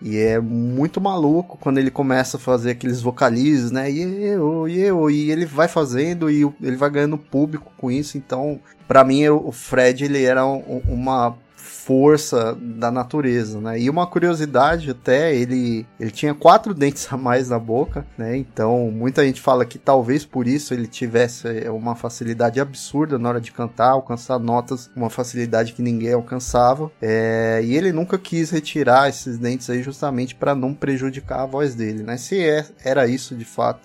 E 0.01 0.17
é 0.17 0.39
muito 0.39 1.01
maluco 1.01 1.57
quando 1.59 1.77
ele 1.77 1.91
começa 1.91 2.37
a 2.37 2.39
fazer 2.39 2.71
aqueles 2.71 3.01
vocalizes, 3.01 3.69
né? 3.69 3.91
E 3.91 4.23
eu, 4.23 4.67
e 4.67 4.79
eu, 4.79 5.11
e 5.11 5.29
ele 5.29 5.45
vai 5.45 5.67
fazendo 5.67 6.31
e 6.31 6.43
ele 6.61 6.77
vai 6.77 6.89
ganhando 6.89 7.17
público 7.17 7.73
com 7.77 7.91
isso. 7.91 8.17
Então, 8.17 8.61
para 8.87 9.03
mim, 9.03 9.27
o 9.27 9.51
Fred 9.51 10.05
ele 10.05 10.23
era 10.23 10.45
um, 10.45 10.81
uma 10.87 11.35
força 11.59 12.57
da 12.59 12.89
natureza, 12.89 13.59
né? 13.59 13.79
E 13.79 13.89
uma 13.89 14.07
curiosidade 14.07 14.89
até, 14.89 15.35
ele, 15.35 15.85
ele 15.99 16.11
tinha 16.11 16.33
quatro 16.33 16.73
dentes 16.75 17.07
a 17.11 17.17
mais 17.17 17.49
na 17.49 17.59
boca, 17.59 18.05
né? 18.17 18.37
Então, 18.37 18.89
muita 18.91 19.25
gente 19.25 19.41
fala 19.41 19.65
que 19.65 19.77
talvez 19.77 20.25
por 20.25 20.47
isso 20.47 20.73
ele 20.73 20.87
tivesse 20.87 21.47
uma 21.69 21.95
facilidade 21.95 22.59
absurda 22.59 23.19
na 23.19 23.29
hora 23.29 23.41
de 23.41 23.51
cantar, 23.51 23.89
alcançar 23.89 24.39
notas, 24.39 24.89
uma 24.95 25.09
facilidade 25.09 25.73
que 25.73 25.81
ninguém 25.81 26.13
alcançava. 26.13 26.91
É, 27.01 27.61
e 27.63 27.75
ele 27.75 27.91
nunca 27.91 28.17
quis 28.17 28.49
retirar 28.49 29.09
esses 29.09 29.37
dentes 29.37 29.69
aí 29.69 29.83
justamente 29.83 30.33
para 30.33 30.55
não 30.55 30.73
prejudicar 30.73 31.41
a 31.41 31.45
voz 31.45 31.75
dele, 31.75 32.03
né? 32.03 32.17
Se 32.17 32.41
é, 32.41 32.65
era 32.83 33.07
isso 33.07 33.35
de 33.35 33.45
fato, 33.45 33.81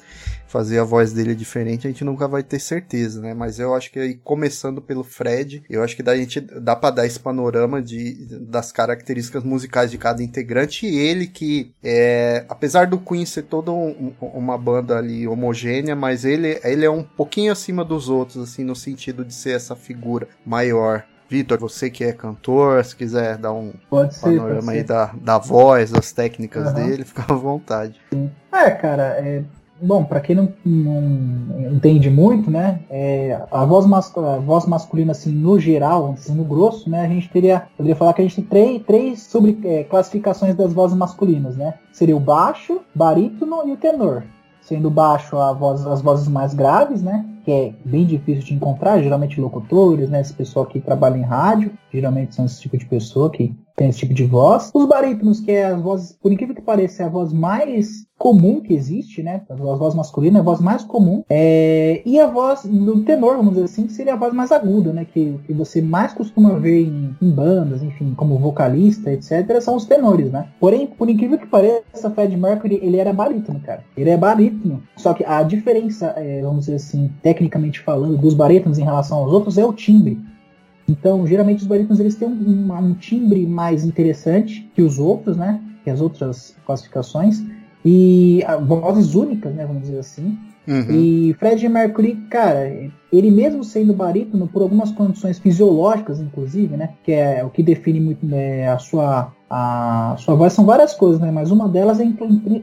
fazer 0.55 0.79
a 0.79 0.85
voz 0.85 1.13
dele 1.13 1.35
diferente, 1.35 1.85
a 1.85 1.91
gente 1.91 2.05
nunca 2.05 2.29
vai 2.29 2.41
ter 2.41 2.61
certeza, 2.61 3.21
né? 3.21 3.35
Mas 3.35 3.59
eu 3.59 3.75
acho 3.75 3.91
que 3.91 3.99
aí, 3.99 4.15
começando 4.15 4.81
pelo 4.81 5.03
Fred, 5.03 5.65
eu 5.69 5.83
acho 5.83 5.97
que 5.97 6.03
da 6.03 6.17
gente 6.17 6.41
dá 6.41 6.77
para 6.77 6.95
dar 6.95 7.07
esse 7.07 7.19
panorama 7.19 7.83
de, 7.83 8.25
das 8.41 8.71
características 8.71 9.43
musicais 9.43 9.91
de 9.91 9.99
cada 9.99 10.23
integrante 10.23 10.87
e 10.87 10.97
ele 10.97 11.27
que 11.27 11.75
é, 11.83 12.45
apesar 12.49 12.87
do 12.87 12.99
Queen 12.99 13.27
ser 13.27 13.43
toda 13.43 13.73
um, 13.73 14.13
uma 14.21 14.57
banda 14.57 14.97
ali 14.97 15.27
homogênea, 15.27 15.97
mas 15.97 16.25
ele, 16.25 16.61
ele 16.63 16.85
é 16.85 16.91
um 16.91 17.03
pouquinho 17.03 17.51
acima 17.51 17.85
dos 17.85 18.09
outros, 18.09 18.37
assim, 18.37 18.63
no 18.63 18.77
sentido 18.77 19.25
de 19.25 19.35
ser 19.35 19.57
essa 19.57 19.75
figura 19.75 20.29
maior. 20.47 21.05
Vitor, 21.29 21.59
você 21.59 21.91
que 21.91 22.05
é 22.05 22.13
cantor, 22.13 22.85
se 22.85 22.95
quiser 22.95 23.39
dar 23.39 23.53
um 23.53 23.73
pode 23.91 24.17
panorama 24.21 24.71
aí 24.71 24.85
da, 24.85 25.07
da 25.21 25.37
voz, 25.37 25.91
das 25.91 26.13
técnicas 26.13 26.69
uhum. 26.69 26.75
dele, 26.75 27.03
fica 27.05 27.25
à 27.29 27.35
vontade. 27.35 28.01
Sim. 28.13 28.31
É, 28.53 28.71
cara, 28.71 29.17
é, 29.19 29.43
bom, 29.81 30.05
para 30.05 30.21
quem 30.21 30.37
não, 30.37 30.49
não, 30.65 31.73
entende 31.73 32.09
muito, 32.09 32.51
né, 32.51 32.81
é, 32.91 33.41
a, 33.51 33.65
voz 33.65 33.87
a 34.17 34.39
voz 34.39 34.67
masculina, 34.67 35.13
assim, 35.13 35.33
no 35.33 35.59
geral, 35.59 36.13
assim, 36.13 36.35
no 36.35 36.45
grosso, 36.45 36.89
né, 36.89 37.05
a 37.05 37.09
gente 37.09 37.29
teria, 37.31 37.65
poderia 37.77 37.97
falar 37.97 38.15
que 38.15 38.23
a 38.23 38.25
gente 38.25 38.43
tem 38.43 38.45
três, 38.45 38.83
três 38.83 39.23
sobre, 39.23 39.59
é, 39.65 39.85
classificações 39.85 40.55
das 40.55 40.73
vozes 40.73 40.97
masculinas, 40.97 41.57
né? 41.57 41.75
Seria 41.93 42.17
o 42.17 42.21
baixo, 42.21 42.81
barítono 42.95 43.67
e 43.67 43.73
o 43.73 43.77
tenor. 43.77 44.25
Sendo 44.61 44.91
baixo 44.91 45.37
a 45.37 45.53
voz, 45.53 45.87
as 45.87 46.01
vozes 46.01 46.27
mais 46.27 46.55
graves, 46.55 47.03
né? 47.03 47.27
Que 47.45 47.53
é 47.53 47.75
bem 47.85 48.07
difícil 48.07 48.45
de 48.45 48.55
encontrar, 48.55 49.03
geralmente 49.03 49.41
locutores, 49.41 50.09
né? 50.09 50.21
Esse 50.21 50.33
pessoal 50.33 50.65
que 50.65 50.81
trabalha 50.81 51.19
em 51.19 51.23
rádio, 51.23 51.73
geralmente 51.93 52.35
são 52.35 52.47
esse 52.47 52.61
tipo 52.61 52.77
de 52.79 52.87
pessoa 52.87 53.31
que 53.31 53.55
tem 53.77 53.89
esse 53.89 54.01
tipo 54.01 54.15
de 54.15 54.25
voz. 54.25 54.71
Os 54.73 54.87
barítonos, 54.87 55.41
que 55.41 55.51
é 55.51 55.67
as 55.67 55.81
vozes, 55.81 56.17
por 56.21 56.33
incrível 56.33 56.55
que 56.55 56.63
pareça, 56.63 57.03
é 57.03 57.07
a 57.07 57.09
voz 57.09 57.33
mais 57.33 58.07
comum 58.17 58.61
que 58.61 58.73
existe, 58.73 59.23
né? 59.23 59.43
A 59.51 59.55
voz 59.55 59.95
masculina 59.95 60.39
é 60.39 60.41
a 60.41 60.45
voz 60.45 60.61
mais 60.61 60.85
comum. 60.85 61.25
É... 61.29 62.01
E 62.07 62.19
a 62.19 62.27
voz 62.27 62.65
do 62.65 63.03
tenor, 63.03 63.37
vamos 63.37 63.55
dizer 63.55 63.65
assim, 63.65 63.89
seria 63.89 64.15
a 64.15 64.17
voz 64.17 64.33
mais 64.33 64.53
aguda, 64.53 64.93
né? 64.93 65.05
Que, 65.05 65.39
que 65.47 65.53
você 65.53 65.83
mais 65.83 66.13
costuma 66.13 66.55
ver 66.59 66.85
em, 66.85 67.17
em, 67.21 67.31
bandas, 67.31 67.83
enfim, 67.83 68.15
como 68.17 68.39
vocalista, 68.39 69.13
etc., 69.13 69.61
são 69.61 69.77
os 69.77 69.85
tenores, 69.85 70.31
né? 70.31 70.49
Porém, 70.61 70.87
por 70.87 71.11
incrível 71.11 71.39
que 71.39 71.47
pareça, 71.47 72.11
Fred 72.11 72.37
Mercury, 72.37 72.79
ele 72.83 72.99
era 72.99 73.13
barítono, 73.13 73.61
cara. 73.61 73.85
Ele 73.97 74.11
é 74.11 74.17
barítono. 74.17 74.83
Só 74.97 75.13
que 75.13 75.25
a 75.25 75.43
diferença, 75.43 76.15
é, 76.17 76.41
vamos 76.43 76.67
dizer 76.67 76.77
assim, 76.77 77.11
tecnicamente 77.23 77.81
falando, 77.81 78.17
dos 78.17 78.35
barítonos 78.35 78.79
em 78.79 78.85
relação 78.85 79.19
aos 79.19 79.33
outros 79.33 79.59
é 79.59 79.65
o 79.65 79.73
timbre. 79.73 80.19
Então, 80.89 81.27
geralmente 81.27 81.63
os 81.63 81.67
barítonos 81.67 82.01
eles 82.01 82.15
têm 82.15 82.29
um, 82.29 82.73
um, 82.73 82.95
timbre 82.95 83.47
mais 83.47 83.85
interessante 83.85 84.71
que 84.75 84.83
os 84.83 84.99
outros, 84.99 85.37
né? 85.37 85.61
Que 85.83 85.91
as 85.91 86.01
outras 86.01 86.57
classificações. 86.67 87.43
E 87.85 88.43
vozes 88.67 89.15
únicas, 89.15 89.55
né? 89.55 89.67
Vamos 89.67 89.83
dizer 89.83 89.99
assim. 89.99 90.39
Uhum. 90.67 90.91
E 90.91 91.35
Fred 91.35 91.69
Mercury, 91.69 92.17
cara, 92.31 92.91
ele 93.13 93.31
mesmo 93.31 93.63
sendo 93.63 93.93
barítono, 93.93 94.49
por 94.49 94.63
algumas 94.63 94.91
condições 94.91 95.39
fisiológicas, 95.39 96.21
inclusive, 96.21 96.77
né? 96.77 96.91
Que 97.03 97.13
é 97.13 97.45
o 97.45 97.51
que 97.51 97.63
define 97.63 98.01
muito 98.01 98.25
né, 98.25 98.69
a 98.69 98.79
sua 98.79 99.33
a 99.57 100.17
sua 100.19 100.35
voz 100.35 100.53
são 100.53 100.65
várias 100.65 100.95
coisas, 100.95 101.21
né? 101.21 101.31
Mas 101.31 101.51
uma 101.51 101.69
delas 101.69 102.01
é 102.01 102.07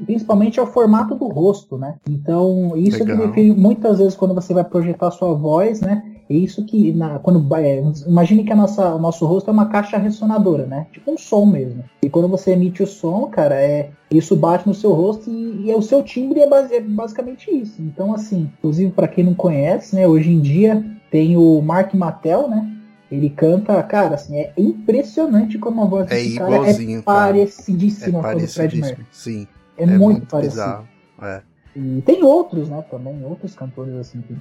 principalmente 0.06 0.60
é 0.60 0.64
o 0.64 0.68
formato 0.68 1.16
do 1.16 1.28
rosto, 1.28 1.78
né? 1.78 1.96
Então 2.10 2.76
isso 2.76 3.00
Legal. 3.00 3.18
que 3.18 3.28
define 3.28 3.56
muitas 3.56 4.00
vezes 4.00 4.16
quando 4.16 4.34
você 4.34 4.54
vai 4.54 4.64
projetar 4.64 5.08
a 5.08 5.12
sua 5.12 5.34
voz, 5.34 5.80
né? 5.80 6.04
É 6.32 6.34
isso 6.34 6.64
que, 6.64 6.94
na, 6.94 7.20
quando 7.20 7.46
é, 7.58 7.84
imagine 8.08 8.46
que 8.46 8.54
a 8.54 8.56
nossa, 8.56 8.96
o 8.96 9.00
nosso 9.00 9.26
rosto 9.26 9.50
é 9.50 9.54
uma 9.54 9.66
caixa 9.66 9.98
ressonadora, 9.98 10.66
né? 10.66 10.88
Tipo 10.90 11.12
um 11.12 11.18
som 11.18 11.46
mesmo. 11.46 11.84
E 12.02 12.10
quando 12.10 12.30
você 12.30 12.52
emite 12.52 12.82
o 12.82 12.88
som, 12.88 13.28
cara, 13.28 13.56
é 13.56 13.92
isso 14.10 14.34
bate 14.34 14.66
no 14.66 14.74
seu 14.74 14.94
rosto 14.94 15.30
e, 15.30 15.66
e 15.66 15.72
é 15.72 15.76
o 15.76 15.82
seu 15.82 16.02
timbre 16.02 16.40
é, 16.40 16.48
base, 16.48 16.74
é 16.74 16.80
basicamente 16.80 17.52
isso. 17.52 17.82
Então, 17.82 18.14
assim, 18.14 18.50
inclusive 18.58 18.92
para 18.92 19.10
quem 19.10 19.26
não 19.26 19.34
conhece, 19.34 19.94
né? 19.94 20.08
Hoje 20.08 20.32
em 20.32 20.40
dia 20.40 20.82
tem 21.12 21.36
o 21.36 21.62
Mark 21.62 21.94
Mattel, 21.94 22.48
né? 22.48 22.78
Ele 23.12 23.30
canta, 23.30 23.84
cara, 23.84 24.16
assim, 24.16 24.38
é 24.38 24.54
impressionante 24.58 25.58
como 25.58 25.82
a 25.82 25.86
voz 25.86 26.10
é 26.10 26.16
desse 26.16 26.38
cara 26.38 26.56
é 26.66 27.02
parecidíssima 27.02 28.20
é 28.20 28.22
com 28.22 28.28
a 28.28 28.34
do 28.36 28.48
Fred 28.48 28.80
Mercury. 28.80 29.08
Sim. 29.12 29.48
É, 29.78 29.84
é 29.84 29.86
muito, 29.86 30.02
muito 30.02 30.28
parecido. 30.28 30.88
É. 31.22 31.42
E 31.76 32.02
tem 32.06 32.24
outros, 32.24 32.70
né, 32.70 32.82
também, 32.90 33.22
outros 33.26 33.54
cantores 33.54 33.96
assim 33.96 34.22
que 34.22 34.34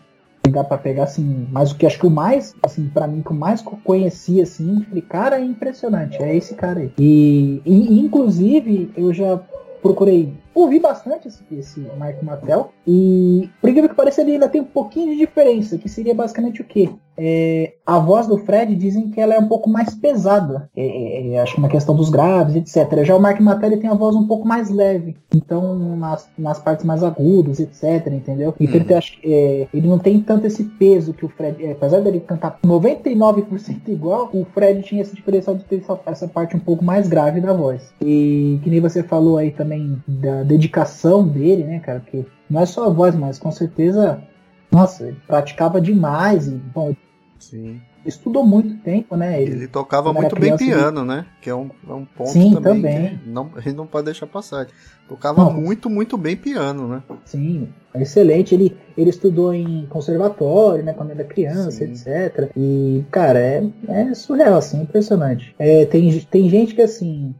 pegar 0.42 0.64
para 0.64 0.78
pegar 0.78 1.04
assim, 1.04 1.46
mas 1.50 1.70
o 1.70 1.76
que 1.76 1.86
acho 1.86 1.98
que 1.98 2.06
o 2.06 2.10
mais, 2.10 2.54
assim, 2.62 2.88
para 2.88 3.06
mim 3.06 3.22
que 3.22 3.30
o 3.30 3.34
mais 3.34 3.62
conheci 3.84 4.40
assim, 4.40 4.84
falei, 4.88 5.02
cara, 5.02 5.38
é 5.38 5.44
impressionante, 5.44 6.22
é 6.22 6.34
esse 6.34 6.54
cara 6.54 6.80
aí. 6.80 6.92
E, 6.98 7.62
e 7.64 8.00
inclusive 8.00 8.90
eu 8.96 9.12
já 9.12 9.40
procurei 9.82 10.32
ouvi 10.54 10.78
bastante 10.78 11.28
esse, 11.28 11.42
esse 11.52 11.80
Mark 11.96 12.22
Mattel 12.22 12.72
e 12.86 13.48
por 13.60 13.70
incrível 13.70 13.88
que 13.88 13.96
pareça 13.96 14.20
ele 14.20 14.32
ainda 14.32 14.48
tem 14.48 14.60
um 14.60 14.64
pouquinho 14.64 15.12
de 15.12 15.16
diferença, 15.16 15.78
que 15.78 15.88
seria 15.88 16.14
basicamente 16.14 16.60
o 16.60 16.64
quê? 16.64 16.90
É, 17.22 17.74
a 17.84 17.98
voz 17.98 18.26
do 18.26 18.38
Fred 18.38 18.74
dizem 18.74 19.10
que 19.10 19.20
ela 19.20 19.34
é 19.34 19.38
um 19.38 19.46
pouco 19.46 19.68
mais 19.68 19.94
pesada, 19.94 20.70
é, 20.74 20.86
é, 20.86 21.32
é 21.32 21.40
acho 21.40 21.56
que 21.56 21.60
na 21.60 21.68
questão 21.68 21.94
dos 21.94 22.08
graves, 22.08 22.56
etc. 22.56 23.04
Já 23.04 23.14
o 23.14 23.20
Mark 23.20 23.38
Mattel 23.40 23.78
tem 23.78 23.90
a 23.90 23.94
voz 23.94 24.16
um 24.16 24.26
pouco 24.26 24.48
mais 24.48 24.70
leve, 24.70 25.18
então 25.34 25.96
nas, 25.96 26.26
nas 26.38 26.58
partes 26.58 26.84
mais 26.84 27.04
agudas, 27.04 27.60
etc. 27.60 28.06
Entendeu? 28.06 28.54
Então 28.58 28.74
uhum. 28.74 28.84
ele, 28.86 28.94
acho, 28.94 29.18
é, 29.22 29.68
ele 29.74 29.86
não 29.86 29.98
tem 29.98 30.18
tanto 30.20 30.46
esse 30.46 30.64
peso 30.64 31.12
que 31.12 31.26
o 31.26 31.28
Fred, 31.28 31.62
é, 31.62 31.72
apesar 31.72 32.00
dele 32.00 32.20
cantar 32.20 32.58
99% 32.64 33.88
igual, 33.88 34.30
o 34.32 34.46
Fred 34.54 34.82
tinha 34.82 35.02
esse 35.02 35.14
diferencial 35.14 35.54
de 35.56 35.64
ter 35.64 35.76
essa, 35.80 36.00
essa 36.06 36.28
parte 36.28 36.56
um 36.56 36.60
pouco 36.60 36.82
mais 36.82 37.06
grave 37.06 37.40
da 37.40 37.52
voz. 37.52 37.92
E 38.00 38.58
que 38.62 38.70
nem 38.70 38.80
você 38.80 39.02
falou 39.02 39.36
aí 39.36 39.50
também 39.50 40.02
da 40.08 40.39
dedicação 40.44 41.26
dele, 41.26 41.64
né, 41.64 41.80
cara? 41.80 42.00
Porque 42.00 42.24
não 42.48 42.60
é 42.60 42.66
só 42.66 42.86
a 42.86 42.90
voz, 42.90 43.14
mas 43.14 43.38
com 43.38 43.50
certeza, 43.50 44.22
nossa, 44.70 45.08
ele 45.08 45.20
praticava 45.26 45.80
demais. 45.80 46.48
E, 46.48 46.52
bom, 46.52 46.94
Sim. 47.38 47.80
Estudou 48.04 48.46
muito 48.46 48.82
tempo, 48.82 49.14
né? 49.14 49.42
Ele, 49.42 49.52
ele 49.52 49.68
tocava 49.68 50.12
muito 50.12 50.34
bem 50.34 50.56
piano, 50.56 51.04
né? 51.04 51.26
Que 51.42 51.50
é 51.50 51.54
um, 51.54 51.70
é 51.86 51.92
um 51.92 52.04
ponto 52.06 52.30
Sim, 52.30 52.54
também, 52.54 52.76
também. 52.76 53.18
que 53.18 53.28
não, 53.28 53.50
a 53.56 53.60
gente 53.60 53.76
não 53.76 53.86
pode 53.86 54.06
deixar 54.06 54.26
passar. 54.26 54.62
Ele 54.62 54.70
tocava 55.06 55.44
não. 55.44 55.52
muito, 55.52 55.90
muito 55.90 56.16
bem 56.16 56.34
piano, 56.34 56.88
né? 56.88 57.02
Sim, 57.26 57.68
excelente. 57.94 58.54
Ele, 58.54 58.74
ele 58.96 59.10
estudou 59.10 59.52
em 59.52 59.86
conservatório, 59.86 60.82
né? 60.82 60.94
Quando 60.94 61.10
era 61.10 61.24
criança, 61.24 61.72
Sim. 61.72 61.92
etc. 61.92 62.50
E, 62.56 63.04
cara, 63.10 63.38
é, 63.38 63.64
é 63.88 64.14
surreal, 64.14 64.56
assim, 64.56 64.80
impressionante. 64.80 65.54
É, 65.58 65.84
tem, 65.84 66.18
tem 66.20 66.48
gente 66.48 66.74
que, 66.74 66.82
assim, 66.82 67.34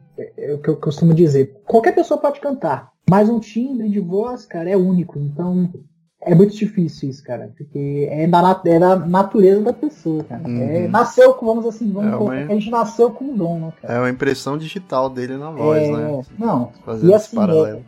o 0.55 0.59
que 0.59 0.69
eu 0.69 0.77
costumo 0.77 1.15
dizer. 1.15 1.61
Qualquer 1.67 1.95
pessoa 1.95 2.21
pode 2.21 2.41
cantar, 2.41 2.91
mas 3.09 3.29
um 3.29 3.41
timbre 3.41 3.89
de 3.89 4.01
voz, 4.01 4.47
cara, 4.47 4.71
é 4.71 4.77
único. 4.77 5.19
Então 5.19 5.71
é 6.23 6.35
muito 6.35 6.55
difícil 6.55 7.09
isso, 7.09 7.23
cara. 7.25 7.51
Porque 7.57 8.09
é 8.11 8.27
da, 8.27 8.61
é 8.67 8.79
da 8.79 8.97
natureza 8.97 9.63
da 9.63 9.73
pessoa, 9.73 10.23
cara. 10.25 10.47
Uhum. 10.47 10.63
É, 10.63 10.89
nasceu 10.89 11.33
com, 11.35 11.47
vamos 11.47 11.67
assim, 11.67 11.91
vamos 11.91 12.13
é 12.13 12.17
uma... 12.17 12.35
a 12.35 12.55
gente 12.55 12.71
nasceu 12.71 13.11
com 13.11 13.25
um 13.25 13.37
dom, 13.37 13.59
né, 13.59 13.73
cara? 13.81 13.95
É 13.95 13.99
uma 13.99 14.11
impressão 14.11 14.59
digital 14.59 15.09
dele 15.09 15.37
na 15.37 15.51
voz, 15.51 15.83
é... 15.83 15.91
né? 15.91 16.23
Não, 16.39 16.71
Fazendo 16.85 17.11
e 17.11 17.15
assim, 17.15 17.37
paralelo. 17.37 17.83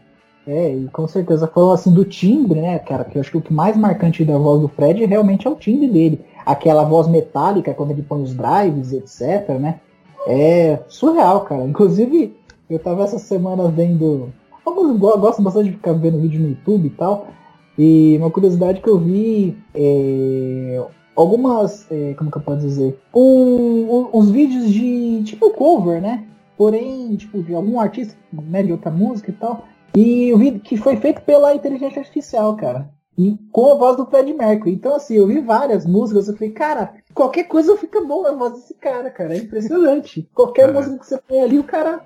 É, 0.47 0.67
é, 0.67 0.75
e 0.75 0.89
com 0.89 1.07
certeza 1.07 1.47
falando 1.47 1.75
assim 1.75 1.93
do 1.93 2.05
timbre, 2.05 2.61
né, 2.61 2.79
cara? 2.79 3.05
Que 3.05 3.19
eu 3.19 3.21
acho 3.21 3.31
que 3.31 3.37
o 3.37 3.43
que 3.43 3.53
mais 3.53 3.77
marcante 3.77 4.25
da 4.25 4.39
voz 4.39 4.61
do 4.61 4.69
Fred 4.69 5.05
realmente 5.05 5.47
é 5.47 5.51
o 5.51 5.55
timbre 5.55 5.89
dele. 5.89 6.25
Aquela 6.45 6.85
voz 6.85 7.07
metálica, 7.07 7.75
quando 7.75 7.93
ele 7.93 8.03
põe 8.03 8.23
os 8.23 8.35
drives, 8.35 8.93
etc, 8.93 9.51
né? 9.61 9.81
É 10.27 10.79
surreal, 10.89 11.43
cara. 11.43 11.65
Inclusive, 11.65 12.35
eu 12.75 12.79
tava 12.79 13.05
essa 13.05 13.19
semana 13.19 13.69
vendo. 13.69 14.33
Alguns 14.65 14.97
gostam 14.99 15.45
bastante 15.45 15.71
de 15.71 15.77
ficar 15.77 15.93
vendo 15.93 16.21
vídeo 16.21 16.41
no 16.41 16.51
YouTube 16.51 16.87
e 16.87 16.91
tal. 16.91 17.29
E 17.79 18.17
uma 18.19 18.31
curiosidade 18.31 18.81
que 18.81 18.89
eu 18.89 18.99
vi 18.99 19.57
é, 19.75 20.85
algumas. 21.17 21.91
É, 21.91 22.15
como 22.15 22.31
que 22.31 22.39
eu 22.39 22.43
posso 22.43 22.61
dizer? 22.61 22.99
Um, 23.15 24.09
uns 24.13 24.31
vídeos 24.31 24.71
de 24.71 25.23
tipo 25.25 25.51
cover, 25.51 26.01
né? 26.01 26.27
Porém, 26.57 27.17
tipo, 27.17 27.43
de 27.43 27.55
algum 27.55 27.81
artista, 27.81 28.15
né, 28.33 28.63
de 28.63 28.73
outra 28.73 28.91
música 28.91 29.31
e 29.31 29.35
tal. 29.35 29.65
E 29.97 30.29
eu 30.29 30.39
vi 30.39 30.59
que 30.59 30.77
foi 30.77 30.97
feito 30.97 31.23
pela 31.23 31.55
inteligência 31.55 32.01
artificial, 32.01 32.57
cara. 32.57 32.89
E 33.17 33.37
com 33.51 33.71
a 33.71 33.75
voz 33.75 33.97
do 33.97 34.07
Fred 34.07 34.33
Mercury. 34.33 34.73
Então, 34.73 34.95
assim, 34.95 35.17
eu 35.17 35.27
vi 35.27 35.41
várias 35.41 35.85
músicas, 35.85 36.29
eu 36.29 36.35
falei, 36.35 36.51
cara, 36.51 36.95
qualquer 37.15 37.45
coisa 37.45 37.77
fica 37.77 38.01
bom 38.03 38.23
na 38.23 38.33
voz 38.33 38.55
desse 38.55 38.75
cara, 38.75 39.11
cara. 39.11 39.35
É 39.35 39.39
impressionante. 39.39 40.29
Qualquer 40.35 40.71
é. 40.71 40.73
música 40.73 40.99
que 40.99 41.07
você 41.07 41.19
põe 41.19 41.41
ali, 41.41 41.59
o 41.59 41.65
cara. 41.65 42.01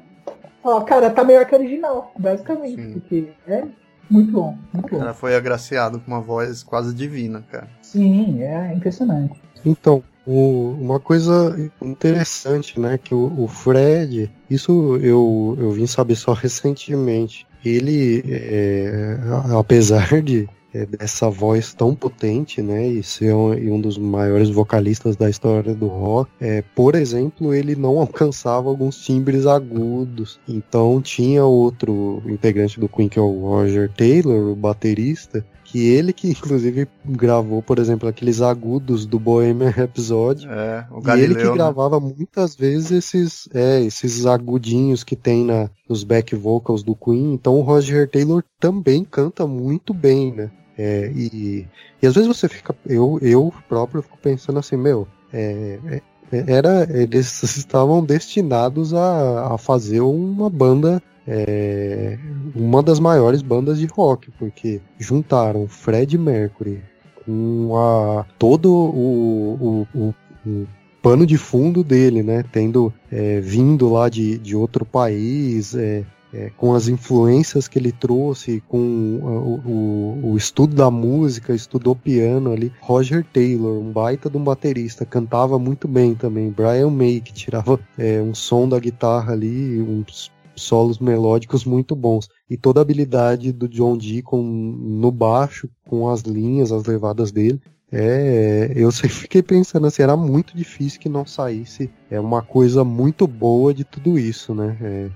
Ó, 0.67 0.81
cara, 0.81 1.11
tá 1.11 1.23
melhor 1.23 1.47
que 1.47 1.55
a 1.55 1.59
original, 1.59 2.13
basicamente. 2.19 2.83
Sim. 2.83 2.93
Porque 2.95 3.29
é 3.47 3.65
muito 4.11 4.33
bom, 4.33 4.59
muito 4.75 4.91
bom. 4.91 4.97
O 4.97 4.99
cara 4.99 5.15
foi 5.15 5.37
agraciado 5.37 6.01
com 6.01 6.11
uma 6.11 6.21
voz 6.21 6.65
quase 6.65 6.93
divina, 6.93 7.45
cara. 7.49 7.69
Sim, 7.81 8.43
é 8.43 8.75
impressionante. 8.75 9.41
Então, 9.65 10.03
o, 10.27 10.77
uma 10.81 10.99
coisa 10.99 11.57
interessante, 11.81 12.81
né, 12.81 12.99
que 12.99 13.15
o, 13.15 13.33
o, 13.39 13.47
Fred, 13.47 14.29
isso 14.51 14.97
eu, 14.97 15.57
eu 15.57 15.71
vim 15.71 15.87
saber 15.87 16.17
só 16.17 16.33
recentemente. 16.33 17.47
Ele, 17.65 18.25
é, 18.29 19.19
apesar 19.57 20.21
de 20.21 20.49
dessa 20.85 21.31
voz 21.31 21.73
tão 21.73 21.95
potente, 21.95 22.61
né, 22.61 22.87
e 22.87 23.03
ser 23.03 23.33
um, 23.33 23.55
e 23.55 23.71
um, 23.71 23.81
dos 23.81 23.97
maiores 23.97 24.51
vocalistas 24.51 25.17
da 25.17 25.31
história 25.31 25.75
do 25.75 25.87
rock, 25.87 26.31
é, 26.41 26.63
por 26.75 26.95
exemplo, 26.95 27.55
ele 27.55 27.75
não 27.75 27.99
alcançava 28.01 28.69
alguns 28.69 28.99
timbres 28.99 29.47
agudos. 29.47 30.39
Então 30.47 31.01
tinha 31.01 31.45
outro 31.45 32.23
integrante 32.27 32.79
do 32.79 32.89
Queen, 32.89 33.09
que 33.09 33.19
é 33.19 33.23
o 33.23 33.41
Roger 33.41 33.91
Taylor, 33.91 34.51
o 34.51 34.57
baterista, 34.57 35.45
que 35.67 35.89
ele 35.89 36.13
que 36.13 36.31
inclusive 36.31 36.89
gravou, 37.05 37.63
por 37.63 37.79
exemplo, 37.79 38.09
aqueles 38.09 38.41
agudos 38.41 39.05
do 39.05 39.19
Bohemian 39.19 39.71
Rhapsody. 39.71 40.47
É, 40.49 40.87
o 40.91 41.01
Galileu, 41.01 41.31
e 41.31 41.33
ele 41.33 41.41
que 41.41 41.49
né? 41.49 41.55
gravava 41.55 42.01
muitas 42.01 42.55
vezes 42.55 42.91
esses, 42.91 43.49
é, 43.53 43.83
esses 43.83 44.27
agudinhos 44.27 45.05
que 45.05 45.17
tem 45.17 45.45
na, 45.45 45.69
nos 45.89 46.05
back 46.05 46.35
vocals 46.35 46.83
do 46.83 46.95
Queen. 46.95 47.35
Então 47.35 47.57
o 47.57 47.63
Roger 47.63 48.09
Taylor 48.09 48.43
também 48.59 49.05
canta 49.05 49.47
muito 49.47 49.93
bem, 49.93 50.33
né? 50.33 50.51
É, 50.79 51.11
e, 51.15 51.67
e 52.03 52.07
às 52.07 52.15
vezes 52.15 52.29
você 52.29 52.49
fica. 52.49 52.75
Eu, 52.87 53.19
eu 53.23 53.53
próprio 53.69 54.03
fico 54.03 54.19
pensando 54.19 54.59
assim, 54.59 54.77
meu, 54.77 55.09
é, 55.33 55.79
é, 55.91 56.45
era, 56.47 56.87
eles 56.91 57.43
estavam 57.57 58.05
destinados 58.05 58.93
a, 58.93 59.55
a 59.55 59.59
fazer 59.59 60.01
uma 60.01 60.51
banda 60.51 61.03
é, 61.27 62.19
uma 62.55 62.83
das 62.83 63.01
maiores 63.01 63.43
bandas 63.43 63.79
de 63.79 63.87
rock, 63.87 64.31
porque 64.39 64.81
juntaram 64.99 65.67
Fred 65.67 66.17
Mercury 66.17 66.81
com 67.25 67.77
a, 67.77 68.25
todo 68.39 68.73
o, 68.73 69.87
o, 69.95 69.99
o, 69.99 70.15
o 70.47 70.67
pano 71.03 71.27
de 71.27 71.37
fundo 71.37 71.83
dele, 71.83 72.23
né? 72.23 72.45
Tendo 72.53 72.93
é, 73.11 73.41
vindo 73.41 73.89
lá 73.89 74.09
de, 74.09 74.39
de 74.39 74.55
outro 74.55 74.85
país, 74.85 75.75
é, 75.75 76.05
é, 76.37 76.51
com 76.55 76.75
as 76.75 76.87
influências 76.87 77.67
que 77.67 77.79
ele 77.79 77.91
trouxe, 77.91 78.63
com 78.69 78.79
o, 78.79 79.71
o, 79.71 80.31
o, 80.33 80.37
estudo 80.37 80.77
da 80.77 80.91
música, 80.91 81.55
estudou 81.55 81.97
piano 81.97 82.53
ali. 82.53 82.71
Roger 82.81 83.25
Taylor, 83.33 83.81
um 83.81 83.91
baita 83.91 84.29
de 84.29 84.37
um 84.37 84.45
baterista, 84.45 85.07
cantava 85.07 85.59
muito 85.59 85.89
bem 85.89 86.15
também. 86.15 86.51
Brian 86.51 86.91
May, 86.91 87.21
que 87.21 87.33
tirava 87.33 87.81
é, 87.97 88.21
um 88.21 88.35
som 88.35 88.69
da 88.69 88.79
guitarra 88.79 89.33
ali, 89.33 89.81
uns 89.81 90.31
solos 90.55 90.99
melódicos 90.99 91.65
muito 91.65 91.97
bons. 91.97 92.29
E 92.51 92.57
toda 92.57 92.81
a 92.81 92.83
habilidade 92.83 93.51
do 93.51 93.67
John 93.67 93.97
Deacon 93.97 94.43
no 94.43 95.11
baixo, 95.11 95.71
com 95.89 96.11
as 96.11 96.21
linhas, 96.21 96.71
as 96.71 96.85
levadas 96.85 97.33
dele. 97.33 97.61
É, 97.91 98.73
eu 98.77 98.93
sempre 98.93 99.17
fiquei 99.17 99.43
pensando 99.43 99.87
assim, 99.87 100.03
era 100.03 100.17
muito 100.17 100.55
difícil 100.55 101.01
que 101.01 101.09
não 101.09 101.25
saísse 101.25 101.89
é 102.11 102.21
uma 102.21 102.43
coisa 102.43 102.85
muito 102.85 103.27
boa 103.27 103.73
de 103.73 103.85
tudo 103.85 104.19
isso, 104.19 104.55
né? 104.55 104.77
É, 104.83 105.11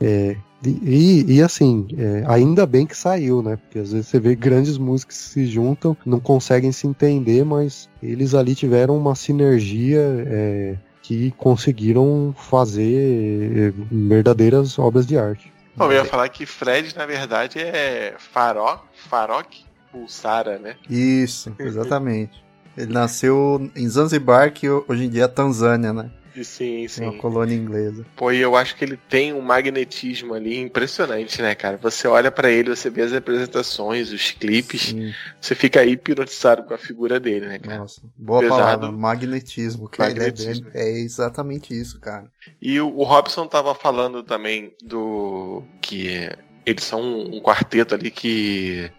é, 0.00 0.36
e, 0.64 1.36
e, 1.36 1.42
assim, 1.42 1.86
é, 1.98 2.24
ainda 2.26 2.64
bem 2.66 2.86
que 2.86 2.96
saiu, 2.96 3.42
né? 3.42 3.56
Porque 3.56 3.78
às 3.78 3.92
vezes 3.92 4.08
você 4.08 4.18
vê 4.18 4.34
grandes 4.34 4.78
músicos 4.78 5.16
que 5.16 5.22
se 5.22 5.46
juntam, 5.46 5.96
não 6.04 6.18
conseguem 6.18 6.72
se 6.72 6.86
entender, 6.86 7.44
mas 7.44 7.88
eles 8.02 8.34
ali 8.34 8.54
tiveram 8.54 8.96
uma 8.96 9.14
sinergia 9.14 10.00
é, 10.26 10.76
que 11.02 11.30
conseguiram 11.32 12.34
fazer 12.36 13.74
é, 13.74 13.84
verdadeiras 13.90 14.78
obras 14.78 15.06
de 15.06 15.18
arte. 15.18 15.52
Bom, 15.76 15.92
eu 15.92 15.92
ia 15.92 16.04
falar 16.06 16.28
que 16.30 16.46
Fred, 16.46 16.96
na 16.96 17.04
verdade, 17.04 17.58
é 17.58 18.14
Farok, 18.18 18.82
Farok 19.10 19.64
Pulsara, 19.92 20.58
né? 20.58 20.76
Isso, 20.88 21.54
exatamente. 21.58 22.42
Ele 22.76 22.92
nasceu 22.92 23.70
em 23.76 23.88
Zanzibar, 23.88 24.52
que 24.52 24.68
hoje 24.68 25.04
em 25.04 25.08
dia 25.08 25.24
é 25.24 25.28
Tanzânia, 25.28 25.92
né? 25.92 26.10
Sim, 26.44 26.86
sim. 26.88 27.04
Uma 27.04 27.18
colônia 27.18 27.54
inglesa. 27.54 28.04
Pô, 28.14 28.30
e 28.30 28.40
eu 28.40 28.56
acho 28.56 28.76
que 28.76 28.84
ele 28.84 28.96
tem 28.96 29.32
um 29.32 29.40
magnetismo 29.40 30.34
ali 30.34 30.58
impressionante, 30.58 31.40
né, 31.40 31.54
cara? 31.54 31.76
Você 31.78 32.06
olha 32.06 32.30
para 32.30 32.50
ele, 32.50 32.70
você 32.70 32.90
vê 32.90 33.02
as 33.02 33.12
apresentações, 33.12 34.12
os 34.12 34.30
clipes, 34.30 34.88
sim. 34.88 35.12
você 35.40 35.54
fica 35.54 35.80
aí 35.80 35.92
hipnotizado 35.92 36.64
com 36.64 36.74
a 36.74 36.78
figura 36.78 37.18
dele, 37.18 37.46
né, 37.46 37.58
cara? 37.58 37.78
Nossa, 37.78 38.02
boa 38.16 38.40
Pesado. 38.40 38.60
palavra, 38.60 38.92
magnetismo. 38.92 39.88
Que 39.88 39.98
magnetismo. 39.98 40.68
É, 40.74 40.82
é, 40.82 40.98
exatamente 40.98 41.78
isso, 41.78 42.00
cara. 42.00 42.30
E 42.60 42.80
o, 42.80 42.88
o 42.96 43.02
Robson 43.02 43.46
tava 43.46 43.74
falando 43.74 44.22
também 44.22 44.74
do 44.82 45.62
que 45.80 46.30
eles 46.64 46.84
são 46.84 47.00
um, 47.00 47.36
um 47.36 47.40
quarteto 47.40 47.94
ali 47.94 48.10
que 48.10 48.90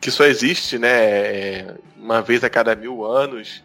que 0.00 0.10
só 0.10 0.24
existe, 0.24 0.78
né, 0.78 0.88
é, 0.88 1.74
uma 1.96 2.20
vez 2.20 2.42
a 2.42 2.50
cada 2.50 2.74
mil 2.74 3.04
anos 3.04 3.62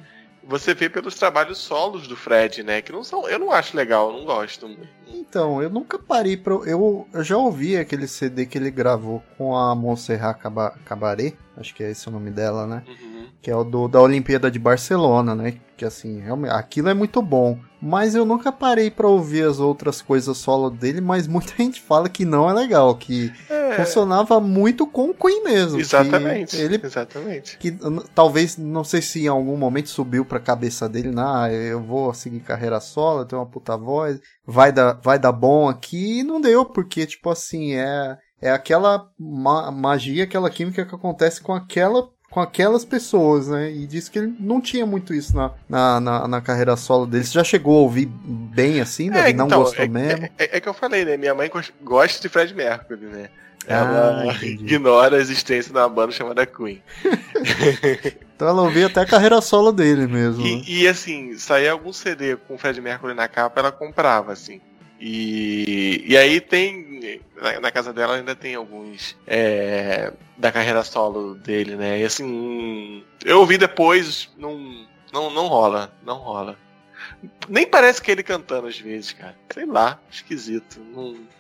você 0.50 0.74
vê 0.74 0.90
pelos 0.90 1.14
trabalhos 1.14 1.60
solos 1.60 2.08
do 2.08 2.18
Fred, 2.18 2.64
né? 2.64 2.82
Que 2.82 2.92
não 2.92 3.04
são. 3.04 3.30
Eu 3.30 3.38
não 3.38 3.52
acho 3.52 3.78
legal, 3.78 4.10
eu 4.10 4.18
não 4.18 4.26
gosto. 4.26 4.68
Então, 5.08 5.62
eu 5.62 5.70
nunca 5.70 6.00
parei 6.00 6.36
pra. 6.36 6.56
Eu, 6.66 7.08
eu 7.14 7.24
já 7.24 7.38
ouvi 7.38 7.78
aquele 7.78 8.08
CD 8.08 8.48
que 8.48 8.58
ele 8.58 8.72
gravou 8.72 9.24
com 9.38 9.56
a 9.56 9.76
Montserrat 9.76 10.40
Cabaret, 10.84 11.38
acho 11.56 11.76
que 11.76 11.84
é 11.84 11.92
esse 11.92 12.08
o 12.08 12.12
nome 12.12 12.32
dela, 12.32 12.66
né? 12.66 12.84
Uhum. 12.88 13.09
Que 13.42 13.52
é 13.52 13.56
o 13.56 13.64
do, 13.64 13.88
da 13.88 14.02
Olimpíada 14.02 14.50
de 14.50 14.60
Barcelona, 14.60 15.34
né? 15.36 15.56
Que 15.78 15.86
assim, 15.86 16.20
realmente, 16.20 16.52
aquilo 16.52 16.90
é 16.90 16.94
muito 16.94 17.22
bom. 17.22 17.58
Mas 17.82 18.14
eu 18.14 18.26
nunca 18.26 18.52
parei 18.52 18.92
para 18.92 19.08
ouvir 19.08 19.44
as 19.44 19.60
outras 19.60 20.02
coisas 20.02 20.38
solo 20.38 20.70
dele, 20.70 21.00
mas 21.00 21.28
muita 21.28 21.54
gente 21.64 21.80
fala 21.82 22.10
que 22.10 22.26
não 22.26 22.50
é 22.50 22.54
legal, 22.54 22.94
que 22.96 23.32
é. 23.50 23.76
funcionava 23.76 24.40
muito 24.42 24.86
com 24.86 25.10
o 25.10 25.14
Queen 25.14 25.44
mesmo. 25.44 25.80
Exatamente. 25.80 26.58
ele, 26.58 26.80
exatamente. 26.84 27.58
Que 27.58 27.78
talvez, 28.14 28.58
não 28.58 28.84
sei 28.84 29.02
se 29.02 29.24
em 29.24 29.28
algum 29.28 29.56
momento 29.56 29.90
subiu 29.90 30.26
pra 30.26 30.40
cabeça 30.40 30.90
dele, 30.90 31.14
ah, 31.18 31.50
eu 31.52 31.82
vou 31.82 32.14
seguir 32.14 32.42
carreira 32.42 32.82
solo, 32.82 33.22
eu 33.22 33.26
tenho 33.26 33.42
uma 33.42 33.48
puta 33.48 33.78
voz, 33.78 34.20
vai 34.46 34.72
dar, 34.72 35.00
vai 35.02 35.18
dar 35.18 35.32
bom 35.32 35.70
aqui, 35.70 36.20
e 36.20 36.24
não 36.24 36.42
deu, 36.42 36.66
porque, 36.66 37.06
tipo 37.06 37.30
assim, 37.30 37.76
é, 37.76 38.18
é 38.42 38.52
aquela 38.52 39.10
ma 39.18 39.72
magia, 39.72 40.26
aquela 40.26 40.50
química 40.50 40.86
que 40.86 40.96
acontece 40.96 41.42
com 41.42 41.54
aquela 41.54 42.10
com 42.30 42.40
aquelas 42.40 42.86
pessoas, 42.86 43.48
né? 43.48 43.72
E 43.72 43.88
disse 43.88 44.10
que 44.12 44.20
ele 44.20 44.36
não 44.40 44.62
tinha 44.62 44.86
muito 44.86 45.14
isso 45.14 45.36
na, 45.36 45.52
na, 45.68 46.00
na, 46.00 46.28
na 46.28 46.42
carreira 46.42 46.76
solo 46.76 47.06
dele. 47.06 47.24
Você 47.24 47.34
já 47.34 47.44
chegou 47.44 47.78
a 47.78 47.82
ouvir 47.82 48.06
bem 48.06 48.80
assim, 48.80 49.10
né? 49.10 49.30
É, 49.30 49.34
não 49.34 49.48
então, 49.48 49.64
gostou 49.64 49.86
é, 49.86 49.88
mesmo? 49.88 50.26
É, 50.26 50.32
é, 50.38 50.58
é, 50.58 50.60
que 50.60 50.70
eu 50.70 50.74
falei, 50.74 51.04
né? 51.04 51.18
Minha 51.18 51.34
mãe 51.34 51.50
gosta 51.82 52.22
de 52.22 52.30
Fred 52.30 52.54
Mercury, 52.54 53.06
né? 53.06 53.30
Ela 53.68 54.32
ah, 54.32 54.34
ignora 54.46 55.18
a 55.18 55.20
existência 55.20 55.72
de 55.72 55.78
uma 55.78 55.90
banda 55.90 56.12
chamada 56.12 56.46
Queen. 56.46 56.82
então 58.36 58.48
ela 58.48 58.62
ouvia 58.62 58.88
até 58.88 59.02
a 59.02 59.06
carreira 59.06 59.42
solo 59.42 59.72
dele 59.72 60.08
mesmo. 60.08 60.46
E, 60.46 60.56
né? 60.56 60.64
e 60.68 60.88
assim, 60.88 61.38
saía 61.38 61.72
algum 61.72 61.92
CD 61.92 62.36
com 62.36 62.56
o 62.56 62.58
Fred 62.58 62.80
Mercury 62.80 63.14
na 63.14 63.28
capa, 63.28 63.60
ela 63.60 63.72
comprava, 63.72 64.32
assim. 64.32 64.62
E, 65.00 66.04
e 66.06 66.18
aí 66.18 66.42
tem. 66.42 67.22
Na, 67.42 67.60
na, 67.62 67.72
casa 67.72 67.94
dela 67.94 68.16
ainda 68.16 68.36
tem 68.36 68.56
alguns 68.56 69.16
é, 69.26 70.12
da 70.38 70.52
carreira 70.52 70.84
solo 70.84 71.36
dele, 71.36 71.76
né? 71.76 72.00
E 72.00 72.04
assim. 72.04 73.04
Eu 73.24 73.40
ouvi 73.40 73.58
depois, 73.58 74.30
não, 74.38 74.86
não, 75.14 75.30
não 75.30 75.48
rola, 75.48 75.94
não 76.04 76.18
rola. 76.18 76.58
Nem 77.48 77.66
parece 77.66 78.02
que 78.02 78.12
ele 78.12 78.24
cantando 78.24 78.68
às 78.68 78.78
vezes, 78.78 79.14
cara. 79.14 79.36
Sei 79.54 79.66
lá, 79.66 80.00
esquisito. 80.12 80.80
Não, 80.94 81.16
é, 81.16 81.39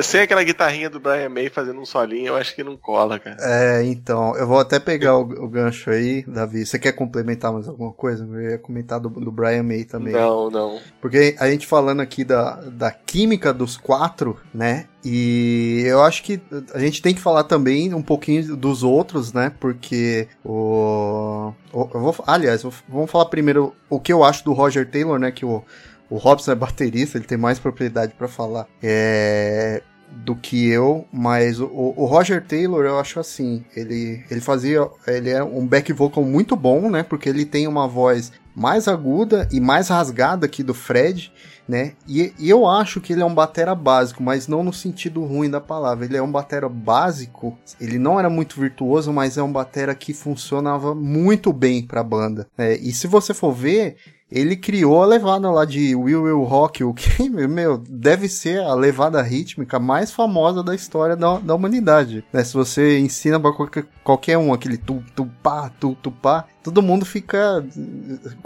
sem 0.00 0.20
aquela 0.20 0.42
guitarrinha 0.42 0.88
do 0.88 1.00
Brian 1.00 1.28
May 1.28 1.50
fazendo 1.50 1.80
um 1.80 1.84
solinho, 1.84 2.28
eu 2.28 2.36
acho 2.36 2.54
que 2.54 2.62
não 2.64 2.76
cola, 2.76 3.18
cara. 3.18 3.36
É, 3.40 3.84
então, 3.84 4.34
eu 4.36 4.46
vou 4.46 4.58
até 4.58 4.78
pegar 4.78 5.18
o, 5.18 5.22
o 5.22 5.48
gancho 5.48 5.90
aí, 5.90 6.24
Davi. 6.26 6.64
Você 6.64 6.78
quer 6.78 6.92
complementar 6.92 7.52
mais 7.52 7.68
alguma 7.68 7.92
coisa? 7.92 8.24
Eu 8.24 8.50
ia 8.52 8.58
comentar 8.58 9.00
do, 9.00 9.08
do 9.08 9.30
Brian 9.30 9.62
May 9.62 9.84
também. 9.84 10.12
Não, 10.12 10.50
não. 10.50 10.78
Porque 11.00 11.36
a 11.38 11.50
gente 11.50 11.66
falando 11.66 12.00
aqui 12.00 12.24
da, 12.24 12.54
da 12.62 12.90
química 12.90 13.52
dos 13.52 13.76
quatro, 13.76 14.38
né? 14.54 14.86
E 15.04 15.82
eu 15.84 16.00
acho 16.02 16.22
que 16.22 16.40
a 16.72 16.78
gente 16.78 17.02
tem 17.02 17.12
que 17.12 17.20
falar 17.20 17.44
também 17.44 17.92
um 17.92 18.02
pouquinho 18.02 18.56
dos 18.56 18.84
outros, 18.84 19.32
né? 19.32 19.52
Porque 19.58 20.28
o. 20.44 21.52
o 21.72 21.90
eu 21.92 22.00
vou, 22.00 22.14
aliás, 22.24 22.62
vamos 22.88 23.10
falar 23.10 23.24
primeiro 23.24 23.74
o 23.90 23.98
que 23.98 24.12
eu 24.12 24.22
acho 24.22 24.44
do 24.44 24.52
Roger 24.52 24.88
Taylor, 24.88 25.18
né? 25.18 25.32
Que 25.32 25.44
o 25.44 25.64
o 26.12 26.18
Robson 26.18 26.52
é 26.52 26.54
baterista, 26.54 27.16
ele 27.16 27.24
tem 27.24 27.38
mais 27.38 27.58
propriedade 27.58 28.12
para 28.12 28.28
falar 28.28 28.68
é, 28.82 29.82
do 30.10 30.36
que 30.36 30.68
eu, 30.68 31.06
mas 31.10 31.58
o, 31.58 31.64
o, 31.64 32.04
Roger 32.04 32.44
Taylor 32.44 32.84
eu 32.84 32.98
acho 32.98 33.18
assim, 33.18 33.64
ele, 33.74 34.22
ele 34.30 34.40
fazia, 34.42 34.86
ele 35.06 35.30
é 35.30 35.42
um 35.42 35.66
back 35.66 35.90
vocal 35.90 36.22
muito 36.22 36.54
bom, 36.54 36.90
né? 36.90 37.02
Porque 37.02 37.30
ele 37.30 37.46
tem 37.46 37.66
uma 37.66 37.88
voz 37.88 38.30
mais 38.54 38.88
aguda 38.88 39.48
e 39.50 39.58
mais 39.58 39.88
rasgada 39.88 40.46
que 40.46 40.62
do 40.62 40.74
Fred, 40.74 41.32
né? 41.66 41.92
E, 42.06 42.34
e, 42.38 42.50
eu 42.50 42.66
acho 42.66 43.00
que 43.00 43.14
ele 43.14 43.22
é 43.22 43.24
um 43.24 43.34
batera 43.34 43.74
básico, 43.74 44.22
mas 44.22 44.46
não 44.46 44.62
no 44.62 44.72
sentido 44.72 45.24
ruim 45.24 45.48
da 45.48 45.62
palavra. 45.62 46.04
Ele 46.04 46.18
é 46.18 46.22
um 46.22 46.30
batera 46.30 46.68
básico. 46.68 47.56
Ele 47.80 47.98
não 47.98 48.18
era 48.18 48.28
muito 48.28 48.60
virtuoso, 48.60 49.10
mas 49.12 49.38
é 49.38 49.42
um 49.42 49.50
batera 49.50 49.94
que 49.94 50.12
funcionava 50.12 50.94
muito 50.94 51.52
bem 51.54 51.86
para 51.86 52.02
a 52.02 52.04
banda. 52.04 52.46
É, 52.58 52.76
e 52.76 52.92
se 52.92 53.06
você 53.06 53.32
for 53.32 53.52
ver, 53.52 53.96
ele 54.32 54.56
criou 54.56 55.02
a 55.02 55.06
levada 55.06 55.50
lá 55.50 55.64
de 55.64 55.94
Will 55.94 56.22
Will 56.22 56.42
Rock, 56.42 56.82
o 56.82 56.94
que, 56.94 57.28
meu, 57.28 57.78
deve 57.78 58.28
ser 58.28 58.60
a 58.60 58.74
levada 58.74 59.20
rítmica 59.20 59.78
mais 59.78 60.10
famosa 60.10 60.62
da 60.62 60.74
história 60.74 61.14
da, 61.14 61.38
da 61.38 61.54
humanidade. 61.54 62.24
Né? 62.32 62.42
Se 62.42 62.54
você 62.54 62.98
ensina 62.98 63.38
pra 63.38 63.52
qualquer, 63.52 63.84
qualquer 64.02 64.38
um 64.38 64.52
aquele 64.52 64.78
tu, 64.78 65.02
tu, 65.14 65.26
pá, 65.42 65.70
tu, 65.78 65.96
tu, 66.02 66.10
pá, 66.10 66.46
todo 66.62 66.80
mundo 66.80 67.04
fica, 67.04 67.64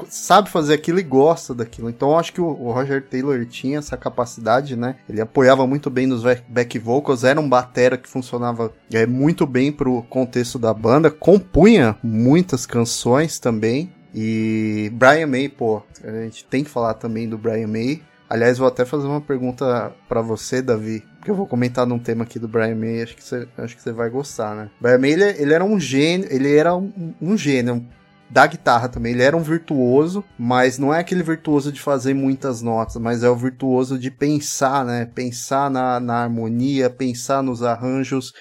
sabe 0.08 0.50
fazer 0.50 0.74
aquilo 0.74 0.98
e 0.98 1.02
gosta 1.02 1.54
daquilo. 1.54 1.88
Então 1.88 2.18
acho 2.18 2.32
que 2.32 2.40
o, 2.40 2.46
o 2.46 2.72
Roger 2.72 3.06
Taylor 3.06 3.44
tinha 3.46 3.78
essa 3.78 3.96
capacidade, 3.96 4.74
né? 4.74 4.96
Ele 5.08 5.20
apoiava 5.20 5.66
muito 5.66 5.88
bem 5.90 6.06
nos 6.06 6.22
back 6.48 6.78
vocals, 6.78 7.22
era 7.22 7.40
um 7.40 7.48
batera 7.48 7.96
que 7.96 8.08
funcionava 8.08 8.72
é, 8.92 9.06
muito 9.06 9.46
bem 9.46 9.70
pro 9.70 10.02
contexto 10.04 10.58
da 10.58 10.74
banda, 10.74 11.10
compunha 11.10 11.96
muitas 12.02 12.66
canções 12.66 13.38
também, 13.38 13.92
e 14.18 14.90
Brian 14.94 15.26
May, 15.26 15.46
pô, 15.46 15.82
a 16.02 16.22
gente 16.22 16.46
tem 16.46 16.64
que 16.64 16.70
falar 16.70 16.94
também 16.94 17.28
do 17.28 17.36
Brian 17.36 17.66
May. 17.66 18.02
Aliás, 18.30 18.56
vou 18.56 18.66
até 18.66 18.86
fazer 18.86 19.06
uma 19.06 19.20
pergunta 19.20 19.92
para 20.08 20.22
você, 20.22 20.62
Davi, 20.62 21.04
porque 21.18 21.30
eu 21.30 21.34
vou 21.34 21.46
comentar 21.46 21.86
num 21.86 21.98
tema 21.98 22.24
aqui 22.24 22.38
do 22.38 22.48
Brian 22.48 22.74
May, 22.74 23.02
acho 23.02 23.14
que 23.14 23.22
você, 23.22 23.46
acho 23.58 23.76
que 23.76 23.82
você 23.82 23.92
vai 23.92 24.08
gostar, 24.08 24.56
né? 24.56 24.70
Brian 24.80 24.98
May, 24.98 25.10
ele, 25.12 25.24
ele 25.24 25.52
era 25.52 25.62
um 25.62 25.78
gênio, 25.78 26.26
ele 26.30 26.56
era 26.56 26.74
um, 26.74 27.14
um 27.20 27.36
gênio 27.36 27.86
da 28.28 28.46
guitarra 28.46 28.88
também. 28.88 29.12
Ele 29.12 29.22
era 29.22 29.36
um 29.36 29.42
virtuoso, 29.42 30.24
mas 30.38 30.78
não 30.78 30.92
é 30.92 31.00
aquele 31.00 31.22
virtuoso 31.22 31.70
de 31.70 31.80
fazer 31.80 32.14
muitas 32.14 32.62
notas, 32.62 32.96
mas 32.96 33.22
é 33.22 33.28
o 33.28 33.36
virtuoso 33.36 33.98
de 33.98 34.10
pensar, 34.10 34.84
né? 34.84 35.04
Pensar 35.14 35.70
na, 35.70 36.00
na 36.00 36.22
harmonia, 36.22 36.90
pensar 36.90 37.42
nos 37.42 37.62
arranjos, 37.62 38.32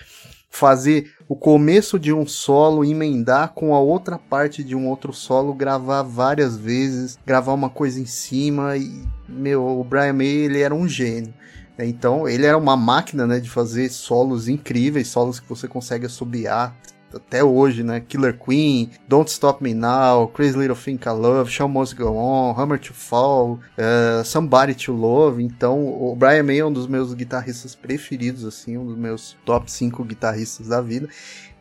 fazer 0.55 1.11
o 1.27 1.35
começo 1.35 1.99
de 1.99 2.13
um 2.13 2.25
solo, 2.25 2.85
emendar 2.85 3.53
com 3.53 3.75
a 3.75 3.79
outra 3.79 4.17
parte 4.17 4.63
de 4.63 4.73
um 4.75 4.87
outro 4.87 5.11
solo, 5.11 5.53
gravar 5.53 6.01
várias 6.01 6.55
vezes, 6.55 7.19
gravar 7.25 7.53
uma 7.53 7.69
coisa 7.69 7.99
em 7.99 8.05
cima 8.05 8.77
e, 8.77 9.03
meu, 9.27 9.65
o 9.65 9.83
Brian 9.83 10.13
May, 10.13 10.27
ele 10.27 10.61
era 10.61 10.73
um 10.73 10.87
gênio. 10.87 11.33
Então 11.77 12.25
ele 12.25 12.45
era 12.45 12.57
uma 12.57 12.77
máquina, 12.77 13.27
né, 13.27 13.39
de 13.41 13.49
fazer 13.49 13.89
solos 13.89 14.47
incríveis, 14.47 15.09
solos 15.09 15.41
que 15.41 15.49
você 15.49 15.67
consegue 15.67 16.05
assobiar 16.05 16.73
até 17.15 17.43
hoje, 17.43 17.83
né? 17.83 18.01
Killer 18.01 18.37
Queen, 18.37 18.91
Don't 19.07 19.29
Stop 19.31 19.63
Me 19.63 19.73
Now, 19.73 20.27
Crazy 20.27 20.57
Little 20.57 20.75
Thing 20.75 20.99
I 21.05 21.09
Love, 21.09 21.49
Show 21.49 21.67
Must 21.67 21.95
Go 21.95 22.15
On, 22.15 22.53
Hammer 22.53 22.79
to 22.79 22.93
Fall, 22.93 23.59
uh, 23.77 24.23
Somebody 24.23 24.75
to 24.75 24.93
Love. 24.93 25.41
Então, 25.41 25.87
o 25.87 26.15
Brian 26.15 26.43
May 26.43 26.59
é 26.59 26.65
um 26.65 26.73
dos 26.73 26.87
meus 26.87 27.13
guitarristas 27.13 27.75
preferidos, 27.75 28.43
assim, 28.43 28.77
um 28.77 28.85
dos 28.85 28.97
meus 28.97 29.37
top 29.45 29.71
5 29.71 30.03
guitarristas 30.03 30.67
da 30.67 30.81
vida. 30.81 31.07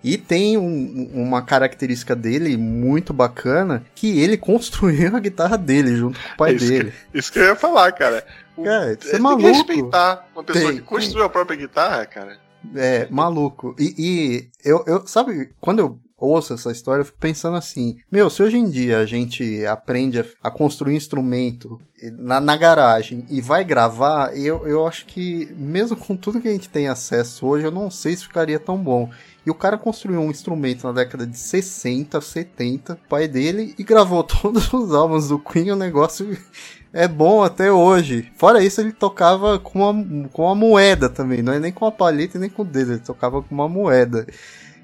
E 0.03 0.19
tem 0.19 0.59
um, 0.59 1.11
uma 1.15 1.41
característica 1.41 2.15
dele 2.15 2.59
muito 2.59 3.15
bacana, 3.15 3.83
que 3.95 4.21
ele 4.21 4.37
construiu 4.39 5.17
a 5.17 5.21
guitarra 5.21 5.57
dele 5.57 5.97
junto 5.97 6.21
com 6.21 6.29
o 6.29 6.37
pai 6.37 6.55
isso 6.55 6.69
dele. 6.69 6.93
Que, 7.11 7.19
isso 7.19 7.33
que 7.33 7.39
eu 7.39 7.45
ia 7.45 7.57
falar, 7.57 7.91
cara. 7.93 8.23
cara, 8.63 8.99
você 9.01 9.17
é 9.17 9.19
maluco. 9.19 9.43
Tem 9.43 9.53
que 9.53 9.59
respeitar 9.59 10.29
uma 10.35 10.45
pessoa 10.45 10.67
tem, 10.67 10.77
que 10.77 10.83
construiu 10.83 11.21
tem. 11.21 11.27
a 11.27 11.31
própria 11.31 11.57
guitarra, 11.57 12.05
cara. 12.05 12.44
É, 12.75 13.09
maluco. 13.11 13.75
E, 13.79 13.95
e, 13.99 14.51
eu, 14.65 14.85
eu, 14.87 15.07
sabe, 15.07 15.51
quando 15.61 15.79
eu 15.81 15.99
ouço 16.17 16.55
essa 16.55 16.71
história, 16.71 17.03
eu 17.03 17.07
fico 17.07 17.19
pensando 17.19 17.57
assim: 17.57 17.97
meu, 18.11 18.31
se 18.31 18.43
hoje 18.43 18.57
em 18.57 18.69
dia 18.69 18.99
a 18.99 19.07
gente 19.07 19.65
aprende 19.67 20.21
a, 20.21 20.25
a 20.43 20.51
construir 20.51 20.95
um 20.95 20.97
instrumento 20.97 21.81
na, 22.19 22.41
na, 22.41 22.57
garagem 22.57 23.25
e 23.31 23.41
vai 23.41 23.65
gravar, 23.65 24.37
eu, 24.37 24.67
eu 24.67 24.87
acho 24.87 25.07
que, 25.07 25.53
mesmo 25.57 25.97
com 25.97 26.17
tudo 26.17 26.41
que 26.41 26.49
a 26.49 26.53
gente 26.53 26.69
tem 26.69 26.89
acesso 26.89 27.47
hoje, 27.47 27.67
eu 27.67 27.71
não 27.71 27.91
sei 27.91 28.17
se 28.17 28.25
ficaria 28.25 28.59
tão 28.59 28.79
bom. 28.79 29.11
E 29.47 29.51
o 29.51 29.55
cara 29.55 29.77
construiu 29.77 30.21
um 30.21 30.31
instrumento 30.31 30.87
na 30.87 30.93
década 30.93 31.27
de 31.27 31.37
60, 31.37 32.21
70, 32.21 32.99
pai 33.09 33.29
dele, 33.29 33.75
e 33.79 33.85
gravou 33.85 34.23
todos 34.25 34.73
os 34.73 34.95
álbuns 34.95 35.29
do 35.29 35.39
Queen, 35.39 35.71
o 35.71 35.77
negócio 35.77 36.37
é 36.93 37.07
bom 37.07 37.43
até 37.43 37.71
hoje. 37.71 38.31
Fora 38.37 38.63
isso, 38.63 38.81
ele 38.81 38.93
tocava 38.93 39.59
com 39.59 39.91
uma, 39.91 40.29
com 40.29 40.43
uma 40.45 40.55
moeda 40.55 41.09
também, 41.09 41.43
não 41.43 41.53
é 41.53 41.59
nem 41.59 41.73
com 41.73 41.87
a 41.87 41.93
palheta 41.93 42.39
nem 42.39 42.49
com 42.49 42.63
o 42.63 42.65
dedo, 42.65 42.93
ele 42.93 43.01
tocava 43.01 43.43
com 43.43 43.55
uma 43.55 43.69
moeda. 43.69 44.27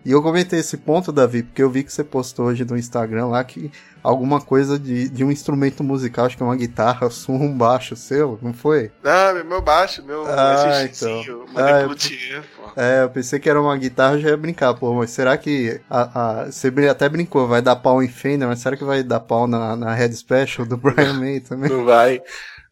E 0.04 0.12
eu 0.12 0.22
comentei 0.22 0.60
esse 0.60 0.78
ponto, 0.78 1.12
Davi, 1.12 1.42
porque 1.42 1.62
eu 1.62 1.70
vi 1.70 1.84
que 1.84 1.92
você 1.92 2.02
postou 2.02 2.46
hoje 2.46 2.64
no 2.64 2.76
Instagram 2.76 3.26
lá 3.26 3.44
que 3.44 3.70
alguma 4.02 4.40
coisa 4.40 4.78
de, 4.78 5.08
de 5.10 5.22
um 5.22 5.30
instrumento 5.30 5.84
musical, 5.84 6.24
acho 6.24 6.36
que 6.36 6.42
é 6.42 6.46
uma 6.46 6.56
guitarra, 6.56 7.08
um 7.28 7.52
baixo 7.52 7.94
seu, 7.94 8.38
não 8.40 8.54
foi? 8.54 8.90
Não, 9.02 9.44
meu 9.44 9.60
baixo, 9.60 10.02
meu 10.02 10.24
ah, 10.26 10.82
então. 10.84 11.22
ah, 11.54 11.82
eu, 11.82 11.94
é, 12.76 13.02
eu 13.02 13.10
pensei 13.10 13.38
que 13.38 13.50
era 13.50 13.60
uma 13.60 13.76
guitarra, 13.76 14.14
eu 14.14 14.20
já 14.20 14.28
ia 14.30 14.36
brincar, 14.36 14.72
pô, 14.74 14.94
mas 14.94 15.10
será 15.10 15.36
que 15.36 15.80
a, 15.88 16.40
a, 16.40 16.50
você 16.50 16.72
até 16.88 17.08
brincou, 17.08 17.46
vai 17.46 17.60
dar 17.60 17.76
pau 17.76 18.02
em 18.02 18.08
Fender, 18.08 18.48
mas 18.48 18.60
será 18.60 18.76
que 18.76 18.84
vai 18.84 19.02
dar 19.02 19.20
pau 19.20 19.46
na, 19.46 19.76
na 19.76 19.94
Head 19.94 20.14
Special 20.16 20.66
do 20.66 20.76
Brian 20.76 21.14
May 21.14 21.40
também? 21.40 21.70
Não 21.70 21.84
vai. 21.84 22.22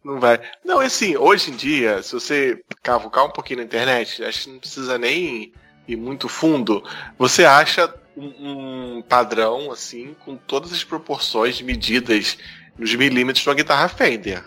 Não 0.03 0.19
vai. 0.19 0.41
Não, 0.65 0.81
assim, 0.81 1.17
hoje 1.17 1.51
em 1.51 1.57
dia, 1.57 2.03
se 2.03 2.13
você 2.13 2.63
cavucar 2.83 3.27
um 3.27 3.31
pouquinho 3.31 3.59
na 3.59 3.65
internet, 3.67 4.25
acho 4.25 4.45
que 4.45 4.51
não 4.51 4.59
precisa 4.59 4.97
nem 4.97 5.53
ir 5.89 5.97
muito 5.97 6.29
fundo, 6.29 6.85
você 7.19 7.45
acha 7.45 7.93
um, 8.17 8.99
um 8.99 9.03
padrão, 9.03 9.73
assim, 9.73 10.15
com 10.25 10.37
todas 10.37 10.73
as 10.73 10.85
proporções 10.85 11.57
de 11.57 11.65
medidas 11.65 12.37
nos 12.79 12.95
milímetros 12.95 13.43
de 13.43 13.49
uma 13.49 13.55
guitarra 13.55 13.89
Fender. 13.89 14.45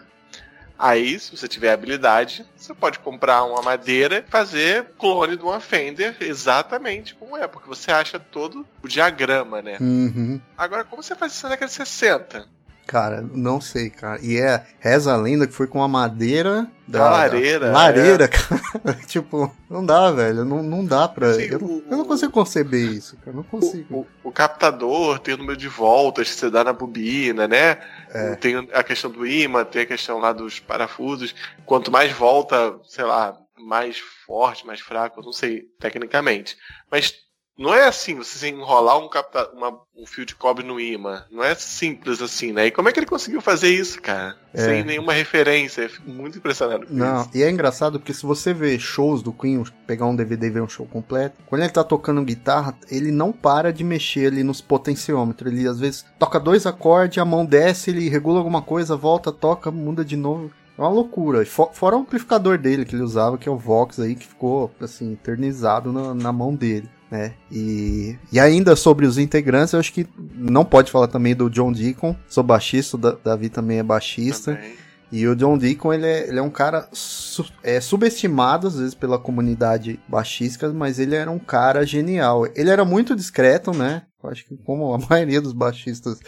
Aí, 0.77 1.19
se 1.19 1.37
você 1.37 1.47
tiver 1.47 1.71
habilidade, 1.71 2.43
você 2.55 2.73
pode 2.73 2.97
comprar 2.97 3.43
uma 3.43 3.61
madeira 3.61 4.25
e 4.27 4.31
fazer 4.31 4.85
clone 4.97 5.37
de 5.37 5.43
uma 5.43 5.59
Fender 5.59 6.15
exatamente 6.19 7.13
como 7.13 7.37
é, 7.37 7.47
porque 7.47 7.67
você 7.67 7.91
acha 7.91 8.19
todo 8.19 8.65
o 8.81 8.87
diagrama, 8.87 9.61
né? 9.61 9.77
Uhum. 9.79 10.41
Agora, 10.57 10.83
como 10.83 11.03
você 11.03 11.13
faz 11.13 11.33
isso 11.33 11.43
na 11.43 11.49
década 11.49 11.67
de 11.69 11.75
60? 11.75 12.47
Cara, 12.85 13.21
não 13.33 13.61
sei, 13.61 13.89
cara. 13.89 14.19
E 14.21 14.37
é, 14.37 14.65
reza 14.79 15.13
a 15.13 15.17
lenda 15.17 15.47
que 15.47 15.53
foi 15.53 15.67
com 15.67 15.81
a 15.81 15.87
madeira 15.87 16.69
da, 16.87 17.09
lareira. 17.09 17.67
Da 17.67 17.71
lareira, 17.71 18.25
é. 18.25 18.27
cara. 18.27 18.93
tipo, 19.07 19.55
não 19.69 19.85
dá, 19.85 20.11
velho. 20.11 20.43
Não, 20.43 20.61
não 20.61 20.85
dá 20.85 21.07
pra. 21.07 21.27
Eu, 21.27 21.59
o, 21.59 21.83
eu, 21.89 21.97
não 21.97 22.05
consigo 22.05 22.33
conceber 22.33 22.91
isso, 22.91 23.15
cara. 23.17 23.35
Não 23.35 23.43
consigo. 23.43 23.95
O, 23.95 23.99
o, 24.01 24.29
o, 24.29 24.31
captador 24.31 25.19
tem 25.19 25.33
o 25.33 25.37
número 25.37 25.57
de 25.57 25.69
voltas 25.69 26.29
que 26.29 26.35
você 26.35 26.49
dá 26.49 26.63
na 26.63 26.73
bobina, 26.73 27.47
né? 27.47 27.77
É. 28.09 28.35
Tem 28.35 28.67
a 28.73 28.83
questão 28.83 29.09
do 29.09 29.25
imã, 29.25 29.63
tem 29.63 29.83
a 29.83 29.85
questão 29.85 30.19
lá 30.19 30.33
dos 30.33 30.59
parafusos. 30.59 31.33
Quanto 31.65 31.91
mais 31.91 32.11
volta, 32.11 32.75
sei 32.83 33.05
lá, 33.05 33.37
mais 33.57 33.99
forte, 34.25 34.65
mais 34.65 34.81
fraco, 34.81 35.19
eu 35.19 35.23
não 35.23 35.31
sei 35.31 35.63
tecnicamente. 35.79 36.57
Mas 36.91 37.13
não 37.57 37.73
é 37.73 37.87
assim, 37.87 38.15
você 38.15 38.47
enrolar 38.49 38.97
um, 38.97 39.07
capta, 39.07 39.49
uma, 39.53 39.77
um 39.95 40.05
fio 40.05 40.25
de 40.25 40.35
cobre 40.35 40.65
no 40.65 40.79
imã. 40.79 41.23
Não 41.29 41.43
é 41.43 41.53
simples 41.53 42.21
assim, 42.21 42.51
né? 42.51 42.67
E 42.67 42.71
como 42.71 42.89
é 42.89 42.91
que 42.91 42.99
ele 42.99 43.05
conseguiu 43.05 43.41
fazer 43.41 43.69
isso, 43.69 44.01
cara? 44.01 44.35
É. 44.53 44.65
Sem 44.65 44.83
nenhuma 44.83 45.13
referência. 45.13 45.83
Eu 45.83 45.89
fico 45.89 46.09
muito 46.09 46.37
impressionado 46.37 46.87
com 46.87 46.93
Não, 46.93 47.21
isso. 47.21 47.29
e 47.35 47.43
é 47.43 47.49
engraçado 47.49 47.99
porque 47.99 48.13
se 48.13 48.25
você 48.25 48.53
vê 48.53 48.79
shows 48.79 49.21
do 49.21 49.31
Queen, 49.31 49.63
pegar 49.85 50.07
um 50.07 50.15
DVD 50.15 50.47
e 50.47 50.49
ver 50.49 50.61
um 50.61 50.69
show 50.69 50.87
completo, 50.87 51.37
quando 51.45 51.61
ele 51.61 51.71
tá 51.71 51.83
tocando 51.83 52.23
guitarra, 52.23 52.75
ele 52.89 53.11
não 53.11 53.31
para 53.31 53.71
de 53.71 53.83
mexer 53.83 54.27
ali 54.27 54.43
nos 54.43 54.59
potenciômetros. 54.61 55.51
Ele 55.51 55.67
às 55.67 55.79
vezes 55.79 56.05
toca 56.17 56.39
dois 56.39 56.65
acordes, 56.65 57.19
a 57.19 57.25
mão 57.25 57.45
desce, 57.45 57.91
ele 57.91 58.09
regula 58.09 58.39
alguma 58.39 58.61
coisa, 58.61 58.95
volta, 58.95 59.31
toca, 59.31 59.69
muda 59.69 60.03
de 60.03 60.15
novo. 60.15 60.51
É 60.77 60.81
uma 60.81 60.89
loucura. 60.89 61.45
Fora 61.45 61.95
o 61.95 61.99
amplificador 61.99 62.57
dele 62.57 62.85
que 62.85 62.95
ele 62.95 63.03
usava, 63.03 63.37
que 63.37 63.47
é 63.47 63.51
o 63.51 63.57
Vox 63.57 63.99
aí, 63.99 64.15
que 64.15 64.25
ficou 64.25 64.71
assim, 64.81 65.13
eternizado 65.13 65.91
na, 65.93 66.15
na 66.15 66.31
mão 66.31 66.55
dele 66.55 66.89
né? 67.11 67.33
E, 67.51 68.17
e 68.31 68.39
ainda 68.39 68.75
sobre 68.75 69.05
os 69.05 69.17
integrantes, 69.17 69.73
eu 69.73 69.79
acho 69.79 69.91
que 69.91 70.07
não 70.33 70.63
pode 70.63 70.89
falar 70.89 71.07
também 71.07 71.35
do 71.35 71.49
John 71.49 71.73
Deacon, 71.73 72.15
sou 72.27 72.43
baixista, 72.43 72.95
o 72.95 72.99
Davi 72.99 73.49
também 73.49 73.79
é 73.79 73.83
baixista. 73.83 74.55
Também. 74.55 74.81
E 75.11 75.27
o 75.27 75.35
John 75.35 75.57
Deacon, 75.57 75.91
ele 75.91 76.05
é, 76.05 76.29
ele 76.29 76.39
é 76.39 76.41
um 76.41 76.49
cara 76.49 76.87
su 76.93 77.45
é, 77.61 77.81
subestimado, 77.81 78.67
às 78.67 78.77
vezes, 78.77 78.95
pela 78.95 79.19
comunidade 79.19 79.99
baixística, 80.07 80.69
mas 80.71 80.99
ele 80.99 81.15
era 81.15 81.29
um 81.29 81.37
cara 81.37 81.85
genial. 81.85 82.47
Ele 82.55 82.69
era 82.69 82.85
muito 82.85 83.13
discreto, 83.13 83.71
né? 83.73 84.03
Acho 84.23 84.45
que 84.45 84.57
como 84.57 84.93
a 84.93 84.97
maioria 85.09 85.41
dos 85.41 85.53
baixistas 85.53 86.19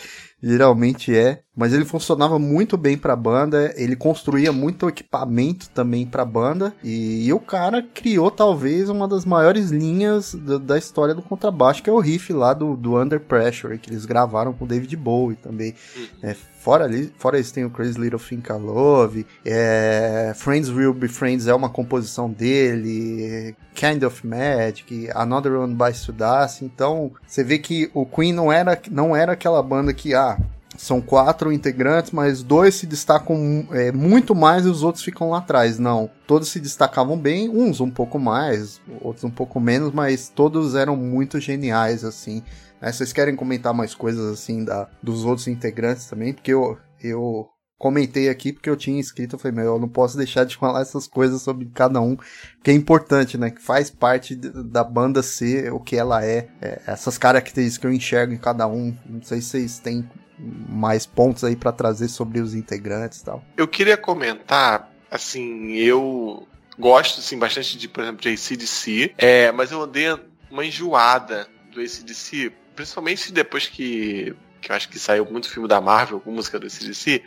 geralmente 0.43 1.15
é, 1.15 1.39
mas 1.55 1.71
ele 1.71 1.85
funcionava 1.85 2.37
muito 2.37 2.75
bem 2.75 2.97
para 2.97 3.13
a 3.13 3.15
banda, 3.15 3.73
ele 3.77 3.95
construía 3.95 4.51
muito 4.51 4.89
equipamento 4.89 5.69
também 5.69 6.05
para 6.05 6.23
a 6.23 6.25
banda 6.25 6.73
e, 6.83 7.25
e, 7.27 7.31
o 7.31 7.39
cara 7.39 7.81
criou 7.81 8.29
talvez 8.29 8.89
uma 8.89 9.07
das 9.07 9.23
maiores 9.23 9.69
linhas 9.69 10.33
da, 10.33 10.77
história 10.77 11.15
do 11.15 11.21
contrabaixo, 11.21 11.81
que 11.81 11.89
é 11.89 11.93
o 11.93 11.99
riff 11.99 12.33
lá 12.33 12.53
do, 12.53 12.75
do 12.75 12.99
Under 12.99 13.21
Pressure, 13.21 13.77
que 13.77 13.89
eles 13.89 14.05
gravaram 14.05 14.51
com 14.51 14.65
o 14.65 14.67
David 14.67 14.95
Bowie 14.97 15.37
também. 15.37 15.73
É, 16.21 16.33
fora, 16.33 16.85
ali, 16.85 17.13
fora 17.17 17.39
isso 17.39 17.53
tem 17.53 17.63
o 17.63 17.69
Crazy 17.69 17.99
Little 17.99 18.19
Thing 18.19 18.43
I 18.49 18.53
Love, 18.53 19.25
é, 19.45 20.33
Friends 20.35 20.69
Will 20.69 20.93
Be 20.93 21.07
Friends 21.07 21.47
é 21.47 21.53
uma 21.53 21.69
composição 21.69 22.29
dele, 22.29 23.55
Kind 23.73 24.03
of 24.03 24.25
Magic, 24.25 25.09
Another 25.13 25.53
One 25.53 25.75
to 25.75 26.11
Dust, 26.11 26.61
então 26.61 27.11
você 27.25 27.43
vê 27.43 27.59
que 27.59 27.82
o 27.93 28.05
Queen 28.05 28.33
não 28.33 28.51
era, 28.51 28.79
não 28.91 29.15
era 29.15 29.33
aquela 29.33 29.61
banda 29.61 29.93
que, 29.93 30.13
ah, 30.13 30.37
são 30.77 31.01
quatro 31.01 31.51
integrantes, 31.51 32.11
mas 32.11 32.41
dois 32.41 32.75
se 32.75 32.85
destacam 32.85 33.67
é, 33.71 33.91
muito 33.91 34.33
mais 34.33 34.65
e 34.65 34.69
os 34.69 34.83
outros 34.83 35.03
ficam 35.03 35.29
lá 35.29 35.39
atrás. 35.39 35.79
Não, 35.79 36.09
todos 36.27 36.49
se 36.49 36.59
destacavam 36.59 37.17
bem, 37.17 37.49
uns 37.49 37.79
um 37.79 37.89
pouco 37.89 38.19
mais, 38.19 38.81
outros 39.01 39.23
um 39.23 39.29
pouco 39.29 39.59
menos, 39.59 39.91
mas 39.93 40.29
todos 40.29 40.75
eram 40.75 40.95
muito 40.95 41.39
geniais, 41.39 42.03
assim. 42.03 42.43
É, 42.81 42.91
vocês 42.91 43.13
querem 43.13 43.35
comentar 43.35 43.73
mais 43.73 43.95
coisas, 43.95 44.33
assim, 44.33 44.65
da, 44.65 44.89
dos 45.01 45.23
outros 45.23 45.47
integrantes 45.47 46.05
também? 46.05 46.33
Porque 46.33 46.51
eu, 46.51 46.77
eu 47.01 47.47
comentei 47.83 48.29
aqui 48.29 48.53
porque 48.53 48.69
eu 48.69 48.77
tinha 48.77 48.97
escrito, 48.97 49.35
eu 49.35 49.39
falei, 49.39 49.57
meu, 49.57 49.73
eu 49.73 49.79
não 49.79 49.89
posso 49.89 50.15
deixar 50.15 50.45
de 50.45 50.55
falar 50.55 50.79
essas 50.79 51.05
coisas 51.05 51.41
sobre 51.41 51.69
cada 51.75 51.99
um, 51.99 52.15
que 52.63 52.71
é 52.71 52.73
importante, 52.73 53.37
né? 53.37 53.51
Que 53.51 53.61
faz 53.61 53.89
parte 53.89 54.35
da 54.35 54.85
banda 54.85 55.21
ser 55.21 55.73
o 55.73 55.81
que 55.81 55.97
ela 55.97 56.25
é, 56.25 56.47
é 56.61 56.81
essas 56.87 57.17
características 57.17 57.77
que 57.77 57.85
eu 57.85 57.91
enxergo 57.91 58.31
em 58.31 58.37
cada 58.37 58.65
um. 58.67 58.95
Não 59.05 59.21
sei 59.21 59.41
se 59.41 59.49
vocês 59.49 59.79
têm 59.79 60.09
mais 60.39 61.05
pontos 61.05 61.43
aí 61.43 61.57
para 61.57 61.73
trazer 61.73 62.07
sobre 62.07 62.39
os 62.39 62.55
integrantes 62.55 63.19
e 63.19 63.25
tal. 63.25 63.43
Eu 63.57 63.67
queria 63.67 63.97
comentar, 63.97 64.89
assim, 65.11 65.73
eu 65.73 66.47
gosto 66.79 67.19
assim, 67.19 67.37
bastante 67.37 67.77
de, 67.77 67.89
por 67.89 68.01
exemplo, 68.01 68.21
de 68.21 68.29
ACDC, 68.29 69.13
é, 69.17 69.51
mas 69.51 69.73
eu 69.73 69.81
andei 69.81 70.05
uma 70.49 70.65
enjoada 70.65 71.49
do 71.73 71.81
ACDC, 71.81 72.49
principalmente 72.77 73.33
depois 73.33 73.67
que, 73.67 74.33
que 74.61 74.71
eu 74.71 74.75
acho 74.77 74.87
que 74.87 74.97
saiu 74.97 75.25
muito 75.25 75.49
filme 75.49 75.67
da 75.67 75.81
Marvel 75.81 76.21
com 76.21 76.31
música 76.31 76.57
do 76.57 76.65
ACDC, 76.65 77.21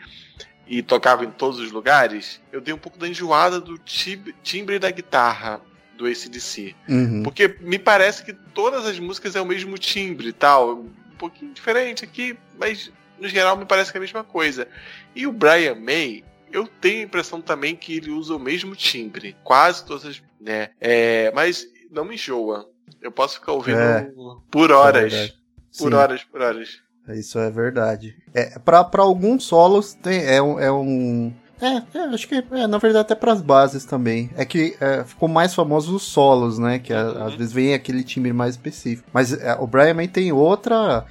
e 0.67 0.83
tocava 0.83 1.25
em 1.25 1.31
todos 1.31 1.61
os 1.61 1.71
lugares, 1.71 2.41
eu 2.51 2.61
dei 2.61 2.75
um 2.75 2.79
pouco 2.79 2.99
da 2.99 3.09
enjoada 3.09 3.61
do 3.61 3.79
timbre 3.79 4.79
da 4.79 4.91
guitarra 4.91 5.61
do 5.97 6.07
ACDC. 6.07 6.75
Uhum. 6.89 7.23
Porque 7.23 7.57
me 7.61 7.79
parece 7.79 8.25
que 8.25 8.33
todas 8.33 8.85
as 8.85 8.99
músicas 8.99 9.37
é 9.37 9.41
o 9.41 9.47
mesmo 9.47 9.79
timbre 9.79 10.29
e 10.29 10.33
tal 10.33 10.75
um 10.75 11.17
pouquinho 11.19 11.53
diferente 11.53 12.05
aqui, 12.05 12.37
mas 12.59 12.93
no 13.19 13.29
geral 13.29 13.57
me 13.57 13.65
parece 13.65 13.91
que 13.91 13.97
é 13.97 14.01
a 14.01 14.03
mesma 14.03 14.25
coisa. 14.25 14.69
E 15.15 15.27
o 15.27 15.33
Brian 15.33 15.75
May, 15.75 16.25
eu 16.53 16.67
tenho 16.67 17.01
a 17.01 17.05
impressão 17.05 17.41
também 17.41 17.75
que 17.75 17.97
ele 17.97 18.11
usa 18.11 18.35
o 18.35 18.39
mesmo 18.39 18.77
timbre, 18.77 19.37
quase 19.43 19.85
todas 19.85 20.05
as, 20.05 20.23
né? 20.41 20.71
É, 20.81 21.33
mas 21.35 21.67
não 21.91 22.05
me 22.05 22.15
enjoa. 22.15 22.69
Eu 23.01 23.11
posso 23.11 23.37
ficar 23.37 23.53
ouvindo 23.53 23.79
é, 23.79 24.11
por 24.51 24.71
horas, 24.71 25.13
é 25.13 25.33
por 25.79 25.95
horas, 25.95 26.25
por 26.25 26.41
horas. 26.43 26.83
Isso 27.15 27.39
é 27.39 27.51
verdade. 27.51 28.17
É, 28.35 28.59
para 28.59 29.03
alguns 29.03 29.45
solos 29.45 29.95
tem, 29.95 30.25
é, 30.25 30.43
um, 30.43 30.59
é 30.59 30.71
um 30.73 31.33
É, 31.61 31.99
é, 31.99 32.03
acho 32.13 32.29
que 32.29 32.35
é, 32.35 32.67
na 32.67 32.79
verdade 32.79 33.03
até 33.03 33.15
pras 33.15 33.41
bases 33.41 33.85
também. 33.85 34.31
É 34.37 34.45
que 34.45 34.77
é, 34.81 35.05
ficou 35.05 35.29
mais 35.29 35.55
famoso 35.55 35.95
os 35.95 36.03
solos, 36.03 36.59
né? 36.59 36.79
Que 36.79 36.93
uhum. 36.93 37.25
às 37.25 37.35
vezes 37.35 37.53
vem 37.53 37.75
aquele 37.75 38.03
timbre 38.03 38.33
mais 38.33 38.55
específico. 38.55 39.09
Mas 39.13 39.33
é, 39.33 39.55
o 39.59 39.67
Brian 39.67 39.95
May 39.95 40.09
tem 40.09 40.33
outra 40.33 41.05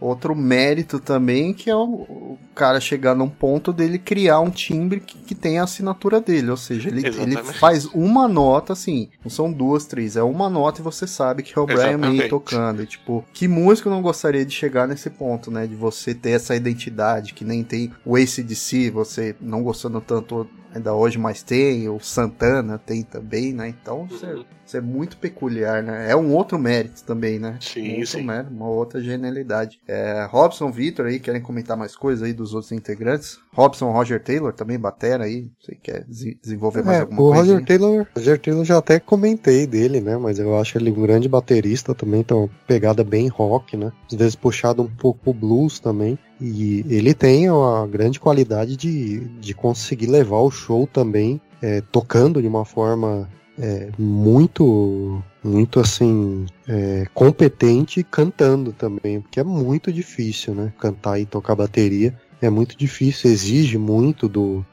outro 0.00 0.34
mérito 0.34 0.98
também, 0.98 1.52
que 1.52 1.68
é 1.68 1.76
o, 1.76 1.84
o, 1.84 2.38
cara 2.54 2.80
chegar 2.80 3.14
num 3.14 3.28
ponto 3.28 3.72
dele 3.72 3.98
criar 3.98 4.40
um 4.40 4.50
timbre 4.50 5.00
que, 5.00 5.18
que 5.18 5.34
tem 5.34 5.58
a 5.58 5.64
assinatura 5.64 6.20
dele. 6.20 6.50
Ou 6.50 6.56
seja, 6.56 6.88
ele, 6.88 7.06
ele 7.06 7.36
faz 7.36 7.86
uma 7.86 8.26
nota, 8.26 8.72
assim, 8.72 9.08
não 9.22 9.30
são 9.30 9.52
duas, 9.52 9.86
três, 9.86 10.16
é 10.16 10.22
uma 10.22 10.48
nota 10.48 10.80
e 10.80 10.84
você 10.84 11.06
sabe 11.06 11.42
que 11.42 11.58
é 11.58 11.60
o 11.60 11.66
Brian 11.66 11.98
May 11.98 12.28
tocando. 12.28 12.82
E, 12.82 12.86
tipo, 12.86 13.24
que 13.32 13.46
músico 13.46 13.90
não 13.90 14.02
gostaria 14.02 14.44
de 14.44 14.54
chegar 14.54 14.88
nesse 14.88 15.10
ponto, 15.10 15.50
né? 15.50 15.66
De 15.66 15.74
você 15.74 16.14
ter 16.14 16.30
essa 16.30 16.54
identidade, 16.56 17.34
que 17.34 17.44
nem 17.44 17.62
tem 17.62 17.92
o 18.04 18.16
ACDC, 18.16 18.90
você 18.90 19.36
não 19.40 19.62
gostando 19.62 20.00
tanto 20.00 20.48
ainda 20.74 20.94
hoje, 20.94 21.18
mas 21.18 21.42
tem, 21.42 21.88
o 21.88 21.98
Santana 22.00 22.78
tem 22.78 23.02
também, 23.02 23.52
né? 23.52 23.68
Então, 23.68 24.08
uhum. 24.10 24.44
Isso 24.70 24.76
é 24.76 24.80
muito 24.80 25.16
peculiar, 25.16 25.82
né? 25.82 26.08
É 26.08 26.14
um 26.14 26.32
outro 26.32 26.56
mérito 26.56 27.02
também, 27.02 27.40
né? 27.40 27.58
Sim, 27.60 28.02
um 28.02 28.06
sim. 28.06 28.22
Mérito, 28.22 28.52
uma 28.52 28.68
outra 28.68 29.00
genialidade. 29.00 29.80
É, 29.84 30.24
Robson, 30.30 30.70
Vitor 30.70 31.06
aí, 31.06 31.18
querem 31.18 31.42
comentar 31.42 31.76
mais 31.76 31.96
coisas 31.96 32.22
aí 32.22 32.32
dos 32.32 32.54
outros 32.54 32.70
integrantes? 32.70 33.40
Robson, 33.52 33.90
Roger 33.90 34.22
Taylor 34.22 34.52
também, 34.52 34.78
batera 34.78 35.24
aí. 35.24 35.50
Você 35.60 35.74
quer 35.74 36.04
desenvolver 36.06 36.84
mais 36.84 36.98
é, 36.98 37.00
alguma 37.00 37.18
coisa? 37.18 37.32
O 37.32 37.34
Roger 37.34 37.66
Taylor, 37.66 38.06
Roger 38.14 38.38
Taylor 38.38 38.64
já 38.64 38.78
até 38.78 39.00
comentei 39.00 39.66
dele, 39.66 40.00
né? 40.00 40.16
Mas 40.16 40.38
eu 40.38 40.56
acho 40.56 40.78
ele 40.78 40.92
um 40.92 41.02
grande 41.02 41.28
baterista 41.28 41.92
também, 41.92 42.20
então 42.20 42.48
pegada 42.68 43.02
bem 43.02 43.26
rock, 43.26 43.76
né? 43.76 43.90
Às 44.06 44.16
vezes 44.16 44.36
puxado 44.36 44.84
um 44.84 44.88
pouco 44.88 45.18
pro 45.18 45.34
blues 45.34 45.80
também. 45.80 46.16
E 46.40 46.84
ele 46.88 47.12
tem 47.12 47.50
uma 47.50 47.86
grande 47.86 48.18
qualidade 48.18 48.76
de, 48.76 49.20
de 49.40 49.52
conseguir 49.52 50.06
levar 50.06 50.38
o 50.38 50.50
show 50.50 50.86
também, 50.86 51.40
é, 51.60 51.82
tocando 51.92 52.40
de 52.40 52.48
uma 52.48 52.64
forma 52.64 53.28
é, 53.58 53.90
muito, 53.98 55.22
muito 55.44 55.80
assim, 55.80 56.46
é, 56.66 57.04
competente 57.12 58.02
cantando 58.02 58.72
também, 58.72 59.20
porque 59.20 59.38
é 59.38 59.44
muito 59.44 59.92
difícil, 59.92 60.54
né? 60.54 60.72
Cantar 60.78 61.20
e 61.20 61.26
tocar 61.26 61.54
bateria 61.54 62.14
é 62.40 62.48
muito 62.48 62.76
difícil, 62.76 63.30
exige 63.30 63.76
muito 63.76 64.28
do 64.28 64.64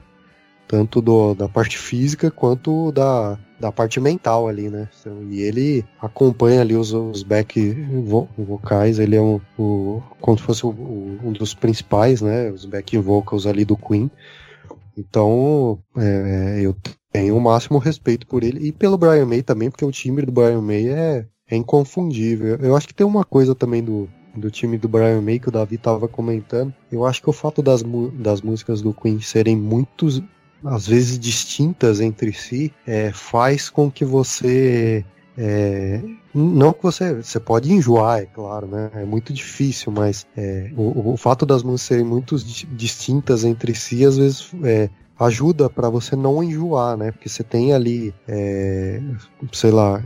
tanto 0.68 1.02
do, 1.02 1.34
da 1.34 1.48
parte 1.48 1.78
física 1.78 2.30
quanto 2.30 2.92
da, 2.92 3.38
da 3.60 3.72
parte 3.72 4.00
mental 4.00 4.48
ali, 4.48 4.70
né? 4.70 4.88
E 5.30 5.42
ele 5.42 5.86
acompanha 6.00 6.62
ali 6.62 6.76
os, 6.76 6.94
os 6.94 7.24
back 7.24 7.72
vo 8.04 8.28
vocais, 8.38 9.00
ele 9.00 9.16
é 9.16 9.22
um, 9.22 9.40
o, 9.58 10.02
como 10.22 10.38
se 10.38 10.44
fosse 10.44 10.66
o, 10.66 10.70
um 11.24 11.32
dos 11.32 11.54
principais, 11.54 12.22
né? 12.22 12.52
Os 12.52 12.66
back 12.66 12.98
vocals 12.98 13.46
ali 13.46 13.66
do 13.66 13.76
Queen. 13.76 14.10
Então, 14.98 15.80
é, 15.96 16.60
eu 16.62 16.76
tenho 17.12 17.36
o 17.38 17.42
máximo 17.42 17.78
respeito 17.78 18.26
por 18.28 18.44
ele 18.44 18.68
e 18.68 18.72
pelo 18.72 18.98
Brian 18.98 19.26
May 19.26 19.42
também, 19.42 19.70
porque 19.70 19.86
o 19.86 19.92
timbre 19.92 20.26
do 20.26 20.32
Brian 20.32 20.62
May 20.62 20.88
é, 20.90 21.26
é 21.50 21.56
inconfundível. 21.56 22.58
Eu 22.58 22.76
acho 22.76 22.88
que 22.88 22.94
tem 22.94 23.06
uma 23.06 23.24
coisa 23.24 23.56
também 23.56 23.84
do, 23.84 24.10
do 24.36 24.52
time 24.52 24.78
do 24.78 24.88
Brian 24.88 25.22
May 25.22 25.40
que 25.40 25.50
o 25.50 25.52
Davi 25.52 25.76
estava 25.76 26.08
comentando. 26.08 26.74
Eu 26.92 27.06
acho 27.06 27.22
que 27.22 27.30
o 27.30 27.34
fato 27.34 27.62
das, 27.62 27.84
das 28.14 28.42
músicas 28.42 28.82
do 28.82 28.94
Queen 28.94 29.20
serem 29.22 29.56
muitos, 29.56 30.22
às 30.64 30.88
vezes 30.88 31.20
distintas 31.20 32.00
entre 32.00 32.34
si, 32.34 32.74
é, 32.86 33.12
faz 33.12 33.70
com 33.70 33.90
que 33.90 34.04
você 34.04 35.06
é, 35.38 36.02
não 36.34 36.74
que 36.74 36.82
você 36.82 37.14
você 37.14 37.40
pode 37.40 37.72
enjoar, 37.72 38.22
é 38.22 38.26
claro, 38.26 38.66
né? 38.66 38.90
É 38.96 39.06
muito 39.06 39.32
difícil, 39.32 39.92
mas 39.92 40.26
é, 40.36 40.72
o, 40.76 41.14
o, 41.14 41.18
fato 41.18 41.46
das 41.46 41.62
músicas 41.62 41.82
serem 41.88 42.06
muito 42.06 42.36
distintas 42.72 43.44
entre 43.44 43.76
si, 43.76 44.04
às 44.04 44.18
vezes 44.18 44.50
é, 44.64 44.90
ajuda 45.20 45.70
para 45.70 45.90
você 45.90 46.16
não 46.16 46.44
enjoar, 46.44 46.98
né? 46.98 47.12
Porque 47.12 47.30
você 47.30 47.44
tem 47.44 47.72
ali, 47.72 48.14
é, 48.28 49.00
sei 49.52 49.70
lá, 49.70 50.04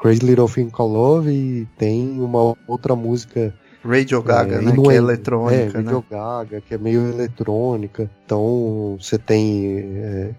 Crazy 0.00 0.20
Little 0.20 0.48
Thing 0.48 0.68
Called 0.68 0.94
Love 0.94 1.30
e 1.30 1.68
tem 1.78 2.20
uma 2.20 2.54
outra 2.68 2.94
música 2.94 3.54
Radio 3.84 4.22
Gaga, 4.22 4.56
é, 4.56 4.60
né? 4.62 4.72
Que 4.72 4.90
é, 4.90 4.94
é 4.94 4.96
eletrônica, 4.96 5.62
é, 5.62 5.82
Radio 5.82 5.98
né? 5.98 6.04
Gaga, 6.10 6.60
que 6.60 6.74
é 6.74 6.78
meio 6.78 7.06
eletrônica. 7.06 8.10
Então 8.24 8.96
você 9.00 9.18
tem, 9.18 9.78
é, 9.96 10.34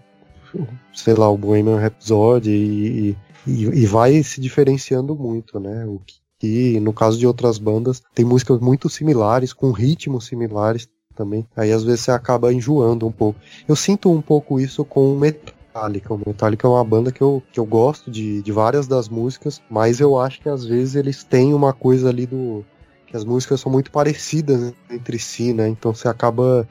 sei 0.92 1.14
lá, 1.14 1.30
o 1.30 1.38
Bohemian 1.38 1.78
Rhapsody 1.78 2.50
e, 2.50 3.16
e, 3.46 3.64
e, 3.64 3.86
vai 3.86 4.22
se 4.22 4.40
diferenciando 4.40 5.14
muito, 5.14 5.60
né? 5.60 5.86
O 5.86 6.00
que, 6.04 6.16
que 6.38 6.80
no 6.80 6.92
caso 6.92 7.18
de 7.18 7.26
outras 7.26 7.58
bandas 7.58 8.02
tem 8.14 8.24
músicas 8.24 8.60
muito 8.60 8.88
similares, 8.88 9.52
com 9.52 9.70
ritmos 9.70 10.26
similares 10.26 10.88
também. 11.14 11.46
Aí 11.56 11.72
às 11.72 11.82
vezes 11.82 12.00
você 12.00 12.10
acaba 12.10 12.52
enjoando 12.52 13.06
um 13.06 13.12
pouco. 13.12 13.40
Eu 13.66 13.74
sinto 13.74 14.10
um 14.10 14.20
pouco 14.20 14.60
isso 14.60 14.84
com 14.84 15.12
o 15.12 15.18
Metallica. 15.18 16.12
O 16.12 16.18
Metallica 16.18 16.66
é 16.66 16.70
uma 16.70 16.84
banda 16.84 17.10
que 17.10 17.22
eu, 17.22 17.42
que 17.52 17.58
eu 17.58 17.64
gosto 17.64 18.10
de, 18.10 18.42
de 18.42 18.52
várias 18.52 18.86
das 18.86 19.08
músicas, 19.08 19.62
mas 19.70 19.98
eu 19.98 20.18
acho 20.18 20.40
que 20.40 20.48
às 20.48 20.64
vezes 20.64 20.94
eles 20.94 21.24
têm 21.24 21.54
uma 21.54 21.72
coisa 21.72 22.08
ali 22.08 22.26
do. 22.26 22.64
Que 23.06 23.16
as 23.16 23.24
músicas 23.24 23.60
são 23.60 23.70
muito 23.70 23.90
parecidas 23.90 24.74
entre 24.90 25.18
si, 25.18 25.52
né? 25.52 25.68
Então 25.68 25.94
você 25.94 26.08
acaba, 26.08 26.68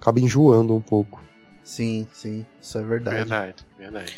acaba 0.00 0.20
enjoando 0.20 0.74
um 0.74 0.80
pouco. 0.80 1.22
Sim, 1.62 2.06
sim, 2.12 2.46
isso 2.60 2.78
é 2.78 2.82
verdade. 2.82 3.16
Verdade, 3.16 3.54
verdade. 3.78 4.14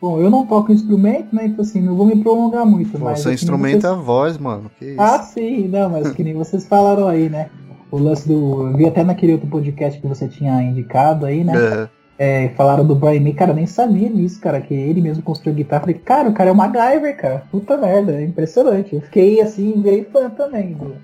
Bom, 0.00 0.20
eu 0.20 0.30
não 0.30 0.46
toco 0.46 0.72
instrumento, 0.72 1.34
né? 1.34 1.46
Então 1.46 1.62
assim, 1.62 1.80
não 1.80 1.96
vou 1.96 2.06
me 2.06 2.22
prolongar 2.22 2.64
muito. 2.64 2.92
Pô, 2.92 3.04
mas 3.06 3.20
seu 3.20 3.32
instrumento 3.32 3.80
vocês... 3.80 3.84
é 3.84 3.96
a 3.96 4.00
voz, 4.00 4.38
mano. 4.38 4.70
Ah, 4.96 5.22
sim, 5.22 5.66
não, 5.66 5.90
mas 5.90 6.12
que 6.12 6.22
nem 6.22 6.34
vocês 6.34 6.66
falaram 6.66 7.08
aí, 7.08 7.28
né? 7.28 7.50
o 7.90 7.98
lance 7.98 8.26
do. 8.28 8.66
Eu 8.68 8.76
vi 8.76 8.86
até 8.86 9.02
naquele 9.02 9.32
outro 9.32 9.48
podcast 9.48 10.00
que 10.00 10.06
você 10.06 10.28
tinha 10.28 10.62
indicado 10.62 11.26
aí, 11.26 11.44
né? 11.44 11.52
É. 11.56 11.88
É, 12.18 12.48
falaram 12.50 12.84
do 12.84 12.96
Brian 12.96 13.20
May, 13.20 13.32
cara, 13.32 13.52
eu 13.52 13.54
nem 13.54 13.66
sabia 13.66 14.10
disso, 14.10 14.40
cara, 14.40 14.60
que 14.60 14.74
ele 14.74 15.00
mesmo 15.00 15.22
construiu 15.22 15.54
guitarra. 15.54 15.82
Falei, 15.82 15.94
cara, 15.98 16.28
o 16.28 16.34
cara 16.34 16.50
é 16.50 16.52
o 16.52 16.56
MacGyver, 16.56 17.16
cara. 17.16 17.42
Puta 17.50 17.76
merda, 17.76 18.12
é 18.12 18.24
impressionante. 18.24 18.94
Eu 18.94 19.00
fiquei 19.02 19.40
assim, 19.40 19.80
virei 19.80 20.04
fã 20.04 20.28
também 20.28 20.72
do, 20.72 20.96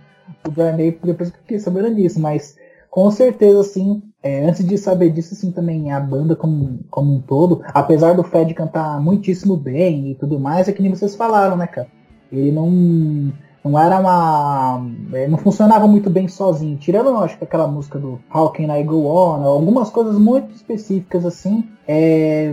do 0.43 0.51
Brian 0.51 0.77
May, 0.77 0.99
depois 1.05 1.31
que 1.31 1.39
fiquei 1.39 1.59
sabendo 1.61 1.95
disso, 1.95 2.19
mas 2.19 2.57
com 2.91 3.11
certeza, 3.11 3.61
assim, 3.61 4.03
é, 4.23 4.45
antes 4.45 4.67
de 4.67 4.79
saber 4.79 5.11
disso, 5.11 5.35
assim, 5.35 5.53
também 5.53 5.93
a 5.93 6.01
banda 6.01 6.35
como, 6.35 6.81
como 6.91 7.15
um 7.15 7.21
todo, 7.21 7.63
apesar 7.69 8.15
do 8.15 8.23
Fed 8.23 8.55
cantar 8.55 9.01
muitíssimo 9.01 9.57
bem 9.57 10.11
e 10.11 10.15
tudo 10.15 10.39
mais, 10.39 10.69
é 10.69 10.73
que 10.73 10.81
nem 10.81 10.95
vocês 10.95 11.15
falaram, 11.15 11.57
né, 11.57 11.67
cara? 11.67 11.89
Ele 12.33 12.51
não 12.51 13.33
não 13.65 13.79
era 13.79 13.99
uma. 13.99 14.87
É, 15.15 15.27
não 15.27 15.39
funcionava 15.39 15.87
muito 15.89 16.11
bem 16.11 16.29
sozinho. 16.29 16.77
Tirando, 16.77 17.17
acho 17.17 17.39
que 17.39 17.45
aquela 17.45 17.67
música 17.67 17.99
do 17.99 18.21
How 18.33 18.51
Can 18.51 18.77
I 18.77 18.83
Go 18.85 19.07
On, 19.07 19.43
algumas 19.43 19.89
coisas 19.89 20.19
muito 20.19 20.55
específicas 20.55 21.25
assim. 21.25 21.67
É, 21.89 22.53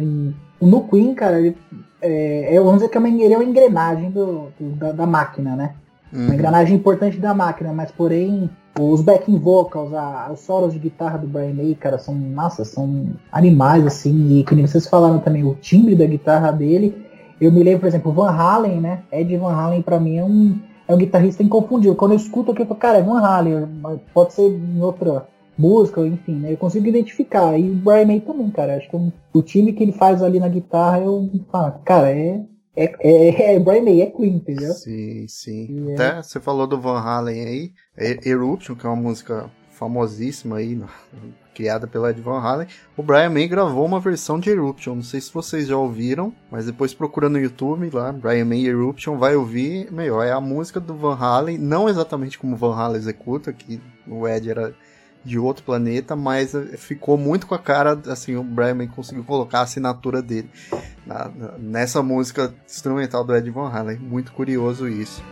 no 0.62 0.88
Queen, 0.88 1.14
cara, 1.14 1.39
ele, 1.39 1.57
é, 2.01 2.55
é 2.55 2.59
vamos 2.59 2.76
dizer 2.76 2.89
que 2.89 2.97
é 2.97 2.99
uma, 2.99 3.09
ele 3.09 3.34
é 3.34 3.38
uma 3.38 3.43
engrenagem 3.43 4.09
do, 4.09 4.47
do 4.57 4.70
da, 4.78 4.91
da, 4.93 5.05
máquina, 5.05 5.55
né? 5.55 5.76
Uhum. 6.14 6.26
Uma 6.26 6.36
engrenagem 6.36 6.76
importante 6.78 7.18
da 7.18 7.34
máquina, 7.34 7.74
mas 7.74 7.91
porém 7.91 8.49
os 8.80 9.01
backing 9.01 9.38
vocals, 9.38 9.93
a, 9.93 10.30
os 10.32 10.39
solos 10.39 10.72
de 10.72 10.80
guitarra 10.80 11.18
do 11.18 11.28
Brian 11.28 11.53
May, 11.53 11.76
cara, 11.76 11.97
são, 11.97 12.16
nossa, 12.16 12.64
são 12.64 13.07
animais, 13.30 13.86
assim, 13.86 14.39
e 14.39 14.45
como 14.45 14.66
vocês 14.66 14.88
falaram 14.88 15.20
também, 15.20 15.43
o 15.43 15.55
timbre 15.55 15.93
da 15.93 16.05
guitarra 16.05 16.51
dele, 16.51 17.05
eu 17.39 17.51
me 17.51 17.64
lembro, 17.64 17.82
por 17.82 17.88
exemplo, 17.88 18.12
o 18.12 18.14
Van 18.14 18.30
Halen, 18.30 18.80
né? 18.80 18.99
Ed 19.12 19.36
Van 19.36 19.53
Halen 19.53 19.82
para 19.82 19.99
mim 19.99 20.18
é 20.18 20.24
um, 20.24 20.57
é 20.91 20.95
um 20.95 20.97
guitarrista 20.97 21.41
inconfundível. 21.41 21.95
Quando 21.95 22.11
eu 22.11 22.17
escuto 22.17 22.51
aqui, 22.51 22.61
eu 22.61 22.65
falo, 22.65 22.79
cara, 22.79 22.97
é 22.97 23.01
Van 23.01 23.19
Halen, 23.19 23.67
pode 24.13 24.33
ser 24.33 24.47
em 24.47 24.81
outra 24.81 25.27
música, 25.57 26.05
enfim, 26.05 26.35
né? 26.35 26.51
Eu 26.51 26.57
consigo 26.57 26.87
identificar. 26.87 27.57
E 27.57 27.69
o 27.69 27.75
Brian 27.75 28.05
May 28.05 28.19
também, 28.19 28.49
cara. 28.49 28.75
Acho 28.75 28.89
que 28.89 28.97
o 29.33 29.41
time 29.41 29.73
que 29.73 29.83
ele 29.83 29.93
faz 29.93 30.21
ali 30.21 30.39
na 30.39 30.49
guitarra, 30.49 30.99
eu 30.99 31.29
falo, 31.51 31.79
cara, 31.85 32.11
é. 32.11 32.43
É, 32.73 32.95
é, 33.01 33.55
é 33.55 33.59
Brian 33.59 33.83
May, 33.83 34.01
é 34.01 34.05
Queen, 34.07 34.35
entendeu? 34.35 34.73
Sim, 34.73 35.25
sim. 35.27 35.91
É... 35.91 35.93
Até 35.93 36.23
você 36.23 36.39
falou 36.39 36.67
do 36.67 36.79
Van 36.79 36.99
Halen 36.99 37.45
aí, 37.45 37.71
Eruption, 38.25 38.75
que 38.75 38.85
é 38.85 38.89
uma 38.89 38.95
música 38.95 39.49
famosíssima 39.69 40.57
aí, 40.57 40.79
criada 41.53 41.87
pela 41.87 42.09
Ed 42.09 42.21
Van 42.21 42.39
Halen, 42.39 42.67
o 42.95 43.03
Brian 43.03 43.29
May 43.29 43.47
gravou 43.47 43.85
uma 43.85 43.99
versão 43.99 44.39
de 44.39 44.49
Eruption. 44.49 44.95
Não 44.95 45.03
sei 45.03 45.21
se 45.21 45.33
vocês 45.33 45.67
já 45.67 45.77
ouviram, 45.77 46.33
mas 46.49 46.65
depois 46.65 46.93
procura 46.93 47.29
no 47.29 47.39
YouTube 47.39 47.89
lá, 47.91 48.11
Brian 48.11 48.45
May 48.45 48.65
Eruption, 48.65 49.17
vai 49.17 49.35
ouvir. 49.35 49.91
Melhor, 49.91 50.23
é 50.23 50.31
a 50.31 50.41
música 50.41 50.79
do 50.79 50.95
Van 50.95 51.15
Halen, 51.15 51.57
não 51.57 51.89
exatamente 51.89 52.37
como 52.37 52.55
Van 52.55 52.75
Halen 52.75 52.97
executa, 52.97 53.53
que 53.53 53.81
o 54.07 54.27
Ed 54.27 54.49
era 54.49 54.73
de 55.23 55.37
outro 55.37 55.63
planeta, 55.63 56.15
mas 56.15 56.55
eh, 56.55 56.77
ficou 56.77 57.17
muito 57.17 57.45
com 57.45 57.53
a 57.53 57.59
cara, 57.59 57.99
assim, 58.07 58.35
o 58.35 58.43
Brian 58.43 58.73
May 58.73 58.87
conseguiu 58.87 59.23
colocar 59.23 59.59
a 59.59 59.63
assinatura 59.63 60.21
dele 60.21 60.49
na, 61.05 61.31
nessa 61.59 62.01
música 62.01 62.53
instrumental 62.65 63.23
do 63.23 63.35
Ed 63.35 63.49
Van 63.51 63.69
Halen. 63.69 63.97
Muito 63.97 64.31
curioso 64.31 64.87
isso. 64.87 65.23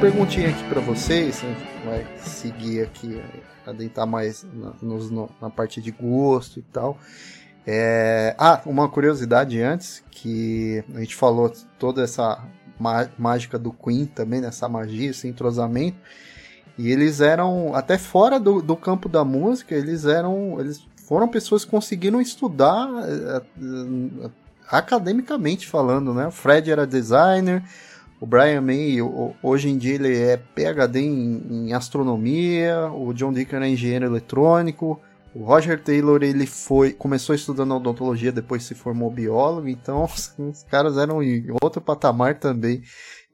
Perguntinha 0.00 0.48
aqui 0.48 0.64
para 0.64 0.80
vocês, 0.80 1.42
né? 1.42 1.54
vai 1.84 2.06
seguir 2.20 2.80
aqui, 2.80 3.22
adentrar 3.66 4.06
mais 4.06 4.46
na, 4.54 4.72
nos, 4.80 5.10
na 5.10 5.50
parte 5.50 5.82
de 5.82 5.90
gosto 5.90 6.58
e 6.58 6.62
tal. 6.62 6.96
É... 7.66 8.34
Ah, 8.38 8.62
uma 8.64 8.88
curiosidade 8.88 9.60
antes, 9.60 10.02
que 10.10 10.82
a 10.94 11.00
gente 11.00 11.14
falou 11.14 11.52
toda 11.78 12.02
essa 12.02 12.42
mágica 13.18 13.58
do 13.58 13.72
Queen 13.72 14.06
também, 14.06 14.40
nessa 14.40 14.66
magia, 14.70 15.10
esse 15.10 15.28
entrosamento. 15.28 15.98
E 16.78 16.90
eles 16.90 17.20
eram, 17.20 17.74
até 17.74 17.98
fora 17.98 18.40
do, 18.40 18.62
do 18.62 18.74
campo 18.74 19.06
da 19.06 19.22
música, 19.22 19.74
eles 19.74 20.06
eram. 20.06 20.58
Eles 20.58 20.82
foram 21.06 21.28
pessoas 21.28 21.62
que 21.62 21.70
conseguiram 21.70 22.22
estudar 22.22 22.88
uh, 22.88 24.30
academicamente 24.66 25.66
falando, 25.66 26.14
né? 26.14 26.28
O 26.28 26.30
Fred 26.30 26.70
era 26.70 26.86
designer, 26.86 27.62
o 28.20 28.26
Brian 28.26 28.60
May, 28.60 28.98
hoje 29.42 29.70
em 29.70 29.78
dia 29.78 29.94
ele 29.94 30.14
é 30.14 30.36
PhD 30.36 31.00
em, 31.00 31.68
em 31.68 31.72
astronomia, 31.72 32.90
o 32.92 33.14
John 33.14 33.32
Deacon 33.32 33.56
é 33.56 33.70
engenheiro 33.70 34.04
eletrônico, 34.04 35.00
o 35.34 35.42
Roger 35.42 35.82
Taylor 35.82 36.22
ele 36.22 36.46
foi 36.46 36.92
começou 36.92 37.34
estudando 37.34 37.74
odontologia, 37.74 38.30
depois 38.30 38.64
se 38.64 38.74
formou 38.74 39.10
biólogo, 39.10 39.68
então 39.68 40.04
os 40.04 40.62
caras 40.64 40.98
eram 40.98 41.22
em 41.22 41.46
outro 41.62 41.80
patamar 41.80 42.38
também 42.38 42.82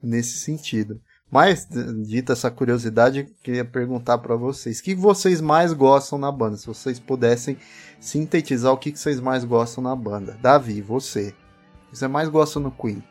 nesse 0.01 0.39
sentido. 0.39 1.01
Mas, 1.29 1.67
dita 2.05 2.31
essa 2.31 2.49
curiosidade, 2.49 3.27
queria 3.43 3.65
perguntar 3.65 4.17
para 4.19 4.37
vocês: 4.37 4.79
o 4.79 4.83
que 4.83 4.95
vocês 4.95 5.41
mais 5.41 5.73
gostam 5.73 6.17
na 6.17 6.31
banda? 6.31 6.55
Se 6.55 6.65
vocês 6.65 6.99
pudessem 6.99 7.57
sintetizar 7.99 8.71
o 8.71 8.77
que 8.77 8.95
vocês 8.95 9.19
mais 9.19 9.43
gostam 9.43 9.83
na 9.83 9.93
banda. 9.93 10.37
Davi, 10.41 10.81
você. 10.81 11.35
O 11.87 11.91
que 11.91 11.97
você 11.97 12.07
mais 12.07 12.29
gosta 12.29 12.61
no 12.61 12.71
Queen? 12.71 13.03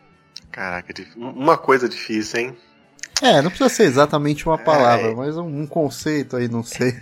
Caraca, 0.51 0.95
uma 1.17 1.59
coisa 1.59 1.89
difícil, 1.89 2.41
hein? 2.41 2.57
É, 3.23 3.41
não 3.41 3.51
precisa 3.51 3.69
ser 3.69 3.85
exatamente 3.85 4.47
uma 4.47 4.59
palavra, 4.59 5.09
é... 5.09 5.15
mas 5.15 5.37
um, 5.37 5.63
um, 5.63 5.67
conceito 5.67 6.37
aí, 6.37 6.49
não 6.49 6.63
sei. 6.63 7.01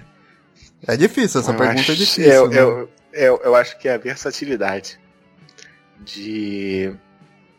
É 0.86 0.96
difícil, 0.96 1.40
essa 1.40 1.52
eu 1.52 1.56
pergunta 1.56 1.80
é 1.80 1.82
acho, 1.82 1.92
é 1.92 1.94
difícil. 1.94 2.24
Eu, 2.24 2.48
né? 2.48 2.58
eu, 2.58 2.90
eu, 3.12 3.40
eu 3.44 3.56
acho 3.56 3.78
que 3.78 3.88
é 3.88 3.94
a 3.94 3.98
versatilidade 3.98 5.00
de 6.04 6.94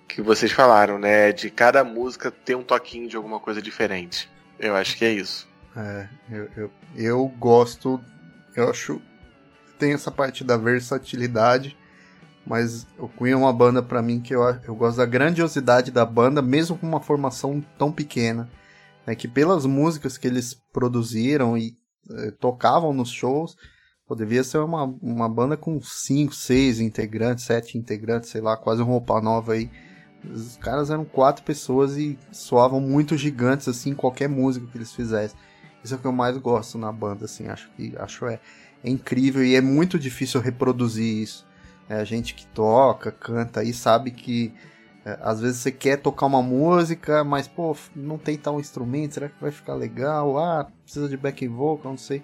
que 0.08 0.22
vocês 0.22 0.52
falaram, 0.52 0.98
né? 0.98 1.32
De 1.32 1.50
cada 1.50 1.84
música 1.84 2.32
ter 2.32 2.56
um 2.56 2.64
toquinho 2.64 3.10
de 3.10 3.16
alguma 3.18 3.40
coisa 3.40 3.62
diferente. 3.62 4.30
Eu 4.60 4.76
acho 4.76 4.96
que 4.96 5.04
é 5.04 5.12
isso. 5.12 5.48
É, 5.76 6.08
eu, 6.32 6.50
eu, 6.56 6.72
eu 6.96 7.28
gosto. 7.38 8.00
Eu 8.56 8.70
acho. 8.70 9.02
Tem 9.78 9.92
essa 9.92 10.10
parte 10.10 10.44
da 10.44 10.56
versatilidade, 10.56 11.76
mas 12.46 12.86
o 13.00 13.08
Queen 13.08 13.34
é 13.34 13.36
uma 13.36 13.52
banda 13.52 13.82
para 13.82 14.02
mim 14.02 14.20
que 14.20 14.36
eu, 14.36 14.42
eu 14.44 14.76
gosto 14.76 14.98
da 14.98 15.06
grandiosidade 15.06 15.92
da 15.92 16.06
banda, 16.06 16.42
mesmo 16.42 16.78
com 16.78 16.88
uma 16.88 17.02
formação 17.02 17.64
tão 17.78 17.92
pequena. 17.92 18.50
Né, 19.06 19.16
que 19.16 19.28
pelas 19.28 19.66
músicas 19.66 20.18
que 20.18 20.28
eles 20.28 20.56
produziram 20.74 21.58
e 21.58 21.78
eh, 22.10 22.32
tocavam 22.40 22.94
nos 22.94 23.10
shows, 23.10 23.56
pô, 24.08 24.16
devia 24.16 24.44
ser 24.44 24.58
uma, 24.60 24.84
uma 25.02 25.30
banda 25.30 25.56
com 25.56 25.80
5, 25.80 26.34
6 26.34 26.80
integrantes, 26.80 27.46
7 27.46 27.78
integrantes, 27.78 28.30
sei 28.30 28.42
lá, 28.42 28.58
quase 28.58 28.82
uma 28.82 28.92
roupa 28.92 29.22
nova 29.22 29.54
aí. 29.54 29.70
Os 30.24 30.58
caras 30.58 30.90
eram 30.90 31.06
quatro 31.06 31.44
pessoas 31.44 31.98
e 31.98 32.18
soavam 32.32 32.80
muito 32.80 33.16
gigantes, 33.16 33.68
assim, 33.68 33.92
em 33.92 33.96
qualquer 33.96 34.28
música 34.28 34.66
que 34.66 34.78
eles 34.78 34.92
fizessem. 34.92 35.38
Isso 35.84 35.94
é 35.94 35.98
o 35.98 36.00
que 36.00 36.08
eu 36.08 36.12
mais 36.12 36.36
gosto 36.38 36.80
na 36.80 36.92
banda, 36.92 37.26
assim, 37.26 37.48
acho 37.48 37.70
que 37.74 37.96
acho 37.98 38.26
é, 38.26 38.40
é 38.84 38.90
incrível 38.90 39.46
e 39.46 39.56
é 39.56 39.62
muito 39.62 40.00
difícil 40.00 40.42
reproduzir 40.42 41.22
isso. 41.22 41.45
É, 41.88 41.96
a 41.96 42.04
gente 42.04 42.34
que 42.34 42.46
toca, 42.48 43.12
canta 43.12 43.60
aí 43.60 43.74
sabe 43.74 44.12
que 44.12 44.54
é, 45.06 45.20
às 45.22 45.40
vezes 45.40 45.60
você 45.60 45.72
quer 45.72 45.98
tocar 45.98 46.26
uma 46.26 46.42
música, 46.42 47.24
mas 47.24 47.48
pô, 47.48 47.76
não 47.96 48.18
tem 48.18 48.38
tal 48.38 48.60
instrumento, 48.60 49.14
será 49.14 49.30
que 49.30 49.40
vai 49.40 49.52
ficar 49.52 49.76
legal? 49.76 50.38
Ah, 50.40 50.68
precisa 50.84 51.08
de 51.08 51.16
back 51.16 51.48
vocal, 51.48 51.92
não 51.92 51.98
sei. 51.98 52.24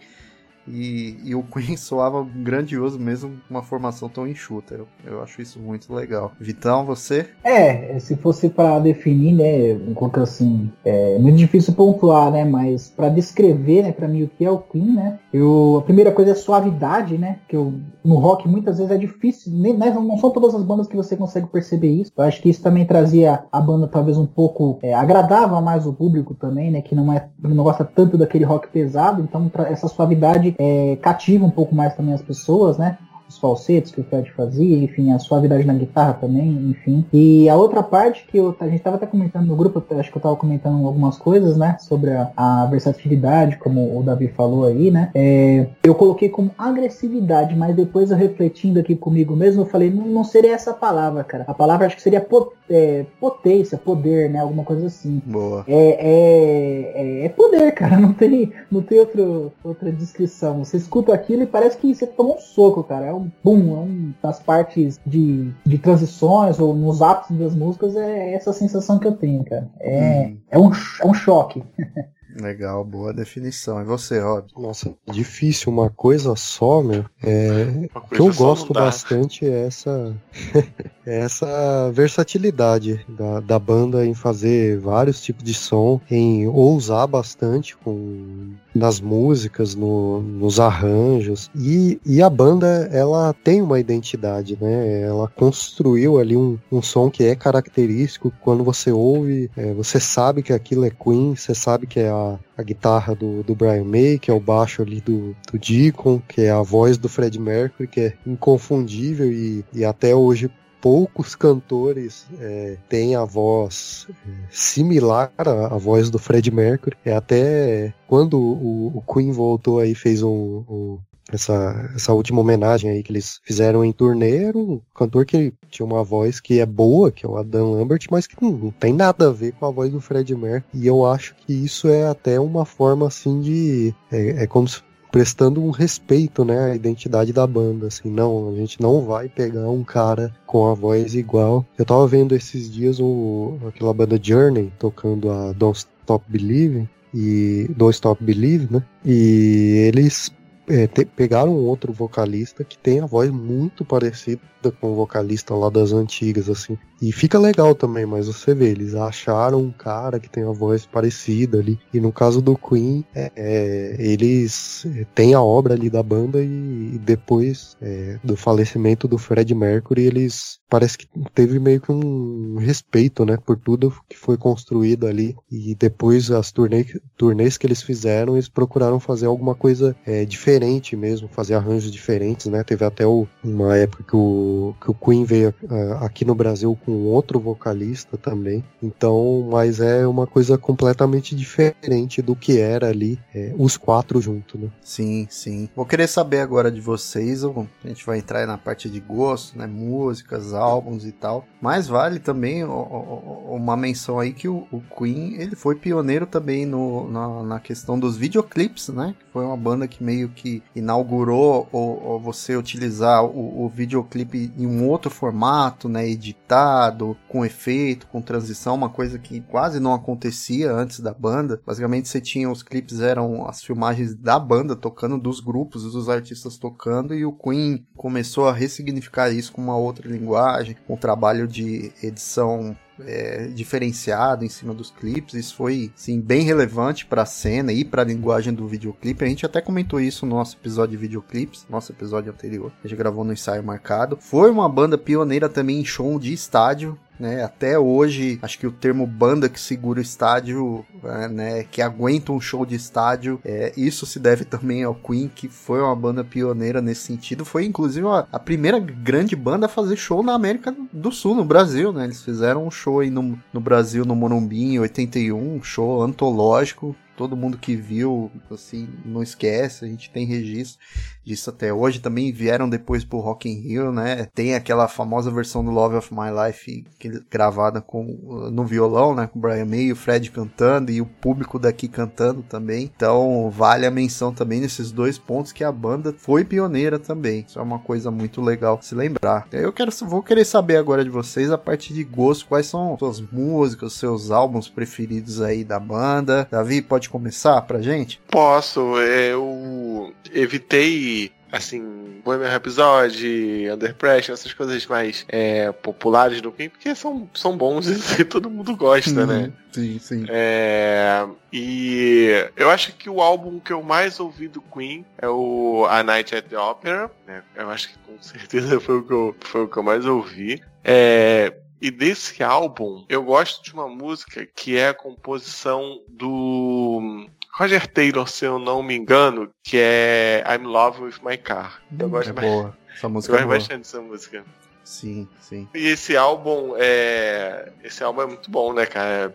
E, 0.68 1.18
e, 1.24 1.36
o 1.36 1.44
Queen 1.44 1.76
soava 1.78 2.26
grandioso 2.36 3.00
mesmo 3.00 3.32
com 3.48 3.56
uma 3.56 3.64
formação 3.64 4.08
tão 4.08 4.28
enxuta. 4.28 4.76
Eu, 4.76 4.88
eu 5.06 5.24
acho 5.24 5.42
isso 5.42 5.60
muito 5.60 5.94
legal. 5.94 6.32
Vitão, 6.40 6.86
você? 6.86 7.28
É, 7.44 7.98
se 8.00 8.16
fosse 8.16 8.50
para 8.50 8.80
definir, 8.80 9.34
né, 9.34 9.72
enquanto 9.90 10.20
assim, 10.20 10.72
é 10.86 11.18
muito 11.20 11.38
difícil 11.38 11.74
pontuar, 11.74 12.32
né, 12.32 12.46
mas 12.46 12.90
para 12.90 13.10
descrever, 13.10 13.84
né, 13.84 13.92
para 13.92 14.08
mim 14.08 14.24
o 14.24 14.28
que 14.28 14.46
é 14.46 14.52
o 14.52 14.60
Queen, 14.60 14.94
né, 14.94 15.20
eu, 15.34 15.78
a 15.80 15.82
primeira 15.84 16.12
coisa 16.12 16.32
é 16.32 16.34
a 16.34 16.38
suavidade, 16.38 17.18
né, 17.18 17.40
que 17.48 17.56
eu, 17.56 17.74
no 18.04 18.16
rock 18.16 18.48
muitas 18.48 18.78
vezes 18.78 18.92
é 18.92 18.98
difícil, 18.98 19.52
né, 19.54 19.92
não 19.92 20.18
são 20.18 20.32
todas 20.32 20.54
as 20.54 20.64
bandas 20.64 20.88
que 20.88 20.96
você 20.96 21.16
consegue 21.16 21.48
perceber 21.48 21.90
isso. 21.90 22.12
Eu 22.16 22.24
acho 22.24 22.42
que 22.42 22.50
isso 22.50 22.62
também 22.62 22.86
trazia 22.86 23.44
a 23.52 23.62
banda 23.62 23.88
talvez 23.88 24.18
um 24.18 24.26
pouco, 24.26 24.80
é, 24.82 24.94
agradava 24.94 25.60
mais 25.62 25.86
o 25.86 25.94
público 25.94 26.34
também, 26.34 26.72
né, 26.72 26.82
que 26.82 26.96
não 26.96 27.12
é, 27.12 27.30
não 27.40 27.64
gosta 27.64 27.84
tanto 27.84 28.18
daquele 28.18 28.46
rock 28.46 28.68
pesado, 28.70 29.22
então 29.22 29.52
essa 29.68 29.88
suavidade 29.88 30.51
é, 30.58 30.96
cativa 30.98 31.46
um 31.46 31.52
pouco 31.52 31.76
mais 31.76 31.96
também 31.96 32.14
as 32.14 32.22
pessoas, 32.22 32.78
né? 32.78 32.98
Os 33.32 33.38
falsetes 33.38 33.92
que 33.92 34.02
o 34.02 34.04
Fred 34.04 34.32
fazia, 34.32 34.78
enfim, 34.84 35.12
a 35.12 35.20
suavidade 35.20 35.66
na 35.66 35.74
guitarra 35.74 36.14
também, 36.14 36.50
enfim. 36.70 37.06
E 37.12 37.50
a 37.50 37.56
outra 37.56 37.82
parte 37.82 38.26
que 38.28 38.38
eu, 38.38 38.56
a 38.60 38.66
gente 38.66 38.76
estava 38.76 38.98
até 38.98 39.06
comentando 39.06 39.48
no 39.48 39.56
grupo, 39.56 39.84
acho 39.98 40.12
que 40.12 40.18
eu 40.18 40.20
estava 40.20 40.36
comentando 40.36 40.86
algumas 40.86 41.18
coisas, 41.18 41.58
né, 41.58 41.78
sobre 41.80 42.12
a, 42.12 42.32
a, 42.36 42.66
versatilidade, 42.66 43.58
como 43.58 43.98
o 43.98 44.04
Davi 44.04 44.28
falou 44.28 44.66
aí, 44.66 44.92
né, 44.92 45.10
é, 45.16 45.68
eu 45.84 45.96
coloquei 45.96 46.30
como 46.30 46.52
agressividade, 46.58 47.56
mas 47.56 47.76
depois 47.76 48.12
eu 48.12 48.18
refletindo 48.18 48.80
aqui 48.80 48.96
comigo 48.96 49.36
mesmo, 49.36 49.62
eu 49.62 49.66
falei, 49.66 49.90
não, 49.90 50.06
não 50.06 50.24
seria 50.24 50.54
essa 50.54 50.74
palavra, 50.74 51.24
cara. 51.24 51.46
A 51.48 51.54
palavra 51.54 51.88
acho 51.88 51.96
que 51.96 52.02
seria 52.02 52.22
pot, 52.22 52.52
é, 52.70 53.06
potência, 53.20 53.78
poder, 53.78 54.30
né, 54.30 54.40
alguma 54.40 54.64
coisa 54.64 54.88
assim. 54.88 55.22
Boa. 55.26 55.64
É, 55.68 55.76
é, 55.76 56.92
é, 56.96 57.26
é 57.26 57.30
poder, 57.30 57.72
cara, 57.74 57.98
não 58.00 58.14
tem, 58.14 58.52
não 58.70 58.82
tem 58.82 59.00
outro, 59.00 59.52
outra 59.64 59.92
descrição. 59.92 60.64
Você 60.64 60.78
escuta 60.78 61.14
aquilo 61.14 61.44
e 61.44 61.48
parece 61.48 61.78
que 61.78 61.94
você 61.94 62.06
tomou 62.06 62.36
um 62.36 62.40
soco, 62.40 62.84
cara. 62.84 63.06
É 63.06 63.14
um 63.14 63.21
boom, 63.44 63.76
é 63.76 63.80
um, 63.80 64.14
nas 64.24 64.40
partes 64.40 65.00
de, 65.06 65.52
de 65.66 65.78
transições 65.78 66.60
ou 66.60 66.74
nos 66.76 67.02
ápices 67.02 67.38
das 67.38 67.56
músicas, 67.56 67.96
é 67.96 68.34
essa 68.34 68.54
sensação 68.54 69.00
que 69.00 69.08
eu 69.08 69.14
tenho, 69.14 69.44
cara. 69.44 69.70
É, 69.80 70.28
hum. 70.28 70.38
é, 70.50 70.60
um, 70.60 70.72
é 70.72 71.08
um 71.08 71.14
choque. 71.14 71.64
Legal, 72.40 72.84
boa 72.84 73.14
definição. 73.14 73.82
E 73.82 73.84
você, 73.84 74.20
Rob? 74.20 74.48
Nossa, 74.58 74.94
difícil 75.12 75.72
uma 75.72 75.90
coisa 75.90 76.36
só, 76.36 76.82
meu. 76.82 77.06
É, 77.24 77.90
o 77.96 78.02
que 78.02 78.20
eu 78.20 78.34
gosto 78.34 78.74
bastante 78.74 79.46
é 79.46 79.68
essa, 79.68 80.16
é 81.06 81.20
essa 81.20 81.92
versatilidade 81.92 83.06
da, 83.08 83.40
da 83.40 83.60
banda 83.60 84.06
em 84.06 84.14
fazer 84.14 84.80
vários 84.80 85.22
tipos 85.22 85.44
de 85.44 85.54
som, 85.54 86.00
em 86.10 86.48
ousar 86.48 87.08
bastante 87.08 87.76
com 87.78 88.54
nas 88.74 89.02
músicas, 89.02 89.76
no, 89.76 90.22
nos 90.22 90.60
arranjos. 90.60 91.52
E, 91.56 92.00
e 92.06 92.22
a 92.22 92.30
banda, 92.30 92.90
ela 92.92 93.34
tem 93.34 93.62
uma 93.62 93.80
identidade, 93.80 94.58
né? 94.60 95.02
Ela 95.02 95.28
construiu 95.28 96.18
ali 96.18 96.38
um, 96.38 96.58
um 96.72 96.82
som 96.82 97.10
que 97.10 97.24
é 97.24 97.36
característico. 97.36 98.32
Quando 98.42 98.64
você 98.64 98.92
ouve, 98.92 99.52
é, 99.58 99.74
você 99.74 100.00
sabe 100.00 100.42
que 100.42 100.54
aquilo 100.54 100.86
é 100.86 100.90
Queen, 100.90 101.36
você 101.36 101.54
sabe 101.54 101.86
que 101.86 102.00
é 102.00 102.10
a 102.10 102.21
a, 102.58 102.64
guitarra 102.64 103.16
do, 103.16 103.44
do 103.44 103.56
Brian 103.56 103.84
May, 103.84 104.20
que 104.20 104.30
é 104.30 104.34
o 104.34 104.40
baixo 104.40 104.82
ali 104.82 105.02
do, 105.02 105.36
do 105.52 105.58
Deacon, 105.58 106.22
que 106.28 106.42
é 106.42 106.52
a 106.52 106.62
voz 106.62 106.98
do 106.98 107.10
Fred 107.10 107.40
Mercury, 107.40 107.88
que 107.88 108.00
é 108.02 108.14
inconfundível 108.26 109.32
e, 109.32 109.66
e 109.74 109.84
até 109.84 110.16
hoje 110.16 110.52
poucos 110.82 111.36
cantores 111.36 112.26
é, 112.40 112.76
têm 112.90 113.16
a 113.16 113.24
voz 113.24 114.08
é, 114.10 114.32
similar 114.50 115.32
à, 115.38 115.76
à, 115.76 115.78
voz 115.78 116.10
do 116.10 116.18
Fred 116.18 116.50
Mercury. 116.52 116.98
É 117.06 117.14
até 117.14 117.94
quando 118.08 118.40
o, 118.40 118.88
o 118.96 119.02
Queen 119.14 119.32
voltou 119.32 119.80
aí 119.80 119.94
fez 119.94 120.24
um 120.24 120.98
essa, 121.32 121.92
essa 121.96 122.14
última 122.14 122.42
homenagem 122.42 122.90
aí 122.90 123.04
que 123.04 123.12
eles 123.12 123.40
fizeram 123.44 123.84
em 123.84 123.92
turnê 123.92 124.46
era 124.46 124.58
um 124.58 124.82
cantor 124.96 125.26
que 125.26 125.54
tinha 125.70 125.86
uma 125.86 126.04
voz 126.04 126.40
que 126.40 126.60
é 126.60 126.66
boa, 126.66 127.12
que 127.12 127.26
é 127.26 127.30
o 127.30 127.38
Adam 127.38 127.72
Lambert, 127.72 128.06
mas 128.10 128.28
que 128.28 128.42
não, 128.42 128.52
não 128.52 128.72
tem 128.72 128.94
nada 128.94 129.30
a 129.30 129.32
ver 129.32 129.54
com 129.54 129.66
a 129.66 129.72
voz 129.72 129.92
do 129.92 130.02
Fred 130.02 130.36
Mercury. 130.36 130.64
E 130.74 130.88
eu 130.88 131.06
acho 131.06 131.36
que 131.36 131.54
isso 131.54 131.88
é 131.88 132.08
até 132.08 132.40
uma 132.40 132.66
forma 132.66 133.08
assim 133.08 133.40
de. 133.42 133.96
É, 134.12 134.44
é 134.44 134.48
como 134.48 134.68
se 134.68 134.82
prestando 135.12 135.62
um 135.62 135.72
respeito, 135.72 136.46
né, 136.46 136.72
à 136.72 136.76
identidade 136.76 137.34
da 137.34 137.46
banda, 137.46 137.88
assim, 137.88 138.10
não, 138.10 138.50
a 138.50 138.56
gente 138.56 138.82
não 138.82 139.02
vai 139.02 139.28
pegar 139.28 139.70
um 139.70 139.84
cara 139.84 140.34
com 140.48 140.68
a 140.68 140.74
voz 140.74 141.14
igual. 141.14 141.66
Eu 141.78 141.84
tava 141.84 142.08
vendo 142.08 142.34
esses 142.34 142.72
dias 142.72 143.00
o, 143.00 143.58
aquela 143.68 143.94
banda 143.94 144.18
Journey 144.22 144.72
tocando 144.80 145.30
a 145.30 145.52
Don't 145.52 145.78
Stop 145.78 146.24
Believing 146.30 146.88
e 147.14 147.70
Don't 147.76 147.94
Stop 147.94 148.24
Believe, 148.24 148.74
né, 148.74 148.82
e 149.06 149.84
eles 149.88 150.32
é, 150.72 150.88
te, 150.88 151.06
pegaram 151.06 151.54
outro 151.54 151.92
vocalista 151.92 152.64
que 152.64 152.78
tem 152.78 153.02
a 153.02 153.06
voz 153.06 153.30
muito 153.30 153.84
parecida 153.84 154.42
com 154.80 154.92
o 154.92 154.96
vocalista 154.96 155.56
lá 155.56 155.70
das 155.70 155.92
antigas, 155.92 156.50
assim. 156.50 156.78
E 157.02 157.12
fica 157.12 157.40
legal 157.40 157.74
também, 157.74 158.06
mas 158.06 158.28
você 158.28 158.54
vê, 158.54 158.70
eles 158.70 158.94
acharam 158.94 159.60
um 159.60 159.72
cara 159.72 160.20
que 160.20 160.30
tem 160.30 160.44
a 160.44 160.52
voz 160.52 160.86
parecida 160.86 161.58
ali. 161.60 161.80
E 161.94 162.00
no 162.00 162.12
caso 162.12 162.42
do 162.42 162.56
Queen, 162.56 163.04
é, 163.16 163.32
é, 163.36 163.96
eles 164.00 164.86
é, 164.86 165.06
têm 165.16 165.34
a 165.34 165.42
obra 165.42 165.74
ali 165.74 165.90
da 165.90 166.04
banda 166.04 166.42
e, 166.42 166.92
e 166.94 167.00
depois 167.00 167.76
é, 167.82 168.20
do 168.24 168.36
falecimento 168.36 169.08
do 169.08 169.18
Fred 169.18 169.54
Mercury, 169.56 170.04
eles 170.04 170.61
parece 170.72 170.98
que 170.98 171.06
teve 171.36 171.60
meio 171.60 171.82
que 171.82 171.92
um 171.92 172.56
respeito, 172.58 173.26
né, 173.26 173.36
por 173.36 173.58
tudo 173.58 173.94
que 174.08 174.18
foi 174.18 174.38
construído 174.38 175.06
ali. 175.06 175.36
E 175.52 175.76
depois 175.76 176.32
as 176.32 176.50
turnê, 176.50 176.86
turnês 177.18 177.58
que 177.58 177.68
eles 177.68 177.82
fizeram, 177.82 178.36
eles 178.36 178.48
procuraram 178.48 178.98
fazer 178.98 179.26
alguma 179.26 179.54
coisa 179.54 179.94
é, 180.06 180.24
diferente 180.24 180.96
mesmo, 180.96 181.28
fazer 181.28 181.56
arranjos 181.56 181.92
diferentes, 181.92 182.46
né? 182.46 182.64
Teve 182.64 182.86
até 182.86 183.06
o, 183.06 183.28
uma 183.44 183.76
época 183.76 184.04
que 184.04 184.16
o, 184.16 184.74
que 184.80 184.90
o 184.90 184.94
Queen 184.94 185.26
veio 185.26 185.54
uh, 185.64 186.06
aqui 186.06 186.24
no 186.24 186.34
Brasil 186.34 186.80
com 186.86 187.04
outro 187.04 187.38
vocalista 187.38 188.18
também. 188.18 188.64
Então, 188.82 189.50
mas 189.52 189.82
é 189.82 190.08
uma 190.08 190.26
coisa 190.26 190.58
completamente 190.58 191.36
diferente 191.36 192.22
do 192.22 192.34
que 192.34 192.60
era 192.60 192.88
ali, 192.88 193.20
é, 193.36 193.54
os 193.58 193.76
quatro 193.76 194.22
juntos, 194.22 194.58
né? 194.60 194.70
Sim, 194.82 195.28
sim. 195.30 195.68
Vou 195.76 195.86
querer 195.86 196.08
saber 196.08 196.40
agora 196.40 196.72
de 196.72 196.80
vocês, 196.80 197.44
a 197.44 197.52
gente 197.84 198.06
vai 198.06 198.20
entrar 198.20 198.48
na 198.48 198.58
parte 198.58 198.90
de 198.90 199.02
gosto, 199.02 199.58
né? 199.58 199.68
Músicas, 199.68 200.54
álbuns 200.62 201.06
e 201.06 201.12
tal. 201.12 201.46
Mas 201.62 201.88
vale 201.88 202.20
também 202.20 202.64
uma 202.64 203.78
menção 203.78 204.20
aí 204.20 204.34
que 204.34 204.48
o, 204.48 204.66
Queen, 204.98 205.36
ele 205.36 205.56
foi 205.56 205.76
pioneiro 205.76 206.26
também 206.26 206.66
no, 206.66 207.10
na, 207.10 207.44
na 207.44 207.60
questão 207.60 208.00
dos 208.00 208.18
videoclips, 208.18 208.90
né? 208.90 209.16
Foi 209.32 209.46
uma 209.46 209.58
banda 209.58 209.88
que 209.88 210.04
meio 210.04 210.30
que 210.30 210.62
inaugurou 210.76 211.68
o, 211.72 212.16
o 212.16 212.20
você 212.20 212.56
utilizar 212.56 213.24
o, 213.24 213.66
o 213.66 213.70
videoclipe 213.70 214.52
em 214.58 214.66
um 214.66 214.88
outro 214.88 215.10
formato, 215.10 215.88
né? 215.88 216.08
Editado, 216.08 217.16
com 217.28 217.46
efeito, 217.46 218.08
com 218.08 218.22
transição, 218.22 218.76
uma 218.76 218.90
coisa 218.90 219.20
que 219.20 219.42
quase 219.42 219.80
não 219.80 219.94
acontecia 219.94 220.72
antes 220.72 221.00
da 221.00 221.14
banda. 221.14 221.62
Basicamente 221.66 222.10
você 222.10 222.20
tinha 222.20 222.50
os 222.50 222.64
clipes, 222.64 223.00
eram 223.00 223.48
as 223.48 223.64
filmagens 223.64 224.16
da 224.16 224.40
banda 224.40 224.76
tocando, 224.76 225.18
dos 225.18 225.40
grupos, 225.40 225.84
dos 225.84 226.10
artistas 226.10 226.58
tocando, 226.58 227.14
e 227.14 227.26
o 227.26 227.32
Queen 227.32 227.86
começou 227.96 228.48
a 228.48 228.54
ressignificar 228.54 229.30
isso 229.30 229.52
com 229.52 229.62
uma 229.62 229.78
outra 229.78 230.08
linguagem, 230.08 230.51
com 230.88 230.94
um 230.94 230.98
trabalho 230.98 231.48
de 231.48 231.92
edição 232.02 232.76
é, 233.06 233.48
diferenciado 233.48 234.46
em 234.46 234.50
cima 234.50 234.74
dos 234.74 234.92
clipes. 234.92 235.34
Isso 235.34 235.56
foi, 235.56 235.92
sim, 235.96 236.20
bem 236.20 236.44
relevante 236.44 237.06
para 237.06 237.24
a 237.24 237.26
cena 237.26 237.72
e 237.72 237.84
para 237.84 238.02
a 238.02 238.06
linguagem 238.06 238.54
do 238.54 238.68
videoclipe. 238.68 239.24
A 239.24 239.28
gente 239.28 239.46
até 239.46 239.62
comentou 239.62 240.00
isso 240.00 240.26
no 240.26 240.36
nosso 240.36 240.56
episódio 240.58 240.92
de 240.92 240.98
videoclipes, 240.98 241.66
nosso 241.70 241.92
episódio 241.92 242.32
anterior. 242.32 242.72
A 242.84 242.88
gente 242.88 242.98
gravou 242.98 243.24
no 243.24 243.34
ensaio 243.34 243.64
marcado. 243.64 244.18
Foi 244.20 244.50
uma 244.50 244.70
banda 244.70 244.98
pioneira 244.98 245.50
também 245.50 245.80
em 245.80 245.86
show 245.86 246.20
de 246.20 246.34
estádio 246.34 246.98
né? 247.22 247.44
Até 247.44 247.78
hoje, 247.78 248.40
acho 248.42 248.58
que 248.58 248.66
o 248.66 248.72
termo 248.72 249.06
banda 249.06 249.48
que 249.48 249.60
segura 249.60 250.00
o 250.00 250.02
estádio, 250.02 250.84
é, 251.04 251.28
né? 251.28 251.64
Que 251.64 251.82
aguenta 251.82 252.32
um 252.32 252.42
show 252.42 252.66
de 252.66 252.76
estádio, 252.76 253.40
é, 253.46 253.72
isso 253.78 254.06
se 254.06 254.20
deve 254.20 254.44
também 254.44 254.84
ao 254.84 254.96
Queen, 254.96 255.32
que 255.34 255.48
foi 255.48 255.80
uma 255.80 255.96
banda 255.96 256.24
pioneira 256.24 256.82
nesse 256.82 257.02
sentido. 257.02 257.46
Foi 257.46 257.64
inclusive 257.64 258.08
a, 258.08 258.28
a 258.32 258.40
primeira 258.40 258.80
grande 258.80 259.36
banda 259.36 259.68
a 259.68 259.70
fazer 259.70 259.96
show 259.96 260.24
na 260.24 260.34
América 260.34 260.76
do 260.92 261.12
Sul, 261.12 261.36
no 261.36 261.46
Brasil, 261.46 261.94
né? 261.94 262.06
Eles 262.06 262.24
fizeram 262.24 262.66
um 262.66 262.72
show 262.72 263.00
aí 263.00 263.12
no, 263.12 263.38
no 263.54 263.60
Brasil, 263.60 264.04
no 264.04 264.16
Morumbi, 264.16 264.64
em 264.64 264.80
81, 264.80 265.38
um 265.38 265.64
show 265.64 266.02
antológico 266.02 266.96
todo 267.16 267.38
mundo 267.38 267.58
que 267.58 267.76
viu, 267.76 268.32
assim, 268.50 268.90
não 269.06 269.22
esquece, 269.22 269.86
a 269.86 269.88
gente 269.88 270.10
tem 270.10 270.26
registro 270.26 270.80
disso 271.24 271.50
até 271.50 271.74
hoje. 271.74 272.00
Também 272.00 272.32
vieram 272.32 272.70
depois 272.70 273.04
pro 273.04 273.20
Rock 273.20 273.50
in 273.50 273.62
Rio, 273.62 273.92
né? 273.92 274.28
Tem 274.34 274.56
aquela 274.56 274.88
famosa 274.88 275.30
versão 275.32 275.64
do 275.64 275.72
Love 275.72 275.98
of 275.98 276.14
My 276.14 276.30
Life 276.46 276.86
que, 277.00 277.10
gravada 277.30 277.82
com, 277.82 278.50
no 278.52 278.66
violão, 278.66 279.14
né? 279.14 279.28
Com 279.28 279.40
o 279.40 279.42
Brian 279.42 279.66
May 279.66 279.82
e 279.82 279.92
o 279.92 279.96
Fred 279.96 280.32
cantando 280.32 280.92
e 280.92 281.02
o 281.02 281.06
público 281.06 281.60
daqui 281.60 281.88
cantando 281.88 282.42
também. 282.44 282.90
Então 282.96 283.50
vale 283.50 283.86
a 283.86 283.92
menção 283.92 284.34
também 284.34 284.60
nesses 284.60 284.92
dois 284.92 285.18
pontos 285.18 285.52
que 285.52 285.64
a 285.64 285.72
banda 285.72 286.14
foi 286.18 286.44
pioneira 286.44 286.98
também. 286.98 287.46
Isso 287.48 287.60
é 287.60 287.62
uma 287.62 287.80
coisa 287.80 288.10
muito 288.10 288.42
legal 288.42 288.80
se 288.82 288.96
lembrar. 288.96 289.48
Eu 289.52 289.72
quero, 289.74 289.92
vou 290.06 290.24
querer 290.24 290.46
saber 290.46 290.78
agora 290.78 291.04
de 291.04 291.10
vocês 291.10 291.52
a 291.52 291.58
partir 291.58 291.94
de 291.94 292.04
gosto, 292.04 292.48
quais 292.48 292.66
são 292.66 292.98
suas 292.98 293.22
músicas, 293.22 293.94
seus 293.94 294.32
álbuns 294.32 294.70
preferidos 294.70 295.42
aí 295.42 295.64
da 295.64 295.80
banda. 295.80 296.48
Davi, 296.50 296.82
pode 296.82 297.01
começar 297.10 297.62
pra 297.62 297.82
gente? 297.82 298.22
Posso. 298.30 298.98
Eu 298.98 300.14
evitei 300.34 301.32
assim, 301.52 302.22
Bohemian 302.24 302.50
Rhapsody, 302.50 303.70
Under 303.72 303.94
Pressure, 303.94 304.34
essas 304.34 304.54
coisas 304.54 304.86
mais 304.88 305.26
é, 305.28 305.72
populares 305.72 306.42
do 306.42 306.52
Queen, 306.52 306.70
porque 306.70 306.96
são, 306.96 307.30
são 307.34 307.58
bons 307.58 307.88
e 308.18 308.24
todo 308.24 308.50
mundo 308.50 308.76
gosta, 308.76 309.26
né? 309.26 309.46
Uhum. 309.46 309.52
Sim, 309.72 310.00
sim. 310.00 310.26
É, 310.30 311.26
e 311.52 312.48
eu 312.56 312.70
acho 312.70 312.94
que 312.94 313.10
o 313.10 313.22
álbum 313.22 313.60
que 313.60 313.74
eu 313.74 313.84
mais 313.84 314.20
ouvi 314.20 314.48
do 314.48 314.62
Queen 314.62 315.06
é 315.18 315.28
o 315.28 315.86
A 315.90 316.04
Night 316.04 316.36
at 316.36 316.46
the 316.46 316.58
Opera, 316.58 317.12
né? 317.28 317.44
Eu 317.56 317.70
acho 317.70 317.90
que 317.90 317.98
com 318.00 318.22
certeza 318.22 318.80
foi 318.82 318.98
o 318.98 319.04
que 319.04 319.14
eu, 319.14 319.36
foi 319.42 319.64
o 319.64 319.68
que 319.68 319.78
eu 319.78 319.84
mais 319.84 320.06
ouvi. 320.06 320.62
É, 320.84 321.54
e 321.82 321.90
desse 321.90 322.44
álbum, 322.44 323.04
eu 323.10 323.24
gosto 323.24 323.64
de 323.64 323.74
uma 323.74 323.88
música 323.88 324.46
que 324.46 324.78
é 324.78 324.90
a 324.90 324.94
composição 324.94 326.00
do 326.08 327.28
Roger 327.54 327.88
Taylor, 327.88 328.28
se 328.30 328.46
eu 328.46 328.60
não 328.60 328.84
me 328.84 328.96
engano, 328.96 329.50
que 329.64 329.78
é 329.78 330.44
I'm 330.48 330.66
Love 330.66 331.02
with 331.02 331.16
My 331.24 331.38
Car. 331.38 331.82
Eu 331.98 332.10
gosto 332.10 332.30
é 332.30 332.34
boa. 332.34 332.78
Essa 332.94 333.10
música 333.10 333.34
eu 333.34 333.38
gosto 333.40 333.52
é 333.52 333.58
bastante 333.58 333.80
dessa 333.80 334.02
música. 334.02 334.46
Sim, 334.84 335.28
sim. 335.40 335.68
E 335.74 335.88
esse 335.88 336.16
álbum 336.16 336.76
é. 336.78 337.72
Esse 337.84 338.04
álbum 338.04 338.22
é 338.22 338.26
muito 338.28 338.52
bom, 338.52 338.74
né, 338.74 338.86
cara? 338.86 339.34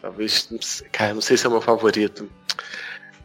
Talvez. 0.00 0.82
Cara, 0.90 1.14
não 1.14 1.20
sei 1.20 1.36
se 1.36 1.44
é 1.44 1.48
o 1.48 1.52
meu 1.52 1.60
favorito. 1.60 2.30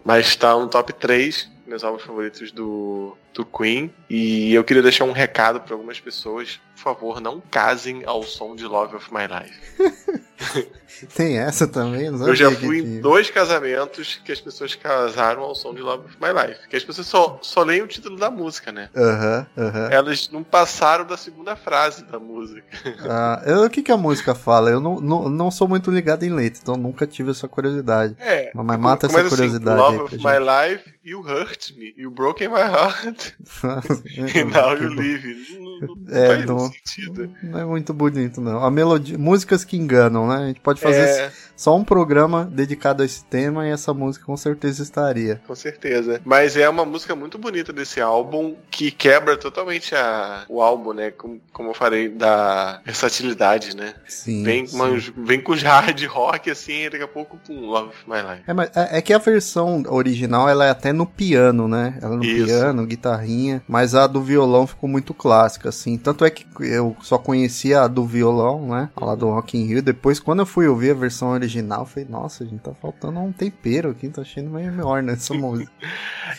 Mas 0.03 0.35
tá 0.35 0.53
no 0.57 0.67
top 0.67 0.93
3 0.93 1.49
meus 1.69 1.83
álbuns 1.83 2.03
favoritos 2.03 2.51
do, 2.51 3.15
do 3.33 3.45
Queen. 3.45 3.93
E 4.09 4.53
eu 4.53 4.63
queria 4.63 4.81
deixar 4.81 5.05
um 5.05 5.11
recado 5.11 5.61
para 5.61 5.73
algumas 5.73 5.99
pessoas. 5.99 6.59
Por 6.75 6.81
favor, 6.81 7.21
não 7.21 7.39
casem 7.39 8.03
ao 8.05 8.23
som 8.23 8.55
de 8.55 8.65
Love 8.65 8.95
of 8.95 9.13
My 9.13 9.27
Life. 9.27 10.19
Tem 11.15 11.37
essa 11.37 11.67
também? 11.67 12.05
eu 12.05 12.35
já 12.35 12.51
fui 12.51 12.81
que... 12.81 12.87
em 12.87 12.99
dois 12.99 13.29
casamentos 13.29 14.19
que 14.23 14.31
as 14.31 14.41
pessoas 14.41 14.75
casaram 14.75 15.43
ao 15.43 15.55
som 15.55 15.73
de 15.73 15.81
Love 15.81 16.05
of 16.05 16.17
My 16.19 16.29
Life. 16.29 16.67
Que 16.67 16.75
as 16.75 16.83
pessoas 16.83 17.07
só, 17.07 17.39
só 17.41 17.63
leem 17.63 17.81
o 17.81 17.87
título 17.87 18.17
da 18.17 18.29
música, 18.29 18.71
né? 18.71 18.89
Aham, 18.95 19.47
uh 19.55 19.61
aham. 19.61 19.69
-huh, 19.69 19.69
uh 19.69 19.89
-huh. 19.89 19.91
Elas 19.91 20.29
não 20.29 20.43
passaram 20.43 21.05
da 21.05 21.15
segunda 21.17 21.55
frase 21.55 22.03
da 22.05 22.19
música. 22.19 22.65
Ah, 23.01 23.41
eu, 23.45 23.63
o 23.63 23.69
que, 23.69 23.81
que 23.81 23.91
a 23.91 23.97
música 23.97 24.35
fala? 24.35 24.69
Eu 24.69 24.79
não, 24.79 24.99
não, 24.99 25.29
não 25.29 25.51
sou 25.51 25.67
muito 25.67 25.89
ligado 25.91 26.23
em 26.23 26.33
letra, 26.33 26.59
então 26.61 26.75
nunca 26.75 27.07
tive 27.07 27.31
essa 27.31 27.47
curiosidade. 27.47 28.15
É. 28.19 28.51
Mas 28.53 28.79
mata 28.79 29.07
essa 29.07 29.19
assim, 29.21 29.29
curiosidade. 29.29 29.79
Love 29.79 29.97
of 29.99 30.17
My 30.17 30.39
Life, 30.39 30.93
You 31.03 31.21
Hurt 31.21 31.71
Me, 31.77 31.93
You 31.97 32.11
Broken 32.11 32.49
My 32.49 32.61
Heart. 32.61 33.33
e 34.35 34.43
Now 34.43 34.73
You 34.73 34.93
Live. 34.93 35.59
Não, 35.87 35.95
não 35.95 36.15
é, 36.15 36.45
não, 36.45 36.59
sentido. 36.71 37.31
não 37.43 37.59
é 37.59 37.65
muito 37.65 37.93
bonito, 37.93 38.41
não. 38.41 38.63
A 38.63 38.71
melodia, 38.71 39.17
músicas 39.17 39.63
que 39.63 39.77
enganam, 39.77 40.27
né? 40.27 40.35
A 40.35 40.47
gente 40.47 40.59
pode 40.59 40.81
fazer 40.81 41.01
é... 41.01 41.31
só 41.55 41.75
um 41.75 41.83
programa 41.83 42.45
dedicado 42.45 43.03
a 43.03 43.05
esse 43.05 43.23
tema 43.25 43.67
e 43.67 43.71
essa 43.71 43.93
música 43.93 44.25
com 44.25 44.37
certeza 44.37 44.83
estaria. 44.83 45.41
Com 45.45 45.55
certeza. 45.55 46.21
Mas 46.25 46.57
é 46.57 46.67
uma 46.67 46.85
música 46.85 47.15
muito 47.15 47.37
bonita 47.37 47.71
desse 47.71 48.01
álbum 48.01 48.55
que 48.69 48.91
quebra 48.91 49.37
totalmente 49.37 49.95
a, 49.95 50.45
o 50.49 50.61
álbum, 50.61 50.93
né? 50.93 51.11
Como, 51.11 51.39
como 51.51 51.69
eu 51.69 51.73
falei, 51.73 52.09
da 52.09 52.81
versatilidade, 52.85 53.75
né? 53.75 53.93
Sim. 54.07 54.43
Vem, 54.43 54.65
sim. 54.65 54.75
Uma, 54.75 54.89
vem 55.17 55.41
com 55.41 55.53
hard 55.53 56.03
rock 56.05 56.49
assim, 56.49 56.85
e 56.85 56.89
daqui 56.89 57.03
a 57.03 57.07
pouco 57.07 57.39
com 57.45 57.59
Love 57.59 57.93
My 58.07 58.17
Life. 58.17 58.43
É, 58.47 58.53
mas 58.53 58.69
é, 58.75 58.97
é, 58.97 59.01
que 59.01 59.13
a 59.13 59.17
versão 59.17 59.83
original 59.87 60.47
ela 60.49 60.65
é 60.65 60.69
até 60.69 60.91
no 60.91 61.05
piano, 61.05 61.67
né? 61.67 61.97
Ela 62.01 62.15
é 62.15 62.17
no 62.17 62.23
Isso. 62.23 62.45
piano, 62.45 62.85
guitarrinha, 62.85 63.61
mas 63.67 63.95
a 63.95 64.07
do 64.07 64.21
violão 64.21 64.65
ficou 64.67 64.89
muito 64.89 65.13
clássica, 65.13 65.68
assim. 65.69 65.97
Tanto 65.97 66.25
é 66.25 66.29
que 66.29 66.45
eu 66.59 66.95
só 67.01 67.17
conhecia 67.17 67.81
a 67.81 67.87
do 67.87 68.05
violão, 68.05 68.67
né? 68.67 68.89
A 68.95 69.05
lá 69.05 69.15
do 69.15 69.29
Rock 69.29 69.57
in 69.57 69.65
Rio. 69.65 69.81
Depois, 69.81 70.19
quando 70.19 70.39
eu 70.39 70.45
fui 70.45 70.67
ouvir 70.67 70.91
a 70.91 70.95
versão 70.95 71.29
original, 71.29 71.81
eu 71.81 71.85
falei, 71.85 72.07
nossa, 72.09 72.45
gente, 72.45 72.61
tá 72.61 72.73
faltando 72.73 73.19
um 73.19 73.31
tempero 73.31 73.91
aqui, 73.91 74.09
tá 74.09 74.21
achando 74.21 74.49
meio 74.49 74.71
melhor 74.71 75.01
nessa 75.01 75.33
música. 75.35 75.71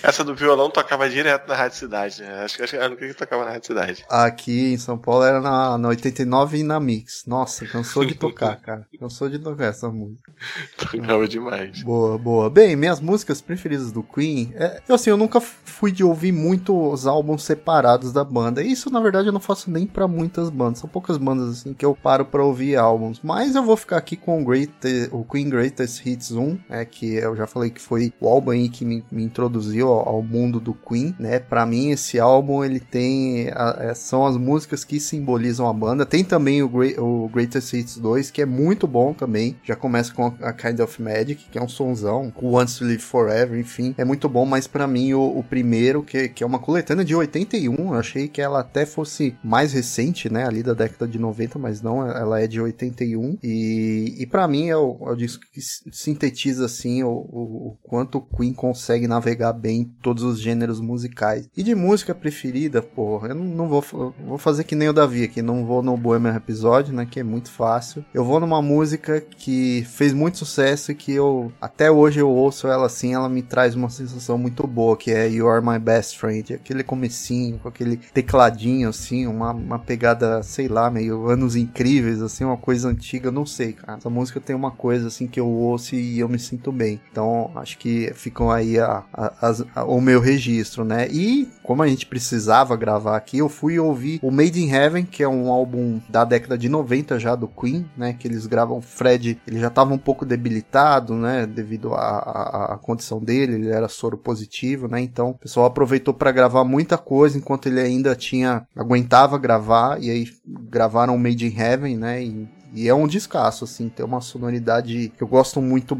Essa 0.03 0.25
do 0.25 0.35
violão 0.35 0.71
tocava 0.71 1.09
direto 1.09 1.49
na 1.49 1.55
Rádio 1.55 1.79
Cidade, 1.79 2.23
né? 2.23 2.45
Acho 2.45 2.57
que 2.57 2.77
era 2.77 2.89
no 2.89 2.97
que 2.97 3.13
tocava 3.15 3.45
na 3.45 3.53
Rádio 3.53 3.67
Cidade. 3.67 4.05
Aqui 4.09 4.73
em 4.73 4.79
São 4.79 4.99
Paulo 4.99 5.25
era 5.25 5.41
na, 5.41 5.79
na 5.79 5.89
89 5.89 6.59
e 6.59 6.63
na 6.63 6.79
Mix. 6.81 7.25
Nossa, 7.27 7.67
cansou 7.67 8.05
de 8.05 8.15
tocar, 8.15 8.57
cara. 8.61 8.87
Cansou 8.99 9.29
de 9.29 9.39
tocar 9.39 9.67
essa 9.67 9.89
música. 9.89 10.33
Tocava 10.77 11.27
demais. 11.27 11.83
Boa, 11.83 12.19
boa. 12.19 12.51
Bem, 12.51 12.77
minhas 12.77 13.01
músicas 13.01 13.41
preferidas 13.41 13.93
do 13.93 14.03
Queen, 14.03 14.53
é, 14.55 14.81
eu 14.89 14.95
assim, 14.95 15.11
eu 15.11 15.17
nunca 15.17 15.41
fui 15.41 15.93
de 15.93 16.05
ouvir 16.05 16.33
muito 16.33 16.77
os 16.91 17.07
álbuns 17.07 17.43
separados 17.43 18.13
da 18.13 18.25
banda. 18.25 18.63
Isso, 18.63 18.91
na 18.91 19.01
verdade, 19.01 19.20
eu 19.29 19.33
não 19.33 19.41
faço 19.41 19.71
nem 19.71 19.87
para 19.87 20.07
muitas 20.07 20.51
bandas. 20.51 20.79
São 20.79 20.89
poucas 20.89 21.17
bandas 21.17 21.51
assim 21.51 21.73
que 21.73 21.85
eu 21.85 21.95
paro 21.95 22.25
para 22.25 22.45
ouvir 22.45 22.77
álbuns. 22.77 23.21
Mas 23.23 23.55
eu 23.55 23.63
vou 23.63 23.77
ficar 23.77 23.97
aqui 23.97 24.17
com 24.17 24.41
o, 24.41 24.45
Great, 24.45 24.73
o 25.11 25.25
Queen 25.25 25.49
Greatest 25.49 26.05
Hits 26.07 26.33
1, 26.33 26.59
é, 26.69 26.85
que 26.85 27.15
eu 27.15 27.37
já 27.37 27.47
falei 27.47 27.71
que 27.71 27.81
foi 27.81 28.13
o 28.21 28.29
álbum 28.29 28.51
aí 28.51 28.69
que 28.69 28.85
me, 28.85 29.05
me 29.11 29.23
introduziu 29.23 29.89
ao, 29.89 30.09
ao, 30.09 30.23
mundo 30.23 30.61
do 30.61 30.75
Queen, 30.75 31.15
né? 31.19 31.39
Para 31.39 31.67
mim 31.67 31.91
esse 31.91 32.19
álbum 32.19 32.65
ele 32.65 32.81
tem 32.81 33.49
a, 33.51 33.77
é, 33.81 33.95
são 33.95 34.27
as 34.27 34.37
músicas 34.37 34.85
que 34.85 35.01
simbolizam 35.01 35.69
a 35.69 35.73
banda. 35.73 36.07
Tem 36.07 36.25
também 36.25 36.63
o, 36.63 36.69
Great, 36.69 36.99
o 36.99 37.29
Greatest 37.33 37.73
Hits 37.73 37.97
2, 37.99 38.31
que 38.31 38.43
é 38.43 38.47
muito 38.47 38.87
bom 38.87 39.13
também. 39.13 39.57
Já 39.65 39.77
começa 39.77 40.13
com 40.13 40.33
a 40.41 40.53
Kind 40.53 40.81
of 40.81 41.03
Magic, 41.03 41.47
que 41.51 41.59
é 41.59 41.63
um 41.63 41.69
sonzão, 41.69 42.33
o 42.37 42.57
Once 42.57 42.79
to 42.79 42.85
Live 42.85 43.03
Forever, 43.03 43.59
enfim, 43.59 43.95
é 43.97 44.05
muito 44.05 44.29
bom, 44.29 44.45
mas 44.45 44.67
para 44.67 44.87
mim 44.87 45.15
o, 45.15 45.39
o, 45.39 45.43
primeiro, 45.43 46.03
que, 46.03 46.29
que 46.29 46.43
é 46.43 46.47
uma 46.47 46.59
coletânea 46.59 47.05
de 47.05 47.15
81, 47.15 47.75
eu 47.75 47.95
achei 47.95 48.29
que 48.29 48.41
ela 48.41 48.61
até 48.61 48.87
fosse 48.87 49.10
fosse 49.11 49.37
mais 49.43 49.73
recente, 49.73 50.33
né, 50.33 50.47
ali 50.47 50.63
da 50.63 50.73
década 50.73 51.07
de 51.07 51.19
90, 51.19 51.59
mas 51.59 51.83
não, 51.83 52.07
ela 52.07 52.41
é 52.41 52.47
de 52.47 52.61
81 52.61 53.39
e, 53.43 54.17
e 54.19 54.27
para 54.27 54.47
mim 54.47 54.69
é 54.69 54.77
o, 54.77 54.97
é 55.03 55.11
o, 55.11 55.17
disco 55.17 55.43
que 55.53 55.61
sintetiza 55.61 56.67
assim 56.67 57.03
o, 57.03 57.11
o, 57.11 57.69
o, 57.69 57.79
quanto 57.83 58.19
o 58.19 58.21
Queen 58.21 58.53
consegue 58.53 59.09
navegar 59.09 59.53
bem 59.53 59.85
todos 60.01 60.23
os 60.23 60.41
gêneros 60.41 60.81
musicais. 60.81 61.49
E 61.57 61.63
de 61.63 61.75
música 61.75 62.15
preferida, 62.15 62.81
pô, 62.81 63.25
eu 63.27 63.35
não, 63.35 63.69
vou, 63.69 63.85
vou 64.25 64.39
fazer 64.39 64.65
que 64.65 64.77
nem 64.77 64.89
o 64.89 64.93
Davi 64.93 65.25
aqui, 65.25 65.43
não 65.43 65.67
vou 65.67 65.83
no 65.83 65.97
Bohemian 65.97 66.37
Episódio, 66.37 66.95
né, 66.95 67.07
que 67.11 67.19
é 67.19 67.25
muito 67.25 67.51
fácil. 67.51 68.05
Eu 68.15 68.25
vou 68.25 68.39
numa 68.39 68.63
música 68.63 69.21
que 69.21 69.85
fez 69.91 70.13
muito 70.13 70.39
sucesso 70.39 70.93
e 70.93 70.95
que 70.95 71.13
eu 71.13 71.53
até 71.61 71.91
hoje 71.91 72.21
eu 72.21 72.31
ouço 72.31 72.69
ela 72.69 72.87
assim, 72.87 73.15
ela 73.15 73.29
me 73.29 73.43
traz 73.43 73.75
uma 73.75 73.91
sensação 73.91 74.39
muito 74.39 74.67
boa, 74.67 74.97
que 74.97 75.11
é 75.11 75.29
You 75.29 75.49
Are 75.49 75.65
My 75.65 75.79
Best 75.79 76.19
Friend, 76.19 76.55
aquele 76.55 76.85
comecinho 76.85 77.59
com 77.59 77.69
aquele 77.69 77.97
tecladinho 77.97 78.90
assim, 78.91 79.27
uma, 79.27 79.53
uma 79.53 79.79
pegada, 79.79 80.43
sei 80.43 80.69
lá, 80.69 80.91
meio 80.91 81.29
anos 81.29 81.57
incríveis 81.57 82.21
assim, 82.21 82.45
uma 82.45 82.57
coisa 82.57 82.89
antiga, 82.89 83.31
não 83.31 83.47
sei, 83.47 83.73
cara. 83.73 83.99
Essa 83.99 84.11
música 84.11 84.41
tem 84.41 84.55
uma 84.55 84.71
coisa 84.71 85.09
assim 85.09 85.27
que 85.27 85.41
eu 85.41 85.49
ouço 85.49 85.95
e 85.95 86.19
eu 86.19 86.29
me 86.29 86.39
sinto 86.39 86.71
bem. 86.71 87.01
Então, 87.11 87.51
acho 87.57 87.79
que 87.79 88.13
ficam 88.15 88.51
aí 88.51 88.79
a, 88.79 89.03
a, 89.13 89.55
a, 89.75 89.85
o 89.85 90.01
meu 90.01 90.21
registro, 90.21 90.85
né? 90.85 91.09
E 91.11 91.49
como 91.63 91.83
a 91.83 91.89
gente 91.89 92.07
precisava 92.07 92.77
gravar 92.77 93.17
aqui, 93.17 93.39
eu 93.39 93.49
fui 93.49 93.79
ouvir 93.79 94.19
o 94.23 94.31
Made 94.31 94.61
in 94.61 94.71
Heaven, 94.71 95.05
que 95.05 95.23
é 95.23 95.29
um 95.29 95.51
álbum 95.51 96.01
da 96.09 96.25
década 96.25 96.59
de 96.59 96.69
90 96.69 97.19
já 97.19 97.35
do 97.35 97.49
Queen, 97.49 97.89
né? 97.97 98.13
Que 98.13 98.27
eles 98.29 98.47
gravam 98.47 98.81
Fred, 98.81 99.41
ele 99.47 99.61
já 99.61 99.69
estava 99.69 99.95
um 99.95 99.99
pouco 99.99 100.27
debilitado, 100.27 101.15
né? 101.15 101.47
Devido 101.47 101.95
à 101.95 102.79
condição 102.83 103.21
dele, 103.21 103.55
ele 103.55 103.69
era 103.69 103.89
soro 103.89 104.17
positivo, 104.17 104.89
né? 104.89 105.01
Então 105.01 105.31
o 105.31 105.39
pessoal 105.39 105.67
aproveitou 105.67 106.13
para 106.13 106.33
gravar 106.33 106.65
muita 106.65 106.99
coisa 106.99 107.39
enquanto 107.39 107.67
ele 107.67 107.81
ainda 107.81 108.15
tinha 108.17 108.67
aguentava 108.81 109.37
gravar 109.37 110.03
e 110.03 110.11
aí 110.11 110.27
gravaram 110.47 111.19
Made 111.19 111.47
in 111.47 111.55
Heaven, 111.55 111.99
né? 111.99 112.25
E 112.25 112.49
e 112.73 112.89
é 112.89 112.95
um 112.95 113.07
descasso, 113.07 113.65
assim, 113.65 113.89
tem 113.89 114.05
uma 114.05 114.21
sonoridade 114.21 115.13
que 115.17 115.23
eu 115.23 115.29
gosto 115.29 115.61
muito, 115.61 115.97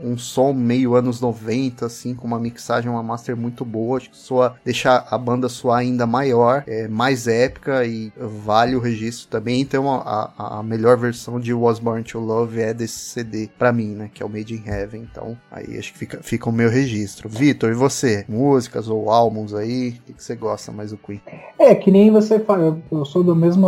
um 0.00 0.18
som 0.18 0.52
meio 0.52 0.94
anos 0.94 1.20
90, 1.20 1.86
assim, 1.86 2.14
com 2.14 2.26
uma 2.26 2.38
mixagem, 2.38 2.90
uma 2.90 3.02
master 3.02 3.36
muito 3.36 3.64
boa, 3.64 3.98
acho 3.98 4.10
que 4.10 4.16
soa, 4.16 4.56
deixa 4.64 5.06
a 5.10 5.18
banda 5.18 5.48
soar 5.48 5.78
ainda 5.78 6.06
maior, 6.06 6.64
é 6.66 6.88
mais 6.88 7.26
épica 7.26 7.84
e 7.84 8.12
vale 8.16 8.76
o 8.76 8.80
registro 8.80 9.28
também. 9.28 9.60
Então 9.60 9.90
a, 9.90 10.58
a 10.58 10.62
melhor 10.62 10.96
versão 10.96 11.40
de 11.40 11.52
Was 11.52 11.78
Born 11.78 12.02
to 12.02 12.18
Love 12.18 12.60
é 12.60 12.74
desse 12.74 12.98
CD 12.98 13.48
para 13.58 13.72
mim, 13.72 13.94
né, 13.94 14.10
que 14.12 14.22
é 14.22 14.26
o 14.26 14.28
Made 14.28 14.54
in 14.54 14.62
Heaven. 14.66 15.06
Então 15.10 15.36
aí 15.50 15.78
acho 15.78 15.92
que 15.92 15.98
fica, 15.98 16.22
fica 16.22 16.48
o 16.48 16.52
meu 16.52 16.70
registro. 16.70 17.28
Vitor, 17.28 17.70
e 17.70 17.74
você? 17.74 18.24
Músicas 18.28 18.88
ou 18.88 19.10
álbuns 19.10 19.54
aí? 19.54 19.88
O 19.88 19.92
que, 20.02 20.12
que 20.14 20.24
você 20.24 20.34
gosta 20.34 20.72
mais 20.72 20.90
do 20.90 20.98
Queen? 20.98 21.20
É, 21.58 21.74
que 21.74 21.90
nem 21.90 22.10
você 22.10 22.38
fala, 22.38 22.78
eu 22.90 23.04
sou 23.04 23.22
do 23.22 23.34
mesmo 23.34 23.66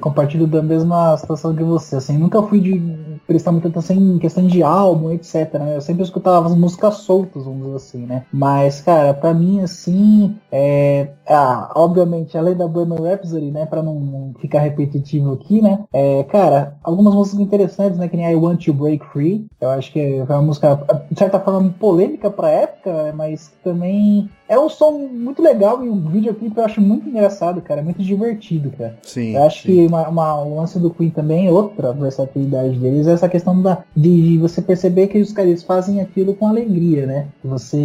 compartilho 0.00 0.46
da 0.46 0.62
mesma 0.62 1.16
situação 1.16 1.54
que 1.54 1.62
você. 1.62 1.96
Assim, 1.96 2.18
nunca 2.18 2.42
fui 2.42 2.60
de 2.60 2.78
prestar 3.30 3.52
muita 3.52 3.68
atenção 3.68 3.94
em 3.94 4.18
questão 4.18 4.44
de 4.44 4.60
álbum, 4.60 5.12
etc. 5.12 5.54
Né? 5.54 5.76
Eu 5.76 5.80
sempre 5.80 6.02
escutava 6.02 6.48
as 6.48 6.54
músicas 6.56 6.94
soltas, 6.96 7.44
vamos 7.44 7.62
dizer 7.62 7.76
assim, 7.76 7.98
né? 8.04 8.24
Mas, 8.32 8.80
cara, 8.80 9.14
pra 9.14 9.32
mim, 9.32 9.60
assim, 9.60 10.36
é, 10.50 11.10
ah, 11.28 11.70
obviamente, 11.76 12.36
além 12.36 12.56
da 12.56 12.66
Bohemian 12.66 13.00
Rhapsody, 13.00 13.52
né, 13.52 13.66
pra 13.66 13.84
não 13.84 14.34
ficar 14.40 14.58
repetitivo 14.58 15.34
aqui, 15.34 15.62
né, 15.62 15.84
é, 15.92 16.24
cara, 16.24 16.76
algumas 16.82 17.14
músicas 17.14 17.40
interessantes, 17.40 17.98
né, 17.98 18.08
que 18.08 18.16
nem 18.16 18.32
I 18.32 18.34
Want 18.34 18.64
to 18.64 18.74
Break 18.74 19.06
Free, 19.12 19.46
eu 19.60 19.70
acho 19.70 19.92
que 19.92 20.00
é 20.00 20.24
uma 20.24 20.42
música, 20.42 20.84
de 21.08 21.16
certa 21.16 21.38
forma, 21.38 21.72
polêmica 21.78 22.32
pra 22.32 22.50
época, 22.50 23.12
mas 23.14 23.52
também 23.62 24.28
é 24.50 24.58
um 24.58 24.68
som 24.68 24.90
muito 24.90 25.40
legal 25.40 25.84
e 25.84 25.88
o 25.88 25.94
videoclipe 25.94 26.58
eu 26.58 26.64
acho 26.64 26.80
muito 26.80 27.08
engraçado, 27.08 27.62
cara. 27.62 27.80
É 27.80 27.84
muito 27.84 28.02
divertido, 28.02 28.72
cara. 28.76 28.96
Sim. 29.04 29.36
Eu 29.36 29.44
acho 29.44 29.62
sim. 29.62 29.68
que 29.68 29.86
uma, 29.86 30.08
uma, 30.08 30.42
o 30.42 30.56
lance 30.56 30.76
do 30.76 30.90
Queen 30.90 31.08
também, 31.08 31.48
outra 31.48 31.92
versatilidade 31.92 32.76
deles, 32.76 33.06
é 33.06 33.16
essa 33.20 33.28
questão 33.28 33.60
da, 33.60 33.78
de 33.94 34.38
você 34.38 34.62
perceber 34.62 35.08
que 35.08 35.20
os 35.20 35.32
caras 35.32 35.62
fazem 35.62 36.00
aquilo 36.00 36.34
com 36.34 36.46
alegria, 36.46 37.06
né? 37.06 37.26
Você. 37.44 37.76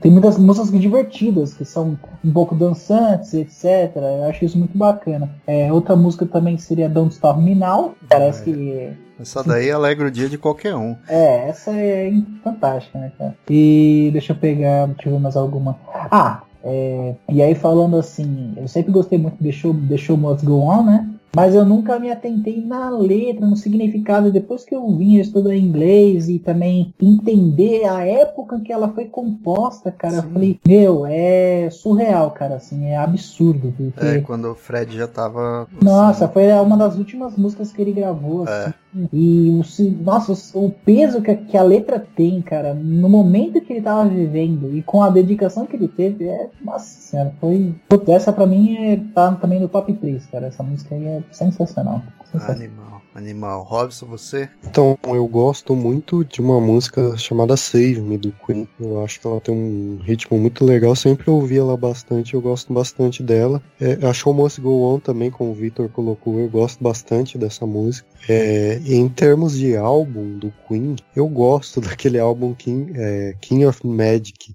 Tem 0.00 0.10
muitas 0.10 0.38
músicas 0.38 0.70
divertidas, 0.80 1.54
que 1.54 1.64
são 1.64 1.98
um 2.24 2.32
pouco 2.32 2.54
dançantes, 2.54 3.34
etc. 3.34 3.96
Eu 3.96 4.24
acho 4.28 4.44
isso 4.44 4.58
muito 4.58 4.76
bacana. 4.78 5.30
É, 5.46 5.72
outra 5.72 5.96
música 5.96 6.24
também 6.24 6.56
seria 6.58 6.88
Don't 6.88 7.12
Stop 7.12 7.40
Me 7.40 7.54
Now. 7.54 7.94
Parece 8.08 8.40
é. 8.40 8.44
que 8.44 8.92
essa 9.20 9.42
daí 9.44 9.70
alegra 9.70 10.08
o 10.08 10.10
dia 10.10 10.28
de 10.28 10.36
qualquer 10.36 10.74
um. 10.74 10.96
É, 11.08 11.48
essa 11.48 11.70
é 11.70 12.12
fantástica, 12.42 12.98
né, 12.98 13.12
cara? 13.16 13.36
E 13.48 14.10
deixa 14.12 14.32
eu 14.32 14.36
pegar, 14.36 14.86
deixa 14.86 15.08
eu 15.08 15.12
ver 15.12 15.20
mais 15.20 15.36
alguma. 15.36 15.78
Ah, 16.10 16.42
é, 16.64 17.14
e 17.28 17.42
aí 17.42 17.54
falando 17.54 17.96
assim, 17.96 18.54
eu 18.56 18.68
sempre 18.68 18.92
gostei 18.92 19.18
muito 19.18 19.36
de 19.40 19.52
Show, 19.52 19.74
The 19.88 19.96
Show 19.96 20.16
Must 20.16 20.44
Go 20.44 20.60
On, 20.60 20.82
né? 20.84 21.08
Mas 21.34 21.54
eu 21.54 21.64
nunca 21.64 21.98
me 21.98 22.10
atentei 22.10 22.62
na 22.64 22.90
letra, 22.90 23.46
no 23.46 23.56
significado. 23.56 24.30
Depois 24.30 24.64
que 24.64 24.74
eu 24.74 24.86
vim 24.96 25.16
estudar 25.16 25.56
inglês 25.56 26.28
e 26.28 26.38
também 26.38 26.92
entender 27.00 27.86
a 27.86 28.04
época 28.04 28.60
que 28.60 28.72
ela 28.72 28.88
foi 28.88 29.06
composta, 29.06 29.90
cara, 29.90 30.14
Sim. 30.14 30.18
eu 30.18 30.32
falei, 30.32 30.60
meu, 30.66 31.06
é 31.06 31.70
surreal, 31.70 32.30
cara, 32.32 32.56
assim, 32.56 32.86
é 32.86 32.96
absurdo. 32.96 33.72
Porque... 33.76 34.04
É, 34.04 34.20
quando 34.20 34.50
o 34.50 34.54
Fred 34.54 34.96
já 34.96 35.08
tava. 35.08 35.62
Assim... 35.62 35.84
Nossa, 35.84 36.28
foi 36.28 36.52
uma 36.52 36.76
das 36.76 36.96
últimas 36.96 37.36
músicas 37.36 37.72
que 37.72 37.80
ele 37.80 37.92
gravou, 37.92 38.42
assim. 38.42 38.70
É. 38.70 38.81
E 39.12 39.48
o, 39.48 39.62
nossa, 40.02 40.58
o 40.58 40.70
peso 40.70 41.22
que, 41.22 41.34
que 41.34 41.56
a 41.56 41.62
letra 41.62 42.04
tem, 42.14 42.42
cara, 42.42 42.74
no 42.74 43.08
momento 43.08 43.60
que 43.60 43.72
ele 43.72 43.82
tava 43.82 44.08
vivendo 44.08 44.76
e 44.76 44.82
com 44.82 45.02
a 45.02 45.08
dedicação 45.08 45.66
que 45.66 45.76
ele 45.76 45.88
teve, 45.88 46.26
é. 46.26 46.50
Nossa 46.62 47.00
senhora, 47.00 47.34
foi. 47.40 47.74
Essa 48.08 48.32
pra 48.32 48.46
mim 48.46 48.76
é, 48.76 49.00
tá 49.14 49.32
também 49.32 49.60
no 49.60 49.68
top 49.68 49.92
3, 49.92 50.26
cara. 50.26 50.46
Essa 50.46 50.62
música 50.62 50.94
aí 50.94 51.04
é 51.04 51.22
sensacional. 51.30 52.02
sensacional. 52.30 52.56
Animal, 52.56 53.02
animal. 53.14 53.62
Robson, 53.62 54.06
você? 54.06 54.48
Então, 54.64 54.98
eu 55.04 55.26
gosto 55.26 55.74
muito 55.74 56.24
de 56.24 56.40
uma 56.40 56.60
música 56.60 57.16
chamada 57.16 57.56
Save 57.56 58.00
Me 58.00 58.18
do 58.18 58.32
Queen. 58.46 58.68
Eu 58.78 59.02
acho 59.04 59.20
que 59.20 59.26
ela 59.26 59.40
tem 59.40 59.54
um 59.54 59.98
ritmo 60.02 60.38
muito 60.38 60.64
legal. 60.64 60.94
Sempre 60.94 61.30
ouvi 61.30 61.58
ela 61.58 61.76
bastante, 61.76 62.34
eu 62.34 62.40
gosto 62.40 62.72
bastante 62.72 63.22
dela. 63.22 63.62
É, 63.80 64.06
a 64.06 64.12
Show 64.12 64.34
Must 64.34 64.60
Go 64.60 64.94
On 64.94 64.98
também, 64.98 65.30
como 65.30 65.50
o 65.50 65.54
Victor 65.54 65.88
colocou, 65.88 66.38
eu 66.38 66.48
gosto 66.48 66.82
bastante 66.82 67.38
dessa 67.38 67.66
música. 67.66 68.06
É, 68.28 68.80
em 68.86 69.08
termos 69.08 69.56
de 69.56 69.76
álbum 69.76 70.38
do 70.38 70.52
Queen, 70.66 70.96
eu 71.14 71.28
gosto 71.28 71.80
daquele 71.82 72.18
álbum 72.18 72.54
King, 72.54 72.92
é, 72.94 73.34
King 73.40 73.66
of 73.66 73.86
Magic 73.86 74.54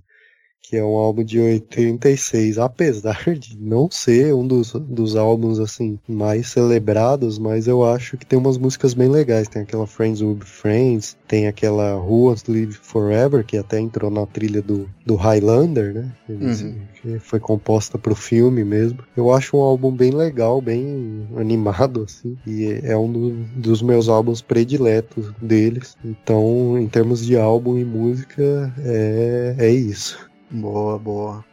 que 0.69 0.75
é 0.75 0.83
um 0.83 0.97
álbum 0.97 1.23
de 1.23 1.39
86, 1.39 2.57
apesar 2.57 3.23
de 3.39 3.57
não 3.57 3.89
ser 3.89 4.33
um 4.33 4.45
dos, 4.45 4.73
dos 4.73 5.15
álbuns 5.15 5.59
assim 5.59 5.97
mais 6.05 6.47
celebrados, 6.47 7.39
mas 7.39 7.67
eu 7.67 7.85
acho 7.85 8.17
que 8.17 8.25
tem 8.25 8.37
umas 8.37 8.57
músicas 8.57 8.93
bem 8.93 9.07
legais. 9.07 9.47
Tem 9.47 9.61
aquela 9.61 9.87
Friends 9.87 10.21
Will 10.21 10.35
Be 10.35 10.45
Friends, 10.45 11.15
tem 11.25 11.47
aquela 11.47 11.95
Who 11.95 12.25
Wants 12.25 12.43
to 12.43 12.51
Live 12.51 12.73
Forever, 12.73 13.45
que 13.45 13.57
até 13.57 13.79
entrou 13.79 14.11
na 14.11 14.25
trilha 14.25 14.61
do, 14.61 14.89
do 15.05 15.15
Highlander, 15.15 15.93
né? 15.93 16.11
Uhum. 16.27 16.75
Que 17.01 17.19
foi 17.19 17.39
composta 17.39 17.97
pro 17.97 18.13
filme 18.13 18.65
mesmo. 18.65 18.99
Eu 19.15 19.31
acho 19.33 19.55
um 19.55 19.61
álbum 19.61 19.91
bem 19.91 20.11
legal, 20.11 20.61
bem 20.61 21.27
animado, 21.37 22.03
assim, 22.03 22.37
e 22.45 22.79
é 22.83 22.97
um 22.97 23.09
do, 23.09 23.29
dos 23.55 23.81
meus 23.81 24.09
álbuns 24.09 24.41
prediletos 24.41 25.31
deles. 25.41 25.95
Então, 26.03 26.77
em 26.77 26.87
termos 26.87 27.25
de 27.25 27.37
álbum 27.37 27.77
e 27.77 27.85
música, 27.85 28.73
é, 28.79 29.55
é 29.59 29.71
isso. 29.71 30.27
Boa, 30.49 30.97
boa. 30.97 31.45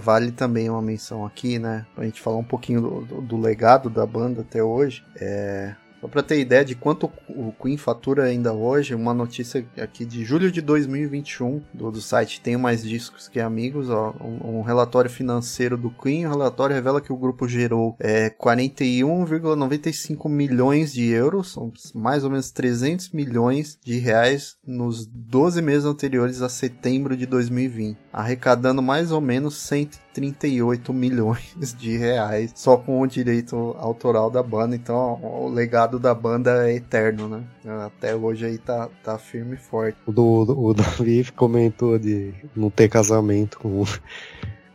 Vale 0.00 0.32
também 0.32 0.70
uma 0.70 0.80
menção 0.80 1.26
aqui, 1.26 1.58
né? 1.58 1.86
Pra 1.94 2.04
gente 2.04 2.22
falar 2.22 2.38
um 2.38 2.44
pouquinho 2.44 2.80
do, 2.80 3.00
do, 3.04 3.20
do 3.20 3.36
legado 3.36 3.90
da 3.90 4.06
banda 4.06 4.40
até 4.40 4.62
hoje. 4.62 5.04
É, 5.14 5.74
só 6.00 6.08
para 6.08 6.22
ter 6.22 6.40
ideia 6.40 6.64
de 6.64 6.74
quanto 6.74 7.12
o 7.28 7.52
Queen 7.52 7.76
fatura 7.76 8.24
ainda 8.24 8.54
hoje, 8.54 8.94
uma 8.94 9.12
notícia 9.12 9.66
aqui 9.76 10.06
de 10.06 10.24
julho 10.24 10.50
de 10.50 10.62
2021 10.62 11.60
do, 11.74 11.90
do 11.90 12.00
site 12.00 12.40
Tenho 12.40 12.58
Mais 12.58 12.82
Discos 12.82 13.28
Que 13.28 13.38
Amigos, 13.38 13.90
ó, 13.90 14.14
um, 14.20 14.60
um, 14.60 14.62
relatório 14.62 15.10
financeiro 15.10 15.76
do 15.76 15.90
Queen. 15.90 16.26
O 16.26 16.30
relatório 16.30 16.74
revela 16.74 17.02
que 17.02 17.12
o 17.12 17.16
grupo 17.16 17.46
gerou 17.46 17.94
é, 17.98 18.30
41,95 18.30 20.28
milhões 20.28 20.92
de 20.92 21.06
euros, 21.08 21.52
são 21.52 21.70
mais 21.94 22.24
ou 22.24 22.30
menos 22.30 22.50
300 22.50 23.10
milhões 23.10 23.78
de 23.84 23.98
reais 23.98 24.56
nos 24.66 25.04
12 25.06 25.60
meses 25.60 25.84
anteriores 25.84 26.40
a 26.40 26.48
setembro 26.48 27.14
de 27.16 27.26
2020, 27.26 27.98
arrecadando 28.12 28.80
mais 28.80 29.12
ou 29.12 29.20
menos 29.20 29.56
130 29.58 30.10
38 30.12 30.92
milhões 30.92 31.74
de 31.78 31.96
reais 31.96 32.52
só 32.54 32.76
com 32.76 33.00
o 33.00 33.06
direito 33.06 33.74
autoral 33.78 34.30
da 34.30 34.42
banda. 34.42 34.74
Então 34.74 35.20
o 35.22 35.48
legado 35.48 35.89
da 35.98 36.14
banda 36.14 36.68
é 36.68 36.76
eterno, 36.76 37.28
né? 37.28 37.44
Até 37.86 38.14
hoje 38.14 38.46
aí 38.46 38.58
tá, 38.58 38.88
tá 39.02 39.18
firme 39.18 39.54
e 39.54 39.58
forte. 39.58 39.98
O, 40.06 40.12
do, 40.12 40.24
o 40.58 40.74
Davi 40.74 41.24
comentou 41.32 41.98
de 41.98 42.32
não 42.56 42.70
ter 42.70 42.88
casamento 42.88 43.58
com 43.58 43.84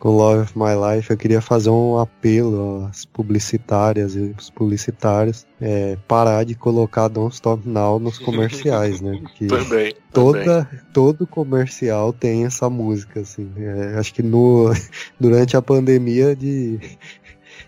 com 0.06 0.12
Love 0.12 0.42
of 0.42 0.54
My 0.56 0.76
Life, 0.76 1.10
eu 1.10 1.18
queria 1.18 1.42
fazer 1.42 1.72
um 1.72 1.98
apelo 1.98 2.86
às 2.86 3.06
publicitárias 3.06 4.16
e 4.16 4.36
os 4.38 4.52
publicitários 4.52 5.48
é, 5.60 5.98
parar 6.08 6.44
de 6.44 6.54
colocar 6.54 7.08
Don't 7.08 7.34
Stop 7.34 7.68
Now 7.68 7.98
nos 7.98 8.20
comerciais, 8.20 9.02
né? 9.02 9.18
Porque 9.24 9.48
Também. 9.48 9.96
toda, 10.14 10.70
todo 10.94 11.26
comercial 11.26 12.14
tem 12.14 12.46
essa 12.46 12.70
música, 12.70 13.22
assim. 13.22 13.52
É, 13.58 13.98
acho 13.98 14.14
que 14.14 14.22
no, 14.22 14.72
durante 15.20 15.58
a 15.58 15.62
pandemia 15.62 16.36
de. 16.36 16.80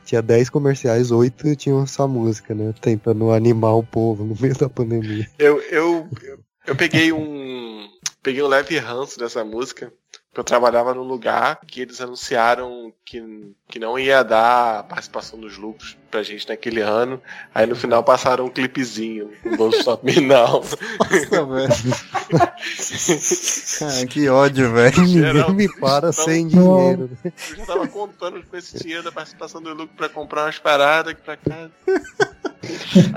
Tinha 0.07 0.21
10 0.21 0.49
comerciais, 0.49 1.11
8 1.11 1.53
tinham 1.57 1.83
essa 1.83 2.07
música, 2.07 2.55
né? 2.55 2.73
Tentando 2.79 3.29
animar 3.29 3.73
o 3.73 3.83
povo 3.83 4.23
no 4.23 4.37
meio 4.39 4.57
da 4.57 4.69
pandemia. 4.69 5.29
Eu, 5.37 5.61
eu, 5.63 6.09
eu, 6.65 6.75
peguei 6.77 7.11
um. 7.11 7.89
Peguei 8.23 8.41
um 8.41 8.47
leve 8.47 8.77
ranço 8.77 9.19
dessa 9.19 9.43
música. 9.43 9.91
Eu 10.33 10.45
trabalhava 10.45 10.93
num 10.93 11.03
lugar 11.03 11.59
que 11.67 11.81
eles 11.81 11.99
anunciaram 11.99 12.93
que, 13.03 13.21
que 13.67 13.79
não 13.79 13.99
ia 13.99 14.23
dar 14.23 14.87
participação 14.87 15.37
dos 15.37 15.57
lucros 15.57 15.97
pra 16.09 16.23
gente 16.23 16.47
naquele 16.47 16.81
ano. 16.81 17.21
Aí 17.53 17.65
no 17.65 17.75
final 17.75 18.03
passaram 18.03 18.45
um 18.45 18.49
clipezinho, 18.49 19.29
um 19.45 19.55
Don't 19.55 19.77
Stop 19.77 20.05
Me 20.05 20.19
Now. 20.21 20.63
Nossa, 20.99 21.45
velho. 21.45 21.73
Cara, 23.79 24.05
que 24.07 24.29
ódio, 24.29 24.71
velho. 24.73 25.01
Ninguém 25.01 25.53
me 25.53 25.69
para 25.79 26.07
não- 26.07 26.13
sem 26.13 26.47
dinheiro. 26.47 27.09
Eu 27.23 27.55
já 27.57 27.65
tava 27.65 27.87
contando 27.87 28.43
com 28.49 28.57
esse 28.57 28.77
dinheiro 28.79 29.03
da 29.03 29.11
participação 29.11 29.61
do 29.61 29.69
lucro 29.69 29.89
pra 29.95 30.09
comprar 30.09 30.45
umas 30.45 30.57
paradas 30.59 31.11
aqui 31.13 31.21
pra 31.21 31.37
casa. 31.37 31.71